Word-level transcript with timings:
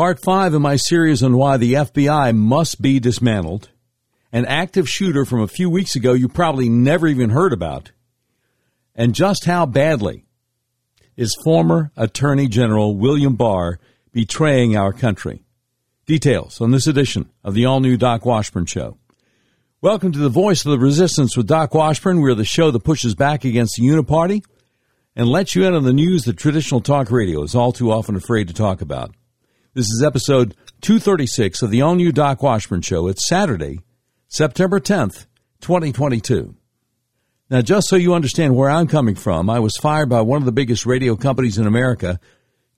Part 0.00 0.18
5 0.18 0.54
of 0.54 0.62
my 0.62 0.76
series 0.76 1.22
on 1.22 1.36
why 1.36 1.58
the 1.58 1.74
FBI 1.74 2.34
must 2.34 2.80
be 2.80 2.98
dismantled. 2.98 3.68
An 4.32 4.46
active 4.46 4.88
shooter 4.88 5.26
from 5.26 5.42
a 5.42 5.46
few 5.46 5.68
weeks 5.68 5.94
ago 5.94 6.14
you 6.14 6.26
probably 6.26 6.70
never 6.70 7.06
even 7.06 7.28
heard 7.28 7.52
about. 7.52 7.92
And 8.94 9.14
just 9.14 9.44
how 9.44 9.66
badly 9.66 10.24
is 11.18 11.36
former 11.44 11.92
Attorney 11.98 12.48
General 12.48 12.96
William 12.96 13.36
Barr 13.36 13.78
betraying 14.10 14.74
our 14.74 14.94
country? 14.94 15.44
Details 16.06 16.62
on 16.62 16.70
this 16.70 16.86
edition 16.86 17.28
of 17.44 17.52
the 17.52 17.66
all 17.66 17.80
new 17.80 17.98
Doc 17.98 18.24
Washburn 18.24 18.64
Show. 18.64 18.96
Welcome 19.82 20.12
to 20.12 20.18
the 20.18 20.30
Voice 20.30 20.64
of 20.64 20.70
the 20.70 20.78
Resistance 20.78 21.36
with 21.36 21.46
Doc 21.46 21.74
Washburn. 21.74 22.22
We're 22.22 22.34
the 22.34 22.46
show 22.46 22.70
that 22.70 22.84
pushes 22.84 23.14
back 23.14 23.44
against 23.44 23.76
the 23.76 23.86
Uniparty 23.86 24.42
and 25.14 25.28
lets 25.28 25.54
you 25.54 25.66
in 25.66 25.74
on 25.74 25.84
the 25.84 25.92
news 25.92 26.24
that 26.24 26.38
traditional 26.38 26.80
talk 26.80 27.10
radio 27.10 27.42
is 27.42 27.54
all 27.54 27.72
too 27.72 27.92
often 27.92 28.16
afraid 28.16 28.48
to 28.48 28.54
talk 28.54 28.80
about. 28.80 29.14
This 29.80 29.92
is 29.92 30.02
episode 30.02 30.54
236 30.82 31.62
of 31.62 31.70
the 31.70 31.80
all 31.80 31.94
new 31.94 32.12
Doc 32.12 32.42
Washburn 32.42 32.82
Show. 32.82 33.08
It's 33.08 33.26
Saturday, 33.26 33.80
September 34.28 34.78
10th, 34.78 35.24
2022. 35.62 36.54
Now, 37.48 37.62
just 37.62 37.88
so 37.88 37.96
you 37.96 38.12
understand 38.12 38.54
where 38.54 38.68
I'm 38.68 38.86
coming 38.86 39.14
from, 39.14 39.48
I 39.48 39.58
was 39.58 39.78
fired 39.78 40.10
by 40.10 40.20
one 40.20 40.42
of 40.42 40.44
the 40.44 40.52
biggest 40.52 40.84
radio 40.84 41.16
companies 41.16 41.56
in 41.56 41.66
America, 41.66 42.20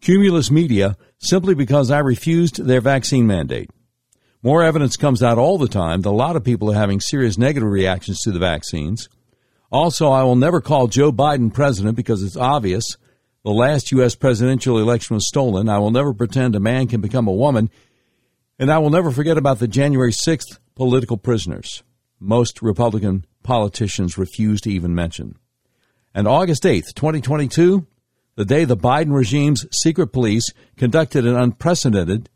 Cumulus 0.00 0.48
Media, 0.48 0.96
simply 1.18 1.56
because 1.56 1.90
I 1.90 1.98
refused 1.98 2.64
their 2.64 2.80
vaccine 2.80 3.26
mandate. 3.26 3.70
More 4.40 4.62
evidence 4.62 4.96
comes 4.96 5.24
out 5.24 5.38
all 5.38 5.58
the 5.58 5.66
time 5.66 6.02
that 6.02 6.08
a 6.08 6.12
lot 6.12 6.36
of 6.36 6.44
people 6.44 6.70
are 6.70 6.78
having 6.78 7.00
serious 7.00 7.36
negative 7.36 7.68
reactions 7.68 8.20
to 8.20 8.30
the 8.30 8.38
vaccines. 8.38 9.08
Also, 9.72 10.12
I 10.12 10.22
will 10.22 10.36
never 10.36 10.60
call 10.60 10.86
Joe 10.86 11.10
Biden 11.10 11.52
president 11.52 11.96
because 11.96 12.22
it's 12.22 12.36
obvious 12.36 12.96
the 13.44 13.50
last 13.50 13.90
U.S. 13.92 14.14
presidential 14.14 14.78
election 14.78 15.14
was 15.14 15.28
stolen. 15.28 15.68
I 15.68 15.78
will 15.78 15.90
never 15.90 16.14
pretend 16.14 16.54
a 16.54 16.60
man 16.60 16.86
can 16.86 17.00
become 17.00 17.26
a 17.26 17.32
woman. 17.32 17.70
And 18.58 18.70
I 18.70 18.78
will 18.78 18.90
never 18.90 19.10
forget 19.10 19.36
about 19.36 19.58
the 19.58 19.66
January 19.66 20.12
6th 20.12 20.58
political 20.74 21.16
prisoners. 21.16 21.82
Most 22.20 22.62
Republican 22.62 23.24
politicians 23.42 24.16
refuse 24.16 24.60
to 24.60 24.70
even 24.70 24.94
mention. 24.94 25.36
And 26.14 26.28
August 26.28 26.62
8th, 26.62 26.94
2022, 26.94 27.86
the 28.36 28.44
day 28.44 28.64
the 28.64 28.76
Biden 28.76 29.12
regime's 29.12 29.66
secret 29.82 30.08
police 30.08 30.44
conducted 30.76 31.26
an 31.26 31.36
unprecedented 31.36 32.30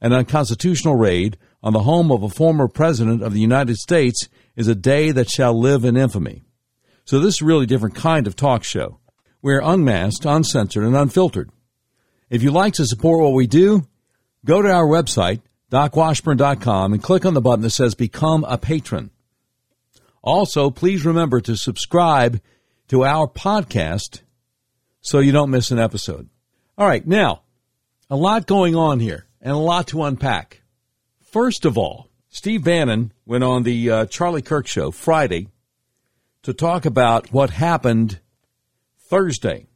and 0.00 0.14
unconstitutional 0.14 0.96
raid 0.96 1.36
on 1.62 1.72
the 1.72 1.80
home 1.80 2.10
of 2.10 2.22
a 2.22 2.28
former 2.28 2.68
president 2.68 3.22
of 3.22 3.32
the 3.32 3.40
United 3.40 3.76
States, 3.76 4.28
is 4.56 4.68
a 4.68 4.74
day 4.74 5.12
that 5.12 5.30
shall 5.30 5.58
live 5.58 5.84
in 5.84 5.96
infamy. 5.96 6.42
So 7.04 7.20
this 7.20 7.36
is 7.36 7.42
a 7.42 7.44
really 7.44 7.66
different 7.66 7.94
kind 7.94 8.26
of 8.26 8.36
talk 8.36 8.64
show. 8.64 8.98
We're 9.42 9.60
unmasked, 9.60 10.24
uncensored, 10.24 10.84
and 10.84 10.96
unfiltered. 10.96 11.50
If 12.30 12.42
you'd 12.42 12.52
like 12.52 12.74
to 12.74 12.86
support 12.86 13.20
what 13.20 13.34
we 13.34 13.48
do, 13.48 13.86
go 14.44 14.62
to 14.62 14.70
our 14.70 14.86
website, 14.86 15.42
docwashburn.com, 15.70 16.92
and 16.92 17.02
click 17.02 17.26
on 17.26 17.34
the 17.34 17.40
button 17.40 17.62
that 17.62 17.70
says 17.70 17.94
Become 17.94 18.44
a 18.44 18.56
Patron. 18.56 19.10
Also, 20.22 20.70
please 20.70 21.04
remember 21.04 21.40
to 21.40 21.56
subscribe 21.56 22.40
to 22.88 23.04
our 23.04 23.26
podcast 23.26 24.20
so 25.00 25.18
you 25.18 25.32
don't 25.32 25.50
miss 25.50 25.72
an 25.72 25.80
episode. 25.80 26.28
All 26.78 26.86
right, 26.86 27.04
now, 27.04 27.42
a 28.08 28.16
lot 28.16 28.46
going 28.46 28.76
on 28.76 29.00
here 29.00 29.26
and 29.40 29.52
a 29.52 29.58
lot 29.58 29.88
to 29.88 30.04
unpack. 30.04 30.62
First 31.20 31.64
of 31.64 31.76
all, 31.76 32.08
Steve 32.28 32.62
Bannon 32.62 33.12
went 33.26 33.42
on 33.42 33.64
the 33.64 33.90
uh, 33.90 34.06
Charlie 34.06 34.40
Kirk 34.40 34.66
show 34.68 34.90
Friday 34.90 35.48
to 36.42 36.52
talk 36.52 36.86
about 36.86 37.32
what 37.32 37.50
happened 37.50 38.20
Thursday. 39.12 39.66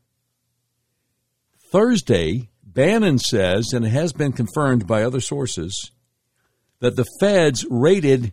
Thursday, 1.70 2.48
Bannon 2.64 3.18
says, 3.18 3.74
and 3.74 3.84
it 3.84 3.90
has 3.90 4.14
been 4.14 4.32
confirmed 4.32 4.86
by 4.86 5.02
other 5.02 5.20
sources, 5.20 5.90
that 6.80 6.96
the 6.96 7.04
feds 7.20 7.66
raided 7.68 8.32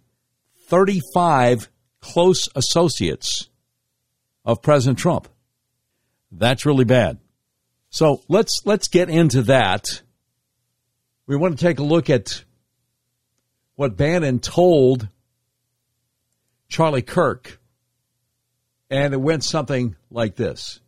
35 0.70 1.68
close 2.00 2.48
associates 2.56 3.50
of 4.46 4.62
President 4.62 4.98
Trump. 4.98 5.28
That's 6.32 6.66
really 6.66 6.86
bad. 6.86 7.20
So 7.90 8.22
let's 8.30 8.62
let's 8.64 8.88
get 8.88 9.10
into 9.10 9.42
that. 9.42 10.02
We 11.28 11.36
want 11.36 11.60
to 11.60 11.66
take 11.66 11.80
a 11.80 11.84
look 11.84 12.10
at 12.10 12.46
what 13.76 13.98
Bannon 13.98 14.40
told 14.40 15.10
Charlie 16.70 17.02
Kirk, 17.02 17.60
and 18.90 19.14
it 19.14 19.20
went 19.20 19.44
something 19.44 19.98
like 20.10 20.38
this. 20.38 20.80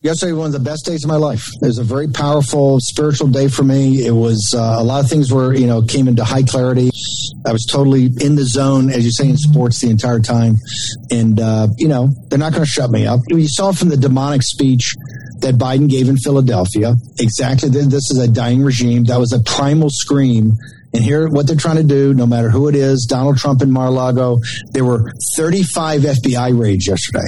Yesterday 0.00 0.30
was 0.30 0.38
one 0.38 0.46
of 0.46 0.52
the 0.52 0.60
best 0.60 0.86
days 0.86 1.02
of 1.02 1.08
my 1.08 1.16
life. 1.16 1.48
It 1.60 1.66
was 1.66 1.78
a 1.78 1.82
very 1.82 2.06
powerful 2.06 2.78
spiritual 2.78 3.26
day 3.26 3.48
for 3.48 3.64
me. 3.64 4.06
It 4.06 4.12
was 4.12 4.54
uh, 4.56 4.76
a 4.78 4.84
lot 4.84 5.02
of 5.02 5.10
things 5.10 5.32
were, 5.32 5.52
you 5.52 5.66
know, 5.66 5.82
came 5.82 6.06
into 6.06 6.22
high 6.22 6.44
clarity. 6.44 6.90
I 7.44 7.50
was 7.50 7.66
totally 7.66 8.04
in 8.20 8.36
the 8.36 8.44
zone, 8.44 8.90
as 8.90 9.04
you 9.04 9.10
say 9.10 9.28
in 9.28 9.36
sports, 9.36 9.80
the 9.80 9.90
entire 9.90 10.20
time. 10.20 10.54
And, 11.10 11.40
uh, 11.40 11.66
you 11.78 11.88
know, 11.88 12.10
they're 12.28 12.38
not 12.38 12.52
going 12.52 12.64
to 12.64 12.70
shut 12.70 12.92
me 12.92 13.08
up. 13.08 13.18
You 13.26 13.48
saw 13.48 13.72
from 13.72 13.88
the 13.88 13.96
demonic 13.96 14.44
speech 14.44 14.94
that 15.40 15.56
Biden 15.56 15.90
gave 15.90 16.08
in 16.08 16.16
Philadelphia 16.16 16.94
exactly 17.18 17.68
this 17.68 18.08
is 18.12 18.18
a 18.18 18.28
dying 18.28 18.62
regime. 18.62 19.02
That 19.06 19.18
was 19.18 19.32
a 19.32 19.40
primal 19.40 19.90
scream 19.90 20.52
and 20.94 21.02
here, 21.02 21.28
what 21.28 21.46
they're 21.46 21.56
trying 21.56 21.76
to 21.76 21.84
do, 21.84 22.14
no 22.14 22.24
matter 22.24 22.48
who 22.48 22.68
it 22.68 22.74
is, 22.74 23.04
Donald 23.10 23.36
Trump 23.36 23.60
in 23.62 23.70
Mar-a-Lago, 23.70 24.38
there 24.72 24.86
were 24.86 25.12
35 25.36 26.00
FBI 26.02 26.58
raids 26.58 26.86
yesterday 26.86 27.26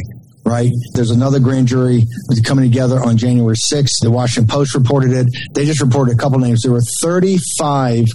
right? 0.50 0.70
There's 0.94 1.12
another 1.12 1.38
grand 1.38 1.68
jury 1.68 2.02
coming 2.44 2.68
together 2.68 2.98
on 3.00 3.16
January 3.16 3.54
6th. 3.72 4.02
The 4.02 4.10
Washington 4.10 4.48
Post 4.48 4.74
reported 4.74 5.12
it. 5.12 5.28
They 5.54 5.64
just 5.64 5.80
reported 5.80 6.14
a 6.14 6.18
couple 6.18 6.40
names. 6.40 6.62
There 6.62 6.72
were 6.72 6.82
35 7.02 8.06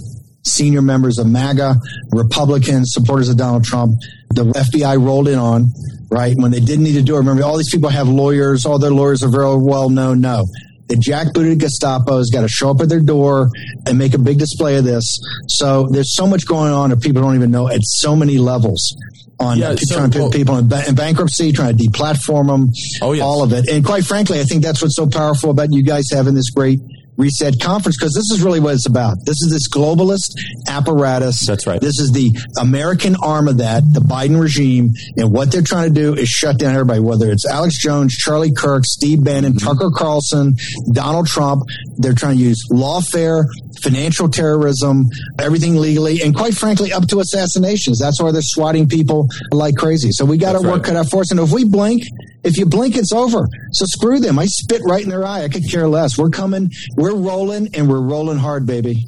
senior 0.44 0.82
members 0.82 1.18
of 1.18 1.26
MAGA, 1.26 1.76
Republicans, 2.12 2.92
supporters 2.92 3.30
of 3.30 3.38
Donald 3.38 3.64
Trump. 3.64 3.92
The 4.34 4.44
FBI 4.44 5.02
rolled 5.02 5.28
in 5.28 5.38
on, 5.38 5.66
right? 6.10 6.34
When 6.36 6.50
they 6.50 6.60
didn't 6.60 6.84
need 6.84 6.94
to 6.94 7.02
do 7.02 7.14
it. 7.14 7.18
Remember, 7.18 7.42
all 7.42 7.56
these 7.56 7.70
people 7.70 7.88
have 7.88 8.06
lawyers. 8.06 8.66
All 8.66 8.78
their 8.78 8.90
lawyers 8.90 9.22
are 9.22 9.30
very 9.30 9.56
well 9.56 9.88
known. 9.88 10.20
No. 10.20 10.44
The 10.88 10.94
jackbooted 10.94 11.58
Gestapo 11.58 12.18
has 12.18 12.30
got 12.30 12.42
to 12.42 12.48
show 12.48 12.70
up 12.70 12.80
at 12.80 12.88
their 12.88 13.00
door 13.00 13.48
and 13.86 13.98
make 13.98 14.14
a 14.14 14.18
big 14.18 14.38
display 14.38 14.76
of 14.76 14.84
this. 14.84 15.18
So 15.48 15.88
there's 15.90 16.14
so 16.14 16.28
much 16.28 16.46
going 16.46 16.72
on 16.72 16.90
that 16.90 17.00
people 17.00 17.22
don't 17.22 17.34
even 17.34 17.50
know 17.50 17.68
at 17.68 17.80
so 17.82 18.14
many 18.14 18.38
levels 18.38 18.94
on 19.38 19.58
yeah, 19.58 19.74
so, 19.76 19.96
trying 19.96 20.10
to 20.10 20.18
put 20.18 20.32
people 20.32 20.56
in, 20.56 20.72
in, 20.88 20.94
bankruptcy, 20.94 21.52
trying 21.52 21.76
to 21.76 21.84
deplatform 21.84 22.46
them, 22.46 22.70
oh, 23.02 23.12
yes. 23.12 23.22
all 23.22 23.42
of 23.42 23.52
it. 23.52 23.68
And 23.68 23.84
quite 23.84 24.04
frankly, 24.04 24.40
I 24.40 24.44
think 24.44 24.62
that's 24.62 24.80
what's 24.80 24.96
so 24.96 25.06
powerful 25.08 25.50
about 25.50 25.68
you 25.72 25.82
guys 25.82 26.04
having 26.10 26.34
this 26.34 26.50
great 26.50 26.80
Reset 27.16 27.60
Conference 27.60 27.96
because 27.96 28.12
this 28.12 28.30
is 28.30 28.42
really 28.42 28.60
what 28.60 28.74
it's 28.74 28.86
about. 28.86 29.16
This 29.24 29.40
is 29.42 29.50
this 29.50 29.68
globalist 29.68 30.32
apparatus. 30.68 31.46
That's 31.46 31.66
right. 31.66 31.80
This 31.80 31.98
is 31.98 32.12
the 32.12 32.36
American 32.60 33.16
arm 33.22 33.48
of 33.48 33.58
that, 33.58 33.82
the 33.92 34.00
Biden 34.00 34.40
regime, 34.40 34.90
and 35.16 35.32
what 35.32 35.50
they're 35.50 35.62
trying 35.62 35.92
to 35.92 36.00
do 36.00 36.14
is 36.14 36.28
shut 36.28 36.58
down 36.58 36.74
everybody, 36.74 37.00
whether 37.00 37.30
it's 37.30 37.46
Alex 37.46 37.78
Jones, 37.78 38.16
Charlie 38.16 38.52
Kirk, 38.52 38.84
Steve 38.84 39.24
Bannon, 39.24 39.54
mm-hmm. 39.54 39.66
Tucker 39.66 39.90
Carlson, 39.94 40.56
Donald 40.92 41.26
Trump. 41.26 41.62
They're 41.96 42.14
trying 42.14 42.36
to 42.36 42.42
use 42.42 42.62
lawfare, 42.70 43.44
financial 43.82 44.28
terrorism, 44.28 45.06
everything 45.38 45.76
legally, 45.76 46.22
and 46.22 46.34
quite 46.34 46.54
frankly, 46.54 46.92
up 46.92 47.06
to 47.08 47.20
assassinations. 47.20 47.98
That's 47.98 48.20
why 48.20 48.32
they're 48.32 48.42
swatting 48.42 48.88
people 48.88 49.28
like 49.52 49.76
crazy. 49.76 50.10
So 50.12 50.24
we 50.24 50.38
got 50.38 50.52
to 50.52 50.60
work 50.60 50.76
right. 50.76 50.84
cut 50.84 50.96
out 50.96 51.10
for 51.10 51.20
us. 51.20 51.30
And 51.30 51.40
if 51.40 51.52
we 51.52 51.64
blink, 51.64 52.02
if 52.44 52.56
you 52.56 52.66
blink, 52.66 52.96
it's 52.96 53.12
over. 53.12 53.46
So 53.72 53.84
screw 53.86 54.20
them. 54.20 54.38
I 54.38 54.46
spit 54.46 54.82
right 54.84 55.02
in 55.02 55.10
their 55.10 55.24
eye. 55.24 55.42
I 55.42 55.48
could 55.48 55.68
care 55.70 55.88
less. 55.88 56.18
We're 56.18 56.30
coming. 56.30 56.70
We're 56.96 57.14
rolling, 57.14 57.74
and 57.74 57.88
we're 57.88 58.00
rolling 58.00 58.38
hard, 58.38 58.66
baby. 58.66 59.04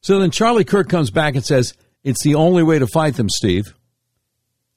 So 0.00 0.18
then 0.18 0.30
Charlie 0.30 0.64
Kirk 0.64 0.88
comes 0.88 1.10
back 1.10 1.34
and 1.34 1.44
says, 1.44 1.74
It's 2.02 2.22
the 2.22 2.34
only 2.34 2.62
way 2.62 2.78
to 2.78 2.86
fight 2.86 3.16
them, 3.16 3.28
Steve. 3.28 3.74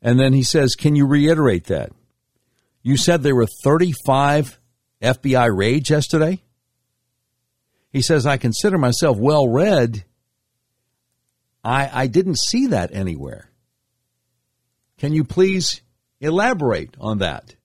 And 0.01 0.19
then 0.19 0.33
he 0.33 0.43
says, 0.43 0.75
Can 0.75 0.95
you 0.95 1.07
reiterate 1.07 1.65
that? 1.65 1.91
You 2.81 2.97
said 2.97 3.23
there 3.23 3.35
were 3.35 3.47
35 3.63 4.59
FBI 5.01 5.55
raids 5.55 5.89
yesterday? 5.89 6.41
He 7.93 8.01
says, 8.01 8.25
I 8.25 8.37
consider 8.37 8.79
myself 8.79 9.17
well 9.17 9.47
read. 9.47 10.03
I, 11.63 11.89
I 11.93 12.07
didn't 12.07 12.39
see 12.39 12.67
that 12.67 12.89
anywhere. 12.93 13.49
Can 14.97 15.13
you 15.13 15.23
please 15.23 15.81
elaborate 16.19 16.95
on 16.99 17.19
that? 17.19 17.55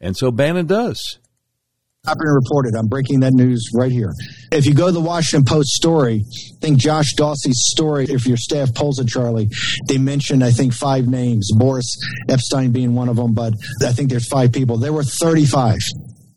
And 0.00 0.16
so 0.16 0.30
Bannon 0.30 0.66
does. 0.66 1.18
I've 2.06 2.18
been 2.18 2.28
reported. 2.28 2.74
I'm 2.76 2.88
breaking 2.88 3.20
that 3.20 3.32
news 3.32 3.70
right 3.74 3.90
here. 3.90 4.12
If 4.52 4.66
you 4.66 4.74
go 4.74 4.86
to 4.86 4.92
the 4.92 5.00
Washington 5.00 5.46
Post 5.46 5.68
story, 5.70 6.22
I 6.26 6.60
think 6.60 6.78
Josh 6.78 7.14
Dawsey's 7.14 7.62
story, 7.72 8.04
if 8.04 8.26
your 8.26 8.36
staff 8.36 8.74
pulls 8.74 8.98
it, 8.98 9.08
Charlie, 9.08 9.48
they 9.88 9.96
mentioned, 9.96 10.44
I 10.44 10.50
think, 10.50 10.74
five 10.74 11.06
names, 11.06 11.50
Boris 11.56 11.96
Epshteyn 12.28 12.72
being 12.72 12.94
one 12.94 13.08
of 13.08 13.16
them, 13.16 13.32
but 13.32 13.54
I 13.82 13.92
think 13.92 14.10
there's 14.10 14.28
five 14.28 14.52
people. 14.52 14.76
There 14.76 14.92
were 14.92 15.04
35 15.04 15.78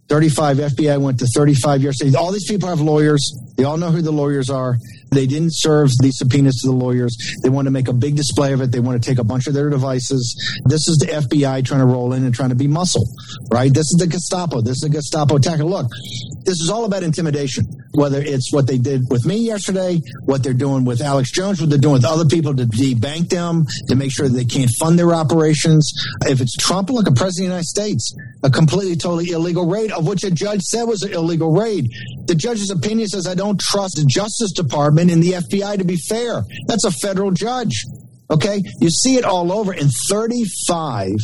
35 0.09 0.57
FBI 0.57 0.99
went 0.99 1.19
to 1.19 1.27
35 1.27 1.81
years. 1.81 2.15
All 2.15 2.31
these 2.31 2.49
people 2.49 2.69
have 2.69 2.79
lawyers. 2.79 3.21
They 3.57 3.63
all 3.63 3.77
know 3.77 3.91
who 3.91 4.01
the 4.01 4.11
lawyers 4.11 4.49
are. 4.49 4.77
They 5.11 5.25
didn't 5.25 5.53
serve 5.53 5.89
these 6.01 6.17
subpoenas 6.17 6.61
to 6.61 6.67
the 6.67 6.75
lawyers. 6.75 7.17
They 7.43 7.49
want 7.49 7.65
to 7.65 7.71
make 7.71 7.87
a 7.87 7.93
big 7.93 8.15
display 8.15 8.53
of 8.53 8.61
it. 8.61 8.71
They 8.71 8.79
want 8.79 9.01
to 9.01 9.09
take 9.09 9.19
a 9.19 9.23
bunch 9.23 9.47
of 9.47 9.53
their 9.53 9.69
devices. 9.69 10.35
This 10.65 10.87
is 10.87 10.97
the 10.97 11.07
FBI 11.07 11.65
trying 11.65 11.79
to 11.79 11.85
roll 11.85 12.13
in 12.13 12.23
and 12.23 12.33
trying 12.33 12.49
to 12.49 12.55
be 12.55 12.67
muscle, 12.67 13.05
right? 13.51 13.73
This 13.73 13.87
is 13.87 13.97
the 13.99 14.07
Gestapo. 14.07 14.61
This 14.61 14.77
is 14.77 14.81
the 14.81 14.89
Gestapo 14.89 15.37
attack. 15.37 15.59
look, 15.59 15.87
this 16.43 16.59
is 16.59 16.69
all 16.69 16.85
about 16.85 17.03
intimidation, 17.03 17.65
whether 17.97 18.21
it's 18.21 18.53
what 18.53 18.67
they 18.67 18.77
did 18.77 19.09
with 19.09 19.25
me 19.25 19.37
yesterday, 19.37 19.99
what 20.25 20.43
they're 20.43 20.53
doing 20.53 20.85
with 20.85 21.01
Alex 21.01 21.31
Jones, 21.31 21.59
what 21.59 21.71
they're 21.71 21.79
doing 21.79 21.95
with 21.95 22.05
other 22.05 22.25
people 22.25 22.55
to 22.55 22.65
debank 22.65 23.29
them, 23.29 23.65
to 23.87 23.95
make 23.95 24.11
sure 24.11 24.29
they 24.29 24.45
can't 24.45 24.69
fund 24.79 24.99
their 24.99 25.15
operations. 25.15 25.91
If 26.27 26.39
it's 26.39 26.55
Trump, 26.55 26.91
look, 26.91 27.07
a 27.07 27.11
president 27.11 27.27
of 27.27 27.35
the 27.35 27.43
United 27.43 27.65
States, 27.65 28.15
a 28.43 28.51
completely, 28.51 28.95
totally 28.95 29.31
illegal 29.31 29.65
raid, 29.65 29.91
of 29.91 30.07
which 30.07 30.23
a 30.23 30.29
judge 30.29 30.61
said 30.61 30.83
was 30.83 31.01
an 31.01 31.11
illegal 31.11 31.51
raid. 31.51 31.89
The 32.25 32.35
judge's 32.35 32.69
opinion 32.69 33.07
says, 33.07 33.25
I 33.25 33.33
don't 33.33 33.59
trust 33.59 33.95
the 33.95 34.05
Justice 34.05 34.51
Department 34.51 35.09
and 35.09 35.23
the 35.23 35.31
FBI 35.31 35.79
to 35.79 35.83
be 35.83 35.97
fair. 35.97 36.43
That's 36.67 36.85
a 36.85 36.91
federal 36.91 37.31
judge. 37.31 37.83
Okay. 38.29 38.61
You 38.79 38.89
see 38.89 39.15
it 39.15 39.25
all 39.25 39.51
over 39.51 39.73
in 39.73 39.89
35 39.89 41.15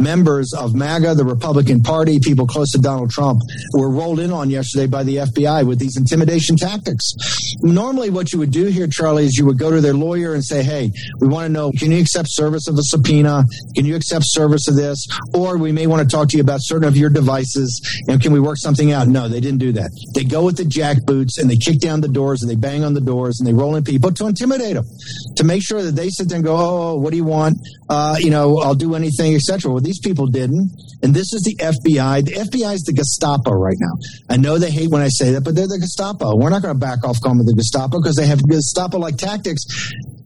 members 0.00 0.52
of 0.52 0.74
MAGA, 0.74 1.14
the 1.14 1.24
Republican 1.24 1.82
Party, 1.82 2.18
people 2.18 2.46
close 2.46 2.72
to 2.72 2.78
Donald 2.78 3.10
Trump, 3.10 3.42
were 3.74 3.90
rolled 3.90 4.18
in 4.18 4.32
on 4.32 4.50
yesterday 4.50 4.86
by 4.86 5.04
the 5.04 5.16
FBI 5.16 5.66
with 5.66 5.78
these 5.78 5.96
intimidation 5.96 6.56
tactics. 6.56 7.12
Normally, 7.60 8.10
what 8.10 8.32
you 8.32 8.38
would 8.38 8.50
do 8.50 8.66
here, 8.66 8.86
Charlie, 8.86 9.26
is 9.26 9.36
you 9.36 9.44
would 9.46 9.58
go 9.58 9.70
to 9.70 9.80
their 9.80 9.94
lawyer 9.94 10.34
and 10.34 10.44
say, 10.44 10.62
Hey, 10.62 10.90
we 11.20 11.28
want 11.28 11.46
to 11.46 11.52
know, 11.52 11.70
can 11.72 11.92
you 11.92 12.00
accept 12.00 12.28
service 12.30 12.66
of 12.68 12.76
a 12.76 12.82
subpoena? 12.82 13.44
Can 13.76 13.84
you 13.84 13.94
accept 13.94 14.24
service 14.28 14.68
of 14.68 14.76
this? 14.76 15.06
Or 15.34 15.58
we 15.58 15.72
may 15.72 15.86
want 15.86 16.08
to 16.08 16.16
talk 16.16 16.28
to 16.30 16.36
you 16.36 16.42
about 16.42 16.60
certain 16.62 16.88
of 16.88 16.96
your 16.96 17.10
devices 17.10 17.80
and 18.08 18.20
can 18.20 18.32
we 18.32 18.40
work 18.40 18.56
something 18.56 18.92
out? 18.92 19.08
No, 19.08 19.28
they 19.28 19.40
didn't 19.40 19.58
do 19.58 19.72
that. 19.72 19.90
They 20.14 20.24
go 20.24 20.44
with 20.44 20.56
the 20.56 20.64
jackboots 20.64 21.38
and 21.38 21.50
they 21.50 21.56
kick 21.56 21.80
down 21.80 22.00
the 22.00 22.08
doors 22.08 22.42
and 22.42 22.50
they 22.50 22.56
bang 22.56 22.84
on 22.84 22.94
the 22.94 23.00
doors 23.00 23.40
and 23.40 23.46
they 23.46 23.52
roll 23.52 23.76
in 23.76 23.84
people 23.84 24.10
to 24.12 24.26
intimidate 24.26 24.74
them, 24.74 24.86
to 25.36 25.44
make 25.44 25.62
sure 25.62 25.82
that 25.82 25.92
they 25.92 26.08
sit 26.08 26.28
there 26.28 26.36
and 26.36 26.44
go, 26.44 26.56
Oh, 26.56 26.96
what 26.96 27.10
do 27.10 27.16
you 27.16 27.24
want? 27.24 27.58
Uh, 27.88 28.16
you 28.18 28.30
know, 28.30 28.58
I'll 28.58 28.74
do 28.74 28.94
anything, 28.94 29.34
etc. 29.34 29.70
Well, 29.70 29.80
these 29.90 29.98
people 29.98 30.28
didn't. 30.28 30.70
And 31.02 31.12
this 31.12 31.32
is 31.32 31.42
the 31.42 31.56
FBI. 31.56 32.24
The 32.24 32.32
FBI 32.46 32.74
is 32.74 32.82
the 32.82 32.92
Gestapo 32.92 33.50
right 33.50 33.76
now. 33.76 33.94
I 34.28 34.36
know 34.36 34.56
they 34.56 34.70
hate 34.70 34.88
when 34.88 35.02
I 35.02 35.08
say 35.08 35.32
that, 35.32 35.42
but 35.42 35.56
they're 35.56 35.66
the 35.66 35.80
Gestapo. 35.80 36.36
We're 36.36 36.50
not 36.50 36.62
going 36.62 36.74
to 36.74 36.78
back 36.78 37.02
off 37.02 37.20
calling 37.20 37.38
them 37.38 37.46
the 37.46 37.54
Gestapo 37.54 37.98
because 37.98 38.14
they 38.14 38.26
have 38.26 38.38
Gestapo 38.46 38.98
like 38.98 39.16
tactics. 39.16 39.66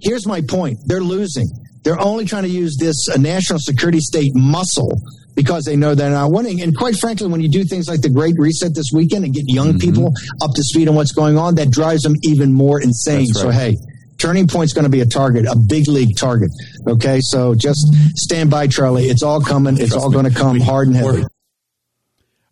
Here's 0.02 0.26
my 0.26 0.43
point 0.43 0.81
they're 0.84 1.00
losing. 1.00 1.49
They're 1.82 2.00
only 2.00 2.26
trying 2.26 2.43
to 2.43 2.50
use 2.50 2.76
this 2.78 3.08
uh, 3.08 3.16
national 3.16 3.58
security 3.58 4.00
state 4.00 4.32
muscle 4.34 4.93
because 5.34 5.64
they 5.64 5.76
know 5.76 5.94
they're 5.94 6.10
not 6.10 6.31
winning. 6.31 6.60
And 6.60 6.76
quite 6.76 6.96
frankly, 6.96 7.28
when 7.28 7.40
you 7.40 7.49
do 7.49 7.64
things 7.64 7.88
like 7.88 8.02
the 8.02 8.10
Great 8.10 8.34
Reset 8.37 8.75
this 8.75 8.90
weekend 8.93 9.25
and 9.25 9.32
get 9.32 9.44
young 9.46 9.75
mm-hmm. 9.75 9.78
people 9.78 10.12
up 10.43 10.50
to 10.55 10.62
speed 10.62 10.88
on 10.88 10.94
what's 10.94 11.12
going 11.12 11.38
on, 11.38 11.55
that 11.55 11.70
drives 11.70 12.02
them 12.02 12.17
even 12.22 12.52
more 12.52 12.81
insane. 12.81 13.28
Right. 13.32 13.43
So, 13.43 13.50
hey, 13.50 13.76
Turning 14.25 14.47
Point's 14.47 14.73
going 14.73 14.85
to 14.85 14.91
be 14.91 15.03
a 15.03 15.06
target, 15.06 15.44
a 15.44 15.55
big 15.55 15.87
league 15.87 16.17
target. 16.17 16.50
Okay, 16.88 17.21
so 17.21 17.55
just 17.55 17.87
stand 18.17 18.50
by, 18.50 18.67
Charlie. 18.67 19.05
It's 19.05 19.23
all 19.23 19.43
coming. 19.43 19.75
It's 19.76 19.91
Trust 19.91 20.03
all 20.03 20.11
going 20.11 20.25
to 20.25 20.35
come 20.35 20.61
hard 20.61 20.88
and 20.88 20.97
heavy. 20.97 21.25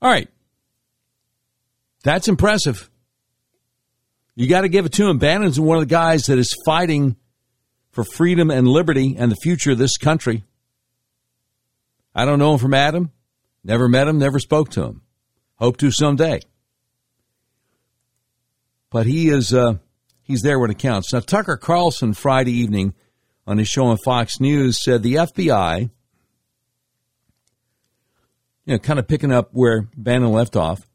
All 0.02 0.10
right, 0.10 0.28
that's 2.04 2.28
impressive. 2.28 2.90
You 4.34 4.48
got 4.48 4.62
to 4.62 4.68
give 4.68 4.84
it 4.84 4.92
to 4.94 5.08
him. 5.08 5.16
Bannon's 5.16 5.58
one 5.58 5.78
of 5.78 5.80
the 5.80 5.86
guys 5.86 6.26
that 6.26 6.38
is 6.38 6.54
fighting 6.66 7.16
for 7.90 8.04
freedom 8.04 8.50
and 8.50 8.68
liberty 8.68 9.16
and 9.18 9.32
the 9.32 9.36
future 9.36 9.70
of 9.70 9.78
this 9.78 9.96
country. 9.96 10.44
I 12.14 12.26
don't 12.26 12.38
know 12.38 12.52
him 12.52 12.58
from 12.58 12.74
Adam. 12.74 13.12
Never 13.64 13.88
met 13.88 14.08
him, 14.08 14.18
never 14.18 14.40
spoke 14.40 14.68
to 14.72 14.84
him. 14.84 15.00
Hope 15.56 15.78
to 15.78 15.90
someday. 15.90 16.40
But 18.90 19.06
he 19.06 19.30
is 19.30 19.54
uh, 19.54 19.76
he's 20.22 20.42
there 20.42 20.58
when 20.58 20.70
it 20.70 20.78
counts. 20.78 21.12
Now, 21.12 21.20
Tucker 21.20 21.56
Carlson 21.56 22.14
Friday 22.14 22.52
evening 22.52 22.94
on 23.46 23.58
his 23.58 23.68
show 23.68 23.86
on 23.86 23.98
Fox 23.98 24.40
News 24.40 24.82
said 24.82 25.02
the 25.02 25.14
FBI, 25.14 25.90
you 28.64 28.72
know, 28.74 28.78
kind 28.78 28.98
of 28.98 29.08
picking 29.08 29.32
up 29.32 29.50
where 29.52 29.88
Bannon 29.96 30.32
left 30.32 30.56
off, 30.56 30.88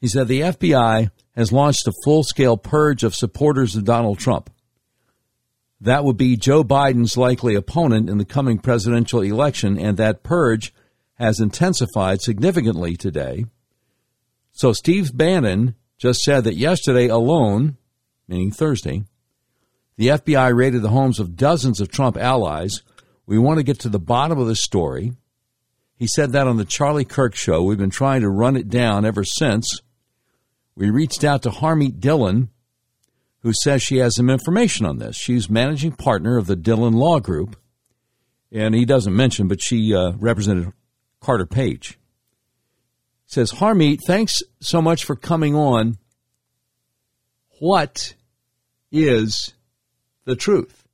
he 0.00 0.08
said 0.08 0.28
the 0.28 0.40
FBI 0.40 1.10
has 1.34 1.52
launched 1.52 1.86
a 1.86 1.92
full 2.04 2.22
scale 2.22 2.56
purge 2.56 3.02
of 3.02 3.14
supporters 3.14 3.74
of 3.74 3.84
Donald 3.84 4.18
Trump. 4.18 4.50
That 5.80 6.04
would 6.04 6.16
be 6.16 6.36
Joe 6.36 6.64
Biden's 6.64 7.16
likely 7.16 7.54
opponent 7.54 8.10
in 8.10 8.18
the 8.18 8.24
coming 8.24 8.58
presidential 8.58 9.22
election, 9.22 9.78
and 9.78 9.96
that 9.96 10.22
purge 10.22 10.74
has 11.14 11.40
intensified 11.40 12.20
significantly 12.20 12.96
today. 12.96 13.44
So 14.52 14.72
Steve 14.72 15.16
Bannon 15.16 15.76
just 15.98 16.20
said 16.20 16.44
that 16.44 16.56
yesterday 16.56 17.08
alone, 17.08 17.76
meaning 18.26 18.50
Thursday, 18.52 19.02
the 19.96 20.08
FBI 20.08 20.56
raided 20.56 20.82
the 20.82 20.90
homes 20.90 21.18
of 21.18 21.36
dozens 21.36 21.80
of 21.80 21.90
Trump 21.90 22.16
allies. 22.16 22.82
We 23.26 23.38
want 23.38 23.58
to 23.58 23.64
get 23.64 23.80
to 23.80 23.88
the 23.88 23.98
bottom 23.98 24.38
of 24.38 24.46
the 24.46 24.54
story. 24.54 25.12
He 25.96 26.06
said 26.06 26.30
that 26.32 26.46
on 26.46 26.56
the 26.56 26.64
Charlie 26.64 27.04
Kirk 27.04 27.34
show. 27.34 27.62
We've 27.62 27.76
been 27.76 27.90
trying 27.90 28.20
to 28.20 28.30
run 28.30 28.56
it 28.56 28.68
down 28.68 29.04
ever 29.04 29.24
since. 29.24 29.82
We 30.76 30.90
reached 30.90 31.24
out 31.24 31.42
to 31.42 31.50
Harmeet 31.50 31.98
Dhillon, 31.98 32.50
who 33.40 33.52
says 33.52 33.82
she 33.82 33.96
has 33.96 34.14
some 34.14 34.30
information 34.30 34.86
on 34.86 34.98
this. 34.98 35.16
She's 35.16 35.50
managing 35.50 35.92
partner 35.92 36.38
of 36.38 36.46
the 36.46 36.56
Dhillon 36.56 36.94
Law 36.94 37.18
Group, 37.18 37.56
and 38.52 38.76
he 38.76 38.84
doesn't 38.84 39.14
mention, 39.14 39.48
but 39.48 39.60
she 39.60 39.92
uh, 39.92 40.12
represented 40.12 40.72
Carter 41.20 41.46
Page. 41.46 41.97
Says 43.28 43.52
Harmeet, 43.52 44.00
thanks 44.04 44.42
so 44.58 44.82
much 44.82 45.04
for 45.04 45.14
coming 45.14 45.54
on. 45.54 45.98
What 47.60 48.14
is 48.90 49.52
the 50.24 50.34
truth. 50.34 50.84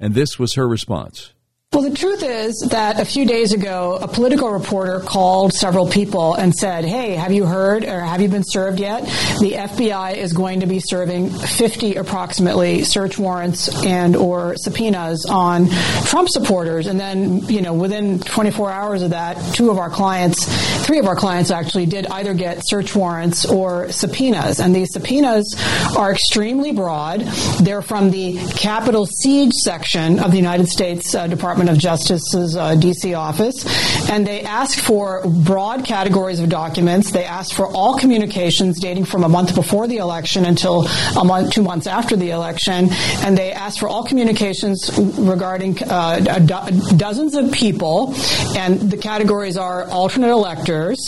And 0.00 0.14
this 0.14 0.40
was 0.40 0.54
her 0.54 0.66
response. 0.66 1.32
Well, 1.72 1.88
the 1.88 1.96
truth 1.96 2.22
is 2.22 2.58
that 2.68 3.00
a 3.00 3.04
few 3.06 3.24
days 3.24 3.54
ago, 3.54 3.98
a 3.98 4.06
political 4.06 4.50
reporter 4.50 5.00
called 5.00 5.54
several 5.54 5.88
people 5.88 6.34
and 6.34 6.54
said, 6.54 6.84
Hey, 6.84 7.14
have 7.14 7.32
you 7.32 7.46
heard 7.46 7.84
or 7.84 8.00
have 8.00 8.20
you 8.20 8.28
been 8.28 8.44
served 8.44 8.78
yet? 8.78 9.04
The 9.40 9.52
FBI 9.52 10.18
is 10.18 10.34
going 10.34 10.60
to 10.60 10.66
be 10.66 10.80
serving 10.80 11.30
50 11.30 11.94
approximately 11.94 12.84
search 12.84 13.18
warrants 13.18 13.86
and 13.86 14.16
or 14.16 14.54
subpoenas 14.58 15.24
on 15.24 15.70
Trump 16.04 16.28
supporters. 16.28 16.88
And 16.88 17.00
then, 17.00 17.48
you 17.48 17.62
know, 17.62 17.72
within 17.72 18.18
24 18.18 18.70
hours 18.70 19.00
of 19.00 19.10
that, 19.10 19.54
two 19.54 19.70
of 19.70 19.78
our 19.78 19.88
clients, 19.88 20.44
three 20.84 20.98
of 20.98 21.06
our 21.06 21.16
clients 21.16 21.50
actually 21.50 21.86
did 21.86 22.06
either 22.06 22.34
get 22.34 22.68
search 22.68 22.94
warrants 22.94 23.46
or 23.46 23.90
subpoenas. 23.92 24.60
And 24.60 24.76
these 24.76 24.92
subpoenas 24.92 25.56
are 25.96 26.12
extremely 26.12 26.72
broad. 26.72 27.22
They're 27.62 27.80
from 27.80 28.10
the 28.10 28.36
Capitol 28.58 29.06
siege 29.06 29.52
section 29.64 30.18
of 30.18 30.32
the 30.32 30.36
United 30.36 30.68
States 30.68 31.14
uh, 31.14 31.26
Department 31.28 31.61
Department 31.62 31.76
of 31.76 31.82
Justice's 31.82 32.56
uh, 32.56 32.74
D.C. 32.74 33.14
office, 33.14 34.10
and 34.10 34.26
they 34.26 34.42
asked 34.42 34.80
for 34.80 35.22
broad 35.26 35.84
categories 35.84 36.40
of 36.40 36.48
documents. 36.48 37.12
They 37.12 37.24
asked 37.24 37.54
for 37.54 37.66
all 37.66 37.98
communications 37.98 38.80
dating 38.80 39.04
from 39.04 39.22
a 39.22 39.28
month 39.28 39.54
before 39.54 39.86
the 39.86 39.98
election 39.98 40.44
until 40.44 40.86
a 41.16 41.24
month, 41.24 41.52
two 41.52 41.62
months 41.62 41.86
after 41.86 42.16
the 42.16 42.30
election, 42.30 42.88
and 43.22 43.38
they 43.38 43.52
asked 43.52 43.78
for 43.78 43.88
all 43.88 44.02
communications 44.04 44.90
regarding 44.98 45.80
uh, 45.84 46.18
do- 46.40 46.96
dozens 46.96 47.36
of 47.36 47.52
people, 47.52 48.12
and 48.56 48.80
the 48.80 48.96
categories 48.96 49.56
are 49.56 49.88
alternate 49.88 50.30
electors, 50.30 50.98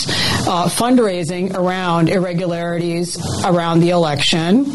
uh, 0.46 0.68
fundraising 0.68 1.54
around 1.56 2.08
irregularities 2.08 3.18
around 3.44 3.80
the 3.80 3.90
election, 3.90 4.66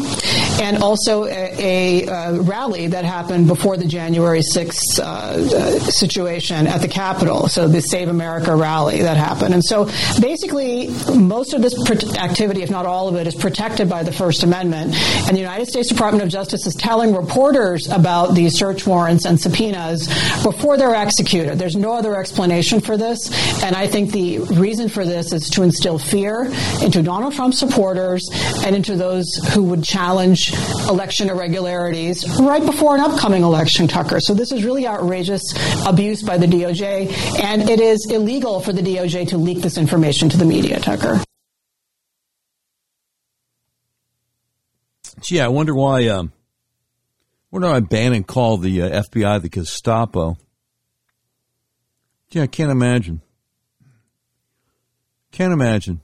and 0.60 0.82
also 0.82 1.24
a, 1.24 2.04
a, 2.04 2.06
a 2.06 2.40
rally 2.42 2.88
that 2.88 3.04
happened 3.04 3.46
before 3.46 3.78
the 3.78 3.86
January 3.86 4.40
6th 4.40 4.98
uh, 4.98 5.69
situation 5.78 6.66
at 6.66 6.80
the 6.80 6.88
Capitol, 6.88 7.48
so 7.48 7.68
the 7.68 7.80
Save 7.80 8.08
America 8.08 8.54
rally 8.54 9.02
that 9.02 9.16
happened. 9.16 9.54
And 9.54 9.64
so 9.64 9.86
basically, 10.20 10.88
most 11.14 11.54
of 11.54 11.62
this 11.62 11.74
activity, 12.16 12.62
if 12.62 12.70
not 12.70 12.86
all 12.86 13.08
of 13.08 13.16
it, 13.16 13.26
is 13.26 13.34
protected 13.34 13.88
by 13.88 14.02
the 14.02 14.12
First 14.12 14.42
Amendment. 14.42 14.94
And 15.26 15.36
the 15.36 15.40
United 15.40 15.66
States 15.66 15.88
Department 15.88 16.24
of 16.24 16.30
Justice 16.30 16.66
is 16.66 16.74
telling 16.74 17.14
reporters 17.14 17.88
about 17.88 18.34
these 18.34 18.58
search 18.58 18.86
warrants 18.86 19.24
and 19.24 19.40
subpoenas 19.40 20.06
before 20.42 20.76
they're 20.76 20.94
executed. 20.94 21.58
There's 21.58 21.76
no 21.76 21.92
other 21.92 22.16
explanation 22.16 22.80
for 22.80 22.96
this. 22.96 23.30
And 23.62 23.76
I 23.76 23.86
think 23.86 24.12
the 24.12 24.40
reason 24.40 24.88
for 24.88 25.04
this 25.04 25.32
is 25.32 25.48
to 25.50 25.62
instill 25.62 25.98
fear 25.98 26.50
into 26.82 27.02
Donald 27.02 27.34
Trump 27.34 27.54
supporters 27.54 28.28
and 28.64 28.74
into 28.74 28.96
those 28.96 29.26
who 29.52 29.62
would 29.64 29.84
challenge 29.84 30.52
election 30.88 31.28
irregularities 31.30 32.24
right 32.40 32.64
before 32.64 32.94
an 32.94 33.00
upcoming 33.00 33.42
election, 33.42 33.86
Tucker. 33.86 34.20
So 34.20 34.34
this 34.34 34.52
is 34.52 34.64
really 34.64 34.86
outrageous 34.86 35.42
abuse 35.86 36.22
by 36.22 36.38
the 36.38 36.46
DOJ, 36.46 37.40
and 37.42 37.68
it 37.68 37.80
is 37.80 38.08
illegal 38.10 38.60
for 38.60 38.72
the 38.72 38.82
DOJ 38.82 39.28
to 39.28 39.38
leak 39.38 39.58
this 39.58 39.78
information 39.78 40.28
to 40.28 40.36
the 40.36 40.44
media, 40.44 40.80
Tucker. 40.80 41.22
Gee, 45.20 45.40
I 45.40 45.48
wonder 45.48 45.74
why. 45.74 46.06
Um, 46.08 46.32
wonder 47.50 47.68
why 47.68 47.80
Bannon 47.80 48.24
called 48.24 48.62
the 48.62 48.82
uh, 48.82 49.02
FBI 49.02 49.42
the 49.42 49.48
Gestapo. 49.48 50.36
Yeah, 52.30 52.42
I 52.42 52.46
can't 52.46 52.70
imagine. 52.70 53.20
Can't 55.32 55.52
imagine. 55.52 56.00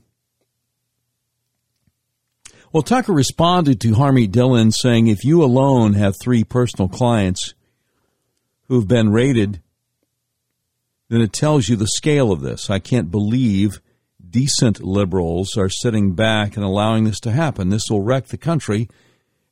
Well, 2.71 2.83
Tucker 2.83 3.13
responded 3.13 3.79
to 3.81 3.93
Harmeet 3.93 4.31
Dhillon 4.31 4.73
saying, 4.73 5.07
if 5.07 5.23
you 5.23 5.41
alone 5.41 5.93
have 5.93 6.15
three 6.21 6.43
personal 6.43 6.89
clients 6.89 7.53
who've 8.67 8.87
been 8.87 9.11
raided, 9.11 9.61
then 11.09 11.21
it 11.21 11.33
tells 11.33 11.69
you 11.69 11.75
the 11.75 11.87
scale 11.87 12.31
of 12.31 12.41
this. 12.41 12.69
I 12.69 12.79
can't 12.79 13.11
believe 13.11 13.81
decent 14.29 14.81
liberals 14.81 15.57
are 15.57 15.69
sitting 15.69 16.13
back 16.13 16.55
and 16.55 16.65
allowing 16.65 17.05
this 17.05 17.19
to 17.21 17.31
happen. 17.31 17.69
This 17.69 17.89
will 17.89 18.01
wreck 18.01 18.27
the 18.27 18.37
country, 18.37 18.89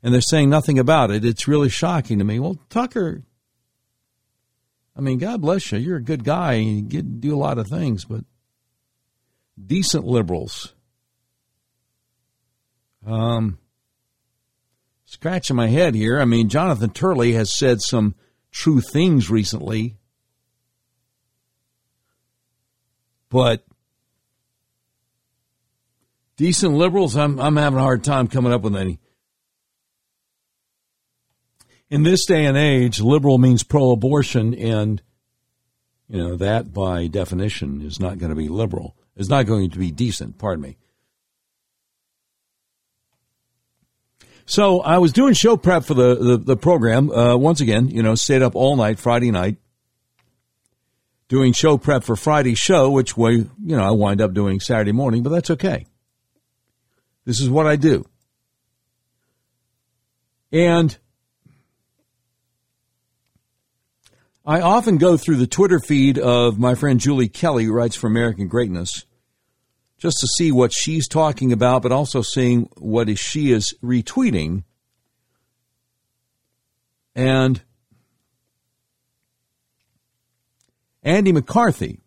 and 0.03 0.13
they're 0.13 0.21
saying 0.21 0.49
nothing 0.49 0.77
about 0.77 1.11
it. 1.11 1.23
It's 1.23 1.47
really 1.47 1.69
shocking 1.69 2.19
to 2.19 2.25
me. 2.25 2.39
Well, 2.39 2.59
Tucker, 2.69 3.23
I 4.97 5.01
mean, 5.01 5.17
God 5.17 5.41
bless 5.41 5.71
you. 5.71 5.79
You're 5.79 5.97
a 5.97 6.03
good 6.03 6.23
guy. 6.23 6.53
You 6.53 6.81
get, 6.81 7.21
do 7.21 7.35
a 7.35 7.37
lot 7.37 7.57
of 7.57 7.67
things, 7.67 8.05
but 8.05 8.23
decent 9.63 10.05
liberals. 10.05 10.73
Um, 13.05 13.59
scratching 15.05 15.55
my 15.55 15.67
head 15.67 15.95
here. 15.95 16.19
I 16.19 16.25
mean, 16.25 16.49
Jonathan 16.49 16.89
Turley 16.89 17.33
has 17.33 17.55
said 17.57 17.81
some 17.81 18.15
true 18.55 18.79
things 18.79 19.29
recently, 19.29 19.97
but 23.29 23.65
decent 26.37 26.73
liberals, 26.73 27.17
I'm 27.17 27.37
I'm 27.39 27.57
having 27.57 27.77
a 27.77 27.83
hard 27.83 28.03
time 28.03 28.27
coming 28.27 28.53
up 28.53 28.61
with 28.61 28.75
any. 28.75 28.97
In 31.89 32.03
this 32.03 32.25
day 32.25 32.45
and 32.45 32.57
age, 32.57 33.01
liberal 33.01 33.37
means 33.37 33.61
pro-abortion, 33.61 34.53
and 34.55 35.01
you 36.07 36.17
know 36.17 36.37
that 36.37 36.73
by 36.73 37.07
definition 37.07 37.81
is 37.81 37.99
not 37.99 38.17
going 38.17 38.29
to 38.29 38.35
be 38.35 38.47
liberal. 38.47 38.95
Is 39.17 39.29
not 39.29 39.45
going 39.45 39.69
to 39.69 39.79
be 39.79 39.91
decent. 39.91 40.37
Pardon 40.37 40.61
me. 40.61 40.77
So 44.45 44.81
I 44.81 44.99
was 44.99 45.11
doing 45.11 45.33
show 45.33 45.57
prep 45.57 45.85
for 45.85 45.93
the 45.95 46.15
the, 46.15 46.37
the 46.37 46.57
program. 46.57 47.09
Uh, 47.11 47.35
once 47.35 47.61
again, 47.61 47.89
you 47.89 48.03
know, 48.03 48.15
stayed 48.15 48.41
up 48.41 48.55
all 48.55 48.75
night 48.75 48.99
Friday 48.99 49.31
night 49.31 49.57
doing 51.27 51.53
show 51.53 51.77
prep 51.77 52.03
for 52.03 52.15
Friday's 52.15 52.59
show, 52.59 52.89
which 52.89 53.17
way 53.17 53.33
you 53.33 53.49
know 53.63 53.83
I 53.83 53.91
wind 53.91 54.21
up 54.21 54.33
doing 54.33 54.59
Saturday 54.59 54.91
morning, 54.91 55.23
but 55.23 55.31
that's 55.31 55.49
okay. 55.51 55.85
This 57.25 57.39
is 57.39 57.49
what 57.49 57.65
I 57.65 57.75
do, 57.75 58.07
and 60.51 60.95
I 64.45 64.61
often 64.61 64.97
go 64.97 65.17
through 65.17 65.37
the 65.37 65.47
Twitter 65.47 65.79
feed 65.79 66.19
of 66.19 66.59
my 66.59 66.75
friend 66.75 66.99
Julie 66.99 67.29
Kelly, 67.29 67.65
who 67.65 67.73
writes 67.73 67.95
for 67.95 68.05
American 68.05 68.47
Greatness 68.47 69.05
just 70.05 70.19
to 70.19 70.27
see 70.27 70.51
what 70.51 70.71
she's 70.71 71.07
talking 71.07 71.51
about, 71.51 71.81
but 71.81 71.91
also 71.91 72.21
seeing 72.21 72.69
what 72.77 73.09
is 73.09 73.17
she 73.17 73.51
is 73.51 73.73
retweeting. 73.83 74.63
And 77.15 77.63
Andy 81.01 81.31
McCarthy, 81.31 82.01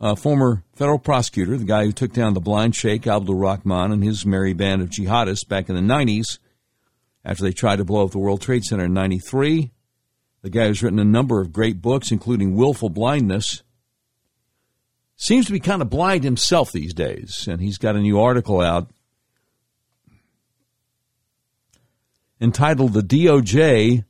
a 0.00 0.16
former 0.16 0.64
federal 0.74 0.98
prosecutor, 0.98 1.56
the 1.56 1.64
guy 1.64 1.84
who 1.84 1.92
took 1.92 2.12
down 2.12 2.34
the 2.34 2.40
blind 2.40 2.74
sheikh 2.74 3.06
Abdul 3.06 3.36
Rahman 3.36 3.92
and 3.92 4.02
his 4.02 4.26
merry 4.26 4.54
band 4.54 4.82
of 4.82 4.90
jihadists 4.90 5.46
back 5.46 5.68
in 5.68 5.76
the 5.76 5.94
90s 5.94 6.38
after 7.24 7.44
they 7.44 7.52
tried 7.52 7.76
to 7.76 7.84
blow 7.84 8.04
up 8.04 8.10
the 8.10 8.18
World 8.18 8.42
Trade 8.42 8.64
Center 8.64 8.86
in 8.86 8.92
93. 8.92 9.70
The 10.42 10.50
guy 10.50 10.66
who's 10.66 10.82
written 10.82 10.98
a 10.98 11.04
number 11.04 11.40
of 11.40 11.52
great 11.52 11.80
books, 11.80 12.10
including 12.10 12.56
Willful 12.56 12.90
Blindness 12.90 13.62
seems 15.24 15.46
to 15.46 15.52
be 15.52 15.60
kind 15.60 15.80
of 15.80 15.88
blind 15.88 16.22
himself 16.22 16.70
these 16.70 16.92
days, 16.92 17.48
and 17.48 17.60
he's 17.60 17.78
got 17.78 17.96
a 17.96 18.00
new 18.00 18.20
article 18.20 18.60
out 18.60 18.90
entitled 22.40 22.92
The 22.92 23.00
DOJ 23.00 24.04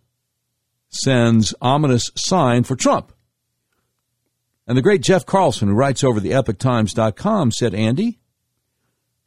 Sends 0.89 1.55
Ominous 1.61 2.11
Sign 2.17 2.65
for 2.65 2.75
Trump. 2.75 3.13
And 4.67 4.77
the 4.77 4.83
great 4.83 5.03
Jeff 5.03 5.25
Carlson, 5.25 5.69
who 5.69 5.75
writes 5.75 6.03
over 6.03 6.19
the 6.19 6.33
epochtimes.com, 6.33 7.53
said, 7.53 7.75
Andy, 7.75 8.19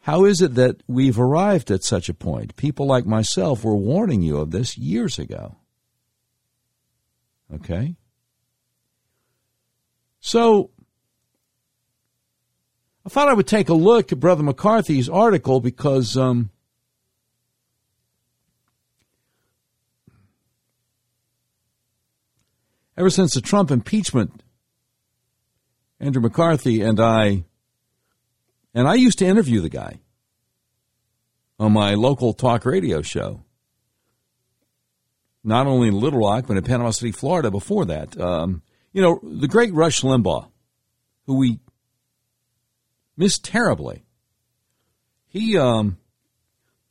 how 0.01 0.25
is 0.25 0.41
it 0.41 0.55
that 0.55 0.81
we've 0.87 1.19
arrived 1.19 1.71
at 1.71 1.85
such 1.85 2.09
a 2.09 2.13
point? 2.13 2.57
People 2.57 2.85
like 2.85 3.05
myself 3.05 3.63
were 3.63 3.75
warning 3.75 4.21
you 4.21 4.37
of 4.37 4.51
this 4.51 4.77
years 4.77 5.17
ago. 5.17 5.57
Okay? 7.53 7.95
So, 10.19 10.71
I 13.07 13.09
thought 13.09 13.29
I 13.29 13.33
would 13.33 13.47
take 13.47 13.69
a 13.69 13.73
look 13.73 14.11
at 14.11 14.19
Brother 14.19 14.43
McCarthy's 14.43 15.07
article 15.07 15.61
because 15.61 16.17
um, 16.17 16.49
ever 22.97 23.09
since 23.09 23.33
the 23.33 23.39
Trump 23.39 23.71
impeachment, 23.71 24.43
Andrew 26.01 26.21
McCarthy 26.21 26.81
and 26.81 26.99
I, 26.99 27.45
and 28.73 28.89
I 28.89 28.95
used 28.95 29.19
to 29.19 29.25
interview 29.25 29.61
the 29.61 29.69
guy 29.69 30.01
on 31.57 31.71
my 31.71 31.93
local 31.93 32.33
talk 32.33 32.65
radio 32.65 33.01
show, 33.01 33.45
not 35.45 35.65
only 35.65 35.87
in 35.87 35.97
Little 35.97 36.19
Rock, 36.19 36.43
but 36.45 36.57
in 36.57 36.63
Panama 36.65 36.91
City, 36.91 37.13
Florida 37.13 37.51
before 37.51 37.85
that. 37.85 38.19
Um, 38.19 38.63
you 38.91 39.01
know, 39.01 39.21
the 39.23 39.47
great 39.47 39.73
Rush 39.73 40.01
Limbaugh, 40.01 40.49
who 41.25 41.37
we 41.37 41.59
missed 43.17 43.43
terribly. 43.43 44.05
He 45.27 45.57
um 45.57 45.97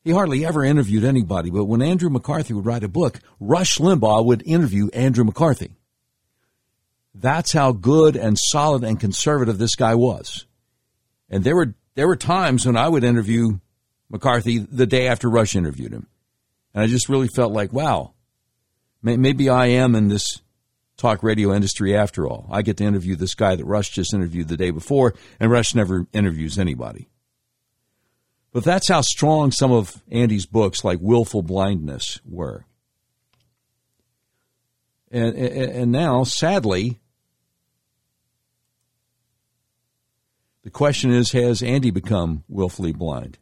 he 0.04 0.12
hardly 0.12 0.44
ever 0.44 0.62
interviewed 0.62 1.04
anybody, 1.04 1.50
but 1.50 1.64
when 1.64 1.82
Andrew 1.82 2.10
McCarthy 2.10 2.54
would 2.54 2.66
write 2.66 2.84
a 2.84 2.88
book, 2.88 3.18
Rush 3.40 3.78
Limbaugh 3.78 4.24
would 4.24 4.42
interview 4.46 4.88
Andrew 4.92 5.24
McCarthy. 5.24 5.72
That's 7.14 7.52
how 7.52 7.72
good 7.72 8.14
and 8.14 8.38
solid 8.38 8.84
and 8.84 9.00
conservative 9.00 9.58
this 9.58 9.74
guy 9.74 9.94
was. 9.94 10.46
And 11.30 11.42
there 11.42 11.56
were 11.56 11.74
there 11.94 12.06
were 12.06 12.16
times 12.16 12.66
when 12.66 12.76
I 12.76 12.88
would 12.88 13.04
interview 13.04 13.58
McCarthy 14.10 14.58
the 14.58 14.86
day 14.86 15.08
after 15.08 15.28
Rush 15.28 15.56
interviewed 15.56 15.92
him. 15.92 16.06
And 16.74 16.84
I 16.84 16.86
just 16.86 17.08
really 17.08 17.28
felt 17.28 17.52
like, 17.52 17.72
wow, 17.72 18.12
maybe 19.02 19.48
I 19.48 19.66
am 19.66 19.94
in 19.94 20.08
this 20.08 20.40
talk 20.96 21.22
radio 21.22 21.52
industry 21.54 21.96
after 21.96 22.26
all. 22.26 22.46
I 22.50 22.62
get 22.62 22.76
to 22.78 22.84
interview 22.84 23.16
this 23.16 23.34
guy 23.34 23.54
that 23.54 23.64
Rush 23.64 23.90
just 23.90 24.14
interviewed 24.14 24.48
the 24.48 24.56
day 24.56 24.70
before, 24.70 25.14
and 25.38 25.50
Rush 25.50 25.74
never 25.74 26.06
interviews 26.12 26.58
anybody. 26.58 27.08
But 28.52 28.64
that's 28.64 28.88
how 28.88 29.02
strong 29.02 29.52
some 29.52 29.70
of 29.70 30.02
Andy's 30.10 30.46
books, 30.46 30.82
like 30.82 30.98
Willful 31.02 31.42
Blindness, 31.42 32.20
were. 32.24 32.64
And, 35.10 35.36
and, 35.36 35.92
now, 35.92 36.24
sadly, 36.24 36.98
the 40.64 40.70
question 40.70 41.12
is 41.12 41.32
has 41.32 41.62
Andy 41.62 41.90
become 41.90 42.44
willfully 42.48 42.92
blind? 42.92 43.38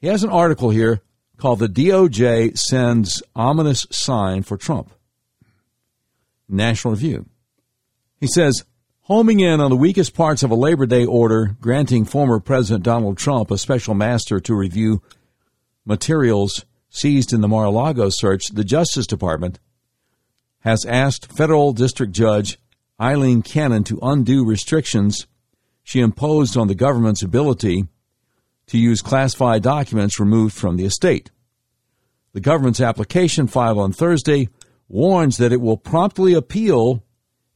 He 0.00 0.08
has 0.08 0.24
an 0.24 0.30
article 0.30 0.70
here 0.70 1.00
called 1.38 1.60
The 1.60 1.68
DOJ 1.68 2.58
Sends 2.58 3.22
Ominous 3.34 3.86
Sign 3.90 4.42
for 4.42 4.56
Trump. 4.56 4.92
National 6.52 6.94
Review. 6.94 7.26
He 8.20 8.26
says, 8.26 8.64
homing 9.02 9.40
in 9.40 9.60
on 9.60 9.70
the 9.70 9.76
weakest 9.76 10.14
parts 10.14 10.42
of 10.42 10.50
a 10.50 10.54
Labor 10.54 10.86
Day 10.86 11.04
order 11.04 11.56
granting 11.60 12.04
former 12.04 12.38
President 12.38 12.84
Donald 12.84 13.18
Trump 13.18 13.50
a 13.50 13.58
special 13.58 13.94
master 13.94 14.38
to 14.40 14.54
review 14.54 15.02
materials 15.84 16.64
seized 16.88 17.32
in 17.32 17.40
the 17.40 17.48
Mar 17.48 17.64
a 17.64 17.70
Lago 17.70 18.10
search, 18.10 18.48
the 18.52 18.64
Justice 18.64 19.06
Department 19.06 19.58
has 20.60 20.84
asked 20.84 21.32
federal 21.32 21.72
district 21.72 22.12
judge 22.12 22.58
Aileen 23.00 23.42
Cannon 23.42 23.82
to 23.84 23.98
undo 24.02 24.44
restrictions 24.44 25.26
she 25.82 26.00
imposed 26.00 26.56
on 26.56 26.68
the 26.68 26.74
government's 26.74 27.22
ability 27.22 27.86
to 28.68 28.78
use 28.78 29.02
classified 29.02 29.62
documents 29.62 30.20
removed 30.20 30.54
from 30.54 30.76
the 30.76 30.84
estate. 30.84 31.30
The 32.32 32.40
government's 32.40 32.80
application 32.80 33.48
filed 33.48 33.78
on 33.78 33.92
Thursday 33.92 34.48
warns 34.88 35.36
that 35.38 35.52
it 35.52 35.60
will 35.60 35.76
promptly 35.76 36.34
appeal 36.34 37.02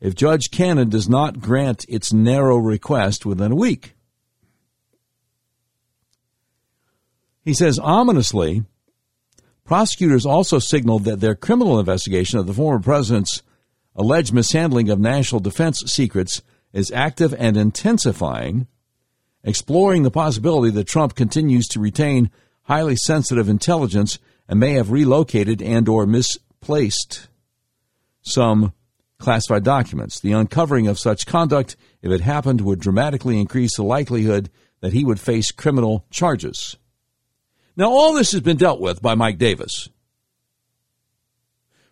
if 0.01 0.15
Judge 0.15 0.51
Cannon 0.51 0.89
does 0.89 1.09
not 1.09 1.41
grant 1.41 1.85
its 1.89 2.13
narrow 2.13 2.57
request 2.57 3.25
within 3.25 3.53
a 3.53 3.57
week. 3.57 3.95
He 7.45 7.55
says 7.55 7.79
ominously, 7.79 8.65
prosecutors 9.65 10.27
also 10.27 10.59
signaled 10.59 11.05
that 11.05 11.21
their 11.21 11.35
criminal 11.35 11.79
investigation 11.79 12.39
of 12.39 12.47
the 12.47 12.55
former 12.55 12.83
president's 12.83 13.43
alleged 13.95 14.33
mishandling 14.33 14.91
of 14.91 14.99
national 14.99 15.41
defense 15.41 15.83
secrets 15.87 16.43
is 16.73 16.91
active 16.91 17.35
and 17.39 17.57
intensifying, 17.57 18.67
exploring 19.43 20.03
the 20.03 20.11
possibility 20.11 20.71
that 20.73 20.89
Trump 20.89 21.15
continues 21.15 21.67
to 21.69 21.81
retain 21.81 22.31
highly 22.63 22.97
sensitive 22.97 23.49
intelligence 23.49 24.19
and 24.49 24.61
may 24.61 24.73
have 24.73 24.91
relocated 24.91 25.63
and 25.63 25.89
or 25.89 26.05
mis- 26.05 26.39
placed 26.67 27.29
some 28.23 28.73
classified 29.21 29.63
documents. 29.63 30.19
The 30.19 30.33
uncovering 30.33 30.89
of 30.89 30.99
such 30.99 31.25
conduct, 31.25 31.77
if 32.03 32.11
it 32.11 32.23
happened, 32.23 32.61
would 32.61 32.81
dramatically 32.81 33.41
increase 33.41 33.77
the 33.77 33.85
likelihood 33.85 34.51
that 34.81 34.93
he 34.93 35.05
would 35.05 35.21
face 35.21 35.53
criminal 35.53 36.05
charges. 36.11 36.77
Now, 37.77 37.93
all 37.93 38.15
this 38.15 38.33
has 38.33 38.41
been 38.41 38.57
dealt 38.57 38.81
with 38.81 39.01
by 39.01 39.15
Mike 39.15 39.39
Davis, 39.39 39.91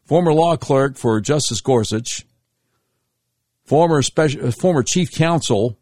former 0.02 0.32
law 0.32 0.56
clerk 0.56 0.96
for 0.96 1.20
Justice 1.20 1.60
Gorsuch, 1.60 2.26
former 3.64 4.02
special, 4.02 4.48
uh, 4.48 4.50
former 4.50 4.82
chief 4.82 5.12
counsel 5.12 5.78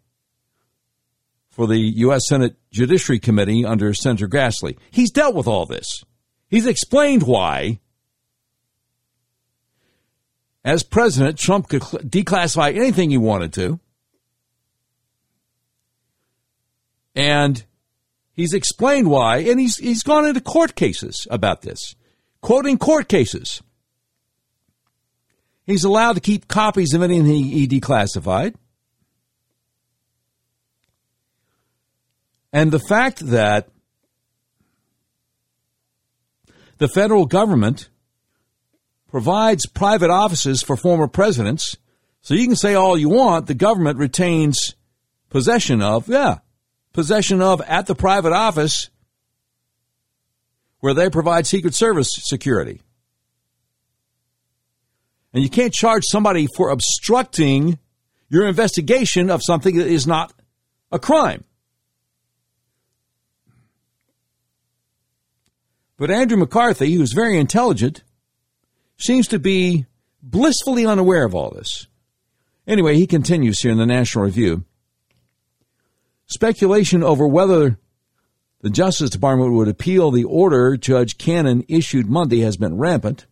for 1.49 1.67
the 1.67 1.79
U.S. 1.79 2.29
Senate 2.29 2.57
Judiciary 2.71 3.21
Committee 3.21 3.65
under 3.65 3.95
Senator 3.95 4.29
Grassley. 4.29 4.77
He's 4.91 5.11
dealt 5.11 5.35
with 5.35 5.47
all 5.47 5.65
this. 5.65 6.05
He's 6.51 6.67
explained 6.67 7.23
why 7.23 7.81
as 10.65 10.83
president, 10.83 11.39
Trump 11.39 11.69
could 11.69 11.83
declassify 11.83 12.75
anything 12.77 13.11
he 13.11 13.19
wanted 13.19 13.53
to. 13.55 13.81
And 17.15 17.65
he's 18.33 18.55
explained 18.55 19.11
why, 19.11 19.39
and 19.39 19.61
he's, 19.61 19.77
he's 19.77 20.03
gone 20.03 20.27
into 20.27 20.41
court 20.41 20.75
cases 20.75 21.27
about 21.31 21.63
this, 21.63 21.95
quoting 22.41 22.79
court 22.79 23.09
cases. 23.09 23.63
He's 25.67 25.85
allowed 25.85 26.15
to 26.15 26.21
keep 26.21 26.49
copies 26.49 26.95
of 26.95 27.03
anything 27.03 27.45
he 27.45 27.69
declassified. 27.69 28.55
And 32.53 32.71
the 32.71 32.81
fact 32.81 33.21
that 33.27 33.69
the 36.79 36.89
federal 36.89 37.27
government 37.27 37.89
provides 39.13 39.67
private 39.67 40.09
offices 40.09 40.63
for 40.63 40.75
former 40.75 41.07
presidents. 41.07 41.77
So 42.23 42.33
you 42.33 42.47
can 42.47 42.57
say 42.57 42.73
all 42.73 42.97
you 42.97 43.11
want, 43.11 43.47
the 43.47 43.53
government 43.53 43.99
retains 43.99 44.75
possession 45.29 45.83
of, 45.83 46.09
yeah, 46.09 46.39
possession 46.95 47.43
of 47.43 47.61
at 47.61 47.87
the 47.87 47.95
private 47.95 48.33
office 48.33 48.89
where 50.81 50.95
they 50.95 51.11
provide 51.11 51.47
Secret 51.47 51.75
Service 51.75 52.09
security. 52.11 52.81
And 55.35 55.43
you 55.43 55.51
can't 55.51 55.75
charge 55.75 56.05
somebody 56.07 56.49
for 56.57 56.71
obstructing 56.71 57.79
your 58.31 58.49
investigation 58.49 59.29
of 59.29 59.43
something 59.45 59.77
that 59.77 59.89
is 59.89 60.07
not 60.07 60.33
a 60.91 60.99
crime. 60.99 61.45
But 65.99 66.11
Andrew 66.11 66.39
McCarthy, 66.39 66.95
who's 66.95 67.13
very 67.13 67.37
intelligent, 67.37 68.03
seems 69.03 69.29
to 69.29 69.39
be 69.39 69.87
blissfully 70.23 70.87
unaware 70.87 71.25
of 71.25 71.35
all 71.35 71.51
this. 71.51 71.89
Anyway, 72.67 72.95
he 72.95 73.07
continues 73.07 73.61
here 73.61 73.73
in 73.73 73.79
the 73.79 73.87
National 73.87 74.25
Review. 74.25 74.65
Speculation 76.27 77.03
over 77.03 77.27
whether 77.27 77.79
the 78.61 78.71
Justice 78.71 79.11
Department 79.11 79.53
would 79.53 79.69
appeal 79.69 80.11
the 80.11 80.25
order 80.25 80.77
Judge 80.77 81.19
Cannon 81.19 81.65
issued 81.69 82.09
Monday 82.09 82.41
has 82.41 82.57
been 82.57 82.79
rampant. 82.79 83.27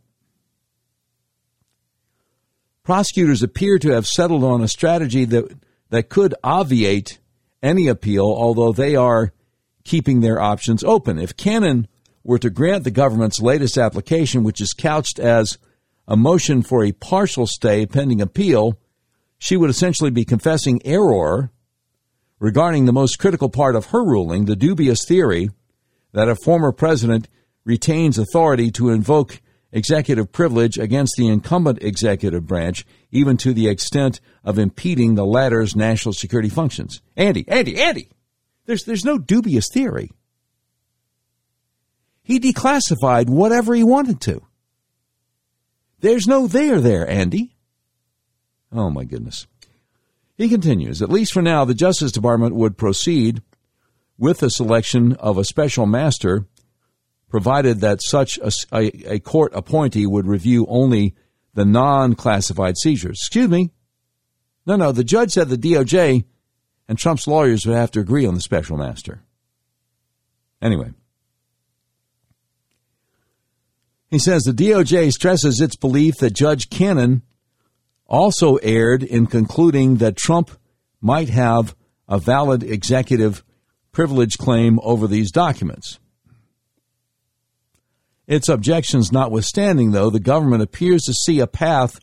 Prosecutors 2.83 3.43
appear 3.43 3.79
to 3.79 3.91
have 3.91 4.07
settled 4.07 4.43
on 4.43 4.63
a 4.63 4.69
strategy 4.69 5.25
that, 5.27 5.57
that 5.91 6.09
could 6.09 6.35
obviate 6.43 7.21
any 7.63 7.87
appeal, 7.87 8.25
although 8.25 8.73
they 8.73 8.97
are 8.97 9.33
keeping 9.85 10.21
their 10.21 10.41
options 10.41 10.83
open. 10.83 11.19
If 11.19 11.37
Cannon 11.37 11.87
were 12.23 12.39
to 12.39 12.51
grant 12.51 12.85
the 12.85 12.91
government's 12.91 13.41
latest 13.41 13.79
application, 13.79 14.45
which 14.45 14.61
is 14.61 14.73
couched 14.73 15.19
as 15.19 15.59
a 16.07 16.17
motion 16.17 16.63
for 16.63 16.85
a 16.85 16.93
partial 16.93 17.47
stay 17.47 17.87
pending 17.87 18.21
appeal, 18.21 18.79
she 19.39 19.57
would 19.57 19.71
essentially 19.71 20.11
be 20.11 20.25
confessing 20.25 20.81
error 20.85 21.51
regarding 22.39 22.85
the 22.85 22.93
most 22.93 23.19
critical 23.19 23.49
part 23.49 23.77
of 23.77 23.87
her 23.87 24.05
ruling, 24.05 24.45
the 24.45 24.57
dubious 24.57 25.05
theory 25.07 25.51
that 26.13 26.29
a 26.29 26.37
former 26.37 26.73
president 26.73 27.29
retains 27.65 28.19
authority 28.19 28.71
to 28.71 28.91
invoke 28.91 29.41
executive 29.73 30.33
privilege 30.33 30.79
against 30.79 31.15
the 31.17 31.29
incumbent 31.29 31.83
executive 31.83 32.47
branch, 32.47 32.85
even 33.11 33.37
to 33.37 33.53
the 33.53 33.69
extent 33.69 34.21
of 34.43 34.59
impeding 34.59 35.15
the 35.15 35.25
latter's 35.25 35.77
national 35.77 36.13
security 36.13 36.49
functions. 36.49 37.01
Andy, 37.17 37.45
Andy, 37.49 37.81
Andy! 37.81 38.09
There's, 38.67 38.85
there's 38.85 39.05
no 39.05 39.19
dubious 39.19 39.67
theory. 39.73 40.11
He 42.23 42.39
declassified 42.39 43.29
whatever 43.29 43.75
he 43.75 43.85
wanted 43.85 44.21
to. 44.23 44.43
There's 46.01 46.27
no 46.27 46.47
there 46.47 46.81
there, 46.81 47.09
Andy. 47.09 47.57
Oh, 48.73 48.91
my 48.91 49.05
goodness. 49.05 49.47
He 50.37 50.49
continues, 50.49 51.03
at 51.03 51.11
least 51.11 51.33
for 51.33 51.43
now, 51.43 51.65
the 51.65 51.75
Justice 51.75 52.13
Department 52.13 52.55
would 52.55 52.79
proceed 52.79 53.43
with 54.17 54.39
the 54.39 54.49
selection 54.49 55.13
of 55.15 55.37
a 55.37 55.45
special 55.45 55.87
master, 55.87 56.47
provided 57.29 57.81
that 57.81 58.03
such 58.03 58.39
a, 58.39 58.51
a, 58.73 59.15
a 59.15 59.19
court 59.19 59.53
appointee 59.55 60.07
would 60.07 60.27
review 60.27 60.67
only 60.69 61.15
the 61.55 61.65
non 61.65 62.15
classified 62.15 62.77
seizures. 62.79 63.19
Excuse 63.21 63.49
me. 63.49 63.71
No, 64.67 64.77
no, 64.77 64.93
the 64.93 65.05
judge 65.05 65.33
said 65.33 65.49
the 65.49 65.57
DOJ 65.57 66.25
and 66.89 66.99
Trump's 66.99 67.27
lawyers 67.27 67.67
would 67.67 67.77
have 67.77 67.91
to 67.93 68.01
agree 68.01 68.27
on 68.27 68.35
the 68.35 68.41
special 68.41 68.77
master. 68.77 69.23
Anyway, 70.63 70.93
He 74.11 74.19
says 74.19 74.43
the 74.43 74.53
DOJ 74.53 75.13
stresses 75.13 75.61
its 75.61 75.77
belief 75.77 76.17
that 76.17 76.33
Judge 76.33 76.69
Cannon 76.69 77.23
also 78.07 78.57
erred 78.57 79.05
in 79.05 79.27
concluding 79.27 79.97
that 79.97 80.17
Trump 80.17 80.51
might 81.01 81.29
have 81.29 81.77
a 82.09 82.19
valid 82.19 82.65
executive 82.65 83.45
privilege 83.93 84.37
claim 84.37 84.81
over 84.83 85.07
these 85.07 85.31
documents. 85.31 86.01
Its 88.27 88.49
objections 88.49 89.13
notwithstanding, 89.13 89.93
though, 89.93 90.11
the 90.11 90.21
government 90.21 90.63
appears 90.63 91.03
to 91.03 91.13
see 91.13 91.41
a 91.41 91.47
path 91.47 92.01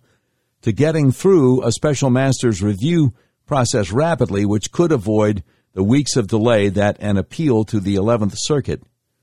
to 0.62 0.72
getting 0.72 1.12
through 1.12 1.63
a 1.63 1.72
special 1.72 2.10
master's 2.10 2.62
review 2.62 3.13
process 3.46 3.91
rapidly, 3.91 4.46
which 4.46 4.72
could 4.72 4.91
avoid 4.91 5.43
the 5.74 5.84
weeks 5.84 6.15
of 6.15 6.28
delay 6.28 6.70
that 6.70 6.98
an 7.00 7.17
appeal 7.17 7.63
to 7.65 7.80
the 7.80 7.96
11th 7.96 8.36
Circuit 8.36 8.82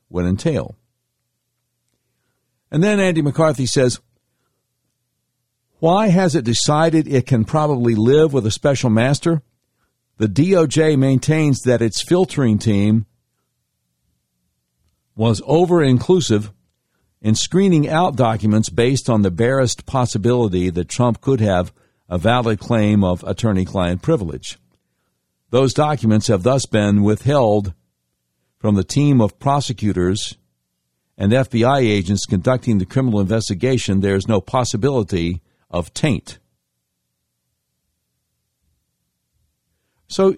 would 0.09 0.25
entail. 0.25 0.77
And 2.71 2.83
then 2.83 3.01
Andy 3.01 3.23
McCarthy 3.23 3.67
says, 3.67 4.01
why 5.79 6.09
has 6.09 6.35
it 6.35 6.45
decided 6.45 7.07
it 7.07 7.27
can 7.27 7.45
probably 7.45 7.95
live 7.95 8.33
with 8.33 8.47
a 8.47 8.51
special 8.51 8.91
master? 8.91 9.43
The 10.17 10.29
DOJ 10.29 10.97
maintains 10.97 11.61
that 11.63 11.83
its 11.83 12.03
filtering 12.03 12.59
team 12.59 13.07
was 15.15 15.43
over 15.45 15.83
inclusive 15.83 16.53
in 17.21 17.35
screening 17.35 17.89
out 17.89 18.17
documents 18.17 18.69
based 18.69 19.11
on 19.11 19.23
the 19.23 19.31
barest 19.31 19.87
possibility 19.87 20.71
that 20.71 20.89
Trump 20.89 21.21
could 21.21 21.41
have 21.41 21.73
a 22.09 22.19
valid 22.19 22.61
claim 22.61 23.03
of 23.03 23.25
attorney 23.25 23.65
client 23.65 24.03
privilege. 24.03 24.59
Those 25.51 25.75
documents 25.75 26.29
have 26.29 26.43
thus 26.43 26.67
been 26.67 27.03
withheld 27.03 27.75
from 28.59 28.75
the 28.75 28.85
team 28.85 29.21
of 29.21 29.39
prosecutors 29.39 30.37
and 31.17 31.33
FBI 31.33 31.81
agents 31.81 32.27
conducting 32.27 32.79
the 32.79 32.87
criminal 32.87 33.21
investigation, 33.21 34.01
there 34.01 34.17
is 34.17 34.27
no 34.27 34.41
possibility 34.41 35.41
of 35.71 35.95
taint. 35.95 36.39
So 40.09 40.37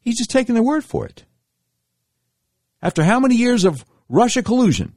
he's 0.00 0.18
just 0.18 0.30
taking 0.30 0.54
their 0.54 0.62
word 0.62 0.84
for 0.84 1.06
it. 1.06 1.24
After 2.82 3.02
how 3.02 3.18
many 3.20 3.34
years 3.34 3.64
of 3.64 3.84
Russia 4.08 4.42
collusion? 4.42 4.94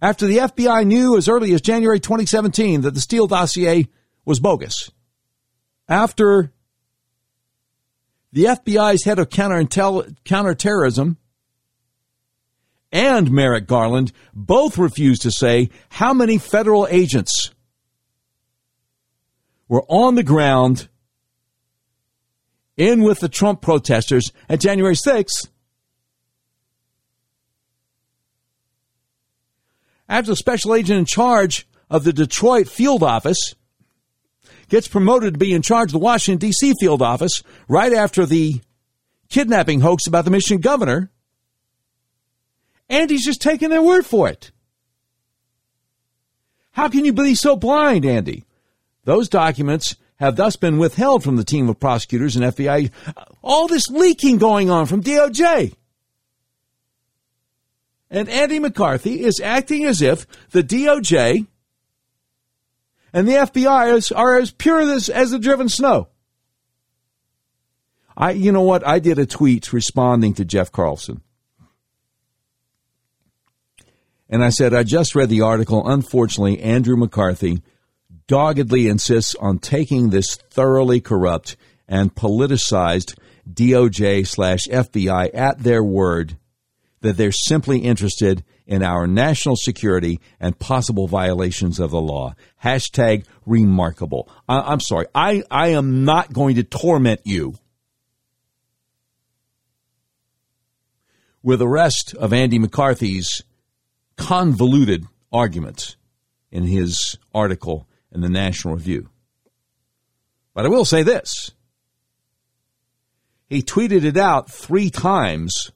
After 0.00 0.26
the 0.26 0.38
FBI 0.38 0.86
knew 0.86 1.16
as 1.16 1.28
early 1.28 1.52
as 1.54 1.60
January 1.62 2.00
2017 2.00 2.82
that 2.82 2.94
the 2.94 3.00
Steele 3.00 3.26
dossier 3.26 3.88
was 4.24 4.40
bogus. 4.40 4.90
After 5.88 6.52
the 8.32 8.44
FBI's 8.44 9.04
head 9.04 9.18
of 9.18 9.30
counterterrorism 9.30 11.16
and 12.92 13.30
Merrick 13.30 13.66
Garland 13.66 14.12
both 14.34 14.78
refused 14.78 15.22
to 15.22 15.30
say 15.30 15.70
how 15.90 16.14
many 16.14 16.38
federal 16.38 16.86
agents 16.88 17.50
were 19.68 19.84
on 19.88 20.14
the 20.14 20.22
ground 20.22 20.88
in 22.76 23.02
with 23.02 23.20
the 23.20 23.28
Trump 23.28 23.60
protesters 23.60 24.32
at 24.48 24.60
January 24.60 24.94
6th. 24.94 25.48
After 30.08 30.32
the 30.32 30.36
special 30.36 30.74
agent 30.74 30.98
in 30.98 31.04
charge 31.04 31.66
of 31.90 32.04
the 32.04 32.12
Detroit 32.12 32.68
field 32.68 33.02
office 33.02 33.54
gets 34.68 34.86
promoted 34.86 35.34
to 35.34 35.38
be 35.38 35.52
in 35.52 35.62
charge 35.62 35.88
of 35.88 35.92
the 35.92 35.98
Washington, 35.98 36.38
D.C. 36.48 36.74
field 36.80 37.02
office 37.02 37.42
right 37.68 37.92
after 37.92 38.24
the 38.24 38.60
kidnapping 39.28 39.80
hoax 39.80 40.06
about 40.06 40.24
the 40.24 40.30
Michigan 40.30 40.60
governor, 40.60 41.10
and 42.88 43.10
he's 43.10 43.24
just 43.24 43.40
taking 43.40 43.70
their 43.70 43.82
word 43.82 44.06
for 44.06 44.28
it. 44.28 44.50
How 46.72 46.88
can 46.88 47.04
you 47.04 47.12
be 47.12 47.34
so 47.34 47.56
blind, 47.56 48.04
Andy? 48.04 48.44
Those 49.04 49.28
documents 49.28 49.96
have 50.16 50.36
thus 50.36 50.56
been 50.56 50.78
withheld 50.78 51.22
from 51.22 51.36
the 51.36 51.44
team 51.44 51.68
of 51.68 51.80
prosecutors 51.80 52.36
and 52.36 52.44
FBI. 52.44 52.90
All 53.42 53.66
this 53.66 53.88
leaking 53.88 54.38
going 54.38 54.70
on 54.70 54.86
from 54.86 55.02
DOJ. 55.02 55.74
And 58.10 58.28
Andy 58.28 58.58
McCarthy 58.58 59.24
is 59.24 59.40
acting 59.40 59.84
as 59.84 60.00
if 60.00 60.26
the 60.50 60.62
DOJ 60.62 61.46
and 63.12 63.26
the 63.26 63.32
FBI 63.32 63.94
is, 63.94 64.12
are 64.12 64.38
as 64.38 64.50
pure 64.50 64.80
as, 64.80 65.08
as 65.08 65.30
the 65.30 65.38
driven 65.38 65.68
snow. 65.68 66.08
I, 68.16 68.32
you 68.32 68.52
know 68.52 68.62
what? 68.62 68.86
I 68.86 68.98
did 68.98 69.18
a 69.18 69.26
tweet 69.26 69.72
responding 69.72 70.34
to 70.34 70.44
Jeff 70.44 70.72
Carlson. 70.72 71.22
And 74.28 74.44
I 74.44 74.50
said, 74.50 74.74
I 74.74 74.82
just 74.82 75.14
read 75.14 75.28
the 75.28 75.42
article. 75.42 75.88
Unfortunately, 75.88 76.60
Andrew 76.60 76.96
McCarthy 76.96 77.62
doggedly 78.26 78.88
insists 78.88 79.34
on 79.36 79.58
taking 79.58 80.10
this 80.10 80.34
thoroughly 80.50 81.00
corrupt 81.00 81.56
and 81.88 82.14
politicized 82.14 83.16
DOJ 83.48 84.26
slash 84.26 84.66
FBI 84.66 85.30
at 85.32 85.60
their 85.60 85.82
word 85.82 86.36
that 87.02 87.16
they're 87.16 87.30
simply 87.30 87.78
interested 87.78 88.42
in 88.66 88.82
our 88.82 89.06
national 89.06 89.54
security 89.54 90.20
and 90.40 90.58
possible 90.58 91.06
violations 91.06 91.78
of 91.78 91.92
the 91.92 92.00
law. 92.00 92.34
Hashtag 92.64 93.24
remarkable. 93.44 94.28
I, 94.48 94.72
am 94.72 94.80
sorry. 94.80 95.06
I, 95.14 95.44
I 95.48 95.68
am 95.68 96.04
not 96.04 96.32
going 96.32 96.56
to 96.56 96.64
torment 96.64 97.20
you 97.24 97.54
with 101.44 101.60
the 101.60 101.68
rest 101.68 102.16
of 102.18 102.32
Andy 102.32 102.58
McCarthy's 102.58 103.44
convoluted 104.16 105.04
arguments 105.32 105.96
in 106.50 106.64
his 106.64 107.18
article 107.34 107.88
in 108.12 108.20
the 108.20 108.28
National 108.28 108.74
Review. 108.74 109.08
But 110.54 110.64
I 110.64 110.68
will 110.68 110.84
say 110.84 111.02
this. 111.02 111.52
He 113.48 113.62
tweeted 113.62 114.04
it 114.04 114.16
out 114.16 114.50
three 114.50 114.90
times 114.90 115.70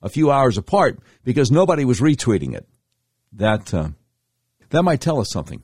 a 0.00 0.08
few 0.08 0.30
hours 0.30 0.58
apart 0.58 0.98
because 1.22 1.50
nobody 1.50 1.84
was 1.84 2.00
retweeting 2.00 2.54
it. 2.54 2.66
That, 3.32 3.72
uh, 3.72 3.90
that 4.70 4.82
might 4.82 5.00
tell 5.00 5.20
us 5.20 5.30
something. 5.30 5.62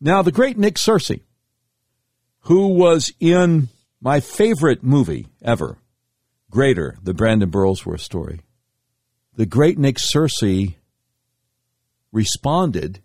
Now, 0.00 0.22
the 0.22 0.32
great 0.32 0.56
Nick 0.56 0.76
Searcy, 0.76 1.22
who 2.40 2.68
was 2.68 3.12
in 3.20 3.68
my 4.00 4.20
favorite 4.20 4.82
movie 4.82 5.26
ever, 5.42 5.78
Greater, 6.50 6.96
the 7.02 7.12
Brandon 7.12 7.50
Burlesworth 7.50 8.00
story. 8.00 8.40
The 9.34 9.46
great 9.46 9.78
Nick 9.78 9.96
Searcy 9.96 10.76
responded 12.16 13.00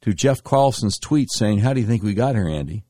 to 0.00 0.14
Jeff 0.14 0.44
Carlson's 0.44 0.96
tweet 0.98 1.28
saying, 1.32 1.58
How 1.58 1.74
do 1.74 1.80
you 1.80 1.86
think 1.86 2.02
we 2.04 2.14
got 2.14 2.36
here, 2.36 2.48
Andy? 2.48 2.84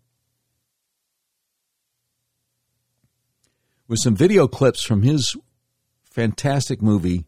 With 3.89 3.99
some 4.01 4.15
video 4.15 4.47
clips 4.47 4.85
from 4.85 5.03
his 5.03 5.35
fantastic 6.05 6.83
movie, 6.83 7.25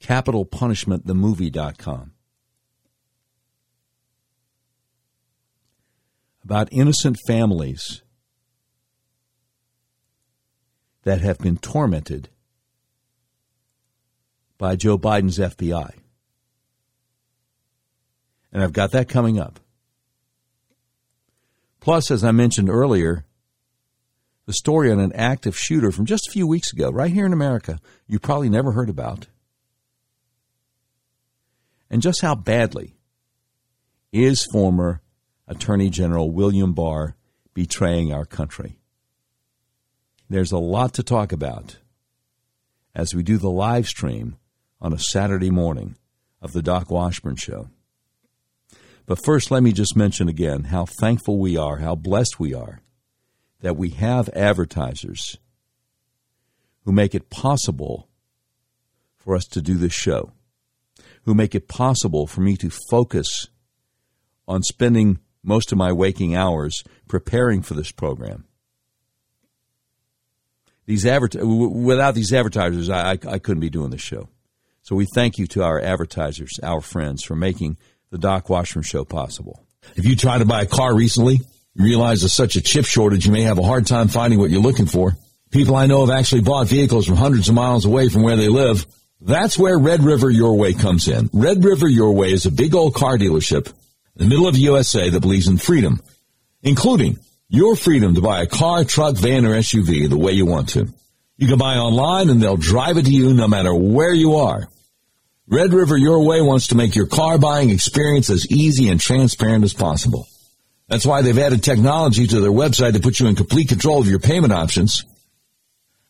Capitol 0.00 0.44
Punishment, 0.44 1.06
the 1.06 1.14
movie.com. 1.14 2.12
About 6.44 6.68
innocent 6.70 7.18
families 7.26 8.02
that 11.04 11.22
have 11.22 11.38
been 11.38 11.56
tormented 11.56 12.28
by 14.58 14.76
Joe 14.76 14.98
Biden's 14.98 15.38
FBI. 15.38 16.03
And 18.54 18.62
I've 18.62 18.72
got 18.72 18.92
that 18.92 19.08
coming 19.08 19.38
up. 19.38 19.60
Plus, 21.80 22.10
as 22.10 22.24
I 22.24 22.30
mentioned 22.30 22.70
earlier, 22.70 23.26
the 24.46 24.52
story 24.52 24.90
on 24.90 25.00
an 25.00 25.12
active 25.12 25.58
shooter 25.58 25.90
from 25.90 26.06
just 26.06 26.28
a 26.28 26.32
few 26.32 26.46
weeks 26.46 26.72
ago, 26.72 26.90
right 26.90 27.12
here 27.12 27.26
in 27.26 27.32
America, 27.32 27.80
you 28.06 28.18
probably 28.18 28.48
never 28.48 28.72
heard 28.72 28.88
about. 28.88 29.26
And 31.90 32.00
just 32.00 32.22
how 32.22 32.34
badly 32.34 32.94
is 34.12 34.44
former 34.44 35.02
Attorney 35.46 35.90
General 35.90 36.30
William 36.30 36.72
Barr 36.72 37.16
betraying 37.52 38.12
our 38.12 38.24
country? 38.24 38.78
There's 40.30 40.52
a 40.52 40.58
lot 40.58 40.94
to 40.94 41.02
talk 41.02 41.32
about 41.32 41.78
as 42.94 43.14
we 43.14 43.22
do 43.22 43.36
the 43.36 43.50
live 43.50 43.86
stream 43.86 44.36
on 44.80 44.92
a 44.92 44.98
Saturday 44.98 45.50
morning 45.50 45.96
of 46.40 46.52
the 46.52 46.62
Doc 46.62 46.90
Washburn 46.90 47.36
Show. 47.36 47.68
But 49.06 49.22
first, 49.22 49.50
let 49.50 49.62
me 49.62 49.72
just 49.72 49.96
mention 49.96 50.28
again 50.28 50.64
how 50.64 50.86
thankful 50.86 51.38
we 51.38 51.56
are, 51.56 51.78
how 51.78 51.94
blessed 51.94 52.40
we 52.40 52.54
are 52.54 52.80
that 53.60 53.76
we 53.76 53.90
have 53.90 54.28
advertisers 54.30 55.38
who 56.84 56.92
make 56.92 57.14
it 57.14 57.30
possible 57.30 58.08
for 59.16 59.34
us 59.34 59.46
to 59.46 59.62
do 59.62 59.74
this 59.74 59.94
show, 59.94 60.32
who 61.22 61.34
make 61.34 61.54
it 61.54 61.66
possible 61.66 62.26
for 62.26 62.42
me 62.42 62.56
to 62.58 62.70
focus 62.90 63.48
on 64.46 64.62
spending 64.62 65.18
most 65.42 65.72
of 65.72 65.78
my 65.78 65.92
waking 65.92 66.34
hours 66.34 66.84
preparing 67.08 67.62
for 67.62 67.72
this 67.72 67.90
program. 67.90 68.44
These 70.84 71.06
advert- 71.06 71.36
without 71.36 72.14
these 72.14 72.32
advertisers, 72.34 72.90
I, 72.90 73.12
I, 73.12 73.18
I 73.26 73.38
couldn't 73.38 73.60
be 73.60 73.70
doing 73.70 73.90
this 73.90 74.02
show. 74.02 74.28
So 74.82 74.94
we 74.94 75.06
thank 75.14 75.38
you 75.38 75.46
to 75.48 75.62
our 75.62 75.80
advertisers, 75.80 76.60
our 76.62 76.82
friends, 76.82 77.24
for 77.24 77.34
making 77.34 77.78
the 78.14 78.18
Doc 78.18 78.48
Washburn 78.48 78.84
Show 78.84 79.04
possible. 79.04 79.66
If 79.96 80.06
you 80.06 80.14
try 80.14 80.38
to 80.38 80.44
buy 80.44 80.62
a 80.62 80.66
car 80.66 80.94
recently, 80.94 81.40
you 81.74 81.84
realize 81.84 82.20
there's 82.20 82.32
such 82.32 82.54
a 82.54 82.60
chip 82.60 82.84
shortage, 82.84 83.26
you 83.26 83.32
may 83.32 83.42
have 83.42 83.58
a 83.58 83.62
hard 83.64 83.88
time 83.88 84.06
finding 84.06 84.38
what 84.38 84.50
you're 84.50 84.62
looking 84.62 84.86
for. 84.86 85.16
People 85.50 85.74
I 85.74 85.86
know 85.86 86.06
have 86.06 86.16
actually 86.16 86.42
bought 86.42 86.68
vehicles 86.68 87.06
from 87.06 87.16
hundreds 87.16 87.48
of 87.48 87.56
miles 87.56 87.84
away 87.84 88.08
from 88.08 88.22
where 88.22 88.36
they 88.36 88.46
live. 88.46 88.86
That's 89.20 89.58
where 89.58 89.76
Red 89.76 90.04
River 90.04 90.30
Your 90.30 90.56
Way 90.56 90.74
comes 90.74 91.08
in. 91.08 91.28
Red 91.32 91.64
River 91.64 91.88
Your 91.88 92.12
Way 92.14 92.30
is 92.32 92.46
a 92.46 92.52
big 92.52 92.76
old 92.76 92.94
car 92.94 93.18
dealership 93.18 93.66
in 93.66 93.74
the 94.22 94.26
middle 94.26 94.46
of 94.46 94.54
the 94.54 94.60
USA 94.60 95.10
that 95.10 95.20
believes 95.20 95.48
in 95.48 95.58
freedom, 95.58 96.00
including 96.62 97.18
your 97.48 97.74
freedom 97.74 98.14
to 98.14 98.20
buy 98.20 98.42
a 98.42 98.46
car, 98.46 98.84
truck, 98.84 99.16
van, 99.16 99.44
or 99.44 99.54
SUV 99.54 100.08
the 100.08 100.16
way 100.16 100.30
you 100.30 100.46
want 100.46 100.68
to. 100.70 100.86
You 101.36 101.48
can 101.48 101.58
buy 101.58 101.74
online 101.78 102.30
and 102.30 102.40
they'll 102.40 102.56
drive 102.56 102.96
it 102.96 103.06
to 103.06 103.10
you 103.10 103.34
no 103.34 103.48
matter 103.48 103.74
where 103.74 104.14
you 104.14 104.36
are. 104.36 104.68
Red 105.46 105.74
River 105.74 105.96
Your 105.96 106.24
Way 106.24 106.40
wants 106.40 106.68
to 106.68 106.74
make 106.74 106.94
your 106.94 107.06
car 107.06 107.36
buying 107.36 107.68
experience 107.68 108.30
as 108.30 108.50
easy 108.50 108.88
and 108.88 108.98
transparent 108.98 109.62
as 109.62 109.74
possible. 109.74 110.26
That's 110.88 111.04
why 111.04 111.20
they've 111.20 111.38
added 111.38 111.62
technology 111.62 112.26
to 112.26 112.40
their 112.40 112.50
website 112.50 112.94
to 112.94 113.00
put 113.00 113.20
you 113.20 113.26
in 113.26 113.36
complete 113.36 113.68
control 113.68 114.00
of 114.00 114.08
your 114.08 114.20
payment 114.20 114.54
options 114.54 115.04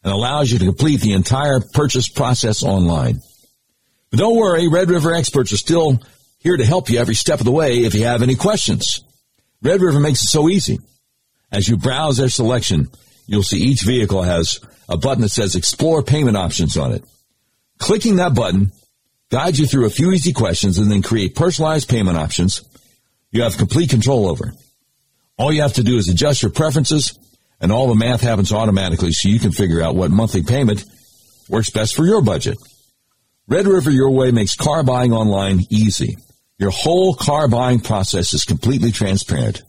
and 0.04 0.12
allows 0.12 0.52
you 0.52 0.60
to 0.60 0.66
complete 0.66 1.00
the 1.00 1.14
entire 1.14 1.60
purchase 1.60 2.08
process 2.08 2.62
online. 2.62 3.20
But 4.10 4.20
don't 4.20 4.36
worry, 4.36 4.68
Red 4.68 4.88
River 4.88 5.12
experts 5.12 5.52
are 5.52 5.56
still 5.56 6.00
here 6.38 6.56
to 6.56 6.64
help 6.64 6.88
you 6.88 7.00
every 7.00 7.14
step 7.16 7.40
of 7.40 7.44
the 7.44 7.50
way 7.50 7.78
if 7.78 7.94
you 7.94 8.04
have 8.04 8.22
any 8.22 8.36
questions. 8.36 9.02
Red 9.62 9.80
River 9.80 9.98
makes 9.98 10.22
it 10.22 10.28
so 10.28 10.48
easy. 10.48 10.78
As 11.50 11.68
you 11.68 11.76
browse 11.76 12.18
their 12.18 12.28
selection, 12.28 12.88
you'll 13.26 13.42
see 13.42 13.58
each 13.58 13.82
vehicle 13.82 14.22
has 14.22 14.60
a 14.88 14.96
button 14.96 15.22
that 15.22 15.30
says 15.30 15.56
explore 15.56 16.04
payment 16.04 16.36
options 16.36 16.76
on 16.76 16.92
it. 16.92 17.04
Clicking 17.78 18.16
that 18.16 18.34
button 18.34 18.70
guides 19.30 19.58
you 19.58 19.66
through 19.66 19.86
a 19.86 19.90
few 19.90 20.12
easy 20.12 20.32
questions 20.32 20.78
and 20.78 20.90
then 20.90 21.02
create 21.02 21.34
personalized 21.34 21.88
payment 21.88 22.16
options 22.16 22.62
you 23.34 23.42
have 23.42 23.58
complete 23.58 23.90
control 23.90 24.28
over. 24.28 24.54
All 25.36 25.52
you 25.52 25.62
have 25.62 25.72
to 25.72 25.82
do 25.82 25.96
is 25.96 26.08
adjust 26.08 26.40
your 26.40 26.52
preferences 26.52 27.18
and 27.60 27.72
all 27.72 27.88
the 27.88 27.96
math 27.96 28.20
happens 28.20 28.52
automatically 28.52 29.10
so 29.10 29.28
you 29.28 29.40
can 29.40 29.50
figure 29.50 29.82
out 29.82 29.96
what 29.96 30.12
monthly 30.12 30.44
payment 30.44 30.84
works 31.48 31.70
best 31.70 31.96
for 31.96 32.06
your 32.06 32.22
budget. 32.22 32.56
Red 33.48 33.66
River 33.66 33.90
Your 33.90 34.10
Way 34.10 34.30
makes 34.30 34.54
car 34.54 34.84
buying 34.84 35.12
online 35.12 35.62
easy. 35.68 36.16
Your 36.58 36.70
whole 36.70 37.14
car 37.14 37.48
buying 37.48 37.80
process 37.80 38.32
is 38.34 38.44
completely 38.44 38.92
transparent. 38.92 39.62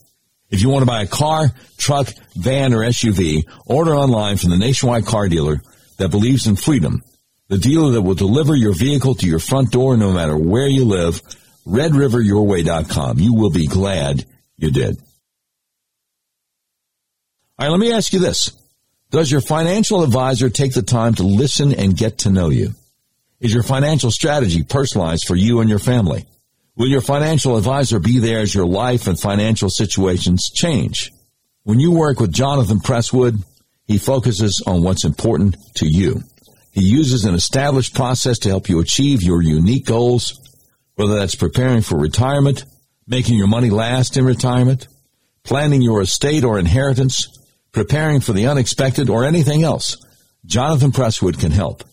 If 0.52 0.62
you 0.62 0.70
want 0.70 0.84
to 0.84 0.88
buy 0.88 1.02
a 1.02 1.08
car, 1.08 1.50
truck, 1.80 2.08
van, 2.36 2.72
or 2.72 2.82
SUV, 2.82 3.50
order 3.66 3.96
online 3.96 4.38
from 4.38 4.52
the 4.52 4.58
nationwide 4.58 5.08
car 5.08 5.28
dealer 5.28 5.60
that 5.98 6.10
believes 6.10 6.46
in 6.46 6.56
freedom. 6.56 7.02
The 7.48 7.58
dealer 7.58 7.92
that 7.92 8.02
will 8.02 8.16
deliver 8.16 8.56
your 8.56 8.74
vehicle 8.74 9.16
to 9.16 9.28
your 9.28 9.40
front 9.40 9.72
door 9.72 9.98
no 9.98 10.12
matter 10.12 10.38
where 10.38 10.68
you 10.68 10.86
live. 10.86 11.22
RedRiverYourWay.com. 11.68 13.20
You 13.20 13.34
will 13.34 13.52
be 13.52 13.68
glad 13.68 14.26
you 14.58 14.72
did. 14.72 14.98
All 17.58 17.68
right, 17.68 17.70
let 17.70 17.80
me 17.80 17.92
ask 17.92 18.14
you 18.14 18.20
this. 18.20 18.52
Does 19.12 19.32
your 19.32 19.42
financial 19.42 20.04
advisor 20.04 20.50
take 20.50 20.74
the 20.74 20.82
time 20.82 21.14
to 21.16 21.24
listen 21.24 21.74
and 21.74 21.96
get 21.96 22.20
to 22.20 22.30
know 22.30 22.50
you? 22.50 22.72
Is 23.40 23.54
your 23.54 23.64
financial 23.64 24.12
strategy 24.12 24.64
personalized 24.64 25.26
for 25.28 25.36
you 25.36 25.62
and 25.62 25.70
your 25.70 25.80
family? 25.80 26.26
Will 26.76 26.88
your 26.88 27.02
financial 27.02 27.58
advisor 27.58 28.00
be 28.00 28.20
there 28.20 28.40
as 28.40 28.54
your 28.54 28.66
life 28.66 29.08
and 29.08 29.20
financial 29.20 29.70
situations 29.70 30.50
change? 30.54 31.12
When 31.64 31.80
you 31.80 31.92
work 31.92 32.20
with 32.20 32.34
Jonathan 32.34 32.80
Presswood, 32.80 33.42
he 33.86 33.98
focuses 33.98 34.62
on 34.68 34.84
what's 34.84 35.06
important 35.06 35.56
to 35.76 35.88
you. 35.88 36.22
He 36.76 36.84
uses 36.84 37.24
an 37.24 37.36
established 37.36 37.96
process 37.96 38.38
to 38.40 38.50
help 38.50 38.68
you 38.68 38.82
achieve 38.82 39.24
your 39.24 39.42
unique 39.42 39.86
goals 39.86 40.38
Whether 40.96 41.16
that's 41.16 41.36
preparing 41.36 41.82
for 41.82 41.98
retirement, 41.98 42.66
making 43.08 43.36
your 43.36 43.48
money 43.48 43.70
last 43.70 44.18
in 44.18 44.26
retirement, 44.26 44.88
planning 45.44 45.82
your 45.82 46.02
estate 46.02 46.44
or 46.44 46.60
inheritance, 46.60 47.30
preparing 47.72 48.20
for 48.20 48.34
the 48.34 48.48
unexpected, 48.48 49.10
or 49.10 49.26
anything 49.26 49.64
else, 49.64 49.98
Jonathan 50.46 50.92
Presswood 50.92 51.40
can 51.40 51.52
help. 51.52 51.84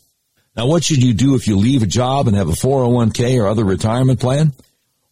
Now, 0.56 0.66
what 0.66 0.84
should 0.84 1.02
you 1.02 1.14
do 1.14 1.34
if 1.34 1.46
you 1.48 1.56
leave 1.56 1.82
a 1.82 1.86
job 1.86 2.28
and 2.28 2.36
have 2.36 2.48
a 2.48 2.52
401k 2.52 3.40
or 3.40 3.48
other 3.48 3.64
retirement 3.64 4.20
plan? 4.20 4.52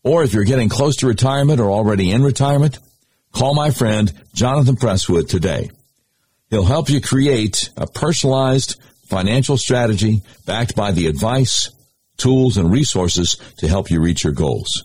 Or 0.03 0.25
if 0.25 0.35
you're 0.35 0.45
getting 0.45 0.69
close 0.69 0.97
to 0.97 1.07
retirement 1.07 1.61
or 1.61 1.71
already 1.71 2.11
in 2.11 2.23
retirement? 2.23 2.79
Call 3.33 3.55
my 3.55 3.71
friend 3.71 4.13
Jonathan 4.35 4.77
Presswood 4.77 5.29
today. 5.29 5.71
He'll 6.49 6.65
help 6.65 6.91
you 6.91 7.01
create 7.01 7.71
a 7.77 7.87
personalized 7.87 8.81
financial 9.11 9.59
strategy 9.59 10.23
backed 10.47 10.75
by 10.75 10.93
the 10.93 11.07
advice, 11.07 11.71
tools, 12.17 12.57
and 12.57 12.71
resources 12.71 13.37
to 13.59 13.69
help 13.69 13.91
you 13.91 14.01
reach 14.01 14.25
your 14.25 14.33
goals. 14.33 14.85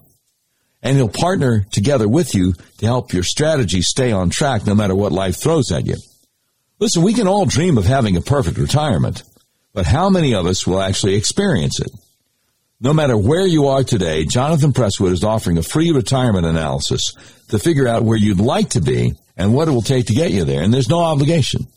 And 0.82 0.98
he'll 0.98 1.10
partner 1.10 1.66
together 1.72 2.08
with 2.08 2.36
you 2.36 2.54
to 2.80 2.86
help 2.86 3.14
your 3.14 3.24
strategy 3.24 3.82
stay 3.82 4.12
on 4.12 4.30
track 4.30 4.66
no 4.66 4.76
matter 4.76 4.96
what 4.96 5.12
life 5.12 5.38
throws 5.38 5.72
at 5.72 5.86
you. 5.86 5.96
Listen, 6.80 7.04
we 7.04 7.14
can 7.14 7.28
all 7.28 7.46
dream 7.46 7.78
of 7.78 7.86
having 7.86 8.18
a 8.18 8.22
perfect 8.22 8.58
retirement, 8.58 9.24
but 9.74 9.86
how 9.86 10.10
many 10.10 10.36
of 10.36 10.46
us 10.46 10.68
will 10.68 10.82
actually 10.82 11.16
experience 11.16 11.80
it? 11.80 11.92
No 12.82 12.94
matter 12.94 13.18
where 13.18 13.48
you 13.48 13.68
are 13.68 13.84
today, 13.84 14.26
Jonathan 14.26 14.74
Presswood 14.74 15.12
is 15.12 15.24
offering 15.24 15.58
a 15.58 15.64
free 15.64 15.92
retirement 15.92 16.46
analysis 16.46 17.14
to 17.50 17.58
figure 17.58 17.88
out 17.88 18.04
where 18.04 18.18
you'd 18.18 18.40
like 18.40 18.72
to 18.72 18.82
be 18.82 19.14
and 19.38 19.54
what 19.54 19.68
it 19.68 19.72
will 19.72 19.82
take 19.82 20.08
to 20.08 20.14
get 20.14 20.32
you 20.32 20.44
there, 20.44 20.62
and 20.62 20.74
there's 20.74 20.90
no 20.90 21.00
obligation. 21.00 21.68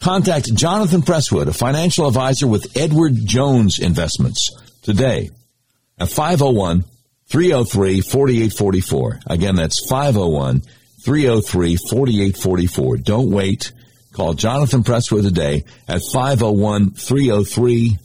Contact 0.00 0.54
Jonathan 0.54 1.02
Presswood, 1.02 1.48
a 1.48 1.52
financial 1.52 2.06
advisor 2.06 2.46
with 2.46 2.76
Edward 2.76 3.14
Jones 3.16 3.80
Investments, 3.80 4.50
today 4.82 5.30
at 5.98 6.08
501 6.08 6.84
303 7.26 8.00
4844. 8.02 9.20
Again, 9.26 9.56
that's 9.56 9.84
501 9.88 10.62
303 11.04 11.76
4844. 11.76 12.96
Don't 12.98 13.30
wait. 13.30 13.72
Call 14.12 14.34
Jonathan 14.34 14.84
Presswood 14.84 15.22
today 15.22 15.64
at 15.88 16.02
501 16.12 16.92
303 16.92 17.98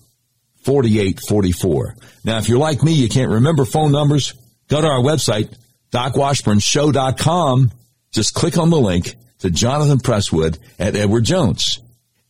4844. 0.63 1.95
Now, 2.23 2.39
if 2.39 2.49
you're 2.49 2.57
like 2.57 2.81
me, 2.81 2.93
you 2.93 3.07
can't 3.07 3.31
remember 3.31 3.65
phone 3.65 3.91
numbers, 3.91 4.33
go 4.67 4.81
to 4.81 4.87
our 4.87 5.01
website, 5.01 5.55
docwashburnshow.com. 5.91 7.71
Just 8.11 8.33
click 8.33 8.57
on 8.57 8.69
the 8.71 8.79
link 8.79 9.15
to 9.39 9.51
Jonathan 9.51 9.99
Presswood 9.99 10.57
at 10.79 10.95
Edward 10.95 11.25
Jones. 11.25 11.82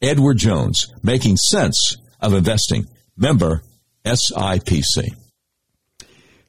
Edward 0.04 0.38
Jones, 0.38 0.94
making 1.02 1.38
sense 1.38 1.98
of 2.20 2.34
investing. 2.34 2.88
Member 3.16 3.64
SIPC. 4.06 5.16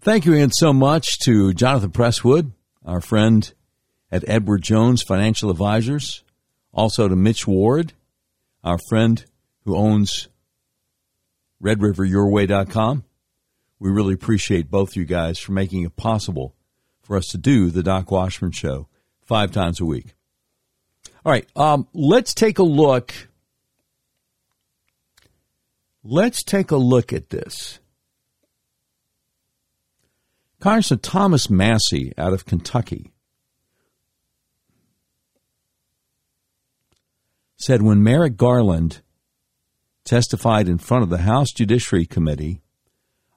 Thank 0.00 0.26
you 0.26 0.34
again 0.34 0.50
so 0.50 0.72
much 0.72 1.18
to 1.20 1.54
Jonathan 1.54 1.92
Presswood, 1.92 2.50
our 2.84 3.00
friend 3.00 3.54
at 4.10 4.28
Edward 4.28 4.62
Jones 4.62 5.02
Financial 5.02 5.50
Advisors. 5.50 6.24
Also 6.72 7.06
to 7.06 7.14
Mitch 7.14 7.46
Ward, 7.46 7.92
our 8.64 8.78
friend 8.88 9.24
who 9.64 9.76
owns 9.76 10.28
RedRiverYourWay.com. 11.62 13.04
We 13.78 13.90
really 13.90 14.14
appreciate 14.14 14.70
both 14.70 14.96
you 14.96 15.04
guys 15.04 15.38
for 15.38 15.52
making 15.52 15.84
it 15.84 15.94
possible 15.94 16.56
for 17.02 17.16
us 17.16 17.26
to 17.28 17.38
do 17.38 17.70
the 17.70 17.84
Doc 17.84 18.10
Washburn 18.10 18.50
Show 18.50 18.88
five 19.22 19.52
times 19.52 19.80
a 19.80 19.84
week. 19.84 20.14
All 21.24 21.30
right, 21.30 21.46
um, 21.54 21.86
let's 21.94 22.34
take 22.34 22.58
a 22.58 22.64
look. 22.64 23.14
Let's 26.04 26.42
take 26.42 26.70
a 26.70 26.76
look 26.76 27.14
at 27.14 27.30
this. 27.30 27.80
Congressman 30.60 30.98
Thomas 31.00 31.48
Massie 31.48 32.12
out 32.18 32.34
of 32.34 32.44
Kentucky 32.44 33.10
said 37.56 37.80
when 37.80 38.02
Merrick 38.02 38.36
Garland 38.36 39.00
testified 40.04 40.68
in 40.68 40.76
front 40.76 41.02
of 41.02 41.08
the 41.08 41.18
House 41.18 41.50
Judiciary 41.50 42.04
Committee, 42.04 42.60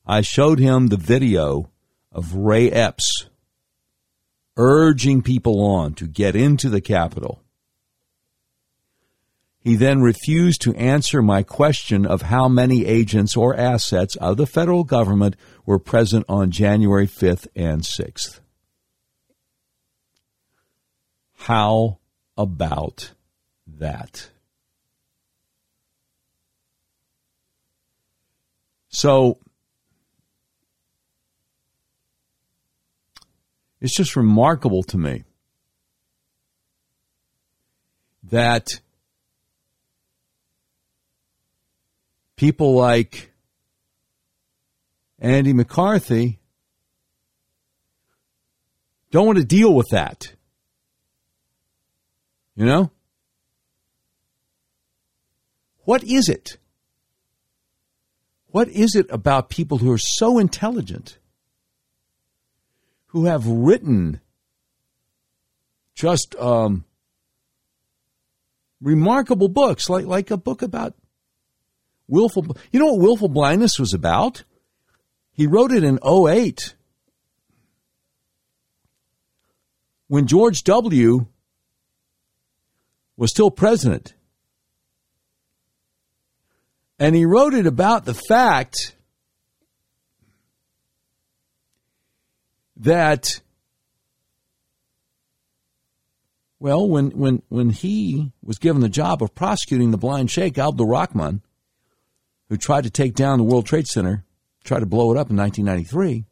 I 0.06 0.20
showed 0.20 0.60
him 0.60 0.88
the 0.88 0.98
video 0.98 1.70
of 2.12 2.36
Ray 2.36 2.70
Epps 2.70 3.30
urging 4.58 5.22
people 5.22 5.64
on 5.64 5.94
to 5.94 6.08
get 6.08 6.36
into 6.36 6.68
the 6.68 6.82
Capitol. 6.82 7.42
He 9.68 9.76
then 9.76 10.00
refused 10.00 10.62
to 10.62 10.74
answer 10.76 11.22
my 11.22 11.44
question 11.44 12.06
of 12.06 12.22
how 12.22 12.48
many 12.48 12.86
agents 12.86 13.36
or 13.36 13.54
assets 13.54 14.16
of 14.16 14.38
the 14.38 14.48
federal 14.48 14.86
government 14.86 15.36
were 15.66 15.78
present 15.78 16.26
on 16.30 16.52
January 16.52 17.06
5th 17.06 17.48
and 17.54 17.82
6th. 17.82 18.40
How 21.34 21.98
about 22.38 23.12
that? 23.68 24.30
So 28.88 29.38
it's 33.82 33.98
just 33.98 34.16
remarkable 34.16 34.84
to 34.84 34.98
me 34.98 35.26
that 38.24 38.80
people 42.38 42.74
like 42.74 43.34
Andy 45.20 45.52
McCarthy 45.52 46.40
don't 49.12 49.26
want 49.26 49.38
to 49.38 49.46
deal 49.46 49.74
with 49.74 49.88
that. 49.92 50.34
You 52.56 52.66
know? 52.66 52.92
What 55.84 56.04
is 56.04 56.30
it? 56.30 56.58
What 58.48 58.70
is 58.70 58.96
it 58.96 59.08
about 59.10 59.50
people 59.50 59.78
who 59.78 59.92
are 59.92 60.00
so 60.00 60.40
intelligent, 60.40 61.18
who 63.08 63.26
have 63.26 63.46
written 63.46 64.20
just 65.96 66.36
um, 66.36 66.86
remarkable 68.82 69.48
books, 69.48 69.90
like 69.90 70.06
like 70.06 70.32
a 70.32 70.38
book 70.38 70.62
about 70.62 70.94
willful? 72.08 72.58
You 72.72 72.80
know 72.80 72.94
what 72.94 73.02
willful 73.02 73.30
blindness 73.30 73.80
was 73.80 73.94
about? 73.94 74.44
He 75.32 75.46
wrote 75.46 75.72
it 75.72 75.84
in 75.84 76.00
08 76.04 76.76
when 80.08 80.26
George 80.26 80.64
W. 80.64 81.28
was 83.16 83.32
still 83.32 83.52
president. 83.52 84.14
And 87.00 87.16
he 87.16 87.26
wrote 87.26 87.54
it 87.54 87.68
about 87.68 88.06
the 88.06 88.16
fact 88.16 88.96
that, 92.78 93.42
well, 96.60 96.88
when, 96.88 97.12
when, 97.12 97.44
when 97.50 97.70
he 97.70 98.32
was 98.42 98.58
given 98.58 98.82
the 98.82 98.90
job 98.90 99.22
of 99.22 99.36
prosecuting 99.36 99.92
the 99.92 99.98
blind 99.98 100.32
sheikh, 100.32 100.58
Abdul 100.58 100.88
Rahman, 100.88 101.42
who 102.50 102.58
tried 102.58 102.84
to 102.84 102.90
take 102.90 103.14
down 103.14 103.38
the 103.38 103.44
World 103.44 103.66
Trade 103.66 103.88
Center, 103.88 104.24
tried 104.64 104.80
to 104.80 104.86
blow 104.86 105.12
it 105.12 105.18
up 105.18 105.30
in 105.30 105.38
1993, 105.38 106.26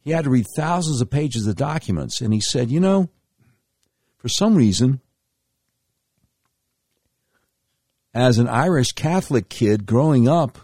he 0.00 0.10
had 0.10 0.24
to 0.24 0.30
read 0.30 0.46
thousands 0.56 1.00
of 1.00 1.10
pages 1.10 1.46
of 1.46 1.56
documents. 1.56 2.20
And 2.20 2.34
he 2.34 2.40
said, 2.40 2.70
you 2.70 2.80
know, 2.80 3.08
for 4.16 4.28
some 4.28 4.54
reason, 4.54 5.00
as 8.12 8.38
an 8.38 8.48
Irish 8.48 8.92
Catholic 8.92 9.48
kid 9.48 9.86
growing 9.86 10.28
up 10.28 10.58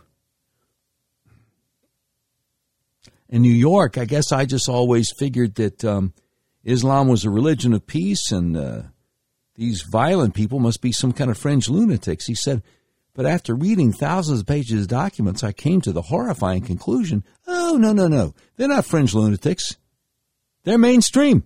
in 3.28 3.42
New 3.42 3.52
York, 3.52 3.96
I 3.96 4.04
guess 4.04 4.32
I 4.32 4.44
just 4.44 4.68
always 4.68 5.12
figured 5.18 5.54
that 5.54 5.84
um, 5.84 6.12
Islam 6.64 7.08
was 7.08 7.24
a 7.24 7.30
religion 7.30 7.72
of 7.72 7.86
peace 7.86 8.32
and 8.32 8.56
uh, 8.56 8.82
these 9.54 9.82
violent 9.82 10.34
people 10.34 10.58
must 10.58 10.80
be 10.80 10.92
some 10.92 11.12
kind 11.12 11.30
of 11.30 11.38
fringe 11.38 11.68
lunatics. 11.68 12.26
He 12.26 12.34
said, 12.34 12.62
but 13.18 13.26
after 13.26 13.52
reading 13.52 13.92
thousands 13.92 14.38
of 14.38 14.46
pages 14.46 14.82
of 14.82 14.86
documents, 14.86 15.42
I 15.42 15.50
came 15.50 15.80
to 15.80 15.90
the 15.90 16.02
horrifying 16.02 16.62
conclusion 16.62 17.24
oh, 17.48 17.76
no, 17.76 17.92
no, 17.92 18.06
no. 18.06 18.32
They're 18.56 18.68
not 18.68 18.84
fringe 18.84 19.12
lunatics, 19.12 19.76
they're 20.62 20.78
mainstream. 20.78 21.44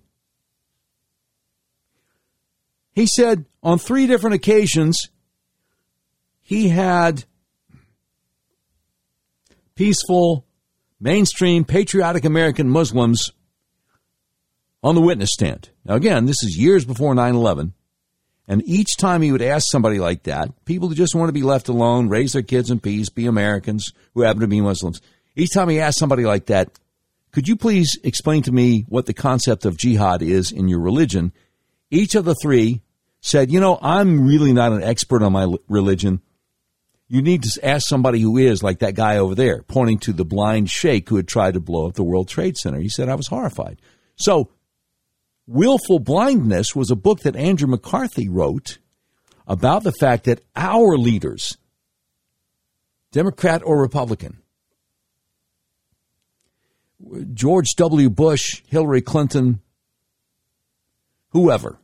He 2.91 3.07
said 3.07 3.45
on 3.63 3.79
three 3.79 4.05
different 4.05 4.35
occasions, 4.35 5.09
he 6.41 6.69
had 6.69 7.25
peaceful, 9.73 10.45
mainstream, 10.99 11.65
patriotic 11.65 12.23
American 12.23 12.69
Muslims 12.69 13.31
on 14.83 14.93
the 14.93 15.01
witness 15.01 15.31
stand. 15.33 15.71
Now, 15.85 15.95
again, 15.95 16.27
this 16.27 16.43
is 16.43 16.55
years 16.55 16.85
before 16.85 17.15
9 17.15 17.33
11. 17.33 17.73
And 18.47 18.61
each 18.65 18.97
time 18.97 19.21
he 19.21 19.31
would 19.31 19.41
ask 19.41 19.65
somebody 19.71 19.99
like 19.99 20.23
that, 20.23 20.65
people 20.65 20.89
who 20.89 20.95
just 20.95 21.15
want 21.15 21.29
to 21.29 21.33
be 21.33 21.43
left 21.43 21.69
alone, 21.69 22.09
raise 22.09 22.33
their 22.33 22.41
kids 22.41 22.69
in 22.69 22.79
peace, 22.79 23.09
be 23.09 23.25
Americans 23.25 23.93
who 24.13 24.21
happen 24.21 24.41
to 24.41 24.47
be 24.47 24.59
Muslims, 24.59 25.01
Each 25.35 25.51
time 25.53 25.69
he 25.69 25.79
asked 25.79 25.97
somebody 25.97 26.25
like 26.25 26.47
that, 26.47 26.77
could 27.31 27.47
you 27.47 27.55
please 27.55 27.97
explain 28.03 28.43
to 28.43 28.51
me 28.51 28.85
what 28.87 29.05
the 29.07 29.13
concept 29.13 29.65
of 29.65 29.77
jihad 29.77 30.21
is 30.21 30.51
in 30.51 30.67
your 30.67 30.79
religion? 30.79 31.31
Each 31.89 32.15
of 32.15 32.25
the 32.25 32.35
three 32.35 32.81
said, 33.21 33.51
you 33.51 33.59
know, 33.59 33.79
I'm 33.81 34.27
really 34.27 34.53
not 34.53 34.71
an 34.71 34.83
expert 34.83 35.23
on 35.23 35.33
my 35.33 35.51
religion. 35.67 36.21
You 37.07 37.21
need 37.21 37.43
to 37.43 37.65
ask 37.65 37.87
somebody 37.87 38.19
who 38.21 38.37
is, 38.37 38.61
like 38.61 38.79
that 38.79 38.95
guy 38.95 39.17
over 39.17 39.35
there, 39.35 39.63
pointing 39.63 39.99
to 39.99 40.13
the 40.13 40.25
blind 40.25 40.69
sheikh 40.69 41.09
who 41.09 41.15
had 41.15 41.27
tried 41.27 41.55
to 41.55 41.59
blow 41.59 41.87
up 41.87 41.95
the 41.95 42.03
World 42.03 42.27
Trade 42.27 42.57
Center. 42.57 42.79
He 42.79 42.89
said, 42.89 43.09
I 43.09 43.15
was 43.15 43.27
horrified. 43.27 43.79
So, 44.15 44.49
Willful 45.45 45.99
Blindness 45.99 46.75
was 46.75 46.89
a 46.89 46.95
book 46.95 47.19
that 47.21 47.35
Andrew 47.35 47.67
McCarthy 47.67 48.29
wrote 48.29 48.79
about 49.45 49.83
the 49.83 49.91
fact 49.91 50.23
that 50.25 50.41
our 50.55 50.97
leaders, 50.97 51.57
Democrat 53.11 53.61
or 53.65 53.81
Republican, 53.81 54.37
George 57.33 57.67
W. 57.75 58.09
Bush, 58.09 58.63
Hillary 58.67 59.01
Clinton, 59.01 59.61
whoever, 61.29 61.77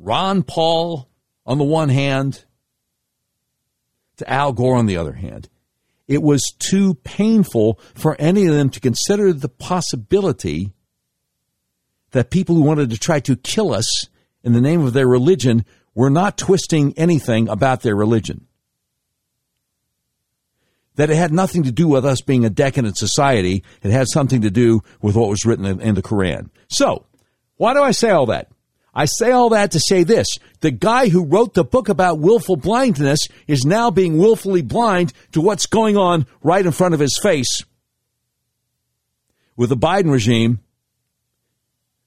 Ron 0.00 0.42
Paul 0.42 1.08
on 1.46 1.58
the 1.58 1.64
one 1.64 1.88
hand, 1.88 2.44
to 4.16 4.30
Al 4.30 4.52
Gore 4.52 4.76
on 4.76 4.86
the 4.86 4.96
other 4.96 5.12
hand. 5.12 5.48
It 6.06 6.22
was 6.22 6.54
too 6.58 6.94
painful 6.94 7.80
for 7.94 8.16
any 8.18 8.46
of 8.46 8.54
them 8.54 8.70
to 8.70 8.80
consider 8.80 9.32
the 9.32 9.48
possibility 9.48 10.72
that 12.12 12.30
people 12.30 12.54
who 12.54 12.62
wanted 12.62 12.90
to 12.90 12.98
try 12.98 13.20
to 13.20 13.36
kill 13.36 13.74
us 13.74 14.06
in 14.42 14.52
the 14.52 14.60
name 14.60 14.82
of 14.82 14.92
their 14.92 15.08
religion 15.08 15.64
were 15.94 16.10
not 16.10 16.38
twisting 16.38 16.94
anything 16.96 17.48
about 17.48 17.82
their 17.82 17.96
religion. 17.96 18.46
That 20.96 21.10
it 21.10 21.16
had 21.16 21.32
nothing 21.32 21.62
to 21.64 21.72
do 21.72 21.88
with 21.88 22.04
us 22.04 22.20
being 22.20 22.44
a 22.44 22.50
decadent 22.50 22.98
society. 22.98 23.64
It 23.82 23.90
had 23.90 24.08
something 24.08 24.42
to 24.42 24.50
do 24.50 24.82
with 25.00 25.16
what 25.16 25.30
was 25.30 25.44
written 25.46 25.64
in, 25.80 25.94
the 25.94 26.02
Quran. 26.02 26.50
So, 26.68 27.06
why 27.56 27.74
do 27.74 27.82
I 27.82 27.92
say 27.92 28.10
all 28.10 28.26
that? 28.26 28.48
I 28.94 29.06
say 29.06 29.30
all 29.30 29.48
that 29.50 29.70
to 29.70 29.80
say 29.80 30.04
this. 30.04 30.26
The 30.60 30.70
guy 30.70 31.08
who 31.08 31.24
wrote 31.24 31.54
the 31.54 31.64
book 31.64 31.88
about 31.88 32.18
willful 32.18 32.56
blindness 32.56 33.20
is 33.46 33.64
now 33.64 33.90
being 33.90 34.18
willfully 34.18 34.60
blind 34.60 35.14
to 35.32 35.40
what's 35.40 35.64
going 35.64 35.96
on 35.96 36.26
right 36.42 36.64
in 36.64 36.72
front 36.72 36.92
of 36.92 37.00
his 37.00 37.18
face. 37.22 37.64
With 39.56 39.70
the 39.70 39.76
Biden 39.78 40.12
regime, 40.12 40.60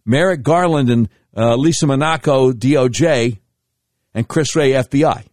Merrick 0.06 0.44
Garland 0.44 0.90
and 0.90 1.10
uh, 1.36 1.56
Lisa 1.56 1.88
Monaco, 1.88 2.52
DOJ, 2.52 3.40
and 4.14 4.28
Chris 4.28 4.56
Wray, 4.56 4.72
FBI. 4.72 5.26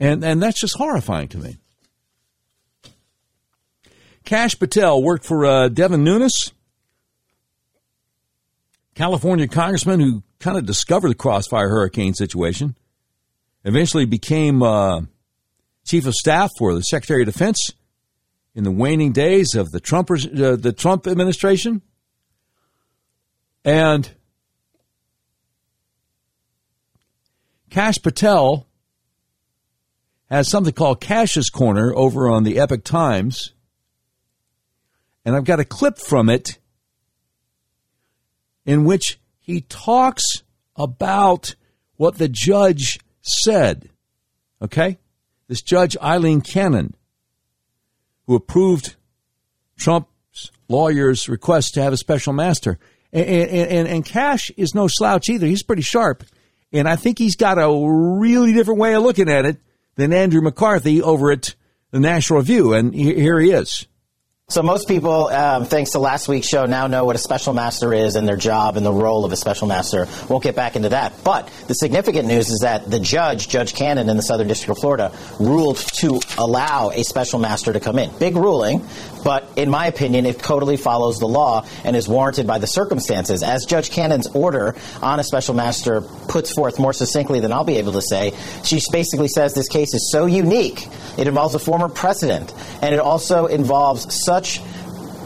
And, 0.00 0.24
and 0.24 0.42
that's 0.42 0.60
just 0.60 0.76
horrifying 0.76 1.28
to 1.28 1.38
me. 1.38 1.58
Kash 4.24 4.58
Patel 4.58 5.02
worked 5.02 5.24
for 5.24 5.46
uh, 5.46 5.68
Devin 5.68 6.04
Nunes 6.04 6.52
California 8.98 9.46
congressman 9.46 10.00
who 10.00 10.24
kind 10.40 10.58
of 10.58 10.66
discovered 10.66 11.10
the 11.10 11.14
crossfire 11.14 11.68
hurricane 11.68 12.14
situation, 12.14 12.76
eventually 13.64 14.06
became 14.06 14.60
uh, 14.60 15.02
chief 15.86 16.04
of 16.04 16.14
staff 16.14 16.50
for 16.58 16.74
the 16.74 16.80
Secretary 16.80 17.22
of 17.22 17.26
Defense 17.26 17.74
in 18.54 18.64
the 18.64 18.70
waning 18.70 19.12
days 19.12 19.54
of 19.54 19.70
the 19.70 19.80
Trump 19.80 20.10
uh, 20.10 20.16
the 20.56 20.74
Trump 20.76 21.06
administration, 21.06 21.82
and 23.64 24.10
Kash 27.70 27.98
Patel 28.02 28.66
has 30.30 30.48
something 30.48 30.72
called 30.72 31.00
Kash's 31.00 31.50
Corner 31.50 31.94
over 31.94 32.28
on 32.28 32.44
the 32.44 32.58
Epoch 32.58 32.84
Times, 32.84 33.54
and 35.24 35.36
I've 35.36 35.44
got 35.44 35.60
a 35.60 35.64
clip 35.64 35.98
from 35.98 36.28
it 36.28 36.58
in 38.64 38.84
which 38.84 39.18
he 39.38 39.62
talks 39.62 40.42
about 40.76 41.54
what 41.96 42.18
the 42.18 42.28
judge 42.28 43.00
said. 43.22 43.88
Okay? 44.60 44.98
This 45.48 45.62
judge, 45.62 45.96
Aileen 46.02 46.42
Cannon, 46.42 46.94
who 48.28 48.36
approved 48.36 48.94
Trump's 49.78 50.52
lawyer's 50.68 51.28
request 51.28 51.74
to 51.74 51.82
have 51.82 51.92
a 51.92 51.96
special 51.96 52.32
master. 52.32 52.78
And, 53.10 53.26
and, 53.26 53.88
and, 53.88 54.04
Kash 54.04 54.50
is 54.58 54.74
no 54.74 54.86
slouch 54.86 55.30
either. 55.30 55.46
He's 55.46 55.62
pretty 55.62 55.82
sharp. 55.82 56.24
And 56.70 56.86
I 56.86 56.96
think 56.96 57.18
he's 57.18 57.36
got 57.36 57.56
a 57.56 57.68
really 58.20 58.52
different 58.52 58.78
way 58.78 58.94
of 58.94 59.02
looking 59.02 59.30
at 59.30 59.46
it 59.46 59.56
than 59.96 60.12
Andrew 60.12 60.42
McCarthy 60.42 61.00
over 61.00 61.32
at 61.32 61.54
the 61.90 62.00
National 62.00 62.40
Review. 62.40 62.74
And 62.74 62.94
here 62.94 63.40
he 63.40 63.50
is. 63.50 63.86
So 64.50 64.62
most 64.62 64.88
people, 64.88 65.26
um, 65.26 65.66
thanks 65.66 65.90
to 65.90 65.98
last 65.98 66.26
week's 66.26 66.48
show, 66.48 66.64
now 66.64 66.86
know 66.86 67.04
what 67.04 67.14
a 67.14 67.18
special 67.18 67.52
master 67.52 67.92
is 67.92 68.16
and 68.16 68.26
their 68.26 68.38
job 68.38 68.78
and 68.78 68.86
the 68.86 68.90
role 68.90 69.26
of 69.26 69.32
a 69.32 69.36
special 69.36 69.68
master. 69.68 70.08
Won't 70.26 70.42
get 70.42 70.56
back 70.56 70.74
into 70.74 70.88
that. 70.88 71.12
But 71.22 71.50
the 71.66 71.74
significant 71.74 72.26
news 72.26 72.48
is 72.48 72.60
that 72.60 72.90
the 72.90 72.98
judge, 72.98 73.48
Judge 73.48 73.74
Cannon 73.74 74.08
in 74.08 74.16
the 74.16 74.22
Southern 74.22 74.48
District 74.48 74.70
of 74.70 74.78
Florida, 74.78 75.12
ruled 75.38 75.76
to 75.98 76.18
allow 76.38 76.88
a 76.88 77.04
special 77.04 77.38
master 77.38 77.74
to 77.74 77.78
come 77.78 77.98
in. 77.98 78.10
Big 78.18 78.36
ruling, 78.36 78.80
but 79.28 79.46
in 79.56 79.68
my 79.68 79.88
opinion, 79.88 80.24
it 80.24 80.38
totally 80.38 80.78
follows 80.78 81.18
the 81.18 81.28
law 81.28 81.66
and 81.84 81.94
is 81.94 82.08
warranted 82.08 82.46
by 82.46 82.56
the 82.56 82.66
circumstances. 82.66 83.42
As 83.42 83.66
Judge 83.66 83.90
Cannon's 83.90 84.26
order 84.28 84.74
on 85.02 85.20
a 85.20 85.22
special 85.22 85.54
master 85.54 86.00
puts 86.00 86.50
forth 86.54 86.78
more 86.78 86.94
succinctly 86.94 87.38
than 87.38 87.52
I'll 87.52 87.62
be 87.62 87.76
able 87.76 87.92
to 87.92 88.00
say, 88.00 88.32
she 88.64 88.80
basically 88.90 89.28
says 89.28 89.52
this 89.52 89.68
case 89.68 89.92
is 89.92 90.10
so 90.10 90.24
unique. 90.24 90.88
It 91.18 91.26
involves 91.28 91.54
a 91.54 91.58
former 91.58 91.90
president, 91.90 92.54
and 92.80 92.94
it 92.94 93.00
also 93.00 93.44
involves 93.44 94.24
such 94.24 94.62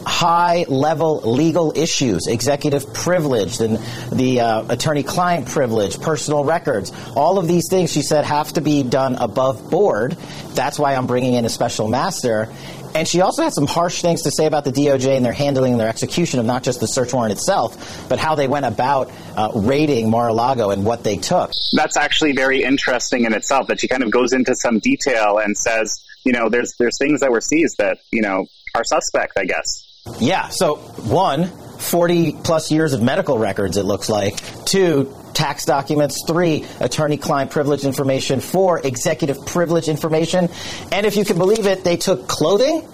high 0.05 0.65
level 0.67 1.21
legal 1.21 1.71
issues, 1.75 2.27
executive 2.27 2.93
privilege, 2.93 3.59
and 3.61 3.77
the 4.11 4.41
uh, 4.41 4.65
attorney 4.69 5.03
client 5.03 5.47
privilege, 5.47 5.99
personal 6.01 6.43
records, 6.43 6.91
all 7.15 7.37
of 7.37 7.47
these 7.47 7.69
things, 7.69 7.91
she 7.91 8.01
said, 8.01 8.25
have 8.25 8.51
to 8.53 8.61
be 8.61 8.83
done 8.83 9.15
above 9.15 9.69
board. 9.69 10.17
That's 10.53 10.77
why 10.77 10.95
I'm 10.95 11.07
bringing 11.07 11.35
in 11.35 11.45
a 11.45 11.49
special 11.49 11.87
master. 11.87 12.49
And 12.95 13.07
she 13.07 13.21
also 13.21 13.43
had 13.43 13.53
some 13.53 13.67
harsh 13.67 14.01
things 14.01 14.23
to 14.23 14.31
say 14.31 14.45
about 14.45 14.65
the 14.65 14.71
DOJ 14.71 15.15
and 15.15 15.25
their 15.25 15.33
handling 15.33 15.73
and 15.73 15.81
their 15.81 15.89
execution 15.89 16.39
of 16.39 16.45
not 16.45 16.63
just 16.63 16.79
the 16.79 16.87
search 16.87 17.13
warrant 17.13 17.31
itself, 17.31 18.07
but 18.07 18.19
how 18.19 18.35
they 18.35 18.47
went 18.47 18.65
about 18.65 19.11
uh, 19.35 19.51
raiding 19.55 20.09
Mar-a-Lago 20.09 20.69
and 20.69 20.85
what 20.85 21.03
they 21.03 21.17
took. 21.17 21.51
That's 21.75 21.97
actually 21.97 22.33
very 22.33 22.63
interesting 22.63 23.25
in 23.25 23.33
itself. 23.33 23.67
That 23.67 23.79
she 23.79 23.87
kind 23.87 24.03
of 24.03 24.11
goes 24.11 24.33
into 24.33 24.55
some 24.55 24.79
detail 24.79 25.39
and 25.39 25.57
says, 25.57 26.03
you 26.23 26.31
know, 26.31 26.49
there's 26.49 26.73
there's 26.77 26.97
things 26.97 27.21
that 27.21 27.31
were 27.31 27.41
seized 27.41 27.77
that 27.79 27.97
you 28.11 28.21
know 28.21 28.45
are 28.75 28.83
suspect, 28.83 29.37
I 29.37 29.45
guess. 29.45 29.93
Yeah. 30.19 30.49
So 30.49 30.75
one, 30.75 31.47
40 31.79 32.33
plus 32.43 32.71
years 32.71 32.93
of 32.93 33.01
medical 33.01 33.37
records. 33.37 33.77
It 33.77 33.85
looks 33.85 34.09
like 34.09 34.35
two 34.65 35.15
tax 35.33 35.65
documents, 35.65 36.23
three, 36.25 36.65
attorney 36.79 37.17
client 37.17 37.51
privilege 37.51 37.85
information, 37.85 38.39
four, 38.39 38.79
executive 38.79 39.45
privilege 39.45 39.87
information. 39.87 40.49
And 40.91 41.05
if 41.05 41.15
you 41.15 41.25
can 41.25 41.37
believe 41.37 41.65
it, 41.65 41.83
they 41.83 41.97
took 41.97 42.27
clothing. 42.27 42.87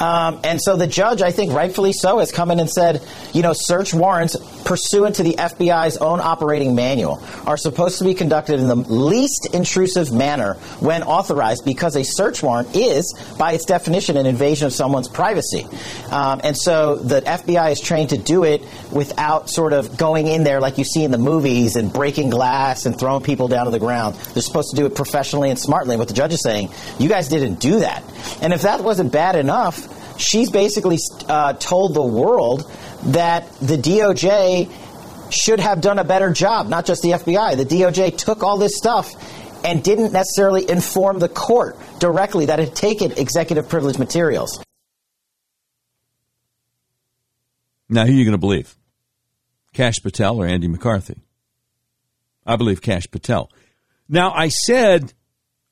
Um, 0.00 0.40
and 0.44 0.60
so 0.60 0.76
the 0.76 0.86
judge, 0.86 1.22
I 1.22 1.30
think 1.30 1.52
rightfully 1.52 1.92
so, 1.92 2.18
has 2.18 2.32
come 2.32 2.50
in 2.50 2.60
and 2.60 2.70
said, 2.70 3.02
you 3.32 3.42
know, 3.42 3.52
search 3.54 3.94
warrants 3.94 4.36
pursuant 4.64 5.16
to 5.16 5.22
the 5.22 5.34
FBI's 5.34 5.96
own 5.98 6.20
operating 6.20 6.74
manual 6.74 7.22
are 7.46 7.56
supposed 7.56 7.98
to 7.98 8.04
be 8.04 8.14
conducted 8.14 8.58
in 8.58 8.66
the 8.66 8.76
least 8.76 9.48
intrusive 9.54 10.12
manner 10.12 10.54
when 10.80 11.02
authorized 11.02 11.64
because 11.64 11.96
a 11.96 12.02
search 12.02 12.42
warrant 12.42 12.74
is, 12.74 13.14
by 13.38 13.52
its 13.52 13.64
definition, 13.64 14.16
an 14.16 14.26
invasion 14.26 14.66
of 14.66 14.72
someone's 14.72 15.08
privacy. 15.08 15.66
Um, 16.10 16.40
and 16.42 16.56
so 16.56 16.96
the 16.96 17.22
FBI 17.22 17.72
is 17.72 17.80
trained 17.80 18.10
to 18.10 18.18
do 18.18 18.44
it 18.44 18.62
without 18.92 19.48
sort 19.48 19.72
of 19.72 19.96
going 19.96 20.26
in 20.26 20.44
there 20.44 20.60
like 20.60 20.78
you 20.78 20.84
see 20.84 21.04
in 21.04 21.10
the 21.10 21.18
movies 21.18 21.76
and 21.76 21.92
breaking 21.92 22.30
glass 22.30 22.86
and 22.86 22.98
throwing 22.98 23.22
people 23.22 23.48
down 23.48 23.66
to 23.66 23.70
the 23.70 23.78
ground. 23.78 24.16
They're 24.34 24.42
supposed 24.42 24.70
to 24.70 24.76
do 24.76 24.86
it 24.86 24.94
professionally 24.94 25.50
and 25.50 25.58
smartly. 25.58 25.96
What 25.96 26.08
the 26.08 26.14
judge 26.14 26.32
is 26.32 26.42
saying, 26.42 26.70
you 26.98 27.08
guys 27.08 27.28
didn't 27.28 27.60
do 27.60 27.80
that. 27.80 28.02
And 28.42 28.52
if 28.52 28.62
that 28.62 28.82
wasn't 28.82 29.12
bad 29.12 29.36
enough, 29.36 29.85
she's 30.18 30.50
basically 30.50 30.98
uh, 31.28 31.54
told 31.54 31.94
the 31.94 32.02
world 32.02 32.70
that 33.06 33.52
the 33.60 33.76
DOJ 33.76 34.70
should 35.30 35.60
have 35.60 35.80
done 35.80 35.98
a 35.98 36.04
better 36.04 36.32
job, 36.32 36.68
not 36.68 36.86
just 36.86 37.02
the 37.02 37.10
FBI. 37.10 37.56
The 37.56 37.64
DOJ 37.64 38.16
took 38.16 38.42
all 38.42 38.58
this 38.58 38.76
stuff 38.76 39.12
and 39.64 39.82
didn't 39.82 40.12
necessarily 40.12 40.68
inform 40.68 41.18
the 41.18 41.28
court 41.28 41.76
directly 41.98 42.46
that 42.46 42.60
it 42.60 42.68
had 42.68 42.76
taken 42.76 43.12
executive 43.12 43.68
privilege 43.68 43.98
materials. 43.98 44.62
Now, 47.88 48.04
who 48.04 48.12
are 48.12 48.16
you 48.16 48.24
going 48.24 48.32
to 48.32 48.38
believe? 48.38 48.76
Kash 49.72 49.96
Patel 50.02 50.40
or 50.40 50.46
Andy 50.46 50.68
McCarthy? 50.68 51.20
I 52.44 52.56
believe 52.56 52.80
Kash 52.80 53.10
Patel. 53.10 53.50
Now, 54.08 54.32
I 54.32 54.48
said 54.48 55.12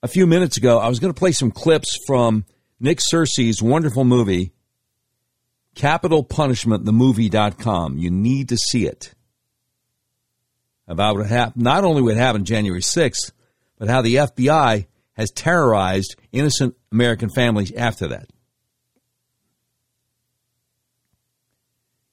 a 0.02 0.08
few 0.08 0.26
minutes 0.26 0.56
ago 0.56 0.78
I 0.78 0.88
was 0.88 0.98
going 0.98 1.12
to 1.12 1.18
play 1.18 1.32
some 1.32 1.50
clips 1.50 1.98
from 2.06 2.44
Nick 2.84 3.00
Searcy's 3.00 3.62
wonderful 3.62 4.04
movie, 4.04 4.52
Capitol 5.74 6.22
Punishment, 6.22 6.84
the 6.84 6.92
movie.com. 6.92 7.96
You 7.96 8.10
need 8.10 8.50
to 8.50 8.58
see 8.58 8.84
it. 8.84 9.14
About 10.86 11.16
what 11.16 11.26
happened, 11.26 11.64
not 11.64 11.84
only 11.84 12.02
what 12.02 12.18
happened 12.18 12.44
January 12.44 12.82
6th, 12.82 13.32
but 13.78 13.88
how 13.88 14.02
the 14.02 14.16
FBI 14.16 14.86
has 15.14 15.30
terrorized 15.30 16.16
innocent 16.30 16.76
American 16.92 17.30
families 17.30 17.72
after 17.72 18.08
that. 18.08 18.26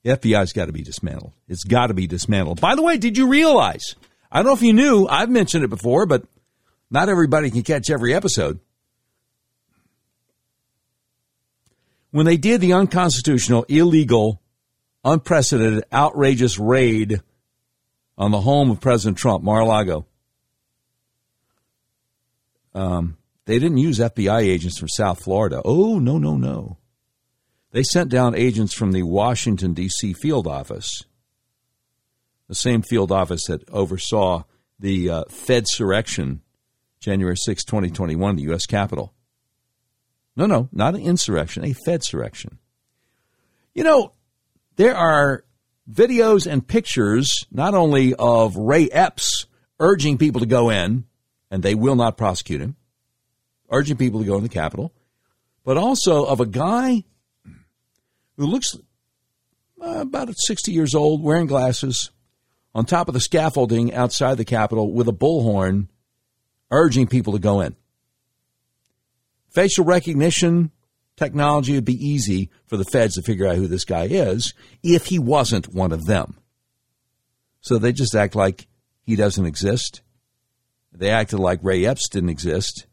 The 0.03 0.11
FBI's 0.11 0.53
got 0.53 0.67
to 0.67 0.72
be 0.72 0.84
dismantled. 0.84 1.34
It's 1.49 1.65
got 1.65 1.88
to 1.88 1.93
be 1.93 2.07
dismantled. 2.07 2.61
By 2.61 2.76
the 2.76 2.82
way, 2.82 2.97
did 2.97 3.17
you 3.17 3.28
realize? 3.28 3.95
I 4.32 4.38
don't 4.38 4.45
know 4.45 4.53
if 4.53 4.61
you 4.61 4.72
knew, 4.72 5.05
I've 5.05 5.30
mentioned 5.30 5.65
it 5.65 5.69
before, 5.69 6.05
but 6.05 6.24
not 6.89 7.09
everybody 7.09 7.51
can 7.51 7.63
catch 7.63 7.89
every 7.89 8.13
episode. 8.13 8.61
When 12.12 12.26
they 12.26 12.38
did 12.38 12.62
the 12.62 12.74
unconstitutional, 12.74 13.66
illegal, 13.70 14.41
unprecedented, 15.03 15.86
outrageous 15.91 16.59
raid 16.59 17.22
on 18.18 18.32
the 18.32 18.41
home 18.41 18.70
of 18.70 18.82
President 18.82 19.18
Trump, 19.18 19.43
Mar-a-Lago, 19.43 20.05
um, 22.76 23.18
they 23.45 23.59
didn't 23.59 23.78
use 23.78 23.99
FBI 23.99 24.41
agents 24.41 24.78
from 24.78 24.89
South 24.89 25.24
Florida. 25.24 25.62
Oh, 25.64 25.99
no, 25.99 26.18
no, 26.18 26.38
no. 26.38 26.78
They 27.72 27.84
sent 27.84 28.09
down 28.09 28.36
agents 28.36 28.74
from 28.74 28.91
the 28.91 29.03
Washington, 29.03 29.74
D.C. 29.74 30.14
field 30.14 30.47
office, 30.47 31.05
the 32.49 32.55
same 32.55 32.82
field 32.82 33.12
office 33.12 33.45
that 33.47 33.70
oversaw 33.70 34.43
the 34.78 35.09
uh, 35.09 35.24
Fed 35.30 35.66
surrection 35.66 36.39
January 36.99 37.38
6, 37.38 37.64
2021, 37.64 38.36
the 38.36 38.41
U.S. 38.43 38.66
Capitol. 38.66 39.14
No, 40.36 40.46
no, 40.46 40.70
not 40.72 40.96
an 40.96 41.02
insurrection, 41.02 41.66
a 41.66 41.74
Fed 41.74 42.02
surrection. 42.02 42.58
You 43.74 43.84
know, 43.84 44.14
there 44.76 44.96
are 44.96 45.44
videos 45.92 46.50
and 46.50 46.66
pictures 46.66 47.46
not 47.52 47.74
only 47.74 48.14
of 48.14 48.56
Ray 48.56 48.90
Epps 48.90 49.46
urging 49.80 50.18
people 50.18 50.42
to 50.42 50.48
go 50.48 50.70
in, 50.70 51.06
and 51.50 51.64
they 51.64 51.76
will 51.76 51.96
not 51.96 52.18
prosecute 52.18 52.62
him, 52.62 52.76
urging 53.70 53.98
people 53.98 54.22
to 54.22 54.26
go 54.26 54.38
in 54.38 54.44
the 54.44 54.50
Capitol, 54.50 54.94
but 55.66 55.78
also 55.78 56.26
of 56.26 56.40
a 56.40 56.46
guy 56.46 57.04
who 58.38 58.46
looks 58.46 58.76
uh, 59.82 60.02
about 60.02 60.30
60 60.36 60.72
years 60.72 60.96
old, 60.96 61.22
wearing 61.24 61.48
glasses, 61.48 62.12
on 62.74 62.86
top 62.86 63.08
of 63.08 63.14
the 63.14 63.20
scaffolding 63.20 63.94
outside 63.94 64.38
the 64.38 64.46
Capitol 64.46 64.94
with 64.94 65.08
a 65.08 65.14
bullhorn, 65.14 65.88
urging 66.70 67.08
people 67.08 67.34
to 67.34 67.40
go 67.40 67.60
in. 67.60 67.76
Facial 69.52 69.86
recognition 69.86 70.72
technology 71.18 71.74
would 71.74 71.86
be 71.86 72.08
easy 72.08 72.49
for 72.66 72.78
the 72.78 72.86
feds 72.86 73.16
to 73.16 73.22
figure 73.22 73.47
out 73.47 73.58
who 73.58 73.68
this 73.68 73.86
guy 73.86 74.06
is 74.06 74.54
if 74.82 75.08
he 75.08 75.20
wasn't 75.20 75.74
one 75.74 75.91
of 75.91 76.06
them. 76.06 76.38
So 77.60 77.78
they 77.78 77.91
just 77.91 78.16
act 78.16 78.36
like 78.36 78.68
he 79.04 79.16
doesn't 79.16 79.45
exist. 79.45 80.02
They 80.91 81.10
acted 81.10 81.39
like 81.39 81.60
Ray 81.62 81.86
Epps 81.86 82.10
didn't 82.10 82.30
exist 82.30 82.88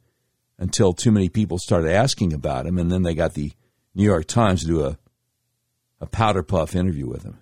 until 0.58 0.92
too 0.92 1.12
many 1.12 1.28
people 1.28 1.58
started 1.58 1.92
asking 1.92 2.32
about 2.32 2.66
him, 2.66 2.78
and 2.78 2.90
then 2.90 3.02
they 3.02 3.14
got 3.14 3.34
the 3.34 3.52
New 3.94 4.04
York 4.04 4.26
Times 4.26 4.60
to 4.60 4.66
do 4.66 4.84
a 4.84 4.98
a 6.00 6.06
powder 6.06 6.42
puff 6.42 6.76
interview 6.76 7.08
with 7.08 7.24
him. 7.24 7.38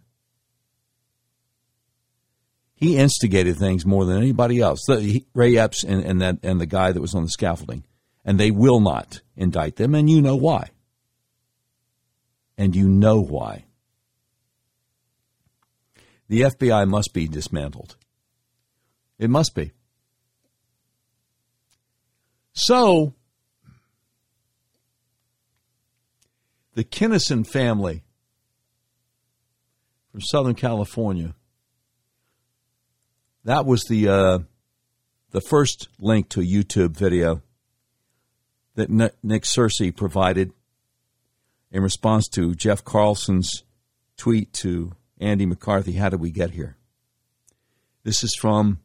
He 2.75 2.97
instigated 2.99 3.57
things 3.57 3.87
more 3.87 4.05
than 4.05 4.19
anybody 4.19 4.61
else. 4.61 4.87
Ray 5.35 5.57
Epps 5.57 5.83
and, 5.83 6.05
and 6.05 6.21
that 6.21 6.39
and 6.43 6.61
the 6.61 6.67
guy 6.67 6.93
that 6.93 7.01
was 7.01 7.15
on 7.15 7.23
the 7.23 7.31
scaffolding, 7.31 7.85
and 8.27 8.41
they 8.41 8.51
will 8.51 8.81
not 8.81 9.21
indict 9.37 9.77
them, 9.77 9.95
and 9.95 10.11
you 10.11 10.21
know 10.21 10.35
why. 10.35 10.71
And 12.59 12.75
you 12.75 12.89
know 12.89 13.23
why. 13.23 13.67
The 16.29 16.41
FBI 16.41 16.89
must 16.89 17.15
be 17.15 17.29
dismantled. 17.29 17.97
It 19.17 19.31
must 19.31 19.55
be. 19.55 19.71
So, 22.53 23.15
the 26.75 26.83
Kinnison 26.83 27.45
family 27.45 28.03
from 30.11 30.21
Southern 30.21 30.55
California. 30.55 31.37
That 33.45 33.65
was 33.65 33.85
the 33.85 34.09
uh, 34.09 34.39
the 35.31 35.41
first 35.43 35.89
link 36.01 36.29
to 36.31 36.41
a 36.41 36.45
YouTube 36.45 36.97
video 36.97 37.43
that 38.77 38.91
Nick 38.91 39.43
Searcy 39.43 39.95
provided 39.95 40.53
in 41.71 41.83
response 41.83 42.29
to 42.29 42.55
Jeff 42.55 42.83
Carlson's 42.85 43.65
tweet 44.17 44.53
to 44.55 44.93
Andy 45.19 45.47
McCarthy. 45.47 45.93
How 45.93 46.11
did 46.11 46.21
we 46.21 46.31
get 46.31 46.53
here? 46.53 46.77
This 48.05 48.23
is 48.23 48.37
from 48.39 48.79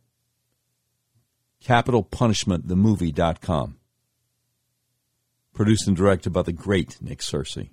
CapitolPunishmentTheMovie.com. 1.64 3.78
Produced 5.54 5.88
and 5.88 5.98
directed 5.98 6.32
by 6.32 6.42
the 6.42 6.54
great 6.54 6.98
Nick 7.02 7.20
Searcy. 7.20 7.70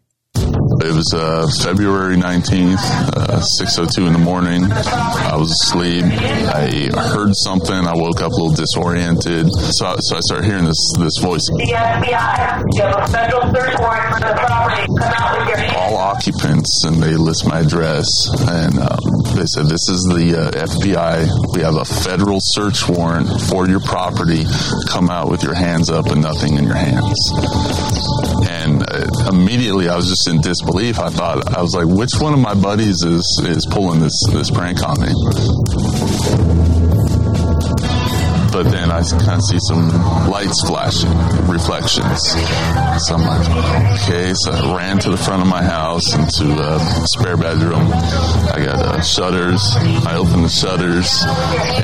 It 0.81 0.95
was 0.95 1.13
uh, 1.13 1.47
February 1.63 2.17
19th, 2.17 2.79
uh, 3.17 3.43
6.02 3.61 4.07
in 4.07 4.13
the 4.13 4.19
morning. 4.19 4.65
I 4.71 5.35
was 5.37 5.51
asleep. 5.51 6.05
I 6.05 6.71
heard 7.11 7.35
something. 7.35 7.75
I 7.75 7.95
woke 7.95 8.23
up 8.23 8.31
a 8.31 8.35
little 8.35 8.55
disoriented. 8.55 9.51
So, 9.75 9.97
so 9.99 10.17
I 10.17 10.21
started 10.21 10.47
hearing 10.47 10.65
this, 10.65 10.79
this 10.99 11.19
voice. 11.19 11.43
The 11.51 11.75
FBI, 11.75 12.63
you 12.75 12.83
have 12.83 12.95
a 12.95 13.07
federal 13.11 13.43
search 13.53 13.75
warrant 13.81 14.15
for 14.15 14.21
the 14.21 14.35
property. 14.39 14.87
Come 14.87 15.15
out 15.19 15.39
with 15.39 15.49
your 15.49 15.77
All 15.79 15.97
occupants, 15.97 16.85
and 16.87 17.03
they 17.03 17.15
list 17.15 17.47
my 17.47 17.61
address. 17.61 18.07
And 18.47 18.79
um, 18.79 19.03
they 19.35 19.47
said, 19.51 19.67
this 19.67 19.89
is 19.91 20.07
the 20.15 20.35
uh, 20.39 20.67
FBI. 20.67 21.55
We 21.55 21.63
have 21.63 21.77
a 21.77 21.85
federal 21.85 22.39
search 22.41 22.89
warrant 22.89 23.29
for 23.51 23.69
your 23.69 23.81
property. 23.81 24.45
Come 24.89 25.11
out 25.11 25.29
with 25.29 25.43
your 25.43 25.55
hands 25.55 25.91
up 25.91 26.07
and 26.07 26.23
nothing 26.23 26.57
in 26.57 26.65
your 26.65 26.79
hands. 26.79 27.19
And 28.49 28.58
immediately 29.33 29.89
I 29.89 29.97
was 29.97 30.09
just 30.09 30.29
in 30.29 30.41
disbelief. 30.41 30.99
I 30.99 31.11
thought 31.11 31.57
I 31.57 31.63
was 31.63 31.75
like, 31.75 31.87
which 31.87 32.15
one 32.21 32.35
of 32.35 32.41
my 32.41 32.55
buddies 32.55 33.03
is 33.03 33.43
is 33.45 33.67
pulling 33.71 34.01
this 34.01 34.27
this 34.33 34.51
prank 34.51 34.83
on 34.83 35.01
me? 35.01 35.13
But 38.51 38.73
then 38.73 38.91
I 38.91 39.03
kind 39.03 39.39
of 39.39 39.43
see 39.43 39.59
some 39.61 39.89
lights 40.29 40.67
flashing, 40.67 41.17
reflections. 41.47 42.29
So 43.07 43.15
I'm 43.15 43.23
like, 43.23 44.01
okay. 44.03 44.33
So 44.35 44.51
I 44.51 44.77
ran 44.77 44.99
to 45.01 45.11
the 45.11 45.17
front 45.17 45.43
of 45.43 45.49
my 45.49 45.63
house 45.63 46.13
into 46.15 46.59
a 46.61 46.81
spare 47.07 47.37
bedroom. 47.37 47.87
I 47.93 48.65
got 48.65 48.81
uh, 48.81 49.01
shutters. 49.03 49.61
I 49.77 50.17
opened 50.17 50.45
the 50.45 50.49
shutters, 50.49 51.23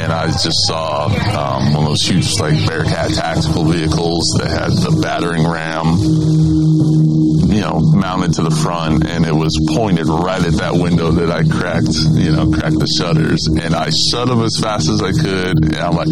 and 0.01 0.11
I 0.11 0.27
just 0.27 0.67
saw 0.67 1.05
um, 1.07 1.75
one 1.75 1.85
of 1.85 1.91
those 1.91 2.03
huge 2.03 2.33
like 2.41 2.67
Bearcat 2.67 3.13
tactical 3.13 3.65
vehicles 3.67 4.25
that 4.41 4.51
had 4.51 4.73
the 4.73 4.99
battering 5.01 5.47
ram 5.47 6.44
you 6.85 7.61
know, 7.61 7.81
mounted 7.95 8.35
to 8.35 8.43
the 8.43 8.51
front 8.51 9.07
and 9.07 9.25
it 9.25 9.35
was 9.35 9.55
pointed 9.75 10.07
right 10.07 10.43
at 10.43 10.55
that 10.59 10.75
window 10.75 11.13
that 11.13 11.31
I 11.31 11.45
cracked, 11.45 11.95
you 12.19 12.33
know, 12.33 12.51
cracked 12.51 12.79
the 12.79 12.91
shutters. 12.99 13.47
And 13.47 13.75
I 13.75 13.91
shut 14.11 14.29
them 14.29 14.43
as 14.43 14.59
fast 14.61 14.89
as 14.89 15.03
I 15.03 15.13
could. 15.13 15.73
And 15.73 15.77
I'm 15.77 15.95
like, 15.95 16.11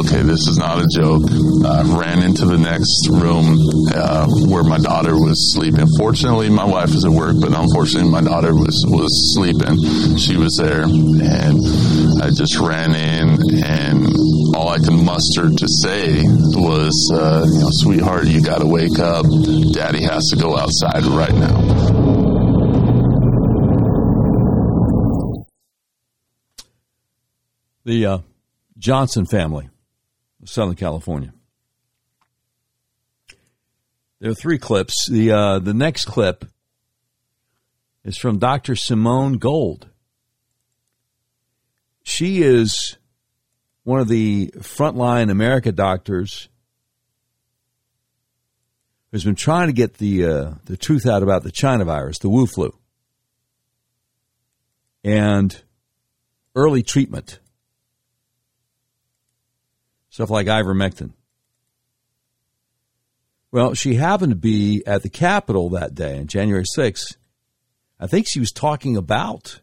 okay, 0.00 0.22
this 0.22 0.48
is 0.48 0.58
not 0.58 0.80
a 0.80 0.86
joke. 0.88 1.28
I 1.66 1.82
ran 1.82 2.22
into 2.22 2.46
the 2.46 2.58
next 2.58 3.08
room 3.10 3.58
uh, 3.94 4.26
where 4.48 4.64
my 4.64 4.78
daughter 4.78 5.14
was 5.14 5.52
sleeping. 5.54 5.86
Fortunately, 5.98 6.48
my 6.48 6.64
wife 6.64 6.94
was 6.94 7.04
at 7.04 7.12
work, 7.12 7.36
but 7.40 7.52
unfortunately, 7.52 8.10
my 8.10 8.22
daughter 8.22 8.54
was, 8.54 8.74
was 8.88 9.12
sleeping. 9.34 9.76
She 10.16 10.36
was 10.36 10.56
there. 10.56 10.84
And 10.84 11.60
I 12.22 12.30
just 12.30 12.58
ran 12.58 12.94
in 12.94 13.38
and 13.62 14.08
all 14.54 14.68
I 14.68 14.78
could 14.78 14.92
muster 14.92 15.48
to 15.48 15.68
say 15.68 16.22
was, 16.22 17.10
uh, 17.14 17.44
you 17.46 17.60
know, 17.60 17.68
sweetheart, 17.70 18.26
you 18.26 18.42
got 18.42 18.60
to 18.60 18.66
wake 18.66 18.98
up. 18.98 19.24
Daddy 19.72 20.02
has 20.02 20.28
to 20.28 20.36
go 20.36 20.56
outside 20.56 21.04
right 21.04 21.34
now. 21.34 22.22
The 27.84 28.06
uh, 28.06 28.18
Johnson 28.78 29.26
family 29.26 29.68
Southern 30.44 30.76
California. 30.76 31.32
There 34.20 34.30
are 34.30 34.34
three 34.34 34.58
clips. 34.58 35.08
The 35.08 35.32
uh, 35.32 35.58
the 35.58 35.74
next 35.74 36.04
clip 36.04 36.44
is 38.04 38.16
from 38.16 38.38
Dr. 38.38 38.76
Simone 38.76 39.38
Gold. 39.38 39.88
She 42.04 42.42
is 42.42 42.96
one 43.84 44.00
of 44.00 44.08
the 44.08 44.52
frontline 44.58 45.30
America 45.30 45.72
doctors 45.72 46.48
who's 49.10 49.24
been 49.24 49.34
trying 49.34 49.68
to 49.68 49.72
get 49.72 49.94
the 49.94 50.24
uh, 50.26 50.50
the 50.64 50.76
truth 50.76 51.06
out 51.06 51.22
about 51.22 51.42
the 51.42 51.50
China 51.50 51.84
virus, 51.84 52.18
the 52.18 52.28
Wu 52.28 52.46
flu, 52.46 52.74
and 55.04 55.62
early 56.54 56.82
treatment, 56.82 57.40
stuff 60.10 60.30
like 60.30 60.46
ivermectin. 60.46 61.12
Well, 63.50 63.74
she 63.74 63.96
happened 63.96 64.30
to 64.30 64.36
be 64.36 64.82
at 64.86 65.02
the 65.02 65.10
Capitol 65.10 65.68
that 65.70 65.94
day 65.94 66.18
on 66.18 66.26
January 66.26 66.64
6th. 66.64 67.16
I 68.00 68.06
think 68.06 68.26
she 68.26 68.40
was 68.40 68.50
talking 68.50 68.96
about 68.96 69.60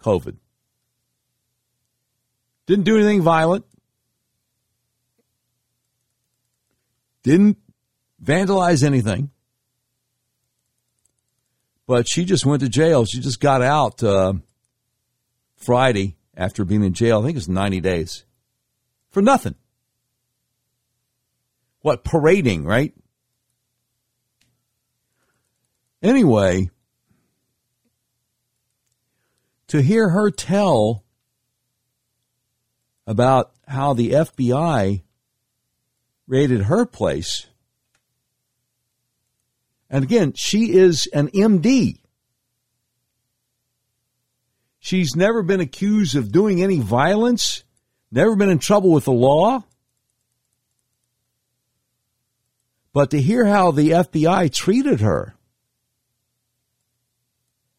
COVID. 0.00 0.36
Didn't 2.68 2.84
do 2.84 2.94
anything 2.94 3.22
violent. 3.22 3.64
didn't 7.28 7.58
vandalize 8.22 8.82
anything. 8.82 9.30
But 11.86 12.08
she 12.08 12.24
just 12.24 12.46
went 12.46 12.62
to 12.62 12.68
jail. 12.68 13.04
She 13.04 13.20
just 13.20 13.40
got 13.40 13.60
out 13.60 14.02
uh, 14.02 14.34
Friday 15.56 16.16
after 16.36 16.64
being 16.64 16.82
in 16.82 16.94
jail. 16.94 17.20
I 17.20 17.26
think 17.26 17.36
it's 17.36 17.48
90 17.48 17.80
days 17.80 18.24
for 19.10 19.20
nothing. 19.22 19.56
What, 21.80 22.02
parading, 22.02 22.64
right? 22.64 22.94
Anyway, 26.02 26.70
to 29.68 29.82
hear 29.82 30.10
her 30.10 30.30
tell 30.30 31.04
about 33.08 33.52
how 33.66 33.94
the 33.94 34.10
FBI 34.10 35.00
raided 36.26 36.64
her 36.64 36.84
place. 36.84 37.46
And 39.88 40.04
again, 40.04 40.34
she 40.36 40.74
is 40.74 41.08
an 41.14 41.28
MD. 41.28 42.00
She's 44.78 45.16
never 45.16 45.42
been 45.42 45.60
accused 45.60 46.16
of 46.16 46.30
doing 46.30 46.62
any 46.62 46.80
violence, 46.80 47.64
never 48.12 48.36
been 48.36 48.50
in 48.50 48.58
trouble 48.58 48.92
with 48.92 49.06
the 49.06 49.12
law. 49.12 49.64
But 52.92 53.10
to 53.12 53.22
hear 53.22 53.46
how 53.46 53.70
the 53.70 53.90
FBI 53.90 54.52
treated 54.52 55.00
her 55.00 55.34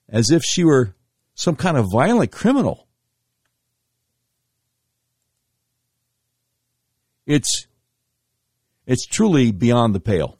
as 0.08 0.32
if 0.32 0.42
she 0.44 0.64
were 0.64 0.96
some 1.36 1.56
kind 1.56 1.78
of 1.78 1.86
violent 1.92 2.32
criminal. 2.32 2.89
It's 7.30 7.68
it's 8.88 9.06
truly 9.06 9.52
beyond 9.52 9.94
the 9.94 10.00
pale. 10.00 10.36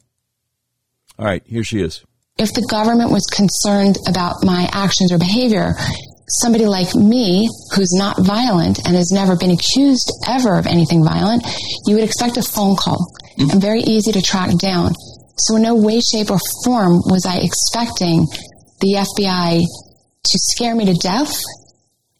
All 1.16 1.24
right, 1.24 1.42
here 1.46 1.62
she 1.62 1.80
is. 1.80 2.04
If 2.36 2.52
the 2.52 2.66
government 2.68 3.12
was 3.12 3.24
concerned 3.26 3.96
about 4.08 4.42
my 4.42 4.68
actions 4.72 5.12
or 5.12 5.18
behavior, 5.18 5.74
somebody 6.42 6.66
like 6.66 6.92
me, 6.96 7.48
who's 7.76 7.92
not 7.92 8.18
violent 8.18 8.80
and 8.84 8.96
has 8.96 9.12
never 9.12 9.36
been 9.36 9.52
accused 9.52 10.10
ever 10.26 10.58
of 10.58 10.66
anything 10.66 11.04
violent, 11.04 11.46
you 11.86 11.94
would 11.94 12.02
expect 12.02 12.38
a 12.38 12.42
phone 12.42 12.74
call 12.74 13.14
mm-hmm. 13.38 13.50
and 13.50 13.62
very 13.62 13.82
easy 13.82 14.10
to 14.10 14.20
track 14.20 14.50
down. 14.58 14.92
So, 15.38 15.56
in 15.56 15.62
no 15.62 15.76
way, 15.76 16.00
shape, 16.00 16.30
or 16.32 16.40
form 16.64 17.02
was 17.06 17.24
I 17.24 17.38
expecting 17.38 18.26
the 18.80 19.06
FBI 19.06 19.60
to 19.60 20.38
scare 20.50 20.74
me 20.74 20.86
to 20.86 20.94
death 20.94 21.38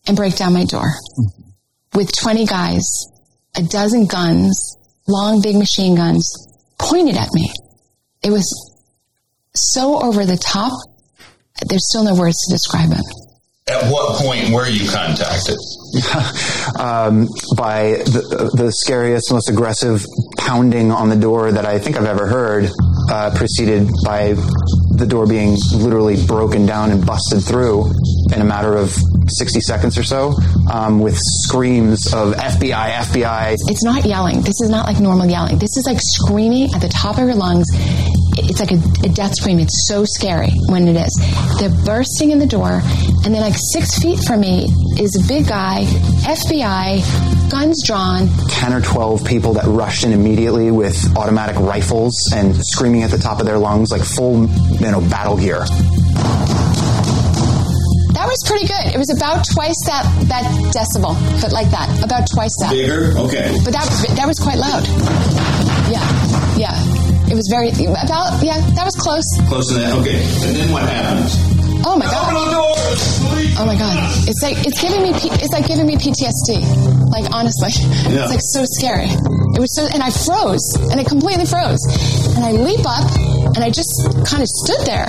and 0.07 0.17
break 0.17 0.37
down 0.37 0.53
my 0.53 0.65
door 0.65 0.87
mm-hmm. 0.87 1.99
with 1.99 2.15
20 2.15 2.47
guys, 2.47 2.87
a 3.57 3.63
dozen 3.63 4.07
guns, 4.07 4.77
long, 5.09 5.41
big 5.43 5.57
machine 5.57 5.97
guns 5.97 6.25
pointed 6.79 7.17
at 7.17 7.29
me. 7.33 7.51
It 8.23 8.31
was 8.31 8.47
so 9.55 10.03
over 10.03 10.25
the 10.25 10.37
top. 10.37 10.73
There's 11.67 11.89
still 11.89 12.05
no 12.05 12.15
words 12.15 12.37
to 12.47 12.55
describe 12.55 12.91
it. 12.93 13.05
At 13.69 13.93
what 13.93 14.21
point 14.21 14.51
were 14.51 14.69
you 14.69 14.89
contacted? 14.91 15.55
um, 16.79 17.29
by 17.57 18.03
the, 18.03 18.51
the, 18.55 18.73
scariest, 18.73 19.31
most 19.31 19.49
aggressive 19.49 20.05
pounding 20.39 20.91
on 20.91 21.09
the 21.09 21.17
door 21.17 21.53
that 21.53 21.67
I 21.67 21.79
think 21.79 21.97
I've 21.97 22.07
ever 22.07 22.27
heard, 22.27 22.71
uh, 23.11 23.33
preceded 23.37 23.89
by 24.05 24.35
the 24.97 25.07
door 25.07 25.27
being 25.27 25.57
literally 25.73 26.25
broken 26.27 26.67
down 26.67 26.91
and 26.91 27.05
busted 27.05 27.45
through 27.45 27.93
in 28.35 28.41
a 28.41 28.45
matter 28.45 28.77
of 28.77 28.97
60 29.31 29.61
seconds 29.61 29.99
or 29.99 30.03
so 30.03 30.35
um, 30.73 31.01
with 31.01 31.19
screams 31.19 32.13
of 32.13 32.35
FBI, 32.35 32.93
FBI. 32.93 33.57
It's 33.69 33.85
not 33.85 34.05
yelling. 34.05 34.43
This 34.43 34.61
is 34.61 34.69
not 34.71 34.87
like 34.87 35.01
normal 35.01 35.27
yelling. 35.27 35.59
This 35.59 35.77
is 35.77 35.85
like 35.87 35.99
screaming 36.01 36.69
at 36.75 36.81
the 36.81 36.89
top 36.89 37.19
of 37.19 37.25
your 37.25 37.35
lungs. 37.35 37.67
It's 38.37 38.61
like 38.61 38.73
a, 38.73 38.81
a 39.05 39.09
death 39.13 39.35
scream. 39.35 39.59
It's 39.59 39.89
so 39.89 40.05
scary 40.05 40.51
when 40.69 40.89
it 40.89 40.97
is. 40.97 41.13
They're 41.59 41.85
bursting 41.85 42.31
in 42.31 42.39
the 42.39 42.47
door, 42.47 42.81
and 43.25 43.35
then 43.35 43.41
like 43.41 43.57
six 43.73 43.99
feet 43.99 44.21
from 44.21 44.41
me 44.41 44.67
is 44.99 45.17
a 45.23 45.29
big 45.29 45.47
guy, 45.49 45.85
FBI, 46.25 47.51
guns 47.51 47.83
drawn. 47.87 48.29
10 48.49 48.73
or 48.73 48.81
12 48.81 49.25
people 49.25 49.55
that 49.55 49.65
rushed 49.67 50.05
in 50.05 50.13
immediately 50.13 50.71
with 50.71 51.17
automatic 51.17 51.57
rifles 51.59 52.15
and 52.35 52.55
screaming 52.57 53.03
at 53.03 53.11
the 53.11 53.19
top 53.19 53.41
of 53.41 53.47
their 53.47 53.59
lungs 53.59 53.91
like 53.91 54.03
full, 54.03 54.47
you 54.47 54.91
know, 54.91 55.01
battle 55.01 55.37
gear. 55.37 55.65
That 58.21 58.29
was 58.29 58.45
pretty 58.45 58.67
good. 58.67 58.93
It 58.93 58.99
was 58.99 59.09
about 59.09 59.49
twice 59.49 59.81
that 59.87 60.05
that 60.29 60.45
decibel, 60.77 61.17
but 61.41 61.53
like 61.53 61.71
that, 61.71 61.89
about 62.05 62.29
twice 62.29 62.53
that. 62.61 62.69
Bigger, 62.71 63.17
okay. 63.17 63.49
But 63.65 63.73
that 63.73 63.89
that 64.15 64.29
was 64.29 64.39
quite 64.39 64.59
loud. 64.59 64.85
Yeah, 65.89 66.05
yeah. 66.55 66.77
It 67.33 67.35
was 67.35 67.49
very 67.49 67.71
about 67.89 68.45
yeah. 68.45 68.61
That 68.77 68.85
was 68.85 68.95
close. 68.97 69.25
Close 69.49 69.73
to 69.73 69.81
that. 69.81 69.95
Okay. 70.01 70.21
And 70.21 70.55
then 70.55 70.71
what 70.71 70.83
happens? 70.83 71.60
Oh 71.83 71.97
my 71.97 72.05
god! 72.05 72.29
Oh 73.57 73.65
my 73.65 73.77
god! 73.77 73.97
It's 74.29 74.43
like 74.43 74.57
it's 74.67 74.81
giving 74.81 75.01
me 75.01 75.11
it's 75.17 75.53
like 75.53 75.67
giving 75.67 75.87
me 75.87 75.97
PTSD. 75.97 76.61
Like 77.09 77.33
honestly, 77.33 77.73
yeah. 78.13 78.29
it's 78.29 78.33
like 78.33 78.45
so 78.45 78.63
scary. 78.77 79.09
It 79.57 79.61
was 79.61 79.73
so, 79.75 79.89
and 79.89 80.03
I 80.03 80.11
froze, 80.13 80.63
and 80.93 81.01
it 81.01 81.07
completely 81.07 81.47
froze. 81.47 81.81
And 82.37 82.45
I 82.45 82.53
leap 82.53 82.85
up, 82.85 83.09
and 83.57 83.65
I 83.65 83.71
just 83.71 83.91
kind 84.29 84.45
of 84.45 84.49
stood 84.49 84.85
there. 84.85 85.09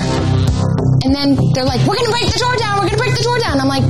And 1.04 1.12
then 1.14 1.36
they're 1.52 1.68
like, 1.68 1.84
"We're 1.84 1.96
gonna 1.96 2.14
break 2.14 2.32
the 2.32 2.40
door 2.40 2.56
down. 2.56 2.80
We're 2.80 2.88
gonna 2.88 3.04
break 3.04 3.16
the 3.16 3.24
door 3.24 3.38
down." 3.38 3.60
I'm 3.60 3.68
like, 3.68 3.84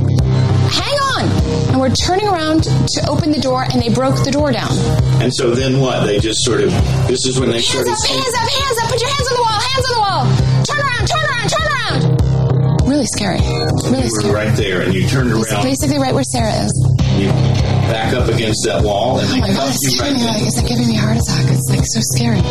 "Hang 0.67 0.97
on!" 1.15 1.23
And 1.71 1.79
we're 1.79 1.95
turning 1.95 2.27
around 2.27 2.63
to 2.67 2.99
open 3.07 3.31
the 3.31 3.41
door, 3.41 3.63
and 3.63 3.81
they 3.81 3.89
broke 3.89 4.23
the 4.23 4.31
door 4.31 4.51
down. 4.51 4.71
And 5.23 5.31
so 5.33 5.55
then 5.55 5.79
what? 5.79 6.05
They 6.05 6.19
just 6.19 6.43
sort 6.43 6.59
of 6.59 6.71
this 7.07 7.25
is 7.25 7.39
when 7.39 7.49
they 7.49 7.63
hands 7.63 7.87
started. 7.87 7.95
Up, 7.95 8.07
hands 8.11 8.35
up! 8.35 8.47
Hands 8.51 8.77
up! 8.83 8.87
Put 8.91 8.99
your 8.99 9.09
hands 9.09 9.27
on 9.31 9.35
the 9.39 9.45
wall! 9.47 9.59
Hands 9.71 9.85
on 9.87 9.93
the 9.95 10.03
wall! 10.03 10.23
Turn 10.67 10.79
around! 10.83 11.07
Turn 11.07 11.07
around! 11.07 11.07
Turn 11.07 11.17
around! 11.17 11.22
Really 12.93 13.05
scary. 13.07 13.39
Really 13.39 14.03
you 14.03 14.09
scary. 14.09 14.33
right 14.33 14.55
there, 14.55 14.81
and 14.81 14.93
you 14.93 15.07
turned 15.07 15.31
around. 15.31 15.63
basically 15.63 15.97
right 15.97 16.13
where 16.13 16.23
Sarah 16.23 16.53
is. 16.65 16.71
You 17.17 17.27
back 17.89 18.13
up 18.13 18.27
against 18.27 18.63
that 18.65 18.83
wall, 18.83 19.19
and 19.19 19.27
oh 19.29 19.37
my 19.37 19.47
God, 19.47 19.75
you 19.81 19.99
right 19.99 20.13
like, 20.13 20.41
It's 20.43 20.57
like 20.57 20.67
giving 20.67 20.87
me 20.87 20.97
a 20.97 21.01
heart 21.01 21.17
attack. 21.17 21.45
It's 21.49 21.69
like 21.69 21.85
so 21.85 21.99
scary. 22.13 22.41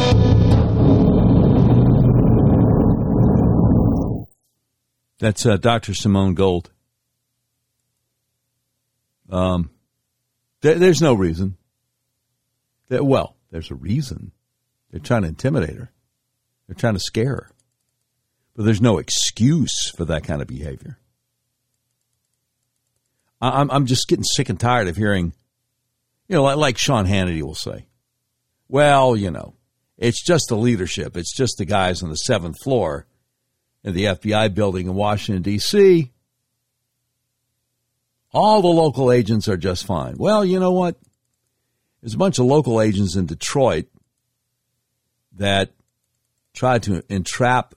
That's 5.19 5.47
uh, 5.47 5.57
Dr. 5.57 5.95
Simone 5.95 6.35
Gold. 6.35 6.73
Um, 9.31 9.71
th- 10.63 10.79
there's 10.79 11.01
no 11.01 11.15
reason. 11.15 11.57
That, 12.89 13.07
well, 13.07 13.37
there's 13.53 13.71
a 13.71 13.77
reason. 13.77 14.33
They're 14.91 15.01
trying 15.01 15.23
to 15.23 15.29
intimidate 15.29 15.77
her. 15.77 15.93
They're 16.67 16.75
trying 16.75 16.95
to 16.95 17.01
scare 17.01 17.29
her. 17.37 17.51
But 18.55 18.65
there's 18.65 18.83
no 18.83 18.99
excuse 18.99 19.91
for 19.97 20.05
that 20.05 20.25
kind 20.25 20.43
of 20.43 20.49
behavior. 20.49 20.99
I'm, 23.41 23.71
I'm 23.71 23.87
just 23.87 24.07
getting 24.09 24.25
sick 24.25 24.49
and 24.49 24.61
tired 24.61 24.89
of 24.89 24.97
hearing, 24.97 25.33
you 26.29 26.37
know, 26.37 26.45
like, 26.45 26.57
like 26.57 26.79
Sean 26.79 27.07
Hannity 27.07 27.43
will 27.43 27.57
say, 27.57 27.87
well, 28.69 29.17
you 29.17 29.31
know, 29.31 29.55
it's 29.99 30.25
just 30.25 30.47
the 30.49 30.57
leadership. 30.57 31.17
It's 31.17 31.35
just 31.35 31.59
the 31.59 31.65
guys 31.65 32.03
on 32.03 32.11
the 32.11 32.17
seventh 32.17 32.57
floor 32.63 33.07
in 33.83 33.95
the 33.95 34.05
FBI 34.05 34.55
building 34.55 34.87
in 34.87 34.95
Washington, 34.95 35.43
D.C. 35.43 36.13
All 38.33 38.63
the 38.63 38.69
local 38.69 39.11
agents 39.11 39.49
are 39.49 39.57
just 39.57 39.85
fine. 39.85 40.15
Well, 40.17 40.45
you 40.45 40.61
know 40.61 40.73
what? 40.73 40.97
There's 42.01 42.15
a 42.15 42.19
bunch 42.19 42.39
of 42.39 42.47
local 42.47 42.81
agents 42.81 43.17
in 43.17 43.27
Detroit 43.27 43.87
that 45.37 45.71
tried 46.55 46.85
to 46.85 47.03
entrap 47.09 47.75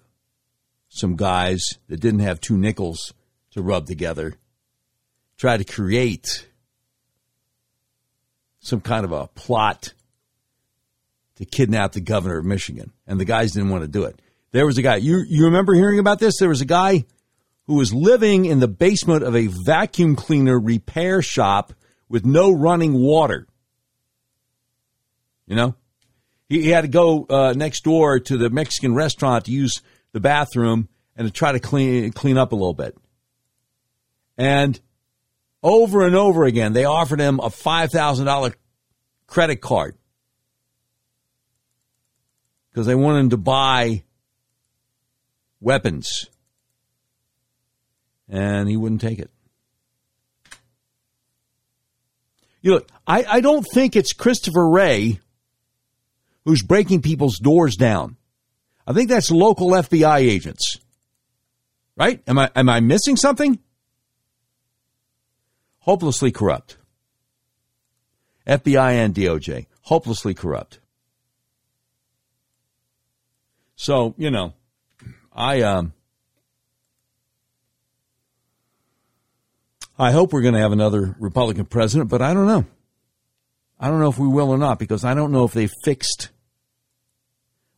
some 0.96 1.18
guys 1.18 1.62
that 1.90 2.00
didn't 2.00 2.22
have 2.22 2.40
two 2.40 2.58
nickels 2.58 3.14
to 3.52 3.62
rub 3.62 3.86
together, 3.86 4.36
try 5.38 5.58
to 5.58 5.66
create 5.66 6.48
some 8.60 8.80
kind 8.80 9.04
of 9.04 9.12
a 9.12 9.28
plot 9.28 9.94
to 11.36 11.44
kidnap 11.44 11.92
the 11.92 12.00
governor 12.00 12.38
of 12.38 12.46
Michigan. 12.46 12.94
And 13.06 13.20
the 13.20 13.26
guys 13.26 13.52
didn't 13.52 13.70
want 13.70 13.84
to 13.84 13.90
do 13.90 14.06
it. 14.06 14.22
There 14.52 14.66
was 14.66 14.78
a 14.78 14.82
guy, 14.82 14.96
you, 14.96 15.24
you 15.28 15.46
remember 15.46 15.74
hearing 15.74 16.00
about 16.00 16.20
this? 16.20 16.40
There 16.40 16.48
was 16.48 16.62
a 16.62 16.66
guy 16.66 17.04
who 17.68 17.76
was 17.76 17.94
living 17.94 18.46
in 18.46 18.62
the 18.62 18.68
basement 18.70 19.24
of 19.24 19.36
a 19.36 19.48
vacuum 19.48 20.16
cleaner 20.16 20.58
repair 20.58 21.22
shop 21.22 21.74
with 22.08 22.26
no 22.26 22.54
running 22.54 22.94
water. 22.94 23.48
You 25.46 25.58
know? 25.58 25.76
He, 26.48 26.62
he 26.62 26.70
had 26.70 26.82
to 26.82 26.88
go 26.88 27.26
uh, 27.30 27.54
next 27.54 27.84
door 27.84 28.20
to 28.22 28.38
the 28.38 28.50
Mexican 28.50 28.96
restaurant 28.96 29.46
to 29.46 29.52
use 29.52 29.82
the 30.16 30.22
bathroom 30.22 30.88
and 31.18 31.28
to 31.28 31.32
try 31.32 31.52
to 31.52 31.60
clean 31.60 32.10
clean 32.14 32.38
up 32.38 32.54
a 32.54 32.56
little 32.56 32.74
bit. 32.74 32.98
And 34.38 34.80
over 35.62 36.06
and 36.06 36.16
over 36.16 36.46
again, 36.46 36.72
they 36.72 36.86
offered 36.86 37.20
him 37.20 37.42
a 37.44 37.50
five 37.50 37.92
thousand 37.92 38.26
dollar 38.26 38.54
credit 39.28 39.58
card 39.58 39.98
because 42.72 42.88
they 42.88 42.96
wanted 42.96 43.20
him 43.20 43.30
to 43.32 43.38
buy 43.38 44.04
weapons, 45.60 46.30
and 48.30 48.70
he 48.70 48.78
wouldn't 48.78 49.02
take 49.02 49.20
it. 49.20 49.30
You 52.62 52.72
know, 52.72 52.82
I, 53.06 53.26
I 53.28 53.42
don't 53.42 53.68
think 53.74 53.98
it's 53.98 54.14
Christopher 54.14 54.68
Wray 54.68 55.20
who's 56.46 56.62
breaking 56.62 57.02
people's 57.02 57.38
doors 57.38 57.76
down. 57.76 58.16
I 58.88 58.94
think 58.94 59.10
that's 59.10 59.32
local 59.32 59.72
FBI 59.72 60.20
agents. 60.20 60.78
Right? 61.98 62.22
Am 62.28 62.38
I 62.38 62.52
am 62.56 62.70
I 62.70 62.82
missing 62.82 63.16
something? 63.16 63.60
Hopelessly 65.80 66.32
corrupt. 66.32 66.78
FBI 68.46 68.92
and 68.94 69.16
DOJ, 69.16 69.66
hopelessly 69.82 70.34
corrupt. 70.34 70.80
So, 73.76 74.14
you 74.18 74.30
know, 74.30 74.54
I 75.34 75.62
um 75.62 75.94
I 79.98 80.12
hope 80.12 80.34
we're 80.34 80.42
going 80.42 80.56
to 80.56 80.60
have 80.60 80.74
another 80.74 81.16
Republican 81.20 81.66
president, 81.66 82.10
but 82.10 82.22
I 82.22 82.34
don't 82.34 82.48
know. 82.48 82.66
I 83.80 83.88
don't 83.90 84.00
know 84.00 84.10
if 84.10 84.20
we 84.20 84.28
will 84.28 84.50
or 84.50 84.58
not 84.58 84.78
because 84.78 85.06
I 85.06 85.14
don't 85.14 85.32
know 85.32 85.46
if 85.46 85.54
they 85.54 85.70
fixed 85.86 86.30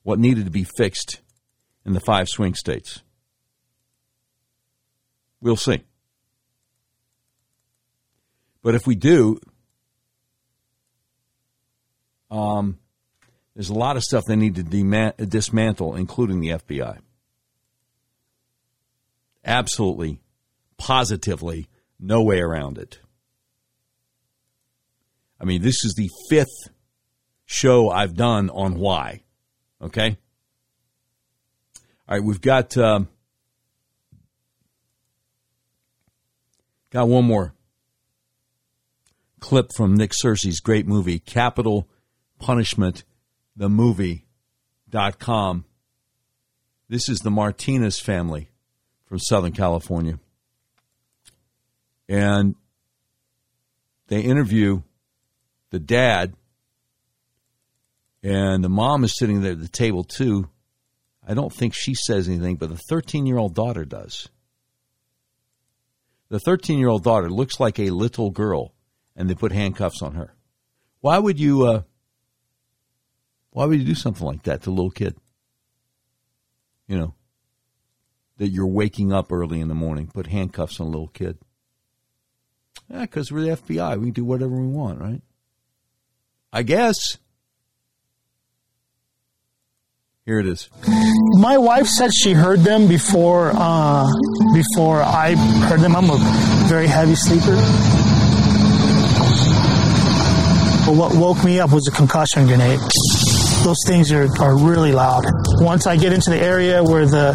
what 0.07 0.19
needed 0.19 0.45
to 0.45 0.51
be 0.51 0.63
fixed 0.63 1.19
in 1.85 1.91
the 1.91 1.99
five 1.99 2.29
swing 2.29 2.53
states. 2.53 3.03
We'll 5.41 5.57
see. 5.57 5.83
But 8.63 8.73
if 8.73 8.87
we 8.87 8.95
do, 8.95 9.37
um, 12.31 12.79
there's 13.53 13.67
a 13.67 13.73
lot 13.73 13.97
of 13.97 14.03
stuff 14.03 14.23
they 14.25 14.37
need 14.37 14.55
to 14.55 15.25
dismantle, 15.25 15.95
including 15.95 16.39
the 16.39 16.51
FBI. 16.51 16.99
Absolutely, 19.43 20.21
positively, 20.77 21.67
no 21.99 22.23
way 22.23 22.39
around 22.39 22.77
it. 22.77 23.01
I 25.37 25.43
mean, 25.43 25.61
this 25.61 25.83
is 25.83 25.95
the 25.95 26.09
fifth 26.29 26.71
show 27.45 27.89
I've 27.89 28.15
done 28.15 28.49
on 28.49 28.75
why. 28.75 29.23
Okay? 29.81 30.17
All 32.07 32.17
right, 32.17 32.23
we've 32.23 32.41
got 32.41 32.77
um, 32.77 33.09
got 36.89 37.07
one 37.07 37.25
more 37.25 37.53
clip 39.39 39.73
from 39.73 39.95
Nick 39.95 40.13
Searcy's 40.13 40.59
great 40.59 40.87
movie, 40.87 41.19
Capitol 41.19 41.87
Punishment, 42.39 43.03
the 43.55 43.69
movie.com. 43.69 45.65
This 46.89 47.09
is 47.09 47.19
the 47.19 47.31
Martinez 47.31 47.99
family 47.99 48.49
from 49.05 49.19
Southern 49.19 49.51
California. 49.51 50.19
And 52.07 52.55
they 54.07 54.21
interview 54.21 54.83
the 55.71 55.79
dad, 55.79 56.33
and 58.27 58.61
the 58.61 58.69
mom 58.69 59.05
is 59.05 59.17
sitting 59.17 59.41
there 59.41 59.53
at 59.53 59.61
the 59.61 59.69
table 59.69 60.03
too. 60.03 60.49
I 61.25 61.33
don't 61.33 61.53
think 61.53 61.73
she 61.73 61.93
says 61.93 62.27
anything, 62.27 62.57
but 62.57 62.69
the 62.69 62.77
13 62.89 63.25
year 63.25 63.37
old 63.37 63.55
daughter 63.55 63.85
does. 63.85 64.27
The 66.29 66.39
13 66.39 66.77
year 66.77 66.89
old 66.89 67.03
daughter 67.03 67.29
looks 67.29 67.59
like 67.59 67.79
a 67.79 67.89
little 67.89 68.31
girl, 68.31 68.73
and 69.15 69.29
they 69.29 69.35
put 69.35 69.53
handcuffs 69.53 70.01
on 70.01 70.15
her. 70.15 70.35
Why 70.99 71.19
would 71.19 71.39
you? 71.39 71.65
Uh, 71.65 71.81
why 73.51 73.65
would 73.65 73.79
you 73.79 73.85
do 73.85 73.95
something 73.95 74.27
like 74.27 74.43
that 74.43 74.63
to 74.63 74.69
a 74.69 74.71
little 74.71 74.91
kid? 74.91 75.15
You 76.85 76.97
know, 76.97 77.13
that 78.37 78.49
you're 78.49 78.67
waking 78.67 79.13
up 79.13 79.31
early 79.31 79.61
in 79.61 79.69
the 79.69 79.73
morning, 79.73 80.07
put 80.07 80.27
handcuffs 80.27 80.81
on 80.81 80.87
a 80.87 80.89
little 80.89 81.07
kid. 81.07 81.37
Yeah, 82.89 83.01
because 83.01 83.31
we're 83.31 83.41
the 83.41 83.61
FBI. 83.61 83.97
We 83.97 84.07
can 84.07 84.13
do 84.13 84.25
whatever 84.25 84.55
we 84.55 84.67
want, 84.67 84.99
right? 84.99 85.21
I 86.51 86.63
guess. 86.63 87.17
Here 90.27 90.39
it 90.39 90.45
is. 90.45 90.69
My 91.39 91.57
wife 91.57 91.87
said 91.87 92.13
she 92.13 92.33
heard 92.33 92.59
them 92.59 92.89
before 92.89 93.49
uh, 93.55 94.05
before 94.53 95.01
I 95.01 95.35
heard 95.69 95.79
them. 95.79 95.95
I'm 95.95 96.09
a 96.09 96.17
very 96.67 96.85
heavy 96.85 97.15
sleeper. 97.15 97.55
But 100.85 100.97
what 100.97 101.15
woke 101.15 101.41
me 101.45 101.61
up 101.61 101.71
was 101.71 101.87
a 101.87 101.91
concussion 101.91 102.45
grenade. 102.45 102.81
Those 103.63 103.77
things 103.87 104.11
are, 104.11 104.27
are 104.41 104.57
really 104.57 104.91
loud. 104.91 105.23
Once 105.61 105.87
I 105.87 105.95
get 105.95 106.11
into 106.11 106.29
the 106.29 106.41
area 106.41 106.83
where 106.83 107.05
the 107.05 107.31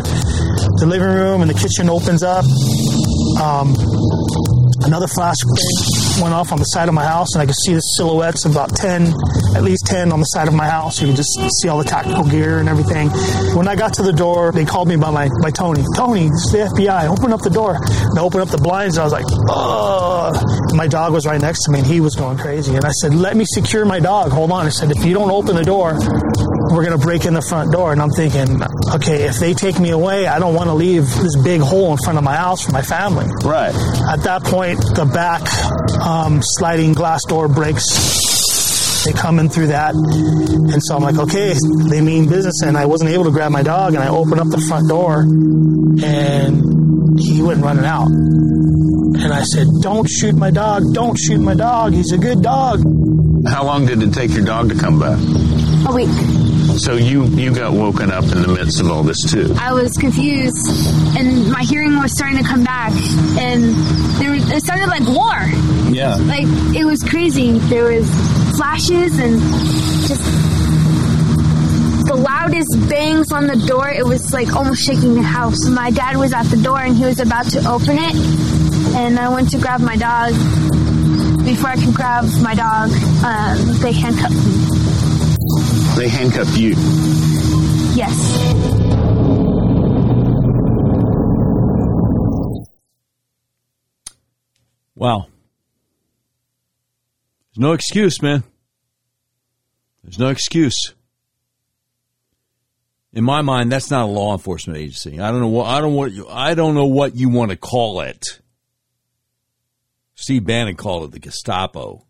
the 0.79 0.85
living 0.85 1.09
room 1.09 1.41
and 1.41 1.49
the 1.51 1.55
kitchen 1.55 1.89
opens 1.89 2.23
up, 2.23 2.45
um, 3.41 3.75
another 4.85 5.07
flash 5.07 5.39
went 6.21 6.35
off 6.35 6.53
on 6.53 6.59
the 6.59 6.65
side 6.65 6.89
of 6.89 6.95
my 6.95 7.05
house, 7.05 7.35
and 7.35 7.43
I 7.43 7.47
could 7.47 7.57
see 7.67 7.75
the 7.75 7.81
silhouettes 7.81 8.45
of 8.45 8.53
about 8.53 8.75
10, 8.77 9.13
at 9.57 9.63
least 9.63 9.87
10 9.87 10.13
on 10.13 10.21
the 10.21 10.27
side 10.27 10.49
of 10.49 10.55
my 10.55 10.69
house. 10.69 11.01
You 11.01 11.09
could 11.09 11.17
just 11.17 11.31
see 11.61 11.69
all 11.69 11.79
the 11.79 11.85
tactical 11.85 12.25
gear 12.25 12.59
and 12.59 12.69
everything. 12.69 13.09
When 13.57 13.69
I 13.69 13.77
got 13.77 13.95
to 13.95 14.03
the 14.03 14.13
door, 14.13 14.53
they 14.53 14.65
called 14.65 14.89
me 14.89 14.97
by 14.97 15.11
my 15.11 15.29
by 15.43 15.51
Tony. 15.51 15.85
Tony, 15.97 16.27
it's 16.27 16.51
the 16.53 16.59
FBI. 16.59 17.09
Open 17.09 17.33
up 17.33 17.43
the 17.43 17.51
door. 17.51 17.77
And 17.77 18.19
I 18.19 18.23
opened 18.23 18.43
up 18.43 18.49
the 18.49 18.59
blinds, 18.59 18.97
and 18.97 19.03
I 19.03 19.05
was 19.05 19.13
like, 19.13 19.27
oh. 19.49 20.33
My 20.75 20.87
dog 20.87 21.13
was 21.13 21.27
right 21.27 21.41
next 21.41 21.65
to 21.65 21.71
me, 21.73 21.79
and 21.79 21.87
he 21.87 22.01
was 22.01 22.15
going 22.15 22.39
crazy. 22.39 22.75
And 22.75 22.85
I 22.85 22.91
said, 22.91 23.15
let 23.15 23.37
me 23.37 23.45
secure 23.47 23.85
my 23.85 24.01
dog. 24.01 24.33
Hold 24.33 24.51
on. 24.53 24.67
I 24.67 24.71
said, 24.71 24.91
if 24.91 25.05
you 25.05 25.15
don't 25.15 25.31
open 25.31 25.55
the 25.57 25.65
door, 25.65 25.99
we're 26.73 26.85
going 26.85 26.99
to 26.99 27.05
break 27.05 27.25
in 27.25 27.35
the 27.35 27.43
front 27.43 27.71
door. 27.71 27.93
And 27.93 28.01
I'm 28.01 28.11
thinking, 28.11 28.63
okay, 28.95 29.25
if 29.25 29.39
they 29.39 29.55
take 29.55 29.79
me 29.79 29.91
away, 29.91 30.27
I 30.27 30.39
don't 30.39 30.55
want 30.55 30.69
to 30.69 30.75
leave 30.75 31.05
this 31.17 31.37
big 31.43 31.61
hole 31.61 31.93
in 31.93 31.99
front 31.99 32.19
of 32.19 32.25
my 32.25 32.37
house 32.37 32.63
for 32.65 32.73
my 32.73 32.83
family. 32.83 33.27
Right. 33.45 33.75
At 34.11 34.23
that 34.25 34.43
point, 34.45 34.79
the 34.79 35.05
back 35.05 35.43
um, 36.01 36.41
sliding 36.43 36.95
glass 36.95 37.25
door 37.25 37.49
breaks. 37.49 39.05
They 39.05 39.13
come 39.13 39.39
in 39.39 39.49
through 39.49 39.69
that. 39.69 39.95
And 39.95 40.83
so 40.83 40.97
I'm 40.97 41.03
like, 41.03 41.19
okay, 41.19 41.55
they 41.89 42.01
mean 42.01 42.29
business. 42.29 42.63
And 42.63 42.77
I 42.77 42.87
wasn't 42.87 43.11
able 43.11 43.25
to 43.25 43.31
grab 43.31 43.51
my 43.51 43.63
dog. 43.63 43.95
And 43.95 44.03
I 44.03 44.09
opened 44.09 44.41
up 44.41 44.49
the 44.49 44.65
front 44.69 44.89
door 44.89 45.23
and 45.23 47.19
he 47.19 47.43
went 47.43 47.63
running 47.63 47.85
out. 47.85 48.07
And 48.07 49.33
I 49.33 49.43
said, 49.43 49.67
don't 49.83 50.09
shoot 50.09 50.35
my 50.35 50.51
dog. 50.51 50.95
Don't 50.95 51.17
shoot 51.19 51.39
my 51.39 51.55
dog. 51.55 51.93
He's 51.93 52.13
a 52.13 52.19
good 52.19 52.43
dog. 52.43 52.81
How 53.47 53.65
long 53.65 53.87
did 53.87 54.03
it 54.03 54.15
take 54.15 54.31
your 54.31 54.45
dog 54.45 54.69
to 54.69 54.77
come 54.77 55.01
back? 55.01 55.19
A 55.89 55.93
week. 55.93 56.52
So 56.79 56.97
you 56.97 57.25
you 57.27 57.55
got 57.55 57.73
woken 57.73 58.11
up 58.11 58.25
in 58.25 58.43
the 58.43 58.49
midst 58.49 58.81
of 58.81 58.91
all 58.91 59.03
this 59.03 59.31
too. 59.31 59.55
I 59.59 59.73
was 59.73 59.93
confused, 59.93 60.67
and 61.17 61.51
my 61.51 61.63
hearing 61.63 61.99
was 61.99 62.13
starting 62.13 62.39
to 62.39 62.45
come 62.45 62.65
back, 62.65 62.93
and 63.39 63.75
there 64.19 64.31
was, 64.31 64.51
it 64.51 64.63
started 64.63 64.87
like 64.89 65.07
war. 65.07 65.37
Yeah. 65.93 66.17
Like 66.17 66.47
it 66.75 66.85
was 66.85 67.03
crazy. 67.03 67.59
There 67.59 67.85
was 67.85 68.09
flashes 68.57 69.19
and 69.19 69.39
just 70.09 70.23
the 72.07 72.17
loudest 72.17 72.89
bangs 72.89 73.33
on 73.33 73.47
the 73.47 73.57
door. 73.67 73.89
It 73.89 74.07
was 74.07 74.33
like 74.33 74.55
almost 74.55 74.83
shaking 74.85 75.15
the 75.15 75.23
house. 75.23 75.69
My 75.69 75.91
dad 75.91 76.17
was 76.17 76.33
at 76.33 76.45
the 76.45 76.57
door 76.57 76.81
and 76.81 76.97
he 76.97 77.05
was 77.05 77.21
about 77.21 77.47
to 77.51 77.59
open 77.69 77.99
it, 77.99 78.15
and 78.97 79.19
I 79.19 79.29
went 79.29 79.51
to 79.51 79.59
grab 79.59 79.81
my 79.81 79.97
dog. 79.97 80.33
Before 81.45 81.71
I 81.71 81.77
could 81.77 81.95
grab 81.95 82.25
my 82.41 82.55
dog, 82.55 82.91
um, 83.25 83.79
they 83.81 83.93
handcuffed 83.93 84.35
me. 84.35 84.82
They 85.97 86.09
handcuffed 86.09 86.57
you. 86.57 86.75
Yes. 87.95 88.17
Wow. 94.95 95.27
There's 97.55 97.61
no 97.61 97.73
excuse, 97.73 98.23
man. 98.23 98.45
There's 100.03 100.19
no 100.19 100.29
excuse. 100.29 100.95
In 103.13 103.25
my 103.25 103.43
mind, 103.43 103.71
that's 103.71 103.91
not 103.91 104.05
a 104.05 104.07
law 104.07 104.33
enforcement 104.33 104.79
agency. 104.79 105.21
I 105.21 105.31
don't 105.31 105.41
know 105.41 105.49
what 105.49 105.67
I 105.67 105.81
don't 105.81 105.95
what 105.95 106.13
you, 106.13 106.27
I 106.29 106.55
don't 106.55 106.75
know 106.75 106.87
what 106.87 107.15
you 107.15 107.29
want 107.29 107.51
to 107.51 107.57
call 107.57 108.01
it. 108.01 108.41
Steve 110.15 110.45
Bannon 110.45 110.77
called 110.77 111.05
it 111.05 111.13
the 111.13 111.19
Gestapo. 111.19 112.07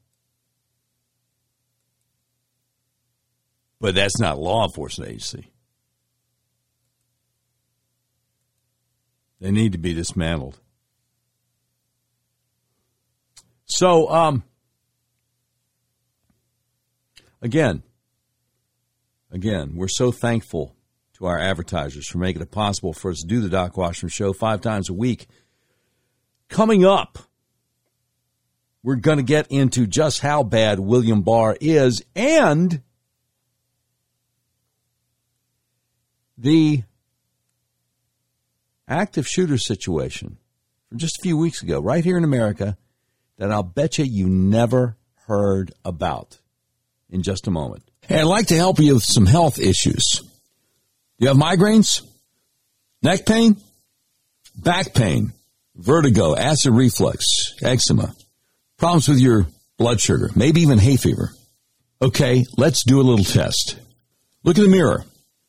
But 3.82 3.96
that's 3.96 4.20
not 4.20 4.38
law 4.38 4.64
enforcement 4.64 5.10
agency. 5.10 5.50
They 9.40 9.50
need 9.50 9.72
to 9.72 9.78
be 9.78 9.92
dismantled. 9.92 10.60
So, 13.64 14.08
um, 14.08 14.44
again, 17.42 17.82
again, 19.32 19.72
we're 19.74 19.88
so 19.88 20.12
thankful 20.12 20.76
to 21.14 21.26
our 21.26 21.40
advertisers 21.40 22.06
for 22.06 22.18
making 22.18 22.40
it 22.40 22.52
possible 22.52 22.92
for 22.92 23.10
us 23.10 23.22
to 23.22 23.26
do 23.26 23.40
the 23.40 23.48
Doc 23.48 23.76
Washington 23.76 24.10
show 24.10 24.32
five 24.32 24.60
times 24.60 24.90
a 24.90 24.94
week. 24.94 25.26
Coming 26.48 26.84
up, 26.84 27.18
we're 28.84 28.94
going 28.94 29.18
to 29.18 29.24
get 29.24 29.50
into 29.50 29.88
just 29.88 30.20
how 30.20 30.44
bad 30.44 30.78
William 30.78 31.22
Barr 31.22 31.56
is 31.60 32.00
and 32.14 32.80
the 36.42 36.82
active 38.88 39.26
shooter 39.26 39.56
situation 39.56 40.36
from 40.88 40.98
just 40.98 41.18
a 41.18 41.22
few 41.22 41.36
weeks 41.36 41.62
ago, 41.62 41.80
right 41.80 42.04
here 42.04 42.18
in 42.18 42.24
America, 42.24 42.76
that 43.38 43.50
I'll 43.50 43.62
bet 43.62 43.98
you 43.98 44.04
you 44.04 44.28
never 44.28 44.96
heard 45.26 45.72
about 45.84 46.38
in 47.08 47.22
just 47.22 47.46
a 47.46 47.50
moment. 47.50 47.84
Hey, 48.02 48.20
I'd 48.20 48.24
like 48.24 48.48
to 48.48 48.56
help 48.56 48.80
you 48.80 48.94
with 48.94 49.04
some 49.04 49.24
health 49.24 49.60
issues. 49.60 50.20
You 51.18 51.28
have 51.28 51.36
migraines, 51.36 52.02
neck 53.02 53.24
pain, 53.24 53.56
back 54.56 54.92
pain, 54.92 55.32
vertigo, 55.76 56.36
acid 56.36 56.72
reflux, 56.72 57.24
eczema, 57.62 58.14
problems 58.78 59.06
with 59.06 59.20
your 59.20 59.46
blood 59.78 60.00
sugar, 60.00 60.28
maybe 60.34 60.62
even 60.62 60.78
hay 60.78 60.96
fever. 60.96 61.30
Okay, 62.02 62.44
let's 62.56 62.84
do 62.84 63.00
a 63.00 63.02
little 63.02 63.24
test. 63.24 63.76
Look 64.42 64.58
in 64.58 64.64
the 64.64 64.68
mirror. 64.68 65.04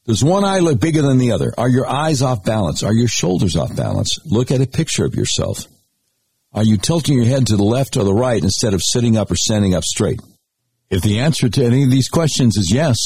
Does 0.05 0.23
one 0.23 0.43
eye 0.43 0.59
look 0.59 0.81
bigger 0.81 1.01
than 1.01 1.17
the 1.17 1.31
other? 1.31 1.53
Are 1.57 1.69
your 1.69 1.87
eyes 1.87 2.21
off 2.21 2.43
balance? 2.43 2.83
Are 2.83 2.93
your 2.93 3.07
shoulders 3.07 3.55
off 3.55 3.73
balance? 3.75 4.19
Look 4.25 4.51
at 4.51 4.59
a 4.59 4.67
picture 4.67 5.05
of 5.05 5.15
yourself. 5.15 5.65
Are 6.51 6.63
you 6.63 6.77
tilting 6.77 7.15
your 7.15 7.25
head 7.25 7.47
to 7.47 7.55
the 7.55 7.63
left 7.63 7.95
or 7.95 8.03
the 8.03 8.13
right 8.13 8.43
instead 8.43 8.73
of 8.73 8.81
sitting 8.83 9.15
up 9.15 9.31
or 9.31 9.35
standing 9.35 9.73
up 9.73 9.83
straight? 9.83 10.19
If 10.89 11.01
the 11.01 11.19
answer 11.19 11.47
to 11.47 11.63
any 11.63 11.83
of 11.83 11.89
these 11.89 12.09
questions 12.09 12.57
is 12.57 12.71
yes, 12.71 12.97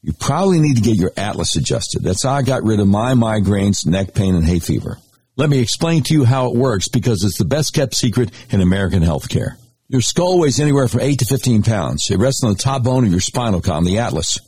you 0.00 0.14
probably 0.14 0.58
need 0.58 0.76
to 0.76 0.82
get 0.82 0.96
your 0.96 1.12
atlas 1.18 1.54
adjusted. 1.56 2.02
That's 2.02 2.24
how 2.24 2.32
I 2.32 2.42
got 2.42 2.64
rid 2.64 2.80
of 2.80 2.88
my 2.88 3.12
migraines, 3.12 3.86
neck 3.86 4.14
pain, 4.14 4.34
and 4.34 4.44
hay 4.44 4.58
fever. 4.58 4.98
Let 5.36 5.50
me 5.50 5.58
explain 5.58 6.02
to 6.04 6.14
you 6.14 6.24
how 6.24 6.50
it 6.50 6.56
works 6.56 6.88
because 6.88 7.22
it's 7.24 7.38
the 7.38 7.44
best 7.44 7.74
kept 7.74 7.94
secret 7.94 8.30
in 8.48 8.62
American 8.62 9.02
healthcare. 9.02 9.56
Your 9.88 10.00
skull 10.00 10.38
weighs 10.38 10.60
anywhere 10.60 10.88
from 10.88 11.00
8 11.00 11.18
to 11.18 11.24
15 11.26 11.62
pounds. 11.62 12.08
It 12.10 12.18
rests 12.18 12.42
on 12.42 12.52
the 12.52 12.58
top 12.58 12.84
bone 12.84 13.04
of 13.04 13.10
your 13.10 13.20
spinal 13.20 13.60
column, 13.60 13.84
the 13.84 13.98
atlas, 13.98 14.38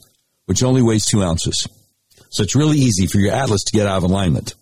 which 0.47 0.62
only 0.62 0.82
weighs 0.82 1.07
2 1.07 1.22
ounces. 1.22 1.66
So 2.30 2.43
it's 2.43 2.57
really 2.57 2.78
easy 2.78 3.07
for 3.07 3.18
your 3.18 3.32
atlas 3.32 3.64
to 3.64 3.76
get 3.76 3.86
out 3.86 3.99
of 3.99 4.05
alignment. 4.05 4.55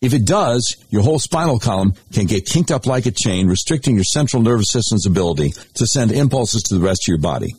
If 0.00 0.12
it 0.12 0.26
does, 0.26 0.76
your 0.90 1.02
whole 1.02 1.18
spinal 1.18 1.58
column 1.58 1.94
can 2.12 2.26
get 2.26 2.46
kinked 2.46 2.70
up 2.70 2.86
like 2.86 3.06
a 3.06 3.10
chain, 3.10 3.48
restricting 3.48 3.94
your 3.94 4.04
central 4.04 4.42
nervous 4.42 4.70
system's 4.70 5.06
ability 5.06 5.52
to 5.74 5.86
send 5.86 6.12
impulses 6.12 6.62
to 6.64 6.74
the 6.74 6.80
rest 6.80 7.04
of 7.04 7.08
your 7.08 7.18
body. 7.18 7.54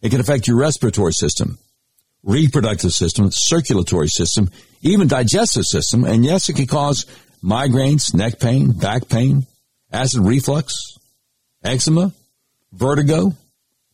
It 0.00 0.10
can 0.10 0.20
affect 0.20 0.46
your 0.46 0.56
respiratory 0.56 1.12
system, 1.12 1.58
reproductive 2.22 2.92
system, 2.92 3.28
circulatory 3.30 4.08
system, 4.08 4.50
even 4.80 5.08
digestive 5.08 5.64
system, 5.64 6.04
and 6.04 6.24
yes, 6.24 6.48
it 6.48 6.56
can 6.56 6.66
cause 6.66 7.04
migraines, 7.42 8.14
neck 8.14 8.38
pain, 8.40 8.72
back 8.72 9.08
pain, 9.08 9.46
acid 9.92 10.20
reflux, 10.22 10.74
eczema, 11.62 12.12
vertigo, 12.72 13.32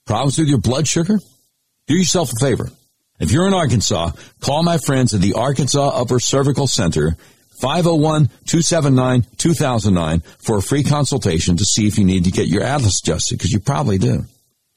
problems 0.05 0.39
with 0.39 0.49
your 0.49 0.59
blood 0.59 0.87
sugar. 0.87 1.18
Do 1.87 1.95
yourself 1.95 2.32
a 2.32 2.41
favor. 2.41 2.70
If 3.20 3.30
you're 3.30 3.47
in 3.47 3.55
Arkansas, 3.55 4.11
call 4.41 4.62
my 4.62 4.78
friends 4.78 5.14
at 5.14 5.20
the 5.20 5.35
Arkansas 5.35 5.89
Upper 5.89 6.18
Cervical 6.18 6.66
Center 6.66 7.16
501-279-2009 7.61 10.24
for 10.39 10.59
a 10.59 10.62
free 10.62 10.82
consultation 10.82 11.57
to 11.57 11.64
see 11.64 11.87
if 11.87 11.97
you 11.99 12.05
need 12.05 12.24
to 12.24 12.30
get 12.30 12.49
your 12.49 12.62
atlas 12.62 13.01
adjusted 13.01 13.39
because 13.39 13.53
you 13.53 13.61
probably 13.61 13.97
do. 13.99 14.24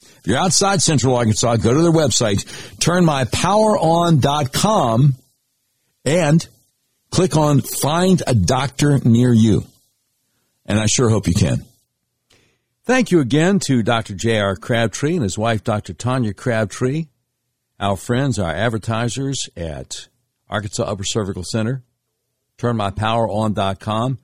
If 0.00 0.26
you're 0.26 0.38
outside 0.38 0.80
Central 0.82 1.16
Arkansas, 1.16 1.56
go 1.56 1.74
to 1.74 1.82
their 1.82 1.90
website, 1.90 2.44
turnmypoweron.com 2.76 5.14
and 6.04 6.48
click 7.10 7.36
on 7.36 7.60
find 7.60 8.22
a 8.26 8.34
doctor 8.34 8.98
near 9.04 9.32
you. 9.32 9.64
And 10.66 10.78
I 10.78 10.86
sure 10.86 11.08
hope 11.08 11.26
you 11.26 11.34
can. 11.34 11.64
Thank 12.88 13.10
you 13.10 13.20
again 13.20 13.58
to 13.66 13.82
Dr. 13.82 14.14
J.R. 14.14 14.56
Crabtree 14.56 15.12
and 15.12 15.22
his 15.22 15.36
wife, 15.36 15.62
Dr. 15.62 15.92
Tanya 15.92 16.32
Crabtree, 16.32 17.08
our 17.78 17.98
friends, 17.98 18.38
our 18.38 18.50
advertisers 18.50 19.50
at 19.54 20.08
Arkansas 20.48 20.84
Upper 20.84 21.04
Cervical 21.04 21.44
Center 21.44 21.82
turnmypoweron.com. 22.56 24.18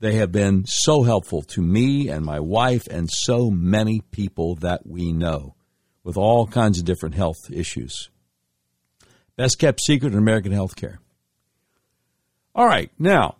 They 0.00 0.16
have 0.16 0.30
been 0.30 0.66
so 0.66 1.04
helpful 1.04 1.40
to 1.44 1.62
me 1.62 2.10
and 2.10 2.22
my 2.22 2.38
wife 2.38 2.86
and 2.86 3.08
so 3.10 3.50
many 3.50 4.02
people 4.10 4.56
that 4.56 4.86
we 4.86 5.14
know 5.14 5.54
with 6.04 6.18
all 6.18 6.46
kinds 6.46 6.78
of 6.78 6.84
different 6.84 7.14
health 7.14 7.50
issues. 7.50 8.10
Best 9.36 9.58
kept 9.58 9.80
secret 9.80 10.12
in 10.12 10.18
American 10.18 10.52
healthcare. 10.52 10.98
All 12.54 12.66
right, 12.66 12.90
now 12.98 13.36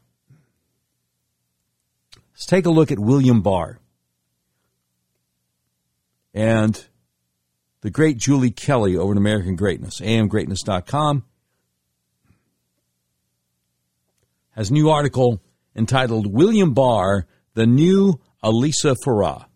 let's 2.32 2.46
take 2.46 2.64
a 2.64 2.70
look 2.70 2.90
at 2.90 2.98
William 2.98 3.42
Barr 3.42 3.80
and 6.36 6.86
the 7.80 7.88
great 7.88 8.18
Julie 8.18 8.50
Kelly 8.50 8.94
over 8.94 9.12
at 9.12 9.18
American 9.18 9.56
Greatness, 9.56 10.00
amgreatness.com. 10.00 11.24
has 14.50 14.68
a 14.68 14.72
new 14.72 14.90
article 14.90 15.40
entitled 15.74 16.32
William 16.32 16.74
Barr, 16.74 17.26
the 17.54 17.66
New 17.66 18.20
Alyssa 18.44 18.94
Farah. 19.04 19.46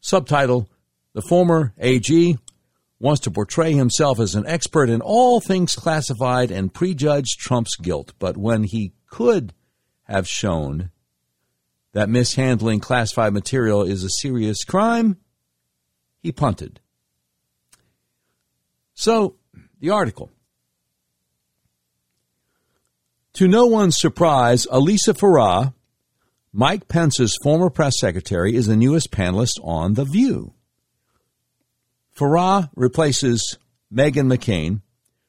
Subtitle 0.00 0.68
The 1.12 1.22
former 1.22 1.74
AG 1.78 2.38
wants 2.98 3.20
to 3.22 3.30
portray 3.30 3.74
himself 3.74 4.18
as 4.18 4.34
an 4.34 4.46
expert 4.46 4.88
in 4.88 5.02
all 5.02 5.40
things 5.40 5.74
classified 5.74 6.50
and 6.50 6.72
prejudge 6.72 7.36
Trump's 7.38 7.76
guilt, 7.76 8.14
but 8.18 8.38
when 8.38 8.64
he 8.64 8.94
could 9.10 9.52
have 10.04 10.26
shown 10.26 10.90
that 11.92 12.08
mishandling 12.08 12.80
classified 12.80 13.32
material 13.32 13.82
is 13.82 14.04
a 14.04 14.10
serious 14.20 14.64
crime, 14.64 15.16
he 16.20 16.32
punted. 16.32 16.80
So, 18.94 19.36
the 19.80 19.90
article. 19.90 20.30
To 23.34 23.46
no 23.46 23.66
one's 23.66 23.98
surprise, 23.98 24.66
Alyssa 24.66 25.14
Farah, 25.14 25.72
Mike 26.52 26.88
Pence's 26.88 27.38
former 27.42 27.70
press 27.70 27.94
secretary, 28.00 28.56
is 28.56 28.66
the 28.66 28.76
newest 28.76 29.12
panelist 29.12 29.60
on 29.62 29.94
The 29.94 30.04
View. 30.04 30.54
Farah 32.18 32.68
replaces 32.74 33.56
Meghan 33.94 34.26
McCain, 34.26 34.82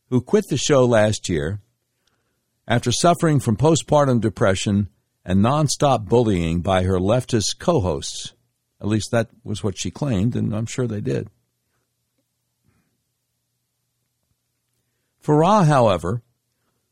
who 0.10 0.22
quit 0.22 0.46
the 0.50 0.58
show 0.58 0.86
last 0.86 1.30
year 1.30 1.60
after 2.68 2.92
suffering 2.92 3.40
from 3.40 3.58
postpartum 3.58 4.20
depression 4.20 4.90
and 5.30 5.46
nonstop 5.46 6.10
bullying 6.10 6.60
by 6.60 6.82
her 6.82 6.98
leftist 6.98 7.60
co 7.60 7.82
hosts. 7.82 8.34
At 8.82 8.88
least 8.88 9.12
that 9.12 9.30
was 9.44 9.64
what 9.64 9.78
she 9.78 9.92
claimed, 9.92 10.36
and 10.36 10.56
I'm 10.56 10.66
sure 10.66 10.88
they 10.88 11.02
did. 11.02 11.30
Farah, 15.24 15.68
however, 15.68 16.24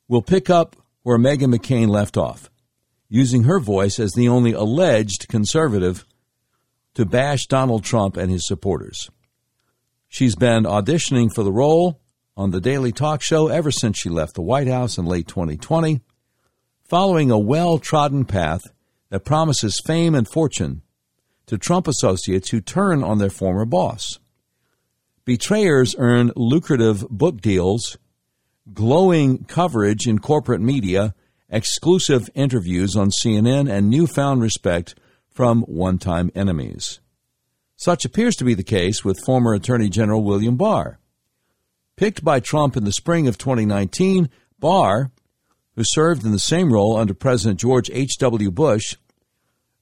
will 0.07 0.21
pick 0.21 0.51
up 0.51 0.75
where 1.01 1.17
Meghan 1.17 1.51
McCain 1.51 1.87
left 1.87 2.15
off, 2.15 2.51
using 3.09 3.43
her 3.43 3.59
voice 3.59 3.97
as 3.97 4.13
the 4.13 4.29
only 4.29 4.53
alleged 4.53 5.27
conservative 5.27 6.05
to 6.93 7.05
bash 7.05 7.47
Donald 7.47 7.83
Trump 7.83 8.17
and 8.17 8.29
his 8.29 8.45
supporters. 8.45 9.09
She's 10.09 10.35
been 10.35 10.65
auditioning 10.65 11.33
for 11.33 11.41
the 11.41 11.51
role 11.51 12.01
on 12.35 12.51
the 12.51 12.61
Daily 12.61 12.91
Talk 12.91 13.23
Show 13.23 13.47
ever 13.47 13.71
since 13.71 13.97
she 13.97 14.09
left 14.09 14.35
the 14.35 14.43
White 14.43 14.67
House 14.67 14.99
in 14.99 15.05
late 15.07 15.27
2020, 15.27 16.01
following 16.87 17.29
a 17.29 17.37
well 17.37 17.79
trodden 17.79 18.25
path 18.25 18.61
that 19.09 19.25
promises 19.25 19.81
fame 19.85 20.15
and 20.15 20.27
fortune 20.27 20.81
to 21.45 21.57
Trump 21.57 21.87
associates 21.87 22.49
who 22.49 22.61
turn 22.61 23.03
on 23.03 23.17
their 23.19 23.29
former 23.29 23.65
boss. 23.65 24.19
Betrayers 25.25 25.95
earn 25.97 26.31
lucrative 26.35 27.07
book 27.09 27.41
deals 27.41 27.97
glowing 28.73 29.43
coverage 29.45 30.07
in 30.07 30.19
corporate 30.19 30.61
media, 30.61 31.13
exclusive 31.49 32.29
interviews 32.35 32.95
on 32.95 33.09
CNN, 33.09 33.69
and 33.69 33.89
newfound 33.89 34.41
respect 34.41 34.95
from 35.29 35.61
one 35.63 35.97
time 35.97 36.31
enemies. 36.35 36.99
Such 37.75 38.05
appears 38.05 38.35
to 38.37 38.43
be 38.43 38.53
the 38.53 38.63
case 38.63 39.05
with 39.05 39.23
former 39.25 39.53
Attorney 39.53 39.89
General 39.89 40.23
William 40.23 40.57
Barr. 40.57 40.99
Picked 41.95 42.23
by 42.23 42.39
Trump 42.39 42.75
in 42.75 42.83
the 42.83 42.91
spring 42.91 43.27
of 43.27 43.37
2019, 43.37 44.29
Barr, 44.59 45.11
who 45.77 45.83
served 45.85 46.25
in 46.25 46.31
the 46.31 46.39
same 46.39 46.73
role 46.73 46.97
under 46.97 47.13
President 47.13 47.59
George 47.59 47.91
H.W. 47.93 48.49
Bush, 48.49 48.95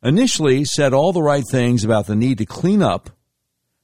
initially 0.04 0.66
said 0.66 0.94
all 0.94 1.14
the 1.14 1.24
right 1.24 1.46
things 1.50 1.86
about 1.86 2.06
the 2.06 2.18
need 2.18 2.38
to 2.38 2.46
clean 2.46 2.84
up 2.84 3.12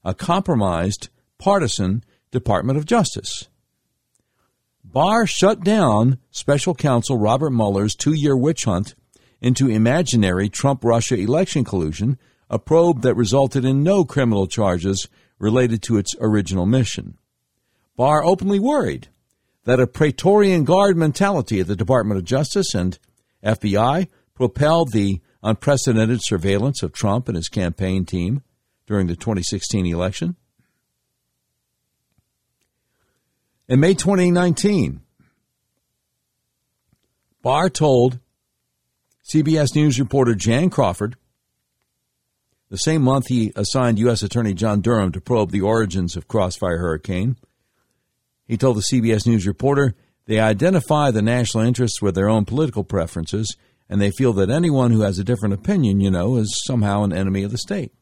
a 0.03 0.14
compromised, 0.14 1.07
partisan 1.39 2.03
Department 2.30 2.78
of 2.78 2.86
Justice. 2.86 3.47
Barr 4.84 5.26
shut 5.26 5.64
down 5.64 6.18
special 6.32 6.76
counsel 6.76 7.18
Robert 7.18 7.51
Mueller's 7.51 7.95
two 7.95 8.14
year 8.14 8.36
witch 8.36 8.66
hunt 8.66 8.93
into 9.39 9.70
imaginary 9.70 10.49
Trump 10.49 10.84
Russia 10.84 11.16
election 11.16 11.64
collusion, 11.64 12.20
a 12.49 12.59
probe 12.59 13.03
that 13.03 13.16
resulted 13.16 13.64
in 13.64 13.84
no 13.84 14.03
criminal 14.03 14.47
charges 14.47 15.07
related 15.39 15.82
to 15.84 15.95
its 15.95 16.14
original 16.20 16.66
mission. 16.66 17.18
Barr 17.95 18.22
openly 18.22 18.59
worried 18.59 19.07
that 19.66 19.80
a 19.80 19.88
Praetorian 19.88 20.64
Guard 20.64 20.97
mentality 20.97 21.59
at 21.59 21.68
the 21.68 21.76
Department 21.76 22.18
of 22.18 22.26
Justice 22.26 22.74
and 22.74 22.97
FBI 23.43 24.07
propelled 24.34 24.91
the 24.91 25.22
unprecedented 25.43 26.20
surveillance 26.24 26.84
of 26.84 26.93
Trump 26.93 27.28
and 27.28 27.36
his 27.36 27.49
campaign 27.49 28.05
team 28.05 28.43
during 28.88 29.07
the 29.07 29.16
2016 29.16 29.86
election. 29.86 30.36
In 33.68 33.80
May 33.80 33.93
2019, 33.93 35.01
Barr 37.41 37.70
told 37.70 38.20
CBS 39.34 39.76
News 39.76 39.99
reporter 39.99 40.36
Jan 40.36 40.70
Crawford 40.70 41.16
The 42.70 42.78
same 42.78 43.01
month, 43.01 43.28
he 43.28 43.53
assigned 43.55 43.97
U.S. 43.99 44.24
Attorney 44.24 44.53
John 44.53 44.82
Durham 44.82 45.12
to 45.14 45.22
probe 45.22 45.51
the 45.51 45.62
origins 45.62 46.16
of 46.16 46.28
Crossfire 46.28 46.80
Hurricane. 46.80 47.38
He 48.52 48.58
told 48.58 48.76
the 48.76 48.82
CBS 48.91 49.26
News 49.26 49.47
reporter 49.47 49.95
they 50.26 50.38
identify 50.38 51.10
the 51.10 51.22
national 51.22 51.64
interests 51.64 52.02
with 52.02 52.16
their 52.16 52.28
own 52.28 52.43
political 52.43 52.84
preferences, 52.84 53.56
and 53.88 54.02
they 54.02 54.12
feel 54.12 54.34
that 54.34 54.49
anyone 54.49 54.91
who 54.91 55.04
has 55.04 55.18
a 55.18 55.24
different 55.24 55.54
opinion, 55.54 56.02
you 56.02 56.12
know, 56.12 56.36
is 56.36 56.62
somehow 56.68 57.04
an 57.04 57.14
enemy 57.14 57.43
of 57.43 57.52
the 57.52 57.58
state. 57.58 57.93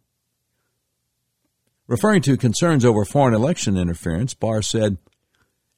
Referring 1.86 2.24
to 2.24 2.36
concerns 2.36 2.84
over 2.84 3.06
foreign 3.06 3.36
election 3.36 3.78
interference, 3.78 4.34
Barr 4.34 4.64
said, 4.64 4.98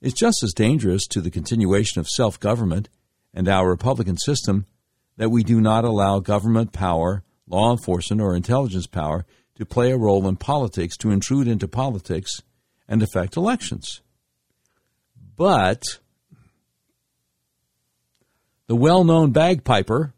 It's 0.02 0.18
just 0.18 0.42
as 0.42 0.54
dangerous 0.54 1.06
to 1.08 1.20
the 1.20 1.32
continuation 1.32 2.00
of 2.00 2.08
self 2.08 2.40
government 2.40 2.88
and 3.34 3.50
our 3.50 3.68
Republican 3.68 4.16
system 4.16 4.68
that 5.18 5.32
we 5.32 5.44
do 5.44 5.60
not 5.60 5.84
allow 5.84 6.20
government 6.20 6.72
power, 6.72 7.26
law 7.46 7.74
enforcement, 7.74 8.22
or 8.22 8.38
intelligence 8.38 8.88
power 8.88 9.26
to 9.56 9.66
play 9.66 9.92
a 9.92 9.98
role 9.98 10.26
in 10.30 10.38
politics, 10.38 10.96
to 10.96 11.12
intrude 11.12 11.50
into 11.50 11.68
politics, 11.68 12.42
and 12.88 13.04
affect 13.04 13.36
elections. 13.36 14.00
But 15.42 15.98
the 18.68 18.76
well 18.76 19.04
known 19.04 19.32
bagpiper, 19.32 20.14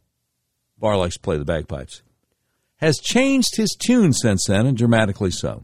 Barr 0.78 0.97
likes 0.97 1.15
to 1.15 1.21
play 1.21 1.38
the 1.38 1.45
bagpipes, 1.45 2.01
has 2.80 2.99
changed 2.99 3.55
his 3.55 3.74
tune 3.80 4.11
since 4.11 4.47
then, 4.49 4.65
and 4.65 4.78
dramatically 4.78 5.32
so. 5.32 5.63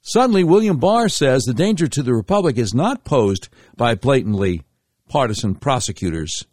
Suddenly, 0.00 0.42
William 0.42 0.78
Barr 0.78 1.10
says 1.10 1.42
the 1.42 1.52
danger 1.52 1.86
to 1.86 2.02
the 2.02 2.14
Republic 2.14 2.56
is 2.56 2.72
not 2.72 3.04
posed 3.04 3.50
by 3.76 3.94
blatantly 3.94 4.62
partisan 5.10 5.54
prosecutors 5.54 6.46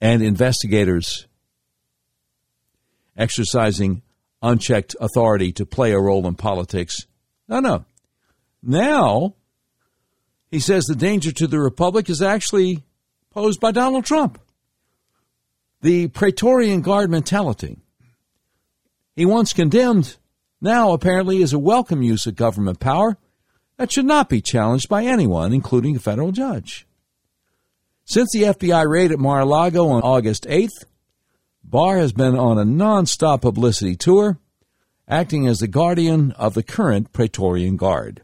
and 0.00 0.22
investigators 0.22 1.26
exercising 3.18 4.00
unchecked 4.40 4.96
authority 4.98 5.52
to 5.52 5.66
play 5.66 5.92
a 5.92 6.00
role 6.00 6.26
in 6.26 6.36
politics. 6.36 6.96
No, 7.48 7.60
no. 7.60 7.84
Now, 8.62 9.34
he 10.50 10.58
says 10.58 10.84
the 10.84 10.96
danger 10.96 11.32
to 11.32 11.46
the 11.46 11.60
Republic 11.60 12.10
is 12.10 12.20
actually 12.20 12.82
posed 13.30 13.60
by 13.60 13.70
Donald 13.70 14.04
Trump. 14.04 14.40
The 15.82 16.08
Praetorian 16.08 16.82
Guard 16.82 17.10
mentality. 17.10 17.78
He 19.14 19.24
once 19.24 19.52
condemned, 19.52 20.16
now 20.60 20.92
apparently 20.92 21.42
is 21.42 21.52
a 21.52 21.58
welcome 21.58 22.02
use 22.02 22.26
of 22.26 22.36
government 22.36 22.80
power 22.80 23.16
that 23.76 23.92
should 23.92 24.04
not 24.04 24.28
be 24.28 24.42
challenged 24.42 24.88
by 24.88 25.04
anyone, 25.04 25.52
including 25.52 25.96
a 25.96 26.00
federal 26.00 26.32
judge. 26.32 26.86
Since 28.04 28.32
the 28.32 28.42
FBI 28.42 28.86
raid 28.88 29.12
at 29.12 29.18
Mar 29.18 29.40
a 29.40 29.44
Lago 29.44 29.88
on 29.88 30.02
August 30.02 30.44
8th, 30.44 30.84
Barr 31.62 31.98
has 31.98 32.12
been 32.12 32.36
on 32.36 32.58
a 32.58 32.64
nonstop 32.64 33.42
publicity 33.42 33.94
tour, 33.94 34.38
acting 35.06 35.46
as 35.46 35.60
the 35.60 35.68
guardian 35.68 36.32
of 36.32 36.54
the 36.54 36.62
current 36.62 37.12
Praetorian 37.12 37.76
Guard. 37.76 38.22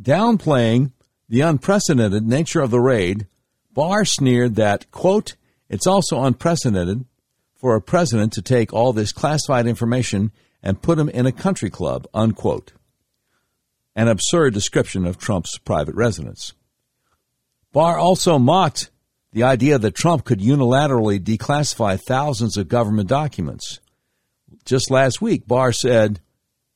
Downplaying 0.00 0.92
the 1.32 1.40
unprecedented 1.40 2.28
nature 2.28 2.60
of 2.60 2.70
the 2.70 2.78
raid, 2.78 3.26
Barr 3.72 4.04
sneered 4.04 4.54
that, 4.56 4.90
quote, 4.90 5.34
it's 5.70 5.86
also 5.86 6.24
unprecedented 6.24 7.06
for 7.54 7.74
a 7.74 7.80
president 7.80 8.34
to 8.34 8.42
take 8.42 8.70
all 8.70 8.92
this 8.92 9.12
classified 9.12 9.66
information 9.66 10.30
and 10.62 10.82
put 10.82 10.98
him 10.98 11.08
in 11.08 11.24
a 11.24 11.32
country 11.32 11.70
club, 11.70 12.06
unquote. 12.12 12.72
An 13.96 14.08
absurd 14.08 14.52
description 14.52 15.06
of 15.06 15.16
Trump's 15.16 15.56
private 15.56 15.94
residence. 15.94 16.52
Barr 17.72 17.96
also 17.96 18.38
mocked 18.38 18.90
the 19.32 19.42
idea 19.42 19.78
that 19.78 19.94
Trump 19.94 20.24
could 20.24 20.40
unilaterally 20.40 21.18
declassify 21.18 21.98
thousands 21.98 22.58
of 22.58 22.68
government 22.68 23.08
documents. 23.08 23.80
Just 24.66 24.90
last 24.90 25.22
week, 25.22 25.48
Barr 25.48 25.72
said 25.72 26.20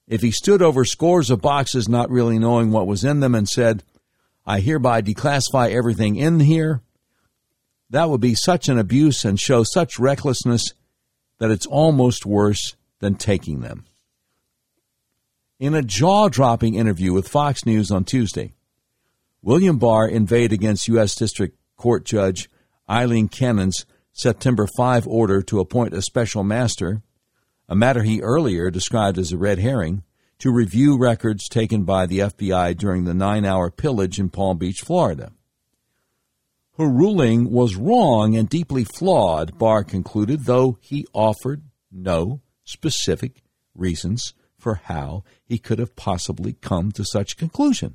if 0.08 0.22
he 0.22 0.30
stood 0.30 0.62
over 0.62 0.86
scores 0.86 1.28
of 1.28 1.42
boxes 1.42 1.90
not 1.90 2.08
really 2.08 2.38
knowing 2.38 2.70
what 2.70 2.86
was 2.86 3.04
in 3.04 3.20
them 3.20 3.34
and 3.34 3.46
said, 3.46 3.82
I 4.46 4.60
hereby 4.60 5.02
declassify 5.02 5.70
everything 5.70 6.16
in 6.16 6.40
here, 6.40 6.82
that 7.90 8.08
would 8.08 8.20
be 8.20 8.34
such 8.34 8.68
an 8.68 8.78
abuse 8.78 9.24
and 9.24 9.38
show 9.38 9.64
such 9.64 9.98
recklessness 9.98 10.72
that 11.38 11.50
it's 11.50 11.66
almost 11.66 12.26
worse 12.26 12.76
than 13.00 13.16
taking 13.16 13.60
them. 13.60 13.84
In 15.58 15.74
a 15.74 15.82
jaw 15.82 16.28
dropping 16.28 16.74
interview 16.74 17.12
with 17.12 17.28
Fox 17.28 17.64
News 17.64 17.90
on 17.90 18.04
Tuesday, 18.04 18.52
William 19.42 19.78
Barr 19.78 20.08
inveighed 20.08 20.52
against 20.52 20.88
U.S. 20.88 21.14
District 21.14 21.56
Court 21.76 22.04
Judge 22.04 22.48
Aileen 22.88 23.28
Cannon's 23.28 23.86
September 24.12 24.66
5 24.76 25.06
order 25.06 25.42
to 25.42 25.60
appoint 25.60 25.94
a 25.94 26.02
special 26.02 26.42
master, 26.42 27.02
a 27.68 27.76
matter 27.76 28.02
he 28.02 28.20
earlier 28.20 28.70
described 28.70 29.18
as 29.18 29.32
a 29.32 29.38
red 29.38 29.58
herring, 29.58 30.02
to 30.38 30.52
review 30.52 30.98
records 30.98 31.48
taken 31.48 31.84
by 31.84 32.06
the 32.06 32.18
FBI 32.20 32.76
during 32.76 33.04
the 33.04 33.14
nine 33.14 33.44
hour 33.44 33.70
pillage 33.70 34.18
in 34.18 34.28
Palm 34.28 34.58
Beach, 34.58 34.80
Florida. 34.80 35.32
Her 36.76 36.88
ruling 36.88 37.50
was 37.50 37.76
wrong 37.76 38.36
and 38.36 38.48
deeply 38.48 38.84
flawed, 38.84 39.56
Barr 39.56 39.82
concluded, 39.82 40.44
though 40.44 40.76
he 40.80 41.06
offered 41.14 41.62
no 41.90 42.42
specific 42.64 43.42
reasons 43.74 44.34
for 44.58 44.74
how 44.84 45.24
he 45.44 45.58
could 45.58 45.78
have 45.78 45.96
possibly 45.96 46.52
come 46.54 46.92
to 46.92 47.04
such 47.04 47.32
a 47.32 47.36
conclusion. 47.36 47.94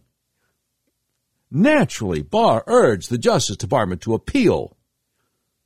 Naturally, 1.51 2.21
Barr 2.21 2.63
urged 2.65 3.09
the 3.09 3.17
Justice 3.17 3.57
Department 3.57 4.01
to 4.01 4.13
appeal 4.13 4.77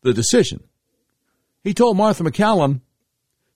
the 0.02 0.14
decision. 0.14 0.64
He 1.64 1.74
told 1.74 1.96
Martha 1.96 2.24
MacCallum, 2.24 2.82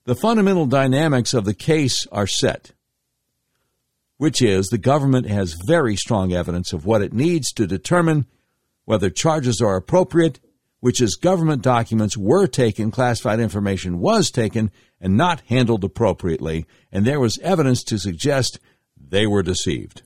the 0.04 0.14
fundamental 0.14 0.66
dynamics 0.66 1.34
of 1.34 1.44
the 1.44 1.54
case 1.54 2.06
are 2.10 2.26
set, 2.26 2.72
which 4.20 4.42
is 4.42 4.66
the 4.66 4.76
government 4.76 5.26
has 5.26 5.54
very 5.54 5.96
strong 5.96 6.30
evidence 6.30 6.74
of 6.74 6.84
what 6.84 7.00
it 7.00 7.10
needs 7.10 7.50
to 7.50 7.66
determine 7.66 8.26
whether 8.84 9.08
charges 9.08 9.62
are 9.62 9.76
appropriate, 9.76 10.38
which 10.80 11.00
is 11.00 11.16
government 11.16 11.62
documents 11.62 12.18
were 12.18 12.46
taken, 12.46 12.90
classified 12.90 13.40
information 13.40 13.98
was 13.98 14.30
taken, 14.30 14.70
and 15.00 15.16
not 15.16 15.40
handled 15.48 15.82
appropriately, 15.84 16.66
and 16.92 17.06
there 17.06 17.18
was 17.18 17.38
evidence 17.38 17.82
to 17.82 17.98
suggest 17.98 18.60
they 18.94 19.26
were 19.26 19.42
deceived. 19.42 20.02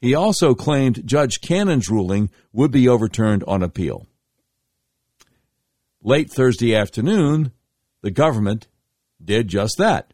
He 0.00 0.12
also 0.12 0.52
claimed 0.52 1.06
Judge 1.06 1.40
Cannon's 1.40 1.88
ruling 1.88 2.30
would 2.52 2.72
be 2.72 2.88
overturned 2.88 3.44
on 3.46 3.62
appeal. 3.62 4.08
Late 6.02 6.32
Thursday 6.32 6.74
afternoon, 6.74 7.52
the 8.02 8.10
government 8.10 8.66
did 9.24 9.46
just 9.46 9.78
that. 9.78 10.12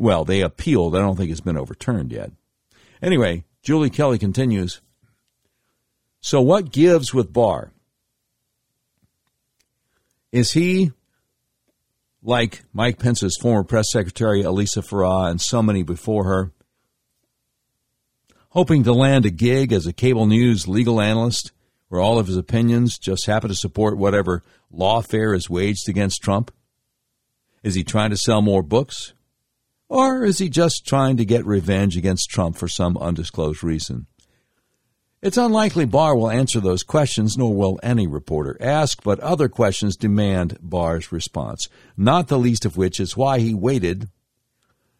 Well, 0.00 0.24
they 0.24 0.40
appealed. 0.40 0.96
I 0.96 1.00
don't 1.00 1.16
think 1.16 1.30
it's 1.30 1.42
been 1.42 1.58
overturned 1.58 2.10
yet. 2.10 2.30
Anyway, 3.02 3.44
Julie 3.62 3.90
Kelly 3.90 4.18
continues. 4.18 4.80
So, 6.22 6.40
what 6.40 6.72
gives 6.72 7.12
with 7.12 7.34
Barr? 7.34 7.70
Is 10.32 10.52
he 10.52 10.92
like 12.22 12.64
Mike 12.72 12.98
Pence's 12.98 13.36
former 13.42 13.62
press 13.62 13.92
secretary, 13.92 14.42
Alyssa 14.42 14.82
Farah, 14.82 15.30
and 15.30 15.38
so 15.38 15.62
many 15.62 15.82
before 15.82 16.24
her, 16.24 16.50
hoping 18.50 18.84
to 18.84 18.94
land 18.94 19.26
a 19.26 19.30
gig 19.30 19.70
as 19.70 19.86
a 19.86 19.92
cable 19.92 20.24
news 20.24 20.66
legal 20.66 20.98
analyst 20.98 21.52
where 21.88 22.00
all 22.00 22.18
of 22.18 22.26
his 22.26 22.38
opinions 22.38 22.96
just 22.96 23.26
happen 23.26 23.50
to 23.50 23.54
support 23.54 23.98
whatever 23.98 24.42
lawfare 24.74 25.36
is 25.36 25.50
waged 25.50 25.90
against 25.90 26.22
Trump? 26.22 26.50
Is 27.62 27.74
he 27.74 27.84
trying 27.84 28.08
to 28.08 28.16
sell 28.16 28.40
more 28.40 28.62
books? 28.62 29.12
Or 29.90 30.24
is 30.24 30.38
he 30.38 30.48
just 30.48 30.86
trying 30.86 31.16
to 31.16 31.24
get 31.24 31.44
revenge 31.44 31.96
against 31.96 32.30
Trump 32.30 32.56
for 32.56 32.68
some 32.68 32.96
undisclosed 32.96 33.64
reason? 33.64 34.06
It's 35.20 35.36
unlikely 35.36 35.84
Barr 35.84 36.16
will 36.16 36.30
answer 36.30 36.60
those 36.60 36.84
questions, 36.84 37.36
nor 37.36 37.52
will 37.52 37.80
any 37.82 38.06
reporter 38.06 38.56
ask, 38.60 39.02
but 39.02 39.18
other 39.18 39.48
questions 39.48 39.96
demand 39.96 40.58
Barr's 40.62 41.10
response, 41.10 41.66
not 41.96 42.28
the 42.28 42.38
least 42.38 42.64
of 42.64 42.76
which 42.76 43.00
is 43.00 43.16
why 43.16 43.40
he 43.40 43.52
waited 43.52 44.08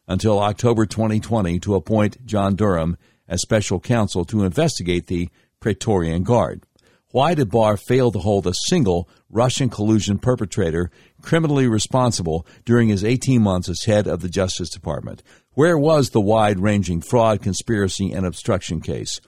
until 0.09 0.39
October 0.39 0.85
2020 0.85 1.57
to 1.59 1.75
appoint 1.75 2.25
John 2.25 2.57
Durham 2.57 2.97
as 3.29 3.41
special 3.41 3.79
counsel 3.79 4.25
to 4.25 4.43
investigate 4.43 5.07
the 5.07 5.29
Praetorian 5.61 6.23
Guard. 6.23 6.65
Why 7.11 7.33
did 7.33 7.49
Barr 7.49 7.77
fail 7.77 8.11
to 8.11 8.19
hold 8.19 8.45
a 8.45 8.53
single 8.67 9.07
Russian 9.29 9.69
collusion 9.69 10.19
perpetrator 10.19 10.91
criminally 11.21 11.67
responsible 11.67 12.45
during 12.65 12.89
his 12.89 13.03
18 13.03 13.41
months 13.41 13.69
as 13.69 13.83
head 13.83 14.07
of 14.07 14.21
the 14.21 14.29
Justice 14.29 14.69
Department? 14.69 15.23
Where 15.53 15.77
was 15.77 16.09
the 16.09 16.21
wide 16.21 16.59
ranging 16.59 17.01
fraud, 17.01 17.41
conspiracy, 17.41 18.11
and 18.11 18.25
obstruction 18.25 18.81
case? 18.81 19.19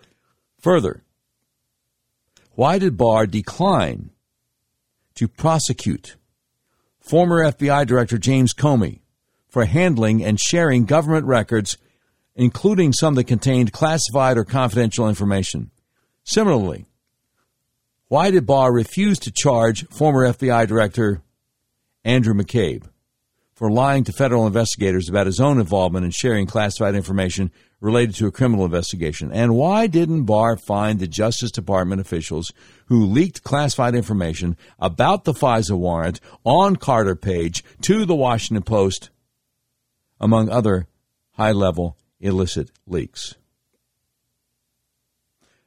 Further, 0.59 1.03
why 2.55 2.79
did 2.79 2.97
Barr 2.97 3.25
decline 3.25 4.11
to 5.15 5.27
prosecute 5.27 6.15
former 6.99 7.43
FBI 7.43 7.85
Director 7.85 8.17
James 8.17 8.53
Comey 8.53 9.01
for 9.49 9.65
handling 9.65 10.23
and 10.23 10.39
sharing 10.39 10.85
government 10.85 11.25
records, 11.25 11.77
including 12.35 12.93
some 12.93 13.15
that 13.15 13.25
contained 13.25 13.73
classified 13.73 14.37
or 14.37 14.45
confidential 14.45 15.09
information? 15.09 15.71
Similarly, 16.23 16.85
why 18.07 18.31
did 18.31 18.45
Barr 18.45 18.71
refuse 18.71 19.19
to 19.19 19.31
charge 19.31 19.87
former 19.89 20.27
FBI 20.27 20.67
Director 20.67 21.21
Andrew 22.05 22.33
McCabe, 22.33 22.83
for 23.53 23.71
lying 23.71 24.03
to 24.03 24.11
federal 24.11 24.45
investigators 24.45 25.07
about 25.07 25.25
his 25.25 25.39
own 25.39 25.59
involvement 25.59 26.03
in 26.03 26.11
sharing 26.11 26.45
classified 26.45 26.95
information 26.95 27.51
related 27.79 28.15
to 28.15 28.27
a 28.27 28.31
criminal 28.31 28.65
investigation? 28.65 29.31
And 29.31 29.55
why 29.55 29.87
didn't 29.87 30.25
Barr 30.25 30.57
find 30.57 30.99
the 30.99 31.07
Justice 31.07 31.51
Department 31.51 32.01
officials 32.01 32.51
who 32.87 33.05
leaked 33.05 33.43
classified 33.43 33.95
information 33.95 34.57
about 34.79 35.23
the 35.23 35.33
FISA 35.33 35.77
warrant 35.77 36.19
on 36.43 36.75
Carter 36.75 37.15
Page 37.15 37.63
to 37.81 38.05
the 38.05 38.15
Washington 38.15 38.63
Post, 38.63 39.09
among 40.19 40.49
other 40.49 40.87
high 41.33 41.51
level 41.51 41.97
illicit 42.19 42.69
leaks? 42.85 43.35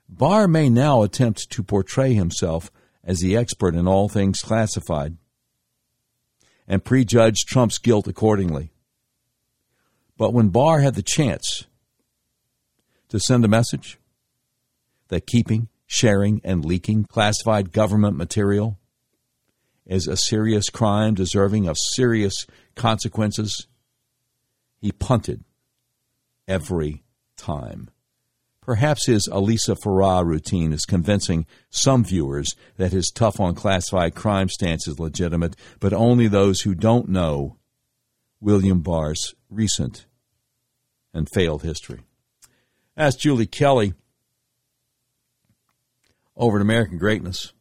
Barr 0.09 0.47
may 0.47 0.69
now 0.69 1.03
attempt 1.03 1.51
to 1.51 1.63
portray 1.63 2.15
himself 2.15 2.71
as 3.03 3.21
the 3.21 3.37
expert 3.37 3.75
in 3.75 3.89
all 3.89 4.09
things 4.09 4.41
classified 4.41 5.17
and 6.69 6.85
prejudge 6.85 7.45
Trump's 7.45 7.79
guilt 7.79 8.07
accordingly. 8.09 8.71
But 10.17 10.33
when 10.33 10.49
Barr 10.49 10.81
had 10.81 10.95
the 10.95 11.03
chance 11.03 11.65
to 13.09 13.21
send 13.21 13.45
a 13.45 13.49
message 13.49 13.99
that 15.09 15.27
keeping, 15.27 15.69
sharing, 15.87 16.41
and 16.43 16.65
leaking 16.65 17.05
classified 17.05 17.73
government 17.73 18.17
material 18.17 18.79
is 19.87 20.09
a 20.09 20.17
serious 20.17 20.69
crime 20.69 21.15
deserving 21.15 21.69
of 21.69 21.77
serious 21.95 22.47
consequences, 22.75 23.67
he 24.81 24.91
punted 24.91 25.45
every 26.49 27.05
time. 27.37 27.91
Perhaps 28.67 29.07
his 29.07 29.29
Alyssa 29.29 29.81
Farah 29.81 30.27
routine 30.27 30.73
is 30.73 30.85
convincing 30.85 31.47
some 31.71 32.03
viewers 32.03 32.57
that 32.79 32.91
his 32.91 33.13
tough 33.15 33.39
on 33.39 33.55
classified 33.55 34.17
crime 34.17 34.49
stance 34.49 34.89
is 34.89 34.99
legitimate, 34.99 35.55
but 35.79 35.93
only 35.93 36.27
those 36.27 36.63
who 36.63 36.75
don't 36.75 37.09
know 37.09 37.59
William 38.41 38.81
Barr's 38.81 39.37
recent 39.49 40.07
and 41.15 41.31
failed 41.31 41.63
history. 41.63 42.01
Ask 42.97 43.21
Julie 43.21 43.47
Kelly 43.47 43.95
over 46.37 46.59
at 46.59 46.63
American 46.63 46.99
Greatness, 46.99 47.53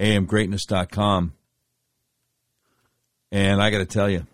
amgreatness.com. 0.00 1.32
And 3.30 3.62
I 3.62 3.70
got 3.70 3.78
to 3.78 3.86
tell 3.86 4.10
you, 4.10 4.26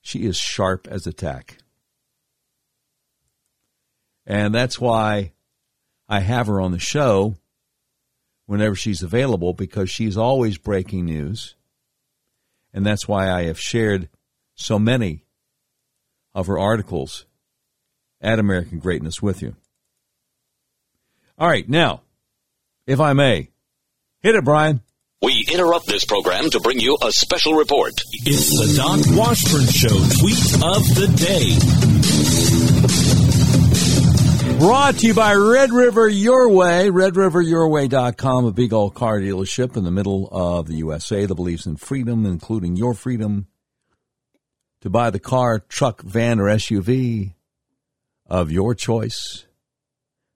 she 0.00 0.26
is 0.26 0.36
sharp 0.36 0.86
as 0.88 1.08
a 1.08 1.12
tack. 1.12 1.58
And 4.26 4.54
that's 4.54 4.80
why 4.80 5.32
I 6.08 6.20
have 6.20 6.46
her 6.46 6.60
on 6.60 6.72
the 6.72 6.78
show 6.78 7.36
whenever 8.46 8.74
she's 8.74 9.02
available 9.02 9.52
because 9.52 9.90
she's 9.90 10.16
always 10.16 10.58
breaking 10.58 11.06
news. 11.06 11.54
And 12.72 12.84
that's 12.84 13.06
why 13.06 13.30
I 13.30 13.44
have 13.44 13.60
shared 13.60 14.08
so 14.54 14.78
many 14.78 15.24
of 16.34 16.46
her 16.46 16.58
articles 16.58 17.26
at 18.20 18.38
American 18.38 18.78
Greatness 18.78 19.22
with 19.22 19.42
you. 19.42 19.54
All 21.38 21.48
right, 21.48 21.68
now, 21.68 22.02
if 22.86 23.00
I 23.00 23.12
may, 23.12 23.50
hit 24.20 24.34
it, 24.34 24.44
Brian. 24.44 24.80
We 25.22 25.46
interrupt 25.50 25.86
this 25.86 26.04
program 26.04 26.50
to 26.50 26.60
bring 26.60 26.80
you 26.80 26.98
a 27.02 27.10
special 27.10 27.54
report. 27.54 27.92
It's 28.26 28.50
the 28.50 28.76
Doc 28.76 29.00
Washburn 29.16 29.66
Show 29.66 29.88
tweet 30.18 30.54
of 30.62 30.84
the 30.94 31.08
day. 31.16 32.33
Brought 34.58 34.94
to 34.98 35.08
you 35.08 35.14
by 35.14 35.34
Red 35.34 35.72
River 35.72 36.08
Your 36.08 36.48
Way, 36.48 36.88
redriveryourway.com, 36.88 38.44
a 38.44 38.52
big 38.52 38.72
old 38.72 38.94
car 38.94 39.18
dealership 39.18 39.76
in 39.76 39.84
the 39.84 39.90
middle 39.90 40.28
of 40.30 40.68
the 40.68 40.76
USA 40.76 41.26
that 41.26 41.34
believes 41.34 41.66
in 41.66 41.76
freedom, 41.76 42.24
including 42.24 42.76
your 42.76 42.94
freedom 42.94 43.48
to 44.80 44.88
buy 44.88 45.10
the 45.10 45.18
car, 45.18 45.58
truck, 45.58 46.02
van, 46.02 46.38
or 46.38 46.44
SUV 46.44 47.34
of 48.26 48.52
your 48.52 48.74
choice 48.74 49.44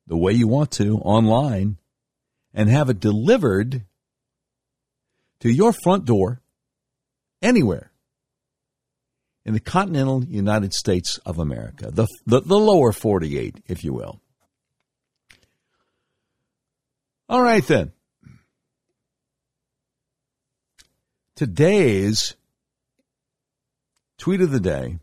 the 0.07 0.17
way 0.17 0.33
you 0.33 0.49
want 0.49 0.73
to 0.73 0.99
online 0.99 1.79
and 2.53 2.69
have 2.69 2.91
it 2.91 2.99
delivered 2.99 3.85
to 5.41 5.51
your 5.51 5.73
front 5.73 6.05
door 6.05 6.41
anywhere 7.41 7.88
in 9.45 9.55
the 9.55 9.61
continental 9.61 10.25
United 10.25 10.75
States 10.75 11.19
of 11.25 11.39
America, 11.39 11.91
the, 11.91 12.07
the, 12.27 12.41
the, 12.41 12.59
lower 12.59 12.93
48, 12.93 13.63
if 13.67 13.85
you 13.85 13.93
will. 13.93 14.21
All 17.29 17.43
right, 17.43 17.67
then. 17.67 17.93
Today's 21.37 22.35
tweet 24.19 24.41
of 24.41 24.51
the 24.51 24.61
day 24.61 24.99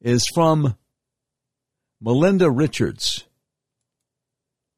is 0.00 0.24
from 0.34 0.76
Melinda 2.00 2.50
Richards. 2.50 3.24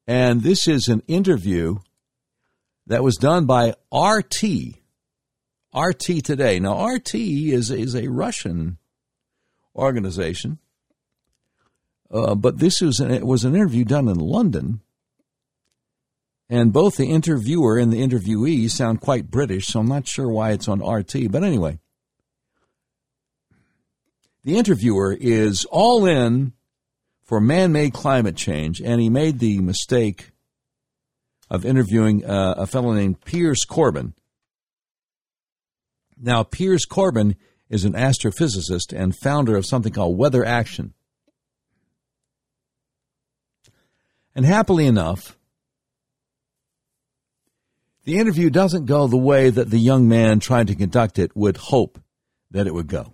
And 0.07 0.41
this 0.41 0.67
is 0.67 0.87
an 0.87 1.03
interview 1.07 1.75
that 2.87 3.03
was 3.03 3.17
done 3.17 3.45
by 3.45 3.75
RT 3.93 4.43
RT 5.75 6.23
Today. 6.23 6.59
Now, 6.59 6.85
RT 6.85 7.15
is, 7.15 7.71
is 7.71 7.95
a 7.95 8.07
Russian 8.07 8.77
organization, 9.75 10.59
uh, 12.11 12.35
but 12.35 12.59
this 12.59 12.81
was 12.81 12.99
an, 12.99 13.25
was 13.25 13.43
an 13.43 13.55
interview 13.55 13.83
done 13.83 14.07
in 14.07 14.19
London. 14.19 14.81
And 16.49 16.71
both 16.71 16.95
the 16.95 17.07
interviewer 17.07 17.77
and 17.77 17.91
the 17.91 18.01
interviewee 18.01 18.71
sound 18.71 19.01
quite 19.01 19.29
British, 19.29 19.67
so 19.67 19.81
I'm 19.81 19.87
not 19.87 20.07
sure 20.07 20.29
why 20.29 20.51
it's 20.51 20.69
on 20.69 20.79
RT. 20.81 21.29
But 21.29 21.43
anyway, 21.43 21.79
the 24.45 24.57
interviewer 24.57 25.15
is 25.19 25.65
all 25.65 26.05
in 26.05 26.53
for 27.27 27.41
man 27.41 27.73
made 27.73 27.91
climate 27.91 28.37
change, 28.37 28.81
and 28.81 29.01
he 29.01 29.09
made 29.09 29.39
the 29.39 29.59
mistake 29.59 30.31
of 31.49 31.65
interviewing 31.65 32.23
uh, 32.23 32.55
a 32.57 32.65
fellow 32.65 32.93
named 32.93 33.19
Piers 33.25 33.65
Corbyn 33.69 34.13
now, 36.19 36.43
Piers 36.43 36.85
Corbyn 36.85 37.35
is 37.69 37.85
an 37.85 37.93
astrophysicist 37.93 38.97
and 38.97 39.15
founder 39.15 39.55
of 39.55 39.65
something 39.65 39.93
called 39.93 40.17
Weather 40.17 40.45
Action. 40.45 40.93
And 44.35 44.45
happily 44.45 44.85
enough, 44.85 45.37
the 48.05 48.19
interview 48.19 48.49
doesn't 48.49 48.85
go 48.85 49.07
the 49.07 49.17
way 49.17 49.49
that 49.49 49.69
the 49.69 49.79
young 49.79 50.07
man 50.07 50.39
trying 50.39 50.67
to 50.67 50.75
conduct 50.75 51.19
it 51.19 51.35
would 51.35 51.57
hope 51.57 51.99
that 52.51 52.67
it 52.67 52.73
would 52.73 52.87
go. 52.87 53.13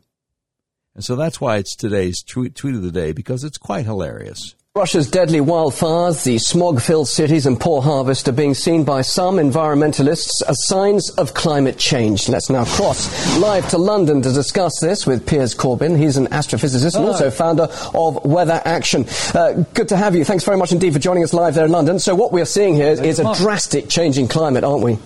And 0.94 1.04
so 1.04 1.16
that's 1.16 1.42
why 1.42 1.58
it's 1.58 1.76
today's 1.76 2.22
tweet, 2.22 2.54
tweet 2.56 2.76
of 2.76 2.84
the 2.84 2.92
day, 2.92 3.12
because 3.12 3.44
it's 3.44 3.58
quite 3.58 3.86
hilarious. 3.86 4.56
Russia's 4.76 5.08
deadly 5.08 5.38
wildfires, 5.38 6.24
the 6.24 6.40
smog-filled 6.40 7.08
cities 7.08 7.46
and 7.46 7.60
poor 7.60 7.80
harvest 7.80 8.28
are 8.28 8.32
being 8.32 8.56
seen 8.56 8.84
by 8.84 9.04
some 9.04 9.36
environmentalists 9.36 10.42
as 10.48 10.66
signs 10.66 11.12
of 11.12 11.36
climate 11.36 11.78
change. 11.78 12.28
Let's 12.28 12.50
now 12.50 12.66
cross 12.66 13.38
live 13.38 13.70
to 13.70 13.78
London 13.78 14.24
to 14.24 14.34
discuss 14.34 14.80
this 14.82 15.06
with 15.06 15.28
Piers 15.28 15.54
Corbyn. 15.54 15.96
He's 15.96 16.18
an 16.18 16.26
astrophysicist 16.30 16.96
and 16.96 17.06
also 17.06 17.30
founder 17.30 17.68
of 17.94 18.26
Weather 18.26 18.64
Action. 18.66 19.06
Uh, 19.36 19.64
good 19.76 19.90
to 19.90 19.96
have 19.96 20.16
you. 20.16 20.26
Thanks 20.26 20.44
very 20.44 20.58
much 20.58 20.72
indeed 20.72 20.94
for 20.94 20.98
joining 20.98 21.24
us 21.24 21.36
live 21.36 21.54
there 21.54 21.66
in 21.66 21.72
London. 21.72 22.00
So 22.00 22.16
what 22.16 22.32
we 22.32 22.42
are 22.42 22.46
seeing 22.46 22.74
here 22.74 22.94
is 22.94 23.20
a 23.20 23.32
drastic 23.36 23.90
change 23.90 24.18
in 24.18 24.28
climate, 24.28 24.64
aren't 24.64 24.84
we? 24.84 24.98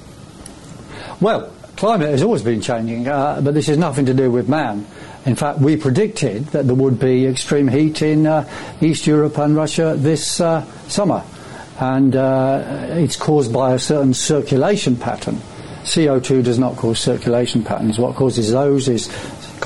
Well, 1.19 1.51
climate 1.75 2.11
has 2.11 2.23
always 2.23 2.41
been 2.41 2.61
changing, 2.61 3.09
uh, 3.09 3.41
but 3.41 3.53
this 3.53 3.67
has 3.67 3.77
nothing 3.77 4.05
to 4.05 4.13
do 4.13 4.31
with 4.31 4.47
man. 4.47 4.87
In 5.27 5.35
fact, 5.35 5.59
we 5.59 5.75
predicted 5.75 6.45
that 6.47 6.67
there 6.67 6.75
would 6.75 6.99
be 6.99 7.25
extreme 7.27 7.67
heat 7.67 8.01
in 8.01 8.25
uh, 8.25 8.47
East 8.79 9.05
Europe 9.05 9.37
and 9.37 9.57
Russia 9.57 9.93
this 9.97 10.39
uh, 10.39 10.63
summer. 10.87 11.21
And 11.81 12.15
uh, 12.15 12.87
it's 12.91 13.17
caused 13.17 13.51
by 13.51 13.73
a 13.73 13.79
certain 13.79 14.13
circulation 14.13 14.95
pattern. 14.95 15.35
CO2 15.83 16.45
does 16.45 16.57
not 16.57 16.77
cause 16.77 16.99
circulation 17.01 17.61
patterns. 17.61 17.99
What 17.99 18.15
causes 18.15 18.51
those 18.51 18.87
is 18.87 19.09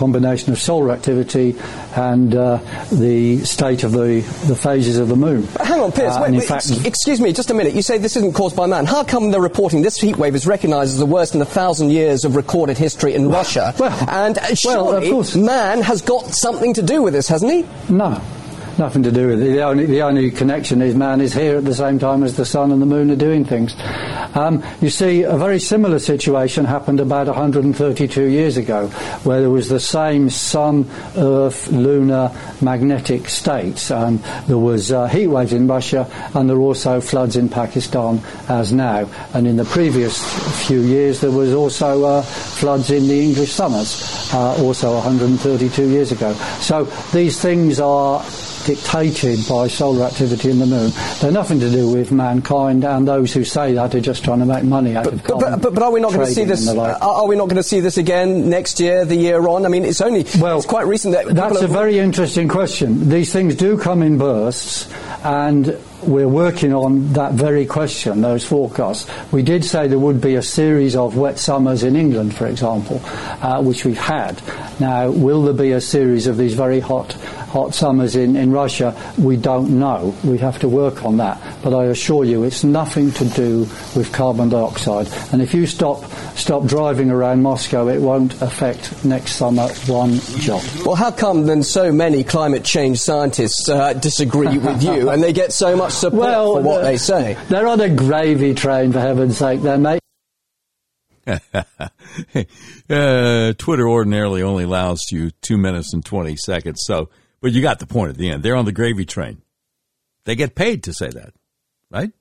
combination 0.01 0.51
of 0.51 0.57
solar 0.57 0.89
activity 0.89 1.55
and 1.95 2.33
uh, 2.33 2.57
the 2.91 3.37
state 3.45 3.83
of 3.83 3.91
the, 3.91 4.21
the 4.47 4.55
phases 4.55 4.97
of 4.97 5.07
the 5.09 5.15
moon. 5.15 5.47
But 5.53 5.67
hang 5.67 5.79
on, 5.79 5.91
Piers, 5.91 6.15
uh, 6.15 6.21
wait, 6.23 6.31
wait, 6.31 6.43
fact, 6.43 6.71
excuse 6.87 7.21
me, 7.21 7.31
just 7.33 7.51
a 7.51 7.53
minute. 7.53 7.75
You 7.75 7.83
say 7.83 7.99
this 7.99 8.15
isn't 8.15 8.33
caused 8.33 8.55
by 8.55 8.65
man. 8.65 8.87
How 8.87 9.03
come 9.03 9.29
they're 9.29 9.39
reporting 9.39 9.83
this 9.83 9.97
heat 9.97 10.17
wave 10.17 10.33
is 10.33 10.47
recognised 10.47 10.93
as 10.93 10.97
the 10.97 11.05
worst 11.05 11.35
in 11.35 11.41
a 11.41 11.45
thousand 11.45 11.91
years 11.91 12.25
of 12.25 12.35
recorded 12.35 12.79
history 12.79 13.13
in 13.13 13.29
Russia? 13.29 13.75
Well, 13.77 14.09
and 14.09 14.39
surely 14.57 15.13
well, 15.13 15.37
man 15.37 15.81
has 15.83 16.01
got 16.01 16.33
something 16.33 16.73
to 16.73 16.81
do 16.81 17.03
with 17.03 17.13
this, 17.13 17.27
hasn't 17.27 17.51
he? 17.51 17.67
No. 17.87 18.19
Nothing 18.81 19.03
to 19.03 19.11
do 19.11 19.27
with 19.27 19.43
it. 19.43 19.51
The 19.51 19.61
only, 19.61 19.85
the 19.85 20.01
only 20.01 20.31
connection 20.31 20.81
is 20.81 20.95
man 20.95 21.21
is 21.21 21.33
here 21.33 21.57
at 21.57 21.65
the 21.65 21.75
same 21.75 21.99
time 21.99 22.23
as 22.23 22.35
the 22.35 22.45
sun 22.45 22.71
and 22.71 22.81
the 22.81 22.87
moon 22.87 23.11
are 23.11 23.15
doing 23.15 23.45
things. 23.45 23.75
Um, 24.33 24.63
you 24.81 24.89
see, 24.89 25.21
a 25.21 25.37
very 25.37 25.59
similar 25.59 25.99
situation 25.99 26.65
happened 26.65 26.99
about 26.99 27.27
132 27.27 28.23
years 28.23 28.57
ago, 28.57 28.87
where 29.23 29.39
there 29.41 29.51
was 29.51 29.69
the 29.69 29.79
same 29.79 30.31
sun, 30.31 30.89
earth, 31.15 31.69
lunar, 31.71 32.31
magnetic 32.59 33.29
states. 33.29 33.91
And 33.91 34.17
there 34.47 34.57
was 34.57 34.91
uh, 34.91 35.05
heat 35.05 35.27
waves 35.27 35.53
in 35.53 35.67
Russia, 35.67 36.09
and 36.33 36.49
there 36.49 36.57
were 36.57 36.63
also 36.63 37.01
floods 37.01 37.35
in 37.35 37.49
Pakistan 37.49 38.19
as 38.49 38.73
now. 38.73 39.07
And 39.35 39.45
in 39.45 39.57
the 39.57 39.65
previous 39.65 40.17
few 40.65 40.81
years, 40.81 41.21
there 41.21 41.29
was 41.29 41.53
also 41.53 42.03
uh, 42.03 42.21
floods 42.23 42.89
in 42.89 43.07
the 43.07 43.21
English 43.21 43.51
summers, 43.51 44.33
uh, 44.33 44.55
also 44.63 44.95
132 44.95 45.87
years 45.87 46.11
ago. 46.11 46.33
So 46.61 46.85
these 47.13 47.39
things 47.39 47.79
are 47.79 48.23
dictated 48.75 49.39
by 49.49 49.67
solar 49.67 50.05
activity 50.05 50.49
in 50.49 50.59
the 50.59 50.65
moon. 50.65 50.91
They're 51.19 51.31
nothing 51.31 51.59
to 51.59 51.69
do 51.69 51.91
with 51.91 52.11
mankind, 52.11 52.85
and 52.85 53.05
those 53.05 53.33
who 53.33 53.43
say 53.43 53.73
that 53.73 53.93
are 53.93 53.99
just 53.99 54.23
trying 54.23 54.39
to 54.39 54.45
make 54.45 54.63
money 54.63 54.95
out 54.95 55.05
but, 55.05 55.13
of 55.13 55.23
carbon. 55.23 55.51
But, 55.51 55.61
but, 55.61 55.73
but, 55.73 55.83
are 55.83 55.91
we 55.91 55.99
not 55.99 56.13
going 56.13 56.25
to 56.25 56.33
see 56.33 56.45
this? 56.45 56.67
Are 56.69 57.27
we 57.27 57.35
not 57.35 57.45
going 57.45 57.57
to 57.57 57.63
see 57.63 57.81
this 57.81 57.97
again 57.97 58.49
next 58.49 58.79
year, 58.79 59.03
the 59.03 59.15
year 59.15 59.45
on? 59.47 59.65
I 59.65 59.69
mean, 59.69 59.83
it's 59.83 59.99
only 59.99 60.25
well, 60.39 60.57
it's 60.57 60.65
quite 60.65 60.87
recent 60.87 61.13
that 61.13 61.35
that's 61.35 61.61
a 61.61 61.67
very 61.67 61.99
interesting 61.99 62.47
question. 62.47 63.09
These 63.09 63.33
things 63.33 63.55
do 63.55 63.77
come 63.77 64.01
in 64.01 64.17
bursts, 64.17 64.89
and 65.23 65.77
we're 66.03 66.27
working 66.27 66.73
on 66.73 67.13
that 67.13 67.33
very 67.33 67.65
question, 67.65 68.21
those 68.21 68.45
forecasts. 68.45 69.09
We 69.31 69.43
did 69.43 69.63
say 69.63 69.87
there 69.87 69.99
would 69.99 70.21
be 70.21 70.35
a 70.35 70.41
series 70.41 70.95
of 70.95 71.17
wet 71.17 71.39
summers 71.39 71.83
in 71.83 71.95
England, 71.95 72.35
for 72.35 72.47
example, 72.47 73.01
uh, 73.05 73.61
which 73.61 73.85
we've 73.85 73.97
had. 73.97 74.41
Now, 74.79 75.09
will 75.09 75.43
there 75.43 75.53
be 75.53 75.71
a 75.71 75.81
series 75.81 76.27
of 76.27 76.37
these 76.37 76.53
very 76.53 76.79
hot 76.79 77.15
hot 77.51 77.75
summers 77.75 78.15
in, 78.15 78.37
in 78.37 78.49
Russia, 78.49 78.95
we 79.17 79.35
don't 79.35 79.77
know. 79.77 80.15
We 80.23 80.37
have 80.37 80.59
to 80.59 80.69
work 80.69 81.03
on 81.03 81.17
that. 81.17 81.39
But 81.61 81.73
I 81.73 81.85
assure 81.85 82.23
you, 82.23 82.43
it's 82.43 82.63
nothing 82.63 83.11
to 83.11 83.25
do 83.25 83.59
with 83.93 84.11
carbon 84.13 84.49
dioxide. 84.49 85.09
And 85.33 85.41
if 85.41 85.53
you 85.53 85.67
stop 85.67 86.05
stop 86.35 86.65
driving 86.65 87.11
around 87.11 87.43
Moscow, 87.43 87.89
it 87.89 87.99
won't 87.99 88.41
affect 88.41 89.03
next 89.03 89.33
summer 89.33 89.67
one 89.85 90.19
jot. 90.39 90.65
Well, 90.85 90.95
how 90.95 91.11
come 91.11 91.45
then 91.45 91.61
so 91.61 91.91
many 91.91 92.23
climate 92.23 92.63
change 92.63 92.99
scientists 92.99 93.67
uh, 93.67 93.93
disagree 93.93 94.57
with 94.57 94.81
you 94.81 95.09
and 95.11 95.21
they 95.21 95.33
get 95.33 95.51
so 95.51 95.75
much 95.75 95.90
support 95.91 96.19
well, 96.19 96.53
for 96.55 96.61
what 96.61 96.81
they 96.81 96.97
say? 96.97 97.37
They're 97.49 97.67
on 97.67 97.81
a 97.81 97.89
gravy 97.89 98.53
train, 98.53 98.91
for 98.91 98.99
heaven's 98.99 99.37
sake. 99.37 99.61
They're 99.61 99.77
mate. 99.77 100.01
uh, 102.89 103.53
Twitter 103.53 103.87
ordinarily 103.87 104.41
only 104.41 104.63
allows 104.63 105.01
you 105.11 105.29
two 105.41 105.57
minutes 105.57 105.93
and 105.93 106.03
20 106.03 106.35
seconds. 106.35 106.81
So 106.85 107.09
but 107.41 107.51
you 107.53 107.61
got 107.61 107.79
the 107.79 107.87
point 107.87 108.11
at 108.11 108.17
the 108.17 108.29
end. 108.29 108.43
They're 108.43 108.55
on 108.55 108.65
the 108.65 108.71
gravy 108.71 109.05
train. 109.05 109.41
They 110.25 110.35
get 110.35 110.53
paid 110.53 110.83
to 110.83 110.93
say 110.93 111.09
that, 111.09 111.33
right? 111.89 112.11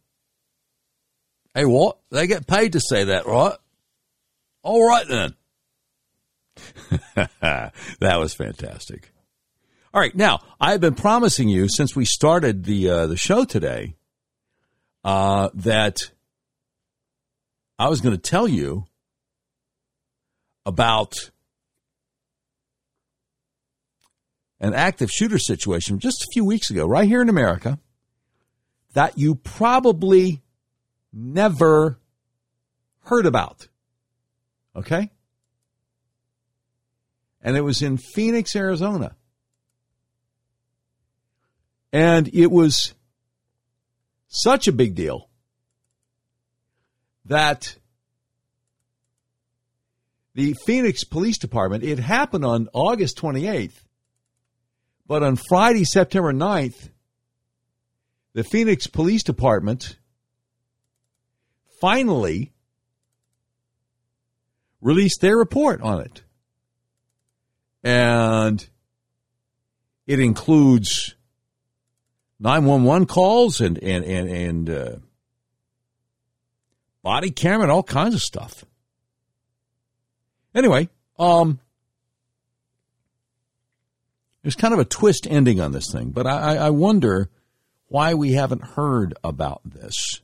Hey, 1.55 1.67
what? 1.67 1.99
They 2.11 2.27
get 2.27 2.47
paid 2.47 2.73
to 2.73 2.81
say 2.81 3.05
that, 3.05 3.27
right? 3.27 3.57
All 4.63 4.89
right 4.89 5.07
then. 5.07 5.35
that 8.01 8.19
was 8.19 8.33
fantastic. 8.35 9.13
All 9.93 10.01
right, 10.01 10.15
now 10.15 10.39
I've 10.61 10.81
been 10.81 10.95
promising 10.95 11.49
you 11.49 11.69
since 11.69 11.97
we 11.97 12.05
started 12.05 12.63
the 12.63 12.89
uh, 12.89 13.07
the 13.09 13.17
show 13.17 13.45
today 13.45 13.97
uh, 15.03 15.49
that 15.55 16.13
I 17.77 17.89
was 17.89 18.01
going 18.01 18.15
to 18.15 18.23
tell 18.23 18.47
you 18.47 18.87
about 20.65 21.33
an 24.61 24.75
active 24.75 25.11
shooter 25.11 25.41
situation 25.41 25.99
just 25.99 26.23
a 26.23 26.29
few 26.35 26.45
weeks 26.45 26.71
ago, 26.71 26.87
right 26.87 27.09
here 27.09 27.21
in 27.21 27.29
America, 27.29 27.81
that 28.93 29.19
you 29.19 29.35
probably 29.35 30.41
never 31.13 31.99
heard 33.07 33.27
about. 33.27 33.67
Okay? 34.77 35.11
And 37.43 37.57
it 37.57 37.63
was 37.63 37.83
in 37.83 37.97
Phoenix, 37.97 38.55
Arizona. 38.55 39.17
And 41.93 42.29
it 42.33 42.51
was 42.51 42.95
such 44.29 44.69
a 44.69 44.73
big 44.73 44.95
deal 44.95 45.29
that 47.25 47.77
the 50.35 50.55
Phoenix 50.65 51.05
Police 51.05 51.39
Department, 51.39 51.83
it 51.85 51.99
happened 51.99 52.45
on 52.45 52.69
August 52.73 53.19
28th. 53.19 53.85
But 55.07 55.23
on 55.25 55.37
Friday, 55.49 55.85
September 55.85 56.33
9th, 56.33 56.91
the 58.33 58.45
Phoenix 58.45 58.87
Police 58.87 59.25
Department 59.25 59.97
finally 61.81 62.53
released 64.81 65.21
their 65.21 65.37
report 65.37 65.81
on 65.83 66.01
it. 66.01 66.23
And 67.83 68.69
it 70.07 70.21
includes 70.21 71.17
911 72.41 73.07
calls 73.07 73.61
and, 73.61 73.79
and, 73.79 74.05
and, 74.05 74.29
and 74.31 74.71
uh, 74.71 74.97
body 77.03 77.31
camera 77.31 77.65
and 77.65 77.73
all 77.73 77.83
kinds 77.83 78.15
of 78.15 78.23
stuff. 78.23 78.65
Anyway, 80.55 80.89
um, 81.19 81.61
there's 84.43 84.57
kind 84.57 84.73
of 84.73 84.81
a 84.81 84.85
twist 84.85 85.27
ending 85.29 85.61
on 85.61 85.73
this 85.73 85.93
thing, 85.93 86.11
but 86.11 86.27
I, 86.27 86.57
I 86.57 86.71
wonder 86.71 87.29
why 87.89 88.15
we 88.15 88.33
haven't 88.33 88.65
heard 88.65 89.15
about 89.23 89.61
this. 89.65 90.23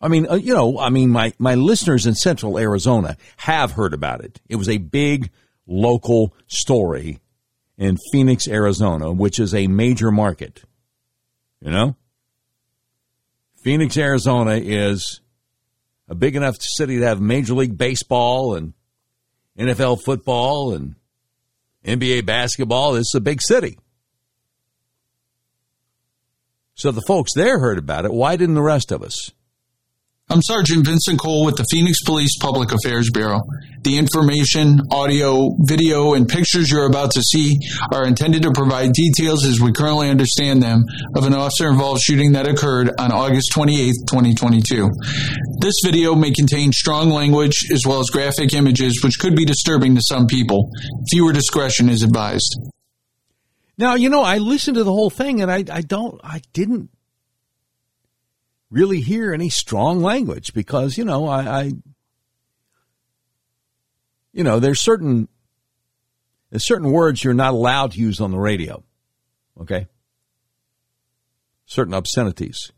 I 0.00 0.08
mean, 0.08 0.28
uh, 0.30 0.34
you 0.34 0.54
know, 0.54 0.78
I 0.78 0.90
mean, 0.90 1.10
my, 1.10 1.32
my 1.38 1.54
listeners 1.54 2.06
in 2.06 2.14
central 2.14 2.58
Arizona 2.58 3.16
have 3.38 3.72
heard 3.72 3.94
about 3.94 4.22
it. 4.24 4.40
It 4.48 4.56
was 4.56 4.68
a 4.68 4.78
big 4.78 5.30
local 5.66 6.34
story 6.46 7.20
in 7.76 7.98
Phoenix, 8.12 8.46
Arizona, 8.46 9.10
which 9.12 9.40
is 9.40 9.54
a 9.54 9.66
major 9.66 10.12
market. 10.12 10.62
You 11.64 11.70
know? 11.70 11.96
Phoenix, 13.62 13.96
Arizona 13.96 14.60
is 14.62 15.22
a 16.08 16.14
big 16.14 16.36
enough 16.36 16.56
city 16.60 16.98
to 16.98 17.06
have 17.06 17.20
Major 17.20 17.54
League 17.54 17.78
Baseball 17.78 18.54
and 18.54 18.74
NFL 19.58 20.02
football 20.02 20.74
and 20.74 20.96
NBA 21.86 22.26
basketball. 22.26 22.96
Is 22.96 23.14
a 23.16 23.20
big 23.20 23.40
city. 23.40 23.78
So 26.74 26.90
the 26.90 27.02
folks 27.06 27.32
there 27.34 27.58
heard 27.58 27.78
about 27.78 28.04
it. 28.04 28.12
Why 28.12 28.36
didn't 28.36 28.56
the 28.56 28.62
rest 28.62 28.92
of 28.92 29.02
us? 29.02 29.30
I'm 30.30 30.40
Sergeant 30.40 30.86
Vincent 30.86 31.20
Cole 31.20 31.44
with 31.44 31.56
the 31.56 31.66
Phoenix 31.70 32.02
Police 32.02 32.38
Public 32.40 32.72
Affairs 32.72 33.10
Bureau. 33.10 33.40
The 33.82 33.98
information, 33.98 34.80
audio, 34.90 35.50
video, 35.60 36.14
and 36.14 36.26
pictures 36.26 36.70
you're 36.70 36.86
about 36.86 37.10
to 37.12 37.22
see 37.22 37.58
are 37.92 38.06
intended 38.06 38.42
to 38.44 38.50
provide 38.52 38.94
details 38.94 39.44
as 39.44 39.60
we 39.60 39.70
currently 39.70 40.08
understand 40.08 40.62
them 40.62 40.86
of 41.14 41.26
an 41.26 41.34
officer 41.34 41.68
involved 41.68 42.00
shooting 42.00 42.32
that 42.32 42.48
occurred 42.48 42.90
on 42.98 43.12
August 43.12 43.52
28, 43.52 43.92
2022. 44.08 44.90
This 45.60 45.74
video 45.84 46.14
may 46.14 46.30
contain 46.30 46.72
strong 46.72 47.10
language 47.10 47.70
as 47.70 47.82
well 47.86 48.00
as 48.00 48.08
graphic 48.08 48.54
images 48.54 49.04
which 49.04 49.18
could 49.18 49.36
be 49.36 49.44
disturbing 49.44 49.94
to 49.94 50.02
some 50.08 50.26
people. 50.26 50.70
Viewer 51.12 51.34
discretion 51.34 51.90
is 51.90 52.02
advised. 52.02 52.58
Now, 53.76 53.94
you 53.94 54.08
know, 54.08 54.22
I 54.22 54.38
listened 54.38 54.76
to 54.76 54.84
the 54.84 54.92
whole 54.92 55.10
thing 55.10 55.42
and 55.42 55.52
I, 55.52 55.64
I 55.70 55.82
don't, 55.82 56.18
I 56.24 56.40
didn't 56.54 56.88
really 58.74 59.00
hear 59.00 59.32
any 59.32 59.48
strong 59.48 60.00
language 60.00 60.52
because, 60.52 60.98
you 60.98 61.04
know, 61.04 61.28
I, 61.28 61.60
I 61.60 61.72
you 64.32 64.42
know, 64.42 64.58
there's 64.58 64.80
certain 64.80 65.28
there's 66.50 66.66
certain 66.66 66.90
words 66.90 67.22
you're 67.22 67.34
not 67.34 67.54
allowed 67.54 67.92
to 67.92 68.00
use 68.00 68.20
on 68.20 68.32
the 68.32 68.38
radio. 68.38 68.82
Okay? 69.60 69.86
Certain 71.66 71.94
obscenities. 71.94 72.72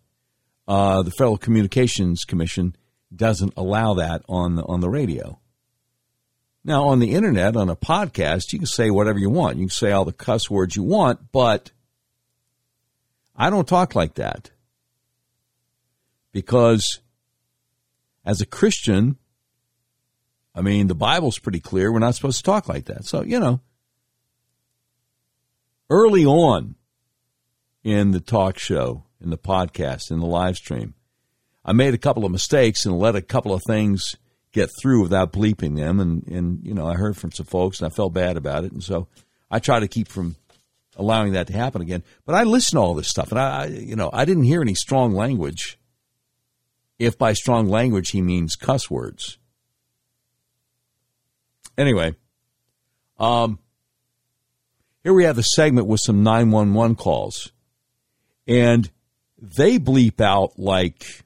Uh, 0.68 1.02
the 1.02 1.10
Federal 1.10 1.39
Communications 1.39 2.24
Commission 2.24 2.77
doesn't 3.14 3.55
allow 3.56 3.94
that 3.94 4.23
on 4.28 4.56
the, 4.56 4.64
on 4.64 4.81
the 4.81 4.89
radio. 4.89 5.40
Now, 6.64 6.89
on 6.89 6.98
the 6.98 7.12
internet, 7.12 7.56
on 7.56 7.70
a 7.70 7.77
podcast, 7.77 8.52
you 8.52 8.59
can 8.59 8.66
say 8.66 8.90
whatever 8.90 9.18
you 9.18 9.31
want. 9.31 9.56
You 9.56 9.64
can 9.64 9.70
say 9.70 9.93
all 9.93 10.05
the 10.05 10.12
cuss 10.12 10.51
words 10.51 10.74
you 10.74 10.82
want, 10.82 11.32
but 11.32 11.70
I 13.36 13.51
don't 13.51 13.68
talk 13.68 13.94
like 13.94 14.14
that 14.14 14.51
because 16.36 17.00
as 18.22 18.42
a 18.42 18.46
Christian, 18.46 19.16
I 20.54 20.60
mean, 20.60 20.86
the 20.86 20.94
Bible's 20.94 21.38
pretty 21.38 21.60
clear. 21.60 21.90
We're 21.90 21.98
not 21.98 22.14
supposed 22.14 22.36
to 22.36 22.42
talk 22.42 22.68
like 22.68 22.84
that. 22.84 23.06
So, 23.06 23.22
you 23.22 23.40
know, 23.40 23.62
early 25.88 26.26
on 26.26 26.74
in 27.82 28.10
the 28.10 28.20
talk 28.20 28.58
show, 28.58 29.04
in 29.18 29.30
the 29.30 29.38
podcast, 29.38 30.10
in 30.10 30.20
the 30.20 30.26
live 30.26 30.56
stream, 30.56 30.92
I 31.64 31.72
made 31.72 31.94
a 31.94 31.98
couple 31.98 32.26
of 32.26 32.32
mistakes 32.32 32.84
and 32.84 32.98
let 32.98 33.16
a 33.16 33.22
couple 33.22 33.54
of 33.54 33.62
things 33.66 34.16
get 34.52 34.68
through 34.82 35.00
without 35.00 35.32
bleeping 35.32 35.74
them. 35.74 36.00
And, 36.00 36.26
and, 36.26 36.60
you 36.62 36.74
know, 36.74 36.86
I 36.86 36.96
heard 36.96 37.16
from 37.16 37.32
some 37.32 37.46
folks 37.46 37.80
and 37.80 37.90
I 37.90 37.94
felt 37.96 38.12
bad 38.12 38.36
about 38.36 38.64
it. 38.64 38.72
And 38.72 38.84
so 38.84 39.08
I 39.50 39.58
try 39.58 39.80
to 39.80 39.88
keep 39.88 40.08
from 40.08 40.36
allowing 40.96 41.32
that 41.32 41.46
to 41.46 41.54
happen 41.54 41.80
again. 41.80 42.02
But 42.26 42.34
I 42.34 42.42
listen 42.42 42.76
to 42.76 42.82
all 42.82 42.94
this 42.94 43.08
stuff, 43.08 43.30
and 43.30 43.38
I, 43.38 43.66
you 43.66 43.96
know, 43.96 44.10
I 44.12 44.26
didn't 44.26 44.44
hear 44.44 44.60
any 44.60 44.74
strong 44.74 45.14
language. 45.14 45.78
If 46.98 47.18
by 47.18 47.35
strong 47.35 47.68
language 47.68 48.10
he 48.10 48.23
means 48.23 48.56
cuss 48.56 48.90
words. 48.90 49.39
Anyway, 51.77 52.14
um, 53.18 53.59
here 55.02 55.12
we 55.12 55.24
have 55.24 55.39
a 55.39 55.43
segment 55.43 55.86
with 55.86 56.01
some 56.01 56.23
911 56.23 56.97
calls, 56.97 57.52
and 58.47 58.90
they 59.39 59.78
bleep 59.78 60.20
out 60.20 60.59
like 60.59 61.24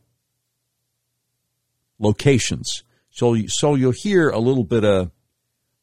locations. 2.00 2.82
So, 3.10 3.36
so 3.46 3.76
you'll 3.76 3.92
hear 3.92 4.28
a 4.28 4.38
little 4.38 4.64
bit 4.64 4.84
of 4.84 5.12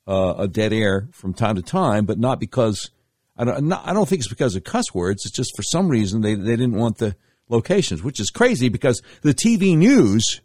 uh, 0.05 0.35
a 0.37 0.47
dead 0.47 0.73
air 0.73 1.07
from 1.11 1.33
time 1.33 1.55
to 1.55 1.61
time, 1.61 2.05
but 2.05 2.19
not 2.19 2.39
because 2.39 2.91
I 3.37 3.45
don't. 3.45 3.67
Not, 3.67 3.87
I 3.87 3.93
don't 3.93 4.07
think 4.07 4.19
it's 4.19 4.29
because 4.29 4.55
of 4.55 4.63
cuss 4.63 4.93
words. 4.93 5.25
It's 5.25 5.35
just 5.35 5.55
for 5.55 5.63
some 5.63 5.89
reason 5.89 6.21
they 6.21 6.33
they 6.33 6.55
didn't 6.55 6.75
want 6.75 6.97
the 6.97 7.15
locations, 7.49 8.03
which 8.03 8.19
is 8.19 8.29
crazy 8.29 8.69
because 8.69 9.01
the 9.21 9.33
TV 9.33 9.77
news 9.77 10.41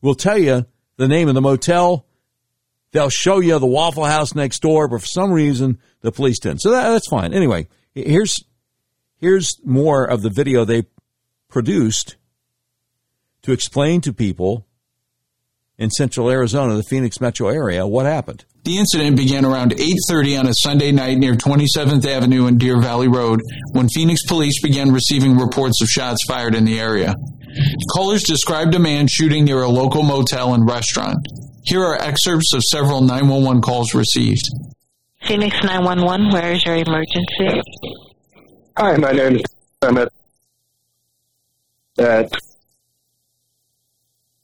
will 0.00 0.14
tell 0.14 0.38
you 0.38 0.66
the 0.96 1.08
name 1.08 1.28
of 1.28 1.34
the 1.34 1.40
motel. 1.40 2.06
They'll 2.92 3.10
show 3.10 3.40
you 3.40 3.58
the 3.58 3.66
Waffle 3.66 4.04
House 4.04 4.34
next 4.34 4.60
door, 4.62 4.88
but 4.88 5.00
for 5.00 5.06
some 5.06 5.32
reason 5.32 5.78
the 6.00 6.12
police 6.12 6.38
didn't. 6.38 6.60
So 6.60 6.70
that, 6.70 6.90
that's 6.90 7.08
fine. 7.08 7.34
Anyway, 7.34 7.68
here's 7.94 8.36
here's 9.18 9.58
more 9.64 10.04
of 10.04 10.22
the 10.22 10.30
video 10.30 10.64
they 10.64 10.84
produced 11.48 12.16
to 13.42 13.52
explain 13.52 14.00
to 14.02 14.12
people 14.12 14.66
in 15.76 15.90
central 15.90 16.30
Arizona, 16.30 16.74
the 16.74 16.82
Phoenix 16.82 17.20
metro 17.20 17.48
area, 17.48 17.86
what 17.86 18.06
happened. 18.06 18.44
The 18.64 18.78
incident 18.78 19.18
began 19.18 19.44
around 19.44 19.72
8:30 19.78 20.38
on 20.38 20.48
a 20.48 20.54
Sunday 20.54 20.90
night 20.90 21.18
near 21.18 21.34
27th 21.34 22.06
Avenue 22.06 22.46
and 22.46 22.58
Deer 22.58 22.80
Valley 22.80 23.08
Road 23.08 23.42
when 23.72 23.90
Phoenix 23.90 24.24
police 24.26 24.62
began 24.62 24.90
receiving 24.90 25.36
reports 25.36 25.82
of 25.82 25.88
shots 25.88 26.24
fired 26.26 26.54
in 26.54 26.64
the 26.64 26.80
area. 26.80 27.14
Callers 27.92 28.22
described 28.22 28.74
a 28.74 28.78
man 28.78 29.06
shooting 29.06 29.44
near 29.44 29.60
a 29.60 29.68
local 29.68 30.02
motel 30.02 30.54
and 30.54 30.66
restaurant. 30.66 31.18
Here 31.64 31.84
are 31.84 32.00
excerpts 32.00 32.54
of 32.54 32.62
several 32.62 33.02
911 33.02 33.60
calls 33.60 33.94
received. 33.94 34.48
Phoenix 35.26 35.56
911, 35.62 36.32
where 36.32 36.52
is 36.52 36.64
your 36.64 36.76
emergency? 36.76 37.60
Hi, 38.78 38.96
my 38.96 39.12
name 39.12 39.36
is 39.36 39.42
I'm 39.82 39.98
at, 39.98 40.08
at 41.98 42.32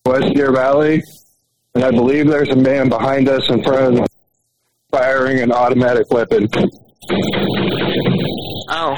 West 0.05 0.34
Deer 0.34 0.52
Valley, 0.52 1.02
and 1.81 1.94
I 1.94 1.97
believe 1.97 2.27
there's 2.27 2.51
a 2.51 2.57
man 2.57 2.90
behind 2.90 3.27
us 3.27 3.48
in 3.48 3.62
front 3.62 3.86
of 3.86 3.94
the 3.94 4.07
firing 4.90 5.40
an 5.40 5.51
automatic 5.51 6.11
weapon. 6.11 6.47
Oh, 8.69 8.97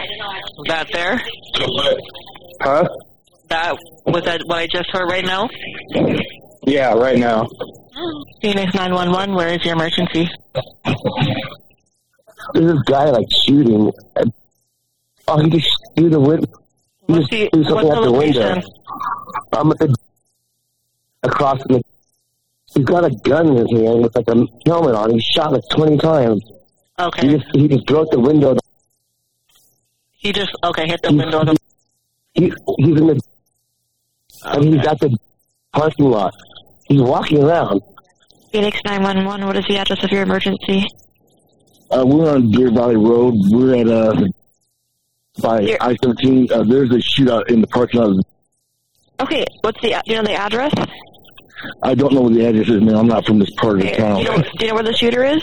that 0.67 0.89
there? 0.93 1.23
Huh? 2.61 2.89
That 3.49 3.77
was 4.07 4.25
that 4.25 4.41
what 4.47 4.59
I 4.59 4.67
just 4.67 4.91
heard 4.91 5.09
right 5.09 5.25
now? 5.25 5.49
Yeah, 6.65 6.95
right 6.95 7.19
now. 7.19 7.47
Phoenix 8.41 8.75
911, 8.75 9.35
where 9.37 9.55
is 9.55 9.65
your 9.65 9.75
emergency? 9.75 10.29
There's 12.55 12.73
this 12.73 12.83
guy 12.87 13.11
like 13.11 13.27
shooting. 13.47 13.93
Oh, 15.29 15.39
he 15.39 15.51
just 15.51 15.69
threw 15.97 16.11
the 16.11 16.19
window. 16.19 16.49
He 17.07 17.15
just 17.15 17.31
the- 17.31 17.49
threw 17.53 17.63
something 17.63 17.91
out 17.93 18.03
the 18.03 18.11
the 18.11 18.13
window. 18.13 18.61
I'm 19.53 19.71
at 19.71 19.79
the 19.79 19.95
across 21.23 21.63
the. 21.69 21.81
He's 22.75 22.85
got 22.85 23.05
a 23.05 23.11
gun 23.11 23.49
in 23.49 23.57
his 23.57 23.71
hand 23.71 24.03
with 24.03 24.17
like 24.17 24.29
a 24.29 24.47
helmet 24.67 24.95
on. 24.95 25.11
He 25.11 25.21
shot 25.21 25.53
like 25.53 25.63
20 25.71 25.99
times. 25.99 26.43
Okay. 26.99 27.27
He 27.27 27.37
just 27.37 27.47
he 27.55 27.69
just 27.69 27.87
broke 27.87 28.11
the 28.11 28.21
window. 28.21 28.57
He 30.13 30.33
just 30.33 30.53
okay 30.65 30.87
hit 30.87 31.03
the 31.03 31.13
window. 31.13 31.41
Of 31.41 31.47
the, 31.47 31.57
He, 32.35 32.53
he's 32.79 33.01
in 33.01 33.07
the. 33.07 33.21
And 34.45 34.65
he's 34.65 34.87
at 34.87 34.99
the 35.01 35.17
parking 35.73 36.11
lot. 36.11 36.33
He's 36.87 37.01
walking 37.01 37.43
around. 37.43 37.81
Phoenix 38.51 38.79
911, 38.85 39.47
what 39.47 39.57
is 39.57 39.65
the 39.69 39.79
address 39.79 40.05
of 40.05 40.11
your 40.11 40.23
emergency? 40.23 40.85
Uh, 41.91 42.05
we're 42.07 42.31
on 42.31 42.51
Deer 42.51 42.71
Valley 42.71 42.97
Road. 42.97 43.35
We're 43.51 43.77
at 43.77 43.89
uh 43.89 44.27
by 45.41 45.77
I 45.81 45.95
seventeen. 45.97 46.51
Uh, 46.53 46.63
there's 46.63 46.91
a 46.91 46.99
shootout 46.99 47.51
in 47.51 47.61
the 47.61 47.67
parking 47.67 48.01
lot. 48.01 48.25
Okay, 49.21 49.45
what's 49.63 49.81
the 49.81 50.01
you 50.07 50.17
know 50.17 50.23
the 50.23 50.35
address? 50.35 50.73
I 51.83 51.95
don't 51.95 52.13
know 52.13 52.23
what 52.23 52.33
the 52.35 52.45
address 52.47 52.69
is, 52.69 52.81
man. 52.81 52.95
I'm 52.97 53.07
not 53.07 53.25
from 53.27 53.39
this 53.39 53.51
part 53.61 53.77
of 53.77 53.81
the 53.83 53.93
Okay, 53.93 53.97
do 53.97 54.03
town. 54.03 54.19
you 54.19 54.25
know 54.25 54.37
do 54.39 54.49
you 54.61 54.67
know 54.69 54.75
where 54.75 54.83
the 54.85 54.95
shooter 54.97 55.25
is? 55.25 55.43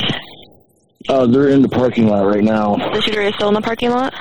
Uh, 1.07 1.25
they're 1.27 1.49
in 1.49 1.61
the 1.61 1.69
parking 1.69 2.07
lot 2.07 2.25
right 2.25 2.43
now. 2.43 2.75
The 2.75 3.01
shooter 3.01 3.21
is 3.21 3.33
still 3.35 3.47
in 3.47 3.53
the 3.53 3.61
parking 3.61 3.89
lot. 3.89 4.13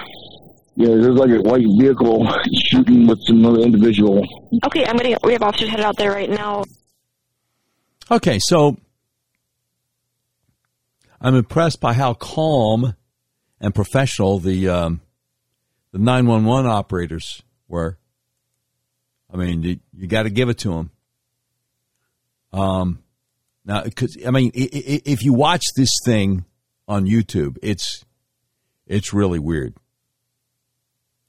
Yeah, 0.77 0.89
there's 0.89 1.17
like 1.17 1.31
a 1.31 1.41
white 1.43 1.67
vehicle 1.79 2.27
shooting 2.71 3.07
with 3.09 3.19
another 3.27 3.61
individual. 3.61 4.25
Okay, 4.67 4.87
I'm 4.87 4.97
gonna. 4.97 5.17
We 5.25 5.33
have 5.33 5.43
officers 5.43 5.69
headed 5.71 5.85
out 5.85 5.97
there 5.97 6.13
right 6.13 6.31
now. 6.31 6.65
Okay, 8.11 8.39
so 8.41 8.77
I'm 11.21 11.35
impressed 11.35 11.81
by 11.81 11.95
how 11.95 12.15
calm 12.15 12.95
and 13.61 13.75
professional 13.75 14.39
the 14.39 14.69
um, 14.69 15.01
the 15.93 15.99
911 15.99 16.71
operators 16.71 17.43
were. 17.67 17.99
I 19.33 19.37
mean, 19.37 19.63
you, 19.63 19.81
you 19.97 20.07
got 20.07 20.23
to 20.23 20.31
give 20.31 20.49
it 20.49 20.59
to 20.59 20.71
them. 20.71 20.91
Um, 22.53 23.03
now, 23.65 23.83
because 23.83 24.17
I 24.27 24.31
mean, 24.31 24.51
if 24.55 25.23
you 25.23 25.33
watch 25.33 25.65
this 25.77 25.91
thing 26.05 26.45
on 26.87 27.07
YouTube, 27.07 27.59
it's 27.63 28.05
it's 28.87 29.13
really 29.13 29.39
weird. 29.39 29.75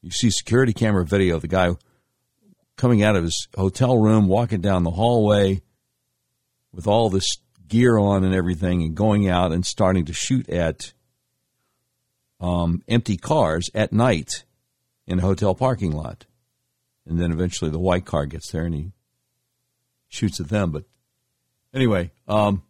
You 0.02 0.12
see 0.12 0.30
security 0.30 0.72
camera 0.72 1.06
video 1.06 1.36
of 1.36 1.42
the 1.42 1.48
guy 1.48 1.72
coming 2.78 3.04
out 3.04 3.18
of 3.18 3.24
his 3.24 3.48
hotel 3.56 3.98
room, 3.98 4.28
walking 4.28 4.62
down 4.62 4.84
the 4.84 4.92
hallway 4.92 5.62
with 6.72 6.88
all 6.88 7.10
this 7.10 7.28
gear 7.68 7.98
on 7.98 8.24
and 8.24 8.34
everything, 8.34 8.82
and 8.82 8.96
going 8.96 9.28
out 9.28 9.52
and 9.52 9.66
starting 9.66 10.06
to 10.06 10.14
shoot 10.14 10.50
at 10.50 10.94
um, 12.40 12.82
empty 12.88 13.18
cars 13.18 13.70
at 13.76 13.92
night 13.92 14.46
in 15.06 15.20
a 15.20 15.24
hotel 15.24 15.54
parking 15.54 15.92
lot. 15.92 16.26
And 17.06 17.20
then 17.20 17.32
eventually 17.32 17.72
the 17.72 17.80
white 17.80 18.06
car 18.06 18.26
gets 18.26 18.52
there 18.52 18.64
and 18.64 18.76
he 18.76 18.92
shoots 20.08 20.40
at 20.40 20.48
them. 20.48 20.72
But 20.72 20.86
anyway, 21.74 22.12
um, 22.28 22.64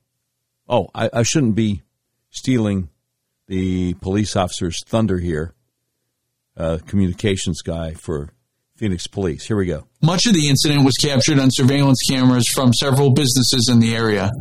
oh, 0.68 0.90
I, 0.94 1.10
I 1.14 1.24
shouldn't 1.24 1.56
be 1.56 1.84
stealing 2.30 2.90
the 3.48 3.96
police 3.96 4.36
officer's 4.36 4.84
thunder 4.86 5.18
here, 5.18 5.54
uh, 6.56 6.78
communications 6.86 7.62
guy 7.62 7.94
for 7.94 8.30
Phoenix 8.76 9.08
Police. 9.08 9.46
Here 9.46 9.58
we 9.58 9.66
go. 9.66 9.88
Much 10.02 10.26
of 10.26 10.34
the 10.34 10.48
incident 10.48 10.86
was 10.86 10.96
captured 10.96 11.40
on 11.40 11.50
surveillance 11.52 12.00
cameras 12.10 12.48
from 12.54 12.74
several 12.74 13.12
businesses 13.12 13.68
in 13.70 13.80
the 13.80 13.96
area. 13.96 14.32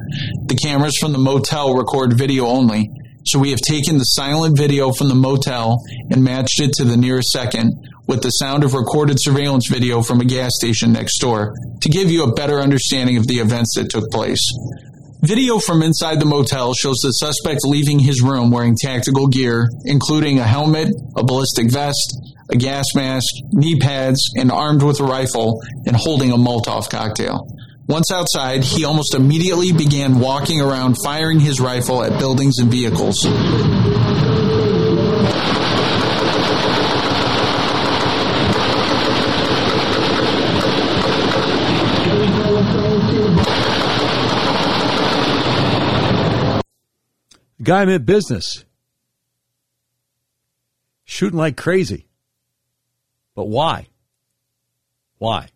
The 0.47 0.55
cameras 0.55 0.97
from 0.99 1.13
the 1.13 1.19
motel 1.19 1.75
record 1.75 2.17
video 2.17 2.47
only, 2.47 2.89
so 3.25 3.39
we 3.39 3.51
have 3.51 3.61
taken 3.61 3.99
the 3.99 4.05
silent 4.05 4.57
video 4.57 4.93
from 4.93 5.09
the 5.09 5.15
motel 5.15 5.83
and 6.11 6.23
matched 6.23 6.61
it 6.61 6.73
to 6.75 6.85
the 6.85 6.97
nearest 6.97 7.31
second 7.31 7.73
with 8.09 8.23
the 8.23 8.31
sound 8.31 8.65
of 8.65 8.75
recorded 8.75 9.19
surveillance 9.21 9.69
video 9.69 10.03
from 10.03 10.21
a 10.21 10.25
gas 10.25 10.51
station 10.57 10.93
next 10.93 11.19
door 11.19 11.55
to 11.81 11.89
give 11.89 12.11
you 12.11 12.25
a 12.25 12.33
better 12.33 12.59
understanding 12.59 13.19
of 13.19 13.27
the 13.27 13.37
events 13.37 13.75
that 13.77 13.91
took 13.91 14.11
place. 14.11 14.41
Video 15.21 15.59
from 15.59 15.83
inside 15.83 16.19
the 16.19 16.25
motel 16.25 16.73
shows 16.75 16.97
the 17.03 17.11
suspect 17.11 17.61
leaving 17.65 17.99
his 17.99 18.23
room 18.23 18.51
wearing 18.51 18.77
tactical 18.77 19.27
gear, 19.27 19.69
including 19.85 20.39
a 20.39 20.45
helmet, 20.45 20.89
a 21.17 21.25
ballistic 21.25 21.71
vest, 21.71 22.17
a 22.51 22.57
gas 22.57 22.87
mask, 22.95 23.27
knee 23.53 23.79
pads, 23.79 24.33
and 24.37 24.51
armed 24.51 24.83
with 24.83 25.01
a 25.01 25.05
rifle 25.05 25.61
and 25.87 25.95
holding 25.95 26.33
a 26.33 26.37
Molotov 26.37 26.89
cocktail. 26.89 27.47
Once 27.89 28.13
outside, 28.13 28.63
he 28.63 28.85
almost 28.85 29.15
immediately 29.15 29.73
began 29.73 30.19
walking 30.19 30.61
around 30.61 30.95
firing 31.03 31.41
his 31.41 31.61
rifle 31.61 32.03
at 32.03 32.19
buildings 32.19 32.59
and 32.59 32.71
vehicles. 32.71 33.27
Guy 47.69 47.85
meant 47.85 48.07
business. 48.07 48.65
Shooting 51.05 51.39
like 51.39 51.59
crazy. 51.59 52.07
But 53.35 53.45
why? 53.45 53.89
Why? 55.19 55.49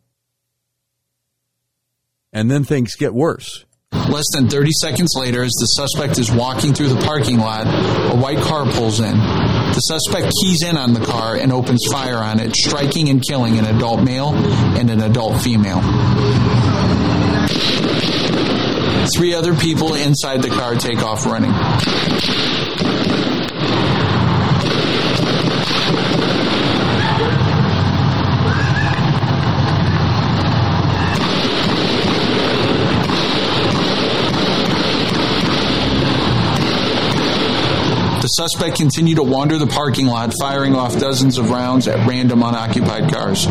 And 2.31 2.51
then 2.51 2.65
things 2.65 2.97
get 2.97 3.15
worse. 3.15 3.65
Less 4.11 4.27
than 4.35 4.49
30 4.49 4.71
seconds 4.73 5.15
later, 5.17 5.43
as 5.43 5.53
the 5.53 5.67
suspect 5.67 6.19
is 6.19 6.31
walking 6.31 6.75
through 6.75 6.89
the 6.89 7.03
parking 7.03 7.39
lot, 7.39 7.67
a 7.67 8.17
white 8.17 8.41
car 8.41 8.67
pulls 8.67 9.01
in. 9.01 9.17
The 9.17 9.81
suspect 9.81 10.33
keys 10.43 10.63
in 10.63 10.77
on 10.77 10.93
the 10.93 11.05
car 11.05 11.37
and 11.37 11.51
opens 11.51 11.87
fire 11.91 12.19
on 12.19 12.41
it, 12.41 12.55
striking 12.55 13.09
and 13.09 13.23
killing 13.27 13.59
an 13.59 13.65
adult 13.65 14.03
male 14.03 14.35
and 14.35 14.91
an 14.91 15.01
adult 15.01 15.41
female. 15.41 15.81
Three 19.11 19.35
other 19.35 19.55
people 19.55 19.95
inside 19.95 20.43
the 20.43 20.49
car 20.49 20.75
take 20.77 21.03
off 21.03 21.27
running. 21.27 21.53
The 38.23 38.29
suspect 38.29 38.77
continued 38.77 39.17
to 39.17 39.25
wander 39.25 39.59
the 39.59 39.67
parking 39.67 40.07
lot, 40.07 40.33
firing 40.41 40.77
off 40.77 40.97
dozens 40.97 41.39
of 41.39 41.51
rounds 41.51 41.89
at 41.89 42.07
random 42.07 42.45
unoccupied 42.45 43.13
cars. 43.13 43.49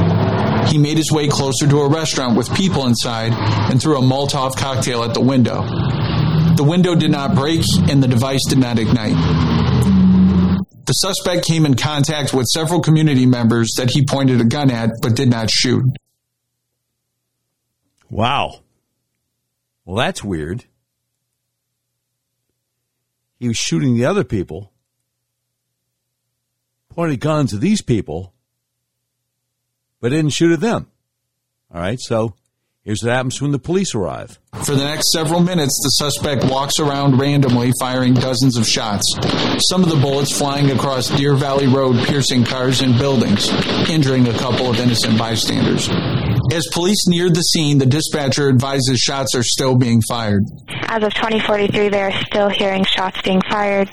He 0.67 0.77
made 0.77 0.97
his 0.97 1.11
way 1.11 1.27
closer 1.27 1.67
to 1.67 1.79
a 1.81 1.89
restaurant 1.89 2.37
with 2.37 2.53
people 2.55 2.85
inside 2.85 3.33
and 3.71 3.81
threw 3.81 3.97
a 3.97 4.01
Molotov 4.01 4.55
cocktail 4.55 5.03
at 5.03 5.13
the 5.13 5.21
window. 5.21 5.61
The 6.55 6.63
window 6.63 6.95
did 6.95 7.11
not 7.11 7.35
break 7.35 7.61
and 7.89 8.03
the 8.03 8.07
device 8.07 8.45
did 8.47 8.59
not 8.59 8.77
ignite. 8.79 9.15
The 10.85 10.93
suspect 10.93 11.45
came 11.45 11.65
in 11.65 11.75
contact 11.75 12.33
with 12.33 12.47
several 12.47 12.81
community 12.81 13.25
members 13.25 13.73
that 13.77 13.91
he 13.91 14.05
pointed 14.05 14.41
a 14.41 14.45
gun 14.45 14.71
at 14.71 14.89
but 15.01 15.15
did 15.15 15.29
not 15.29 15.49
shoot. 15.49 15.85
Wow. 18.09 18.61
Well, 19.85 19.95
that's 19.95 20.23
weird. 20.23 20.65
He 23.39 23.47
was 23.47 23.57
shooting 23.57 23.95
the 23.95 24.05
other 24.05 24.23
people, 24.23 24.71
pointed 26.89 27.19
guns 27.19 27.53
at 27.53 27.61
these 27.61 27.81
people, 27.81 28.33
but 30.01 30.09
didn't 30.09 30.33
shoot 30.33 30.51
at 30.51 30.59
them. 30.59 30.87
All 31.73 31.79
right, 31.79 31.99
so 31.99 32.33
here's 32.83 33.01
what 33.01 33.13
happens 33.13 33.41
when 33.41 33.51
the 33.51 33.59
police 33.59 33.95
arrive. 33.95 34.39
For 34.65 34.75
the 34.75 34.83
next 34.83 35.11
several 35.13 35.39
minutes, 35.39 35.79
the 35.83 35.89
suspect 35.89 36.43
walks 36.51 36.79
around 36.79 37.17
randomly, 37.17 37.71
firing 37.79 38.13
dozens 38.13 38.57
of 38.57 38.67
shots. 38.67 39.05
Some 39.69 39.83
of 39.83 39.89
the 39.89 39.99
bullets 40.01 40.37
flying 40.37 40.69
across 40.71 41.07
Deer 41.09 41.35
Valley 41.35 41.67
Road, 41.67 42.05
piercing 42.05 42.43
cars 42.43 42.81
and 42.81 42.97
buildings, 42.97 43.49
injuring 43.89 44.27
a 44.27 44.37
couple 44.37 44.69
of 44.69 44.79
innocent 44.79 45.17
bystanders. 45.17 45.87
As 46.51 46.67
police 46.73 47.07
neared 47.07 47.35
the 47.35 47.41
scene, 47.41 47.77
the 47.77 47.85
dispatcher 47.85 48.49
advises 48.49 48.99
shots 48.99 49.35
are 49.35 49.43
still 49.43 49.77
being 49.77 50.01
fired. 50.01 50.43
As 50.87 51.01
of 51.03 51.13
2043, 51.13 51.87
they 51.87 52.01
are 52.01 52.25
still 52.25 52.49
hearing 52.49 52.83
shots 52.83 53.21
being 53.21 53.41
fired, 53.49 53.89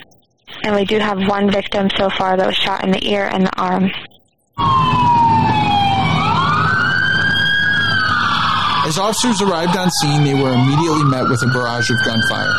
and 0.65 0.75
we 0.75 0.85
do 0.85 0.99
have 0.99 1.19
one 1.29 1.53
victim 1.53 1.89
so 1.97 2.11
far 2.11 2.37
that 2.37 2.47
was 2.47 2.57
shot 2.57 2.83
in 2.83 2.91
the 2.91 3.07
ear 3.09 3.29
and 3.31 3.47
the 3.47 3.57
arm. 3.61 3.91
As 8.89 8.97
officers 8.97 9.43
arrived 9.43 9.77
on 9.77 9.91
scene, 9.91 10.25
they 10.25 10.33
were 10.33 10.55
immediately 10.55 11.05
met 11.05 11.29
with 11.29 11.43
a 11.43 11.47
barrage 11.49 11.91
of 11.91 11.99
gunfire. 12.07 12.55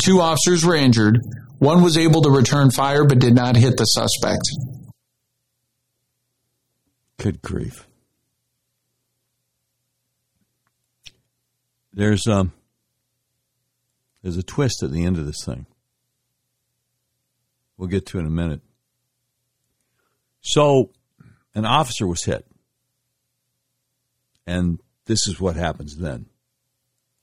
Two 0.00 0.20
officers 0.20 0.64
were 0.64 0.74
injured. 0.74 1.20
One 1.60 1.84
was 1.84 1.96
able 1.96 2.22
to 2.22 2.30
return 2.30 2.72
fire 2.72 3.04
but 3.04 3.20
did 3.20 3.36
not 3.36 3.54
hit 3.54 3.76
the 3.76 3.84
suspect. 3.84 4.42
Good 7.18 7.42
grief. 7.42 7.86
There's 11.92 12.26
um 12.26 12.52
there's 14.22 14.36
a 14.36 14.42
twist 14.42 14.82
at 14.82 14.90
the 14.90 15.04
end 15.04 15.18
of 15.18 15.26
this 15.26 15.44
thing. 15.44 15.66
We'll 17.76 17.88
get 17.88 18.06
to 18.06 18.18
in 18.18 18.26
a 18.26 18.30
minute. 18.30 18.60
So 20.40 20.90
an 21.54 21.64
officer 21.64 22.06
was 22.06 22.24
hit. 22.24 22.46
And 24.46 24.80
this 25.06 25.26
is 25.26 25.40
what 25.40 25.56
happens 25.56 25.96
then. 25.96 26.26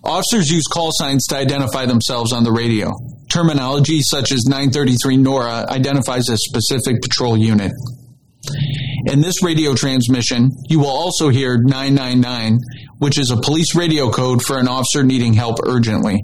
Officers 0.04 0.50
use 0.50 0.66
call 0.66 0.90
signs 0.92 1.26
to 1.28 1.38
identify 1.38 1.86
themselves 1.86 2.34
on 2.34 2.44
the 2.44 2.52
radio. 2.52 2.92
Terminology 3.30 4.02
such 4.02 4.32
as 4.34 4.44
933 4.46 5.18
NORA 5.18 5.66
identifies 5.70 6.28
a 6.28 6.38
specific 6.38 7.02
patrol 7.02 7.38
unit. 7.38 7.72
In 9.06 9.22
this 9.22 9.44
radio 9.44 9.74
transmission, 9.74 10.52
you 10.68 10.80
will 10.80 10.88
also 10.88 11.30
hear 11.30 11.58
999, 11.58 12.60
which 13.00 13.18
is 13.18 13.32
a 13.32 13.38
police 13.38 13.76
radio 13.76 14.10
code 14.10 14.42
for 14.44 14.58
an 14.58 14.68
officer 14.68 15.04
needing 15.04 15.34
help 15.34 15.58
urgently. 15.66 16.24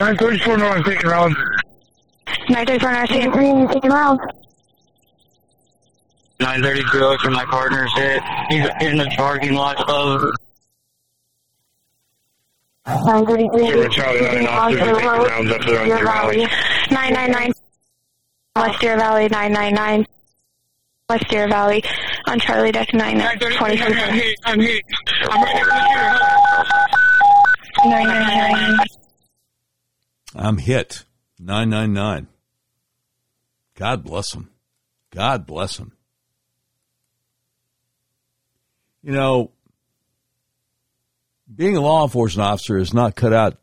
934 0.00 0.56
North, 0.56 0.76
I'm 0.76 0.84
taking 0.84 1.06
around. 1.06 1.36
934 2.48 2.92
North, 2.92 3.72
taking 3.72 3.92
around. 3.92 4.20
932 6.40 7.18
from 7.22 7.32
my 7.32 7.44
partner's 7.44 7.92
hit. 7.94 8.22
He's 8.48 8.66
in 8.80 8.98
the 8.98 9.10
parking 9.16 9.54
lot 9.54 9.78
of. 9.88 10.30
933. 12.86 13.70
Sure, 13.70 13.88
Charlie 13.88 14.20
9 14.20 14.46
officers 14.46 14.82
are 14.82 14.94
taking 14.94 15.26
rounds 15.26 15.50
up 15.52 15.60
there 15.64 15.80
on 15.80 15.86
Deer 15.86 15.96
Deer 15.96 16.04
Valley. 16.04 16.36
999. 16.90 17.52
West 18.56 18.80
Deer 18.80 18.96
Valley 18.98 19.28
999. 19.28 20.06
West 21.14 21.28
Deer 21.28 21.46
Valley 21.46 21.84
on 22.26 22.40
Charlie 22.40 22.72
Deck 22.72 22.92
923. 22.92 23.80
I'm 23.80 24.14
hit. 24.14 24.34
I'm 24.44 24.58
hit. 24.58 24.82
I'm 25.30 25.42
right 25.44 25.64
999. 27.84 28.86
I'm 30.34 30.58
hit. 30.58 31.04
999. 31.38 32.26
God 33.76 34.02
bless 34.02 34.34
him. 34.34 34.50
God 35.12 35.46
bless 35.46 35.76
him. 35.76 35.92
You 39.00 39.12
know, 39.12 39.52
being 41.54 41.76
a 41.76 41.80
law 41.80 42.02
enforcement 42.02 42.48
officer 42.48 42.76
is 42.76 42.92
not 42.92 43.14
cut 43.14 43.32
out, 43.32 43.56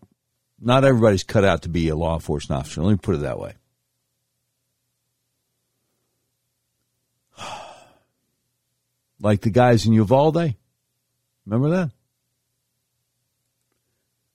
not 0.57 0.85
everybody's 0.85 1.23
cut 1.25 1.43
out 1.43 1.63
to 1.63 1.69
be 1.69 1.89
a 1.89 1.97
law 1.97 2.13
enforcement 2.13 2.61
officer. 2.61 2.81
Let 2.81 2.91
me 2.91 2.97
put 2.97 3.15
it 3.15 3.21
that 3.21 3.39
way. 3.39 3.55
Like 9.21 9.41
the 9.41 9.51
guys 9.51 9.85
in 9.85 9.93
Uvalde. 9.93 10.55
Remember 11.45 11.69
that? 11.69 11.91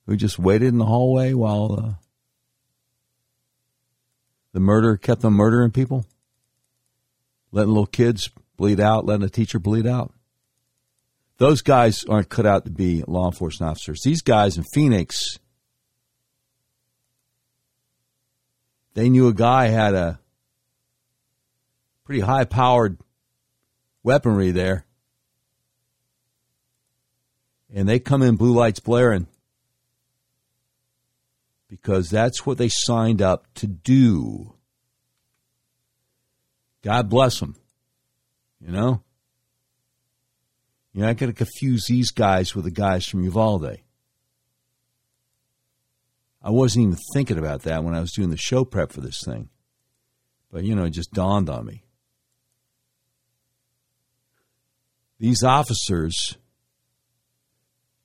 Who 0.06 0.16
just 0.16 0.38
waited 0.38 0.68
in 0.68 0.78
the 0.78 0.86
hallway 0.86 1.32
while 1.32 1.72
uh, 1.72 1.92
the 4.52 4.60
murder 4.60 4.96
kept 4.96 5.22
them 5.22 5.34
murdering 5.34 5.72
people? 5.72 6.06
Letting 7.50 7.70
little 7.70 7.86
kids 7.86 8.30
bleed 8.56 8.78
out, 8.78 9.04
letting 9.04 9.26
a 9.26 9.28
teacher 9.28 9.58
bleed 9.58 9.86
out. 9.86 10.12
Those 11.38 11.62
guys 11.62 12.04
aren't 12.04 12.28
cut 12.28 12.46
out 12.46 12.64
to 12.64 12.70
be 12.70 13.02
law 13.06 13.26
enforcement 13.26 13.70
officers. 13.70 14.02
These 14.02 14.22
guys 14.22 14.56
in 14.56 14.64
Phoenix, 14.72 15.38
they 18.94 19.08
knew 19.08 19.26
a 19.26 19.34
guy 19.34 19.66
had 19.66 19.94
a 19.94 20.20
pretty 22.04 22.20
high 22.20 22.44
powered 22.44 22.98
weaponry 24.06 24.52
there. 24.52 24.86
And 27.74 27.88
they 27.88 27.98
come 27.98 28.22
in 28.22 28.36
blue 28.36 28.54
lights 28.54 28.78
blaring 28.78 29.26
because 31.68 32.08
that's 32.08 32.46
what 32.46 32.56
they 32.56 32.68
signed 32.70 33.20
up 33.20 33.52
to 33.54 33.66
do. 33.66 34.54
God 36.82 37.10
bless 37.10 37.40
them. 37.40 37.56
You 38.64 38.70
know? 38.70 39.02
You're 40.92 41.06
not 41.06 41.16
going 41.16 41.32
to 41.32 41.36
confuse 41.36 41.86
these 41.86 42.12
guys 42.12 42.54
with 42.54 42.64
the 42.64 42.70
guys 42.70 43.04
from 43.04 43.24
Uvalde. 43.24 43.78
I 46.40 46.50
wasn't 46.50 46.84
even 46.84 46.98
thinking 47.12 47.38
about 47.38 47.62
that 47.62 47.82
when 47.82 47.94
I 47.94 48.00
was 48.00 48.12
doing 48.12 48.30
the 48.30 48.36
show 48.36 48.64
prep 48.64 48.92
for 48.92 49.00
this 49.00 49.20
thing. 49.26 49.48
But, 50.52 50.62
you 50.62 50.76
know, 50.76 50.84
it 50.84 50.90
just 50.90 51.12
dawned 51.12 51.50
on 51.50 51.66
me. 51.66 51.85
These 55.18 55.42
officers 55.42 56.36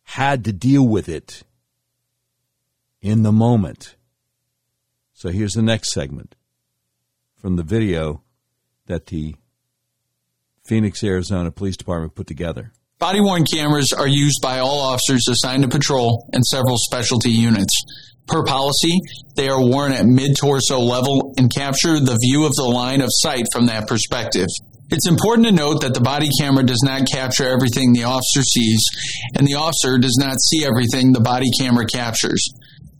had 0.03 0.43
to 0.45 0.53
deal 0.53 0.87
with 0.87 1.09
it 1.09 1.43
in 3.01 3.23
the 3.23 3.31
moment. 3.31 3.95
So 5.13 5.29
here's 5.29 5.53
the 5.53 5.61
next 5.61 5.91
segment 5.91 6.35
from 7.35 7.55
the 7.55 7.63
video 7.63 8.21
that 8.87 9.07
the 9.07 9.35
Phoenix, 10.63 11.03
Arizona 11.03 11.51
Police 11.51 11.77
Department 11.77 12.15
put 12.15 12.27
together. 12.27 12.71
Body 12.99 13.19
worn 13.19 13.45
cameras 13.45 13.93
are 13.93 14.07
used 14.07 14.41
by 14.41 14.59
all 14.59 14.79
officers 14.79 15.27
assigned 15.27 15.63
to 15.63 15.69
patrol 15.69 16.29
and 16.33 16.45
several 16.45 16.77
specialty 16.77 17.31
units. 17.31 17.73
Per 18.27 18.43
policy, 18.43 18.99
they 19.35 19.49
are 19.49 19.59
worn 19.59 19.91
at 19.91 20.05
mid 20.05 20.37
torso 20.37 20.79
level 20.79 21.33
and 21.37 21.51
capture 21.53 21.99
the 21.99 22.17
view 22.21 22.45
of 22.45 22.53
the 22.53 22.63
line 22.63 23.01
of 23.01 23.09
sight 23.11 23.45
from 23.51 23.65
that 23.65 23.87
perspective. 23.87 24.47
It's 24.91 25.07
important 25.07 25.47
to 25.47 25.53
note 25.53 25.81
that 25.81 25.93
the 25.93 26.01
body 26.01 26.27
camera 26.37 26.65
does 26.65 26.83
not 26.83 27.07
capture 27.09 27.47
everything 27.47 27.93
the 27.93 28.03
officer 28.03 28.43
sees, 28.43 28.83
and 29.37 29.47
the 29.47 29.55
officer 29.55 29.97
does 29.97 30.17
not 30.19 30.35
see 30.41 30.65
everything 30.65 31.13
the 31.13 31.21
body 31.21 31.49
camera 31.57 31.85
captures. 31.85 32.45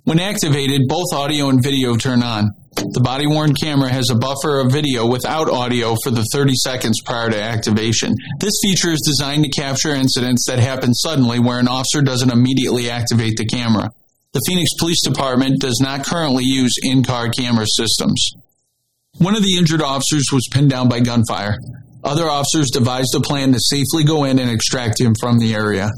When 0.05 0.17
activated, 0.17 0.87
both 0.87 1.13
audio 1.13 1.49
and 1.49 1.61
video 1.61 1.97
turn 1.97 2.23
on. 2.23 2.51
The 2.75 3.01
body 3.03 3.27
worn 3.27 3.53
camera 3.53 3.89
has 3.89 4.09
a 4.09 4.15
buffer 4.15 4.61
of 4.61 4.71
video 4.71 5.05
without 5.05 5.49
audio 5.49 5.97
for 6.01 6.11
the 6.11 6.23
30 6.31 6.53
seconds 6.63 7.01
prior 7.05 7.29
to 7.29 7.41
activation. 7.41 8.15
This 8.39 8.53
feature 8.63 8.91
is 8.91 9.03
designed 9.05 9.43
to 9.43 9.49
capture 9.49 9.93
incidents 9.93 10.45
that 10.47 10.59
happen 10.59 10.93
suddenly 10.93 11.39
where 11.39 11.59
an 11.59 11.67
officer 11.67 12.01
doesn't 12.01 12.31
immediately 12.31 12.89
activate 12.89 13.35
the 13.35 13.45
camera. 13.45 13.89
The 14.31 14.41
Phoenix 14.47 14.71
Police 14.79 15.03
Department 15.03 15.59
does 15.59 15.81
not 15.81 16.05
currently 16.05 16.45
use 16.45 16.73
in 16.81 17.03
car 17.03 17.29
camera 17.29 17.65
systems. 17.67 18.31
One 19.17 19.35
of 19.35 19.43
the 19.43 19.57
injured 19.57 19.81
officers 19.81 20.31
was 20.31 20.47
pinned 20.49 20.69
down 20.69 20.87
by 20.87 21.01
gunfire. 21.01 21.57
Other 22.03 22.27
officers 22.27 22.71
devised 22.71 23.13
a 23.15 23.21
plan 23.21 23.53
to 23.53 23.59
safely 23.59 24.03
go 24.03 24.23
in 24.23 24.39
and 24.39 24.49
extract 24.49 24.99
him 24.99 25.13
from 25.19 25.37
the 25.37 25.53
area. 25.53 25.91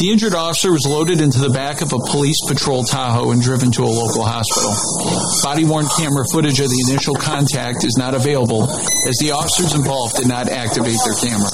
The 0.00 0.10
injured 0.10 0.34
officer 0.34 0.72
was 0.72 0.84
loaded 0.86 1.20
into 1.20 1.38
the 1.38 1.50
back 1.50 1.80
of 1.80 1.92
a 1.92 1.98
police 2.10 2.36
patrol 2.46 2.84
Tahoe 2.84 3.30
and 3.30 3.40
driven 3.40 3.70
to 3.72 3.82
a 3.84 3.88
local 3.88 4.24
hospital. 4.24 4.74
Body 5.42 5.64
worn 5.64 5.86
camera 5.96 6.24
footage 6.32 6.60
of 6.60 6.68
the 6.68 6.84
initial 6.90 7.14
contact 7.14 7.84
is 7.84 7.96
not 7.96 8.14
available 8.14 8.64
as 9.08 9.16
the 9.22 9.30
officers 9.30 9.72
involved 9.74 10.16
did 10.16 10.28
not 10.28 10.48
activate 10.50 10.98
their 11.06 11.14
camera. 11.16 11.48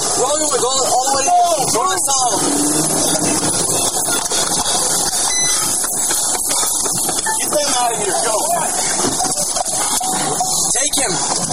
Take 10.74 10.94
him. 10.96 11.49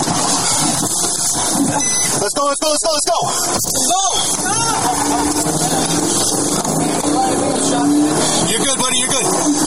Let's 1.69 2.33
go, 2.33 2.45
let's 2.45 2.59
go, 2.61 2.69
let's 2.69 2.83
go, 2.83 2.91
let's 2.93 3.05
go. 3.05 3.17
Go. 3.91 4.07
You're 8.49 8.63
good, 8.63 8.77
buddy. 8.79 8.97
You're 8.97 9.09
good. 9.09 9.25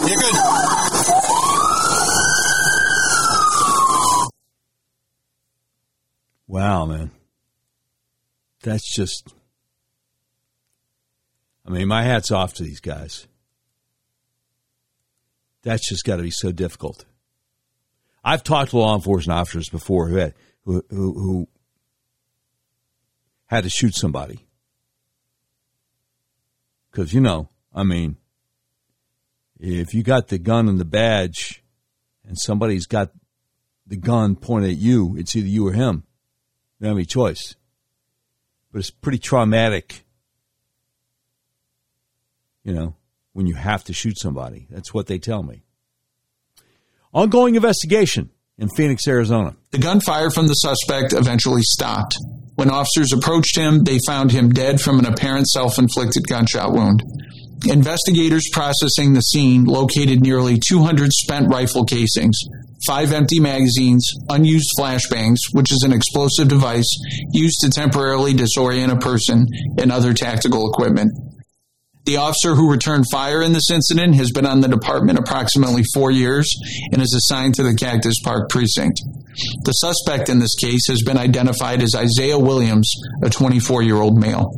You're 0.08 0.18
good. 0.18 0.34
Wow, 6.48 6.86
man. 6.86 7.10
That's 8.62 8.94
just. 8.94 9.34
I 11.66 11.70
mean, 11.70 11.86
my 11.86 12.02
hat's 12.02 12.30
off 12.30 12.54
to 12.54 12.62
these 12.62 12.80
guys. 12.80 13.26
That's 15.62 15.86
just 15.86 16.04
got 16.04 16.16
to 16.16 16.22
be 16.22 16.30
so 16.30 16.50
difficult. 16.50 17.04
I've 18.24 18.42
talked 18.42 18.70
to 18.70 18.78
law 18.78 18.94
enforcement 18.94 19.38
officers 19.38 19.68
before 19.68 20.08
who 20.08 20.16
had 20.16 20.34
who, 20.64 20.82
who, 20.90 21.12
who 21.12 21.48
had 23.50 23.64
to 23.64 23.70
shoot 23.70 23.94
somebody 23.94 24.46
because 26.90 27.12
you 27.12 27.20
know, 27.20 27.48
I 27.74 27.84
mean, 27.84 28.16
if 29.58 29.94
you 29.94 30.02
got 30.02 30.28
the 30.28 30.38
gun 30.38 30.68
and 30.68 30.78
the 30.78 30.84
badge, 30.84 31.62
and 32.26 32.38
somebody's 32.38 32.86
got 32.86 33.10
the 33.86 33.96
gun 33.96 34.36
pointed 34.36 34.70
at 34.70 34.76
you, 34.76 35.16
it's 35.16 35.34
either 35.36 35.46
you 35.46 35.66
or 35.68 35.72
him. 35.72 36.04
You 36.78 36.84
don't 36.84 36.90
have 36.90 36.96
any 36.96 37.06
choice. 37.06 37.56
But 38.72 38.80
it's 38.80 38.90
pretty 38.90 39.18
traumatic, 39.18 40.04
you 42.62 42.72
know, 42.72 42.94
when 43.32 43.46
you 43.46 43.54
have 43.54 43.84
to 43.84 43.92
shoot 43.92 44.18
somebody. 44.18 44.66
That's 44.70 44.94
what 44.94 45.06
they 45.06 45.18
tell 45.18 45.42
me. 45.42 45.62
Ongoing 47.12 47.56
investigation 47.56 48.30
in 48.56 48.68
Phoenix, 48.68 49.08
Arizona. 49.08 49.56
The 49.72 49.78
gunfire 49.78 50.30
from 50.30 50.46
the 50.46 50.54
suspect 50.54 51.12
eventually 51.12 51.62
stopped. 51.62 52.16
When 52.60 52.68
officers 52.68 53.14
approached 53.14 53.56
him, 53.56 53.84
they 53.84 53.98
found 54.06 54.32
him 54.32 54.50
dead 54.50 54.82
from 54.82 54.98
an 54.98 55.06
apparent 55.06 55.46
self 55.46 55.78
inflicted 55.78 56.28
gunshot 56.28 56.74
wound. 56.74 57.02
Investigators 57.66 58.50
processing 58.52 59.14
the 59.14 59.22
scene 59.22 59.64
located 59.64 60.20
nearly 60.20 60.60
200 60.68 61.10
spent 61.10 61.48
rifle 61.48 61.86
casings, 61.86 62.38
five 62.86 63.12
empty 63.12 63.40
magazines, 63.40 64.06
unused 64.28 64.68
flashbangs, 64.78 65.38
which 65.52 65.72
is 65.72 65.82
an 65.84 65.94
explosive 65.94 66.48
device 66.48 66.84
used 67.32 67.60
to 67.62 67.70
temporarily 67.70 68.34
disorient 68.34 68.92
a 68.92 68.98
person, 68.98 69.46
and 69.78 69.90
other 69.90 70.12
tactical 70.12 70.70
equipment. 70.70 71.10
The 72.04 72.18
officer 72.18 72.56
who 72.56 72.70
returned 72.70 73.06
fire 73.10 73.42
in 73.42 73.54
this 73.54 73.70
incident 73.72 74.16
has 74.16 74.32
been 74.32 74.44
on 74.44 74.60
the 74.60 74.68
department 74.68 75.18
approximately 75.18 75.84
four 75.94 76.10
years 76.10 76.54
and 76.92 77.00
is 77.00 77.14
assigned 77.14 77.54
to 77.54 77.62
the 77.62 77.74
Cactus 77.74 78.20
Park 78.22 78.50
precinct. 78.50 79.00
The 79.64 79.72
suspect 79.72 80.28
in 80.28 80.38
this 80.38 80.54
case 80.54 80.86
has 80.88 81.02
been 81.02 81.18
identified 81.18 81.82
as 81.82 81.94
Isaiah 81.94 82.38
Williams, 82.38 82.90
a 83.22 83.30
24 83.30 83.82
year 83.82 83.96
old 83.96 84.18
male. 84.18 84.50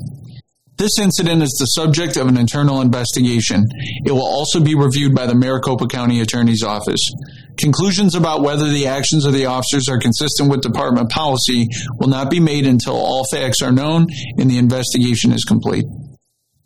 This 0.79 0.99
incident 0.99 1.43
is 1.43 1.55
the 1.61 1.67
subject 1.67 2.17
of 2.17 2.27
an 2.27 2.37
internal 2.37 2.81
investigation. 2.81 3.65
It 4.05 4.11
will 4.11 4.27
also 4.27 4.59
be 4.59 4.75
reviewed 4.75 5.15
by 5.15 5.27
the 5.27 5.35
Maricopa 5.35 5.87
County 5.87 6.21
Attorney's 6.21 6.63
Office. 6.63 7.01
Conclusions 7.59 8.15
about 8.15 8.43
whether 8.43 8.69
the 8.69 8.87
actions 8.87 9.25
of 9.25 9.33
the 9.33 9.47
officers 9.47 9.89
are 9.89 10.01
consistent 10.01 10.51
with 10.51 10.63
department 10.63 11.11
policy 11.11 11.69
will 11.99 12.09
not 12.09 12.31
be 12.31 12.41
made 12.41 12.67
until 12.67 12.95
all 12.95 13.25
facts 13.31 13.63
are 13.63 13.71
known 13.71 14.07
and 14.39 14.51
the 14.51 14.59
investigation 14.59 15.33
is 15.33 15.45
complete. 15.45 15.85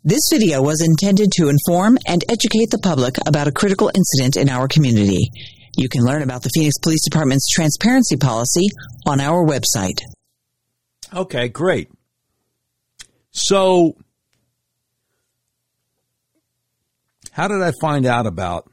This 0.05 0.23
video 0.33 0.63
was 0.63 0.81
intended 0.81 1.33
to 1.33 1.49
inform 1.49 1.99
and 2.07 2.23
educate 2.29 2.71
the 2.71 2.79
public 2.79 3.17
about 3.27 3.49
a 3.49 3.53
critical 3.53 3.91
incident 3.93 4.37
in 4.37 4.49
our 4.49 4.69
community. 4.69 5.29
You 5.77 5.91
can 5.91 6.03
learn 6.03 6.23
about 6.23 6.43
the 6.43 6.49
Phoenix 6.55 6.79
Police 6.83 7.05
Department's 7.05 7.49
transparency 7.55 8.17
policy 8.17 8.69
on 9.07 9.21
our 9.21 9.45
website. 9.45 10.01
Okay, 11.13 11.49
great. 11.49 11.91
So, 13.31 13.97
how 17.33 17.47
did 17.49 17.61
I 17.61 17.73
find 17.79 18.07
out 18.07 18.27
about 18.27 18.71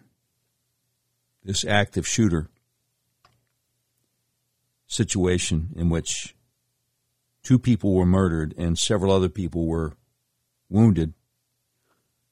this 1.43 1.65
active 1.65 2.07
shooter 2.07 2.49
situation 4.88 5.73
in 5.75 5.89
which 5.89 6.34
two 7.43 7.59
people 7.59 7.93
were 7.93 8.05
murdered 8.05 8.55
and 8.57 8.77
several 8.77 9.11
other 9.13 9.27
people 9.27 9.67
were 9.67 9.93
wounded 10.69 11.13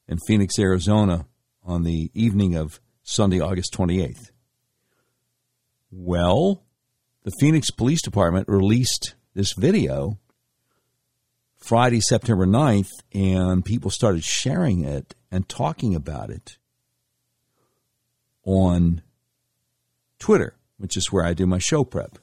in 0.08 0.18
Phoenix, 0.26 0.58
Arizona 0.58 1.26
on 1.62 1.82
the 1.82 2.10
evening 2.14 2.56
of 2.56 2.80
Sunday, 3.02 3.38
August 3.38 3.74
28th? 3.74 4.31
Well, 5.94 6.62
the 7.22 7.32
Phoenix 7.38 7.70
Police 7.70 8.00
Department 8.00 8.48
released 8.48 9.14
this 9.34 9.52
video 9.52 10.18
Friday, 11.58 12.00
September 12.00 12.46
9th, 12.46 12.88
and 13.12 13.62
people 13.62 13.90
started 13.90 14.24
sharing 14.24 14.82
it 14.82 15.14
and 15.30 15.46
talking 15.50 15.94
about 15.94 16.30
it 16.30 16.56
on 18.42 19.02
Twitter, 20.18 20.56
which 20.78 20.96
is 20.96 21.12
where 21.12 21.26
I 21.26 21.34
do 21.34 21.46
my 21.46 21.58
show 21.58 21.84
prep. 21.84 22.18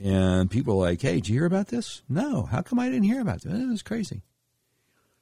And 0.00 0.50
people 0.50 0.74
are 0.74 0.90
like, 0.90 1.00
hey, 1.00 1.14
did 1.14 1.28
you 1.28 1.36
hear 1.36 1.46
about 1.46 1.68
this? 1.68 2.02
No. 2.08 2.42
How 2.42 2.62
come 2.62 2.80
I 2.80 2.88
didn't 2.88 3.04
hear 3.04 3.20
about 3.20 3.42
this? 3.42 3.52
It 3.52 3.68
was 3.68 3.82
crazy. 3.82 4.22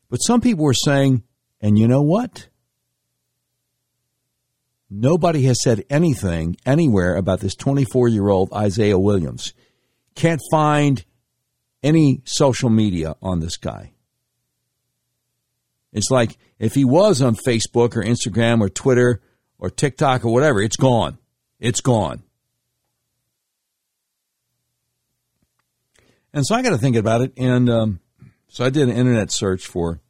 But 0.08 0.18
some 0.18 0.40
people 0.40 0.64
were 0.64 0.72
saying, 0.72 1.22
and 1.60 1.78
you 1.78 1.86
know 1.86 2.02
what? 2.02 2.48
Nobody 4.90 5.44
has 5.44 5.62
said 5.62 5.84
anything 5.88 6.56
anywhere 6.66 7.14
about 7.14 7.38
this 7.38 7.54
24 7.54 8.08
year 8.08 8.28
old 8.28 8.52
Isaiah 8.52 8.98
Williams. 8.98 9.54
Can't 10.16 10.40
find 10.50 11.04
any 11.82 12.22
social 12.24 12.70
media 12.70 13.14
on 13.22 13.38
this 13.38 13.56
guy. 13.56 13.92
It's 15.92 16.10
like 16.10 16.38
if 16.58 16.74
he 16.74 16.84
was 16.84 17.22
on 17.22 17.36
Facebook 17.36 17.96
or 17.96 18.02
Instagram 18.02 18.60
or 18.60 18.68
Twitter 18.68 19.20
or 19.58 19.70
TikTok 19.70 20.24
or 20.24 20.32
whatever, 20.32 20.60
it's 20.60 20.76
gone. 20.76 21.18
It's 21.60 21.80
gone. 21.80 22.24
And 26.32 26.46
so 26.46 26.54
I 26.54 26.62
got 26.62 26.70
to 26.70 26.78
think 26.78 26.96
about 26.96 27.22
it. 27.22 27.32
And 27.36 27.68
um, 27.68 28.00
so 28.48 28.64
I 28.64 28.70
did 28.70 28.88
an 28.88 28.94
internet 28.94 29.32
search 29.32 29.66
for 29.66 30.00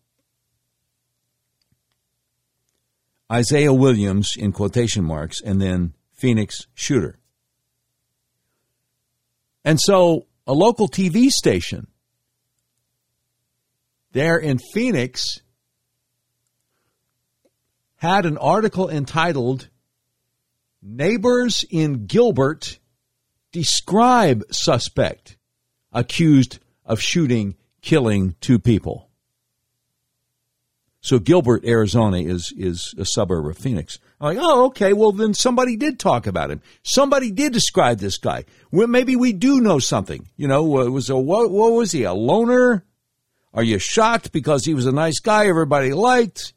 Isaiah 3.31 3.73
Williams 3.73 4.35
in 4.36 4.52
quotation 4.52 5.05
marks 5.05 5.40
and 5.40 5.61
then 5.61 5.94
Phoenix 6.12 6.66
shooter. 6.74 7.19
And 9.65 9.78
so 9.81 10.27
a 10.47 10.52
local 10.52 10.89
TV 10.89 11.28
station 11.28 11.86
there 14.12 14.39
in 14.39 14.59
Phoenix 14.73 15.40
had 17.97 18.27
an 18.27 18.39
article 18.39 18.89
entitled 18.89 19.69
Neighbors 20.82 21.65
in 21.70 22.07
Gilbert 22.07 22.78
Describe 23.52 24.43
Suspect 24.51 25.36
Accused 25.93 26.59
of 26.85 27.01
Shooting, 27.01 27.57
Killing 27.82 28.35
Two 28.40 28.59
People. 28.59 29.10
So 31.02 31.18
Gilbert, 31.18 31.64
Arizona 31.64 32.18
is, 32.18 32.52
is 32.56 32.94
a 32.98 33.06
suburb 33.06 33.47
of 33.47 33.56
Phoenix. 33.56 33.98
I'm 34.20 34.36
like, 34.36 34.39
oh, 34.44 34.66
okay, 34.66 34.93
well 34.93 35.12
then 35.12 35.32
somebody 35.32 35.77
did 35.77 35.98
talk 35.98 36.27
about 36.27 36.51
him. 36.51 36.60
Somebody 36.82 37.31
did 37.31 37.55
describe 37.55 37.98
this 37.98 38.18
guy. 38.18 38.44
Well, 38.70 38.86
maybe 38.86 39.16
we 39.16 39.32
do 39.32 39.60
know 39.60 39.78
something. 39.78 40.28
You 40.36 40.48
know, 40.48 40.78
uh, 40.78 40.85
it 40.85 40.90
was 40.90 41.09
a, 41.09 41.16
what, 41.16 41.51
what 41.51 41.72
was 41.72 41.93
he, 41.93 42.02
a 42.05 42.12
loner? 42.12 42.85
Are 43.55 43.62
you 43.62 43.78
shocked 43.78 44.31
because 44.31 44.64
he 44.64 44.74
was 44.74 44.86
a 44.86 44.93
nice 44.93 45.20
guy 45.20 45.47
everybody 45.47 45.93
liked? 45.93 46.52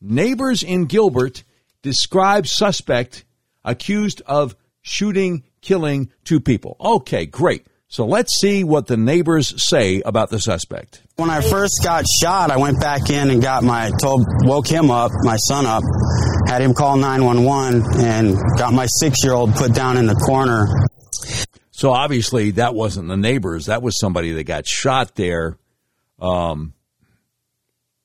Neighbors 0.00 0.62
in 0.62 0.86
Gilbert 0.86 1.42
describe 1.82 2.46
suspect 2.46 3.24
accused 3.64 4.22
of 4.26 4.54
shooting, 4.80 5.44
killing 5.60 6.10
two 6.24 6.40
people. 6.40 6.76
Okay, 6.80 7.26
great. 7.26 7.66
So 7.88 8.06
let's 8.06 8.40
see 8.40 8.64
what 8.64 8.86
the 8.86 8.96
neighbors 8.96 9.68
say 9.68 10.00
about 10.02 10.30
the 10.30 10.40
suspect. 10.40 11.01
When 11.16 11.28
I 11.28 11.42
first 11.42 11.80
got 11.84 12.04
shot, 12.22 12.50
I 12.50 12.56
went 12.56 12.80
back 12.80 13.10
in 13.10 13.30
and 13.30 13.42
got 13.42 13.62
my 13.62 13.90
told 14.00 14.24
woke 14.44 14.66
him 14.66 14.90
up, 14.90 15.10
my 15.22 15.36
son 15.36 15.66
up, 15.66 15.82
had 16.46 16.62
him 16.62 16.72
call 16.72 16.96
911 16.96 18.00
and 18.00 18.36
got 18.56 18.72
my 18.72 18.86
6-year-old 19.02 19.54
put 19.54 19.74
down 19.74 19.98
in 19.98 20.06
the 20.06 20.14
corner. 20.14 20.68
So 21.70 21.92
obviously 21.92 22.52
that 22.52 22.74
wasn't 22.74 23.08
the 23.08 23.16
neighbors, 23.16 23.66
that 23.66 23.82
was 23.82 23.98
somebody 24.00 24.32
that 24.32 24.44
got 24.44 24.66
shot 24.66 25.14
there. 25.14 25.58
Um 26.18 26.74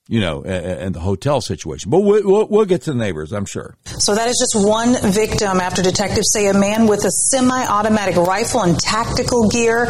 you 0.08 0.22
know, 0.22 0.44
and 0.44 0.96
the 0.96 1.00
hotel 1.00 1.42
situation. 1.42 1.92
But 1.92 2.00
we'll, 2.00 2.48
we'll, 2.48 2.66
get 2.66 2.84
to 2.84 2.92
the 2.92 2.98
neighbors, 2.98 3.32
I'm 3.32 3.46
sure. 3.46 3.76
So 3.86 4.16
that 4.16 4.28
is 4.28 4.38
just 4.40 4.68
one 4.68 4.96
victim 5.12 5.60
after 5.60 5.82
detectives 5.82 6.32
say 6.34 6.48
a 6.48 6.54
man 6.54 6.88
with 6.88 7.06
a 7.06 7.12
semi-automatic 7.12 8.16
rifle 8.16 8.62
and 8.62 8.78
tactical 8.80 9.48
gear 9.50 9.90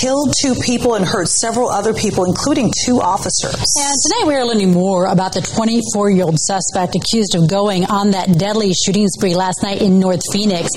killed 0.00 0.32
two 0.40 0.54
people 0.54 0.94
and 0.94 1.04
hurt 1.04 1.28
several 1.28 1.68
other 1.68 1.94
people, 1.94 2.24
including 2.24 2.72
two 2.84 3.00
officers. 3.00 3.54
And 3.54 3.94
tonight 4.06 4.24
we 4.26 4.34
are 4.34 4.46
learning 4.46 4.72
more 4.72 5.06
about 5.06 5.32
the 5.32 5.40
24-year-old 5.40 6.38
suspect 6.38 6.94
accused 6.94 7.34
of 7.34 7.48
going 7.48 7.84
on 7.86 8.12
that 8.12 8.38
deadly 8.38 8.72
shooting 8.72 9.08
spree 9.08 9.34
last 9.34 9.62
night 9.62 9.82
in 9.82 9.98
North 9.98 10.22
Phoenix. 10.32 10.70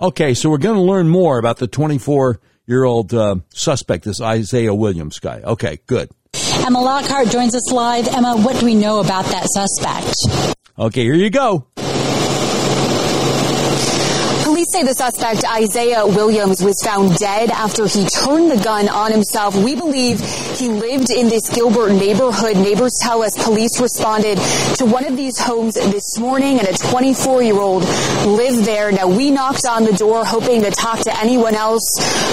Okay, 0.00 0.34
so 0.34 0.48
we're 0.48 0.58
going 0.58 0.76
to 0.76 0.82
learn 0.82 1.08
more 1.08 1.38
about 1.38 1.58
the 1.58 1.66
24 1.66 2.40
year 2.66 2.84
old 2.84 3.12
uh, 3.14 3.36
suspect, 3.48 4.04
this 4.04 4.20
Isaiah 4.20 4.74
Williams 4.74 5.18
guy. 5.18 5.40
Okay, 5.40 5.80
good. 5.86 6.10
Emma 6.68 6.82
Lockhart 6.82 7.30
joins 7.30 7.54
us 7.54 7.72
live. 7.72 8.06
Emma, 8.08 8.36
what 8.36 8.60
do 8.60 8.66
we 8.66 8.74
know 8.74 9.00
about 9.00 9.24
that 9.24 9.46
suspect? 9.46 10.54
Okay, 10.78 11.02
here 11.02 11.14
you 11.14 11.30
go. 11.30 11.64
The 14.78 14.94
suspect, 14.94 15.44
Isaiah 15.44 16.06
Williams, 16.06 16.62
was 16.62 16.80
found 16.84 17.16
dead 17.16 17.50
after 17.50 17.88
he 17.88 18.06
turned 18.06 18.48
the 18.48 18.62
gun 18.62 18.88
on 18.88 19.10
himself. 19.10 19.56
We 19.56 19.74
believe 19.74 20.20
he 20.56 20.68
lived 20.68 21.10
in 21.10 21.28
this 21.28 21.50
Gilbert 21.50 21.92
neighborhood. 21.92 22.56
Neighbors 22.56 22.96
tell 23.02 23.24
us 23.24 23.34
police 23.42 23.80
responded 23.80 24.38
to 24.78 24.86
one 24.86 25.04
of 25.04 25.16
these 25.16 25.36
homes 25.36 25.74
this 25.74 26.16
morning 26.18 26.60
and 26.60 26.68
a 26.68 26.72
24 26.72 27.42
year 27.42 27.58
old 27.58 27.82
lived 28.24 28.64
there. 28.64 28.92
Now 28.92 29.08
we 29.08 29.32
knocked 29.32 29.66
on 29.66 29.82
the 29.82 29.92
door 29.92 30.24
hoping 30.24 30.62
to 30.62 30.70
talk 30.70 31.00
to 31.00 31.18
anyone 31.18 31.56
else 31.56 31.84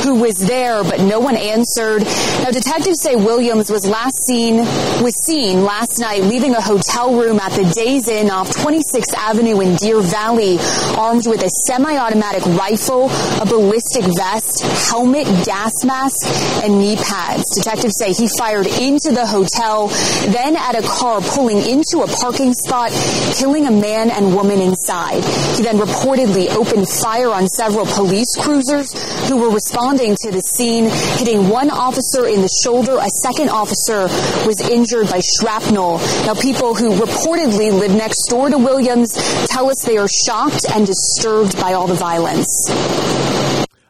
who 0.04 0.22
was 0.22 0.36
there, 0.38 0.84
but 0.84 1.02
no 1.02 1.20
one 1.20 1.36
answered. 1.36 2.04
Now 2.46 2.52
detectives 2.52 3.02
say 3.02 3.16
Williams 3.16 3.72
was 3.72 3.88
last 3.88 4.22
seen, 4.28 4.58
was 5.02 5.16
seen 5.26 5.64
last 5.64 6.00
night 6.00 6.22
leaving 6.22 6.54
a 6.54 6.62
hotel 6.62 7.20
room 7.20 7.40
at 7.40 7.54
the 7.54 7.66
Days 7.74 8.08
Inn 8.08 8.30
off 8.30 8.52
26th 8.52 9.16
Avenue 9.18 9.60
in 9.62 9.76
Deer 9.78 10.00
Valley, 10.00 10.60
armed 10.96 11.26
with 11.26 11.42
a 11.44 11.50
semi-automatic 11.66 12.35
rifle, 12.44 13.10
a 13.42 13.46
ballistic 13.46 14.04
vest, 14.18 14.64
helmet, 14.90 15.28
gas 15.46 15.74
mask, 15.86 16.26
and 16.64 16.80
knee 16.80 16.96
pads. 16.96 17.44
Detectives 17.56 17.96
say 17.98 18.12
he 18.14 18.28
fired 18.38 18.68
into 18.68 19.12
the 19.12 19.26
hotel, 19.26 19.88
then 20.32 20.56
at 20.56 20.76
a 20.76 20.82
car 20.82 21.22
pulling 21.22 21.58
into 21.58 22.04
a 22.04 22.08
parking 22.08 22.54
spot, 22.54 22.92
killing 23.36 23.68
a 23.68 23.72
man 23.72 24.10
and 24.12 24.34
woman 24.34 24.60
inside. 24.60 25.24
He 25.56 25.64
then 25.64 25.78
reportedly 25.78 26.50
opened 26.50 26.90
fire 26.90 27.30
on 27.30 27.48
several 27.48 27.86
police 27.86 28.36
cruisers 28.36 28.92
who 29.30 29.38
were 29.38 29.50
responding 29.50 30.16
to 30.22 30.32
the 30.32 30.42
scene, 30.42 30.86
hitting 31.20 31.50
one 31.50 31.70
officer 31.70 32.28
in 32.28 32.42
the 32.42 32.50
shoulder. 32.64 32.98
A 32.98 33.10
second 33.24 33.50
officer 33.50 34.04
was 34.46 34.62
injured 34.70 35.10
by 35.10 35.22
shrapnel. 35.40 36.00
Now, 36.26 36.34
people 36.34 36.76
who 36.76 36.96
reportedly 36.96 37.72
live 37.72 37.94
next 37.94 38.26
door 38.30 38.50
to 38.50 38.58
Williams 38.58 39.14
tell 39.48 39.70
us 39.70 39.84
they 39.84 39.98
are 39.98 40.08
shocked 40.08 40.66
and 40.74 40.86
disturbed 40.88 41.60
by 41.60 41.74
all 41.74 41.88
the 41.88 41.94
violence. 41.94 42.15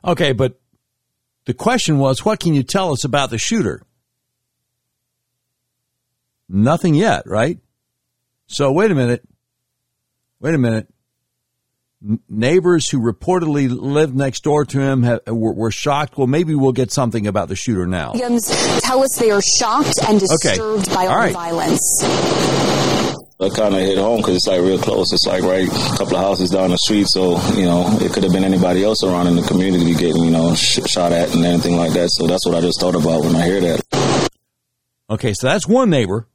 Okay, 0.04 0.34
but 0.34 0.60
the 1.46 1.54
question 1.54 2.00
was, 2.00 2.24
what 2.26 2.40
can 2.40 2.54
you 2.54 2.64
tell 2.64 2.92
us 2.92 3.04
about 3.04 3.30
the 3.30 3.38
shooter? 3.38 3.82
Nothing 6.48 6.94
yet, 6.94 7.24
right? 7.26 7.60
So 8.48 8.72
wait 8.72 8.92
a 8.92 8.96
minute. 8.96 9.24
Wait 10.40 10.54
a 10.54 10.58
minute. 10.58 10.88
N- 12.08 12.20
neighbors 12.30 12.88
who 12.90 13.00
reportedly 13.00 13.68
lived 13.70 14.16
next 14.16 14.44
door 14.44 14.66
to 14.66 14.80
him 14.80 15.04
have, 15.04 15.22
were, 15.28 15.54
were, 15.54 15.72
shocked. 15.72 16.18
Well, 16.18 16.28
maybe 16.28 16.54
we'll 16.54 16.72
get 16.72 16.92
something 16.92 17.26
about 17.26 17.48
the 17.50 17.56
shooter 17.56 17.88
now. 17.88 18.12
Williams 18.14 18.48
tell 18.82 19.02
us 19.02 19.18
they 19.18 19.32
are 19.32 19.42
shocked 19.42 19.96
and 20.08 20.20
disturbed 20.20 20.88
okay. 20.88 20.94
by 20.94 21.08
all, 21.08 21.14
all 21.14 21.18
right. 21.18 21.28
the 21.30 21.34
violence. 21.34 22.75
I 23.38 23.50
kind 23.50 23.76
of 23.76 23.82
hit 23.82 23.98
home 23.98 24.18
because 24.18 24.38
it's 24.38 24.48
like 24.48 24.62
real 24.62 24.80
close. 24.80 25.12
It's 25.12 25.28
like 25.28 25.44
right 25.44 25.68
a 25.68 25.98
couple 25.98 26.16
of 26.16 26.24
houses 26.24 26.52
down 26.52 26.70
the 26.70 26.78
street, 26.78 27.08
so 27.08 27.38
you 27.56 27.66
know 27.66 27.86
it 28.00 28.14
could 28.14 28.24
have 28.24 28.32
been 28.32 28.46
anybody 28.46 28.84
else 28.84 29.04
around 29.04 29.28
in 29.28 29.36
the 29.36 29.42
community 29.42 29.94
getting 29.94 30.24
you 30.24 30.32
know 30.32 30.56
sh- 30.56 30.80
shot 30.88 31.12
at 31.12 31.36
and 31.36 31.44
anything 31.44 31.76
like 31.76 31.92
that. 31.94 32.10
So 32.12 32.28
that's 32.28 32.46
what 32.46 32.56
I 32.56 32.62
just 32.62 32.80
thought 32.80 32.96
about 32.96 33.26
when 33.26 33.36
I 33.36 33.44
hear 33.46 33.60
that. 33.60 34.30
Okay, 35.10 35.34
so 35.34 35.48
that's 35.48 35.68
one 35.68 35.90
neighbor. 35.90 36.28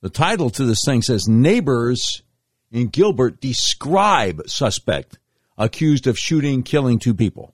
The 0.00 0.08
title 0.08 0.48
to 0.50 0.64
this 0.64 0.80
thing 0.86 1.02
says 1.02 1.28
Neighbors 1.28 2.22
in 2.72 2.88
Gilbert 2.88 3.40
describe 3.40 4.48
suspect 4.48 5.18
accused 5.58 6.06
of 6.06 6.18
shooting, 6.18 6.62
killing 6.62 6.98
two 6.98 7.14
people. 7.14 7.52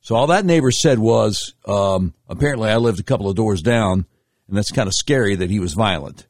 So 0.00 0.16
all 0.16 0.26
that 0.26 0.44
neighbor 0.44 0.70
said 0.70 0.98
was 0.98 1.54
um, 1.66 2.12
apparently 2.28 2.68
I 2.68 2.76
lived 2.76 3.00
a 3.00 3.04
couple 3.04 3.30
of 3.30 3.36
doors 3.36 3.62
down, 3.62 4.04
and 4.48 4.56
that's 4.56 4.70
kind 4.70 4.86
of 4.86 4.92
scary 4.94 5.36
that 5.36 5.48
he 5.48 5.60
was 5.60 5.72
violent. 5.72 6.26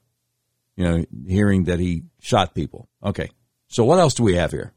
You 0.76 0.84
know, 0.84 1.04
hearing 1.26 1.64
that 1.64 1.78
he 1.78 2.04
shot 2.20 2.54
people. 2.54 2.88
Okay. 3.02 3.30
So 3.68 3.84
what 3.84 3.98
else 3.98 4.14
do 4.14 4.22
we 4.22 4.34
have 4.34 4.50
here? 4.50 4.72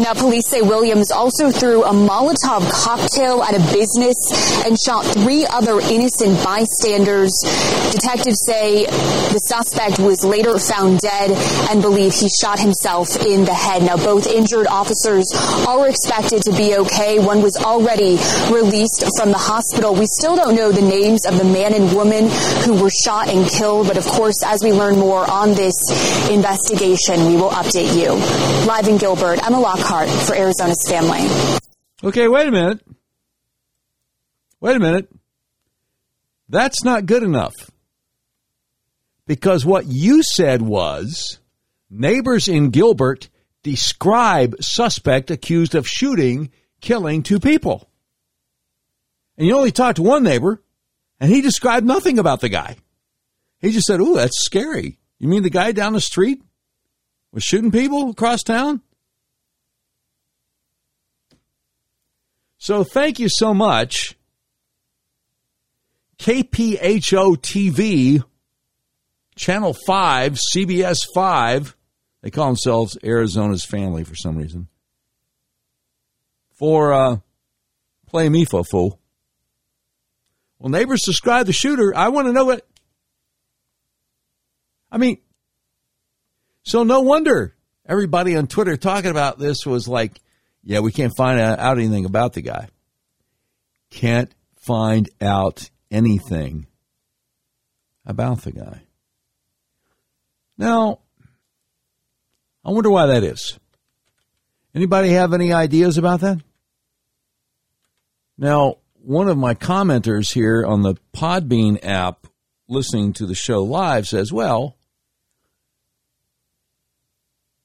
Now, 0.00 0.14
police 0.14 0.48
say 0.48 0.62
Williams 0.62 1.10
also 1.10 1.50
threw 1.50 1.84
a 1.84 1.92
Molotov 1.92 2.68
cocktail 2.70 3.42
at 3.42 3.54
a 3.54 3.60
business 3.72 4.16
and 4.64 4.78
shot 4.80 5.04
three 5.04 5.44
other 5.46 5.78
innocent 5.78 6.42
bystanders. 6.42 7.30
Detectives 7.92 8.42
say 8.46 8.86
the 9.30 9.38
suspect 9.38 9.98
was 9.98 10.24
later 10.24 10.58
found 10.58 10.98
dead 10.98 11.30
and 11.70 11.80
believe 11.80 12.12
he 12.14 12.28
shot 12.28 12.58
himself 12.58 13.16
in 13.24 13.44
the 13.44 13.54
head. 13.54 13.82
Now, 13.82 13.96
both 13.96 14.26
injured 14.26 14.66
officers 14.66 15.30
are 15.66 15.88
expected 15.88 16.42
to 16.42 16.52
be 16.52 16.76
okay. 16.76 17.18
One 17.18 17.42
was 17.42 17.56
already 17.56 18.18
released 18.50 19.04
from 19.16 19.30
the 19.30 19.38
hospital. 19.38 19.94
We 19.94 20.06
still 20.06 20.36
don't 20.36 20.54
know 20.54 20.72
the 20.72 20.82
names 20.82 21.26
of 21.26 21.38
the 21.38 21.44
man 21.44 21.74
and 21.74 21.94
woman 21.94 22.28
who 22.64 22.80
were 22.80 22.90
shot 22.90 23.28
and 23.28 23.48
killed, 23.48 23.86
but 23.86 23.96
of 23.96 24.06
course, 24.06 24.42
as 24.44 24.62
we 24.62 24.72
learn 24.72 24.98
more 24.98 25.28
on 25.30 25.54
this 25.54 25.74
investigation, 26.28 27.26
we 27.26 27.36
will 27.36 27.50
update 27.50 27.94
you. 27.94 28.14
Live 28.66 28.88
in 28.88 28.98
Gilbert, 28.98 29.44
Emma 29.46 29.60
Lockhart 29.60 30.08
for 30.08 30.34
Arizona's 30.34 30.84
family. 30.88 31.28
Okay, 32.02 32.28
wait 32.28 32.48
a 32.48 32.50
minute. 32.50 32.80
Wait 34.60 34.76
a 34.76 34.80
minute. 34.80 35.08
That's 36.48 36.82
not 36.82 37.06
good 37.06 37.22
enough. 37.22 37.54
Because 39.30 39.64
what 39.64 39.86
you 39.86 40.24
said 40.24 40.60
was 40.60 41.38
neighbors 41.88 42.48
in 42.48 42.70
Gilbert 42.70 43.28
describe 43.62 44.56
suspect 44.60 45.30
accused 45.30 45.76
of 45.76 45.86
shooting, 45.86 46.50
killing 46.80 47.22
two 47.22 47.38
people. 47.38 47.88
And 49.38 49.46
you 49.46 49.56
only 49.56 49.70
talked 49.70 49.98
to 49.98 50.02
one 50.02 50.24
neighbor, 50.24 50.60
and 51.20 51.30
he 51.30 51.42
described 51.42 51.86
nothing 51.86 52.18
about 52.18 52.40
the 52.40 52.48
guy. 52.48 52.78
He 53.60 53.70
just 53.70 53.86
said, 53.86 54.00
Ooh, 54.00 54.16
that's 54.16 54.44
scary. 54.44 54.98
You 55.20 55.28
mean 55.28 55.44
the 55.44 55.48
guy 55.48 55.70
down 55.70 55.92
the 55.92 56.00
street 56.00 56.42
was 57.30 57.44
shooting 57.44 57.70
people 57.70 58.10
across 58.10 58.42
town? 58.42 58.80
So 62.58 62.82
thank 62.82 63.20
you 63.20 63.28
so 63.30 63.54
much. 63.54 64.16
KPHO 66.18 67.36
TV, 67.36 68.24
Channel 69.40 69.72
5, 69.86 70.38
CBS 70.54 70.98
5. 71.14 71.74
They 72.20 72.30
call 72.30 72.48
themselves 72.48 72.98
Arizona's 73.02 73.64
family 73.64 74.04
for 74.04 74.14
some 74.14 74.36
reason. 74.36 74.68
For 76.58 76.92
uh, 76.92 77.16
play 78.06 78.28
me 78.28 78.44
for 78.44 78.62
fool. 78.64 79.00
Well, 80.58 80.68
neighbors 80.68 81.00
describe 81.06 81.46
the 81.46 81.54
shooter. 81.54 81.96
I 81.96 82.08
want 82.08 82.26
to 82.26 82.34
know 82.34 82.44
what. 82.44 82.66
I 84.92 84.98
mean, 84.98 85.16
so 86.62 86.82
no 86.82 87.00
wonder 87.00 87.56
everybody 87.86 88.36
on 88.36 88.46
Twitter 88.46 88.76
talking 88.76 89.10
about 89.10 89.38
this 89.38 89.64
was 89.64 89.88
like, 89.88 90.20
yeah, 90.62 90.80
we 90.80 90.92
can't 90.92 91.16
find 91.16 91.40
out 91.40 91.78
anything 91.78 92.04
about 92.04 92.34
the 92.34 92.42
guy. 92.42 92.68
Can't 93.88 94.30
find 94.58 95.08
out 95.18 95.70
anything 95.90 96.66
about 98.04 98.42
the 98.42 98.52
guy. 98.52 98.82
Now, 100.60 100.98
I 102.62 102.70
wonder 102.70 102.90
why 102.90 103.06
that 103.06 103.24
is. 103.24 103.58
Anybody 104.74 105.08
have 105.08 105.32
any 105.32 105.54
ideas 105.54 105.96
about 105.96 106.20
that? 106.20 106.36
Now, 108.36 108.76
one 109.02 109.28
of 109.28 109.38
my 109.38 109.54
commenters 109.54 110.34
here 110.34 110.62
on 110.66 110.82
the 110.82 110.96
Podbean 111.14 111.82
app 111.82 112.26
listening 112.68 113.14
to 113.14 113.24
the 113.24 113.34
show 113.34 113.62
live 113.62 114.06
says, 114.06 114.34
well, 114.34 114.76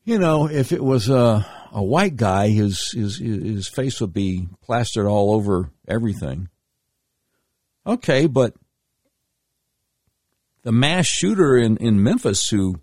you 0.05 0.17
know, 0.17 0.47
if 0.47 0.72
it 0.72 0.81
was 0.81 1.09
a, 1.09 1.45
a 1.73 1.84
white 1.84 2.15
guy, 2.15 2.47
his 2.47 2.93
his 2.93 3.17
his 3.17 3.67
face 3.67 3.99
would 3.99 4.13
be 4.13 4.47
plastered 4.63 5.05
all 5.05 5.34
over 5.34 5.69
everything. 5.85 6.47
Okay, 7.85 8.27
but 8.27 8.53
the 10.63 10.72
mass 10.72 11.05
shooter 11.05 11.57
in, 11.57 11.76
in 11.77 12.01
Memphis 12.01 12.47
who 12.47 12.80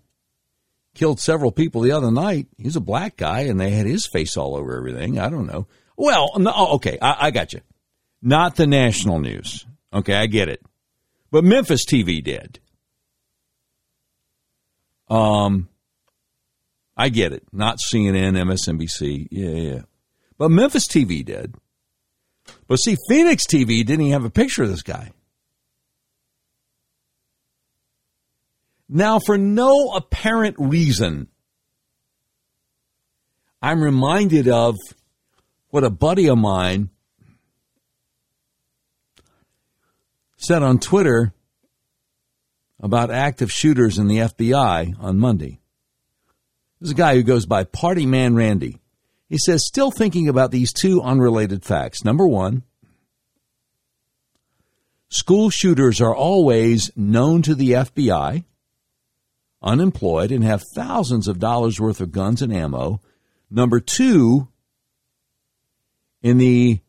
killed 0.93 1.19
several 1.19 1.51
people 1.51 1.81
the 1.81 1.91
other 1.91 2.11
night, 2.11 2.47
he's 2.57 2.75
a 2.75 2.81
black 2.81 3.17
guy 3.17 3.41
and 3.41 3.59
they 3.59 3.71
had 3.71 3.85
his 3.85 4.05
face 4.05 4.37
all 4.37 4.55
over 4.55 4.77
everything. 4.77 5.19
I 5.19 5.29
don't 5.29 5.47
know. 5.47 5.67
Well, 5.97 6.31
no, 6.37 6.51
oh, 6.55 6.75
okay, 6.75 6.97
I, 7.01 7.27
I 7.27 7.31
got 7.31 7.53
you. 7.53 7.61
Not 8.21 8.55
the 8.55 8.67
national 8.67 9.19
news. 9.19 9.65
Okay, 9.93 10.15
I 10.15 10.27
get 10.27 10.49
it. 10.49 10.61
But 11.29 11.43
Memphis 11.43 11.85
TV 11.85 12.23
did. 12.23 12.59
Um, 15.09 15.69
I 16.95 17.09
get 17.09 17.33
it. 17.33 17.43
Not 17.51 17.79
CNN, 17.79 18.37
MSNBC. 18.37 19.27
Yeah, 19.31 19.49
yeah. 19.49 19.81
But 20.37 20.51
Memphis 20.51 20.87
TV 20.87 21.23
did. 21.23 21.55
But 22.67 22.77
see, 22.77 22.97
Phoenix 23.09 23.45
TV 23.45 23.85
didn't 23.85 24.01
even 24.01 24.13
have 24.13 24.25
a 24.25 24.29
picture 24.29 24.63
of 24.63 24.69
this 24.69 24.81
guy. 24.83 25.11
Now, 28.95 29.17
for 29.17 29.39
no 29.39 29.89
apparent 29.95 30.55
reason, 30.59 31.27
I'm 33.59 33.83
reminded 33.83 34.47
of 34.47 34.77
what 35.69 35.83
a 35.83 35.89
buddy 35.89 36.27
of 36.27 36.37
mine 36.37 36.91
said 40.37 40.61
on 40.61 40.77
Twitter 40.77 41.33
about 42.79 43.09
active 43.09 43.51
shooters 43.51 43.97
in 43.97 44.07
the 44.07 44.17
FBI 44.17 44.93
on 44.99 45.17
Monday. 45.17 45.59
This 46.79 46.89
is 46.89 46.91
a 46.91 46.95
guy 46.95 47.15
who 47.15 47.23
goes 47.23 47.47
by 47.47 47.63
Party 47.63 48.05
Man 48.05 48.35
Randy. 48.35 48.79
He 49.27 49.39
says, 49.39 49.65
still 49.65 49.89
thinking 49.89 50.29
about 50.29 50.51
these 50.51 50.71
two 50.71 51.01
unrelated 51.01 51.63
facts. 51.65 52.05
Number 52.05 52.27
one, 52.27 52.61
school 55.09 55.49
shooters 55.49 55.99
are 55.99 56.13
always 56.13 56.91
known 56.95 57.41
to 57.41 57.55
the 57.55 57.71
FBI, 57.71 58.43
unemployed, 59.63 60.31
and 60.31 60.43
have 60.43 60.63
thousands 60.75 61.27
of 61.27 61.39
dollars 61.39 61.79
worth 61.79 62.01
of 62.01 62.11
guns 62.11 62.41
and 62.41 62.53
ammo. 62.53 63.01
Number 63.49 63.79
two, 63.79 64.49
in 66.21 66.37
the 66.37 66.79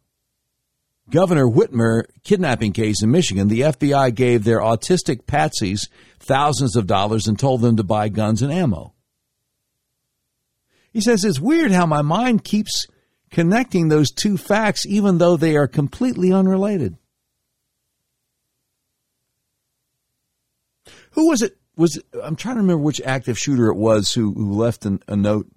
Governor 1.10 1.46
Whitmer 1.46 2.04
kidnapping 2.22 2.72
case 2.72 3.02
in 3.02 3.10
Michigan, 3.10 3.48
the 3.48 3.60
FBI 3.60 4.14
gave 4.14 4.44
their 4.44 4.60
autistic 4.60 5.24
patsies 5.24 5.88
thousands 6.18 6.76
of 6.76 6.86
dollars 6.86 7.28
and 7.28 7.38
told 7.38 7.60
them 7.60 7.76
to 7.76 7.84
buy 7.84 8.08
guns 8.08 8.42
and 8.42 8.52
ammo. 8.52 8.94
He 10.92 11.00
says 11.00 11.24
it's 11.24 11.40
weird 11.40 11.72
how 11.72 11.86
my 11.86 12.02
mind 12.02 12.44
keeps 12.44 12.86
connecting 13.30 13.88
those 13.88 14.10
two 14.10 14.36
facts 14.36 14.86
even 14.86 15.18
though 15.18 15.36
they 15.36 15.56
are 15.56 15.66
completely 15.66 16.32
unrelated. 16.32 16.96
Who 21.10 21.28
was 21.28 21.42
it? 21.42 21.56
Was 21.76 22.00
I'm 22.22 22.36
trying 22.36 22.56
to 22.56 22.60
remember 22.60 22.82
which 22.82 23.00
active 23.04 23.38
shooter 23.38 23.68
it 23.68 23.76
was 23.76 24.12
who, 24.12 24.32
who 24.32 24.52
left 24.52 24.86
an, 24.86 25.02
a 25.08 25.16
note. 25.16 25.48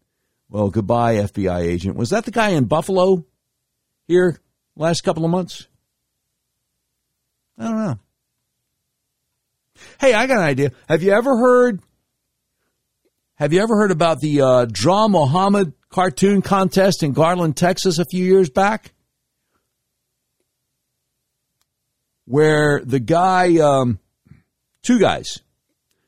Well, 0.49 0.69
goodbye, 0.69 1.15
FBI 1.15 1.61
agent. 1.61 1.95
Was 1.95 2.11
that 2.11 2.25
the 2.25 2.31
guy 2.31 2.49
in 2.49 2.65
Buffalo 2.65 3.25
here 4.07 4.39
last 4.75 5.01
couple 5.01 5.25
of 5.25 5.31
months? 5.31 5.67
I 7.57 7.63
don't 7.65 7.77
know. 7.77 7.99
Hey, 9.99 10.13
I 10.13 10.25
got 10.25 10.37
an 10.37 10.43
idea. 10.43 10.71
Have 10.87 11.03
you 11.03 11.11
ever 11.11 11.37
heard 11.37 11.81
have 13.37 13.53
you 13.53 13.61
ever 13.61 13.75
heard 13.77 13.91
about 13.91 14.19
the 14.19 14.41
uh, 14.41 14.65
Draw 14.65 15.09
Muhammad 15.09 15.73
cartoon 15.89 16.41
contest 16.41 17.03
in 17.03 17.13
Garland, 17.13 17.55
Texas, 17.55 17.99
a 17.99 18.05
few 18.05 18.25
years 18.25 18.49
back? 18.49 18.93
Where 22.25 22.81
the 22.83 22.99
guy, 22.99 23.59
um, 23.59 23.99
two 24.81 24.97
guys, 24.97 25.43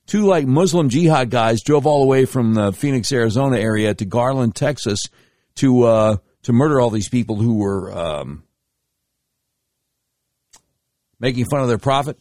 two 0.09 0.25
like 0.25 0.47
Muslim 0.47 0.89
jihad 0.89 1.29
guys, 1.29 1.61
drove 1.61 1.85
all 1.85 2.01
the 2.01 2.07
way 2.07 2.25
from 2.25 2.55
the 2.55 2.73
Phoenix, 2.73 3.11
Arizona 3.11 3.59
area 3.59 3.93
to 3.93 4.05
Garland, 4.05 4.55
Texas, 4.55 5.07
to 5.55 5.83
uh, 5.83 6.17
to 6.43 6.53
murder 6.53 6.81
all 6.81 6.89
these 6.89 7.09
people 7.09 7.35
who 7.35 7.57
were 7.57 7.95
um, 7.95 8.43
making 11.19 11.45
fun 11.45 11.61
of 11.61 11.67
their 11.67 11.77
prophet. 11.77 12.17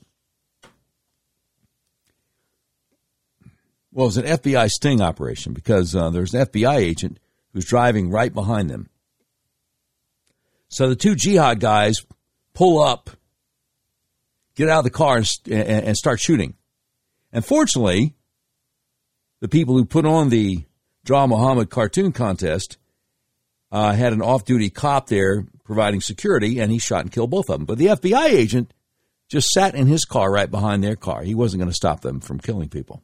Well, 3.91 4.05
it 4.05 4.09
was 4.09 4.17
an 4.19 4.27
FBI 4.27 4.69
sting 4.69 5.01
operation 5.01 5.55
because 5.55 5.97
uh, 5.97 6.11
there's 6.11 6.35
an 6.35 6.47
FBI 6.47 6.77
agent 6.77 7.19
who's 7.53 7.65
driving 7.65 8.11
right 8.11 8.33
behind 8.33 8.71
them. 8.71 8.91
So 10.69 10.91
the 10.91 10.97
two 10.97 11.15
jihad 11.17 11.59
guys 11.59 11.97
pull 12.53 12.81
up, 12.81 13.11
get 14.55 14.69
out 14.69 14.81
of 14.81 14.85
the 14.85 14.91
car, 14.91 15.17
and, 15.17 15.27
and 15.47 15.97
start 15.97 16.21
shooting. 16.21 16.55
And 17.33 17.45
fortunately, 17.45 18.15
the 19.41 19.49
people 19.49 19.77
who 19.77 19.85
put 19.85 20.07
on 20.07 20.29
the 20.29 20.65
Draw 21.05 21.27
Muhammad 21.27 21.71
cartoon 21.71 22.13
contest 22.13 22.77
uh, 23.71 23.93
had 23.93 24.13
an 24.13 24.23
off 24.23 24.45
duty 24.45 24.71
cop 24.71 25.09
there 25.09 25.47
providing 25.65 26.01
security, 26.01 26.59
and 26.59 26.73
he 26.73 26.79
shot 26.79 27.03
and 27.03 27.13
killed 27.13 27.31
both 27.31 27.49
of 27.51 27.59
them. 27.59 27.67
But 27.67 27.79
the 27.79 27.87
FBI 27.87 28.27
agent 28.27 28.73
just 29.29 29.49
sat 29.51 29.75
in 29.75 29.87
his 29.87 30.05
car 30.05 30.31
right 30.31 30.51
behind 30.51 30.83
their 30.83 30.97
car. 30.97 31.23
He 31.23 31.35
wasn't 31.35 31.61
going 31.61 31.71
to 31.71 31.75
stop 31.77 32.01
them 32.01 32.21
from 32.21 32.41
killing 32.41 32.69
people. 32.69 33.03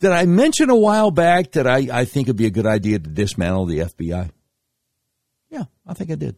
Did 0.00 0.10
I 0.10 0.24
mention 0.26 0.70
a 0.70 0.76
while 0.76 1.10
back 1.10 1.52
that 1.52 1.66
I, 1.66 1.88
I 1.90 2.04
think 2.04 2.26
it'd 2.26 2.36
be 2.36 2.46
a 2.46 2.50
good 2.50 2.66
idea 2.66 2.98
to 2.98 3.08
dismantle 3.08 3.66
the 3.66 3.78
FBI? 3.78 4.30
Yeah, 5.50 5.64
I 5.86 5.94
think 5.94 6.10
I 6.10 6.16
did. 6.16 6.36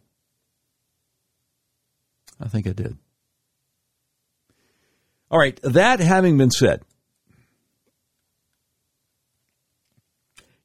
I 2.39 2.49
think 2.49 2.67
I 2.67 2.73
did. 2.73 2.99
All 5.29 5.41
right, 5.41 5.61
that 5.63 5.99
having 5.99 6.39
been 6.39 6.53
said, 6.53 6.83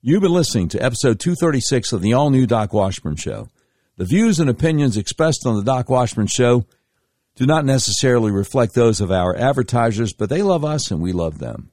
you've 0.01 0.21
been 0.21 0.31
listening 0.31 0.69
to 0.69 0.83
episode 0.83 1.19
236 1.19 1.91
of 1.93 2.01
the 2.03 2.13
all 2.13 2.29
new 2.29 2.45
Doc 2.45 2.71
Washburn 2.71 3.15
Show. 3.15 3.47
The 3.97 4.05
views 4.05 4.39
and 4.39 4.51
opinions 4.51 4.97
expressed 4.97 5.47
on 5.47 5.55
the 5.55 5.63
Doc 5.63 5.89
Washburn 5.89 6.27
Show 6.27 6.67
do 7.35 7.47
not 7.47 7.65
necessarily 7.65 8.29
reflect 8.29 8.75
those 8.75 9.01
of 9.01 9.11
our 9.11 9.35
advertisers, 9.35 10.13
but 10.13 10.29
they 10.29 10.43
love 10.43 10.63
us 10.63 10.91
and 10.91 11.01
we 11.01 11.11
love 11.11 11.39
them. 11.39 11.71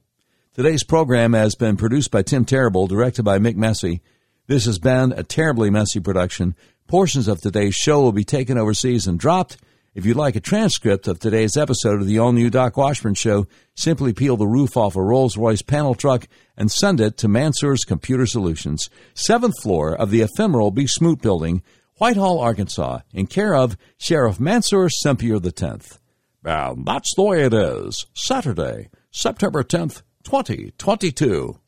Today's 0.55 0.83
program 0.83 1.33
has 1.33 1.53
been 1.53 1.77
produced 1.77 2.09
by 2.09 2.23
Tim 2.23 2.43
Terrible, 2.43 2.87
directed 2.87 3.21
by 3.21 3.37
Mick 3.37 3.55
Messy. 3.55 4.01
This 4.47 4.65
has 4.65 4.79
been 4.79 5.11
a 5.11 5.21
terribly 5.21 5.69
messy 5.69 5.99
production. 5.99 6.55
Portions 6.87 7.27
of 7.27 7.39
today's 7.39 7.75
show 7.75 8.01
will 8.01 8.13
be 8.13 8.23
taken 8.23 8.57
overseas 8.57 9.05
and 9.05 9.19
dropped. 9.19 9.57
If 9.95 10.05
you'd 10.05 10.17
like 10.17 10.35
a 10.35 10.39
transcript 10.39 11.07
of 11.07 11.19
today's 11.19 11.57
episode 11.57 11.99
of 11.99 12.05
the 12.05 12.19
all 12.19 12.31
new 12.31 12.51
Doc 12.51 12.77
Washburn 12.77 13.15
Show, 13.15 13.47
simply 13.75 14.13
peel 14.13 14.37
the 14.37 14.45
roof 14.45 14.77
off 14.77 14.95
a 14.95 15.01
Rolls 15.01 15.35
Royce 15.35 15.63
panel 15.63 15.95
truck 15.95 16.27
and 16.55 16.71
send 16.71 17.01
it 17.01 17.17
to 17.17 17.27
Mansour's 17.27 17.83
Computer 17.85 18.27
Solutions, 18.27 18.87
seventh 19.15 19.59
floor 19.63 19.95
of 19.95 20.11
the 20.11 20.21
ephemeral 20.21 20.69
B. 20.69 20.85
Smoot 20.85 21.23
Building, 21.23 21.63
Whitehall, 21.95 22.39
Arkansas, 22.39 22.99
in 23.13 23.25
care 23.25 23.55
of 23.55 23.77
Sheriff 23.97 24.39
Mansour 24.39 24.89
Sempier 24.89 25.43
X. 25.43 25.99
And 26.45 26.85
that's 26.85 27.13
the 27.15 27.23
way 27.23 27.43
it 27.43 27.53
is. 27.53 28.05
Saturday, 28.13 28.89
September 29.09 29.63
10th, 29.63 30.03
2022. 30.23 31.59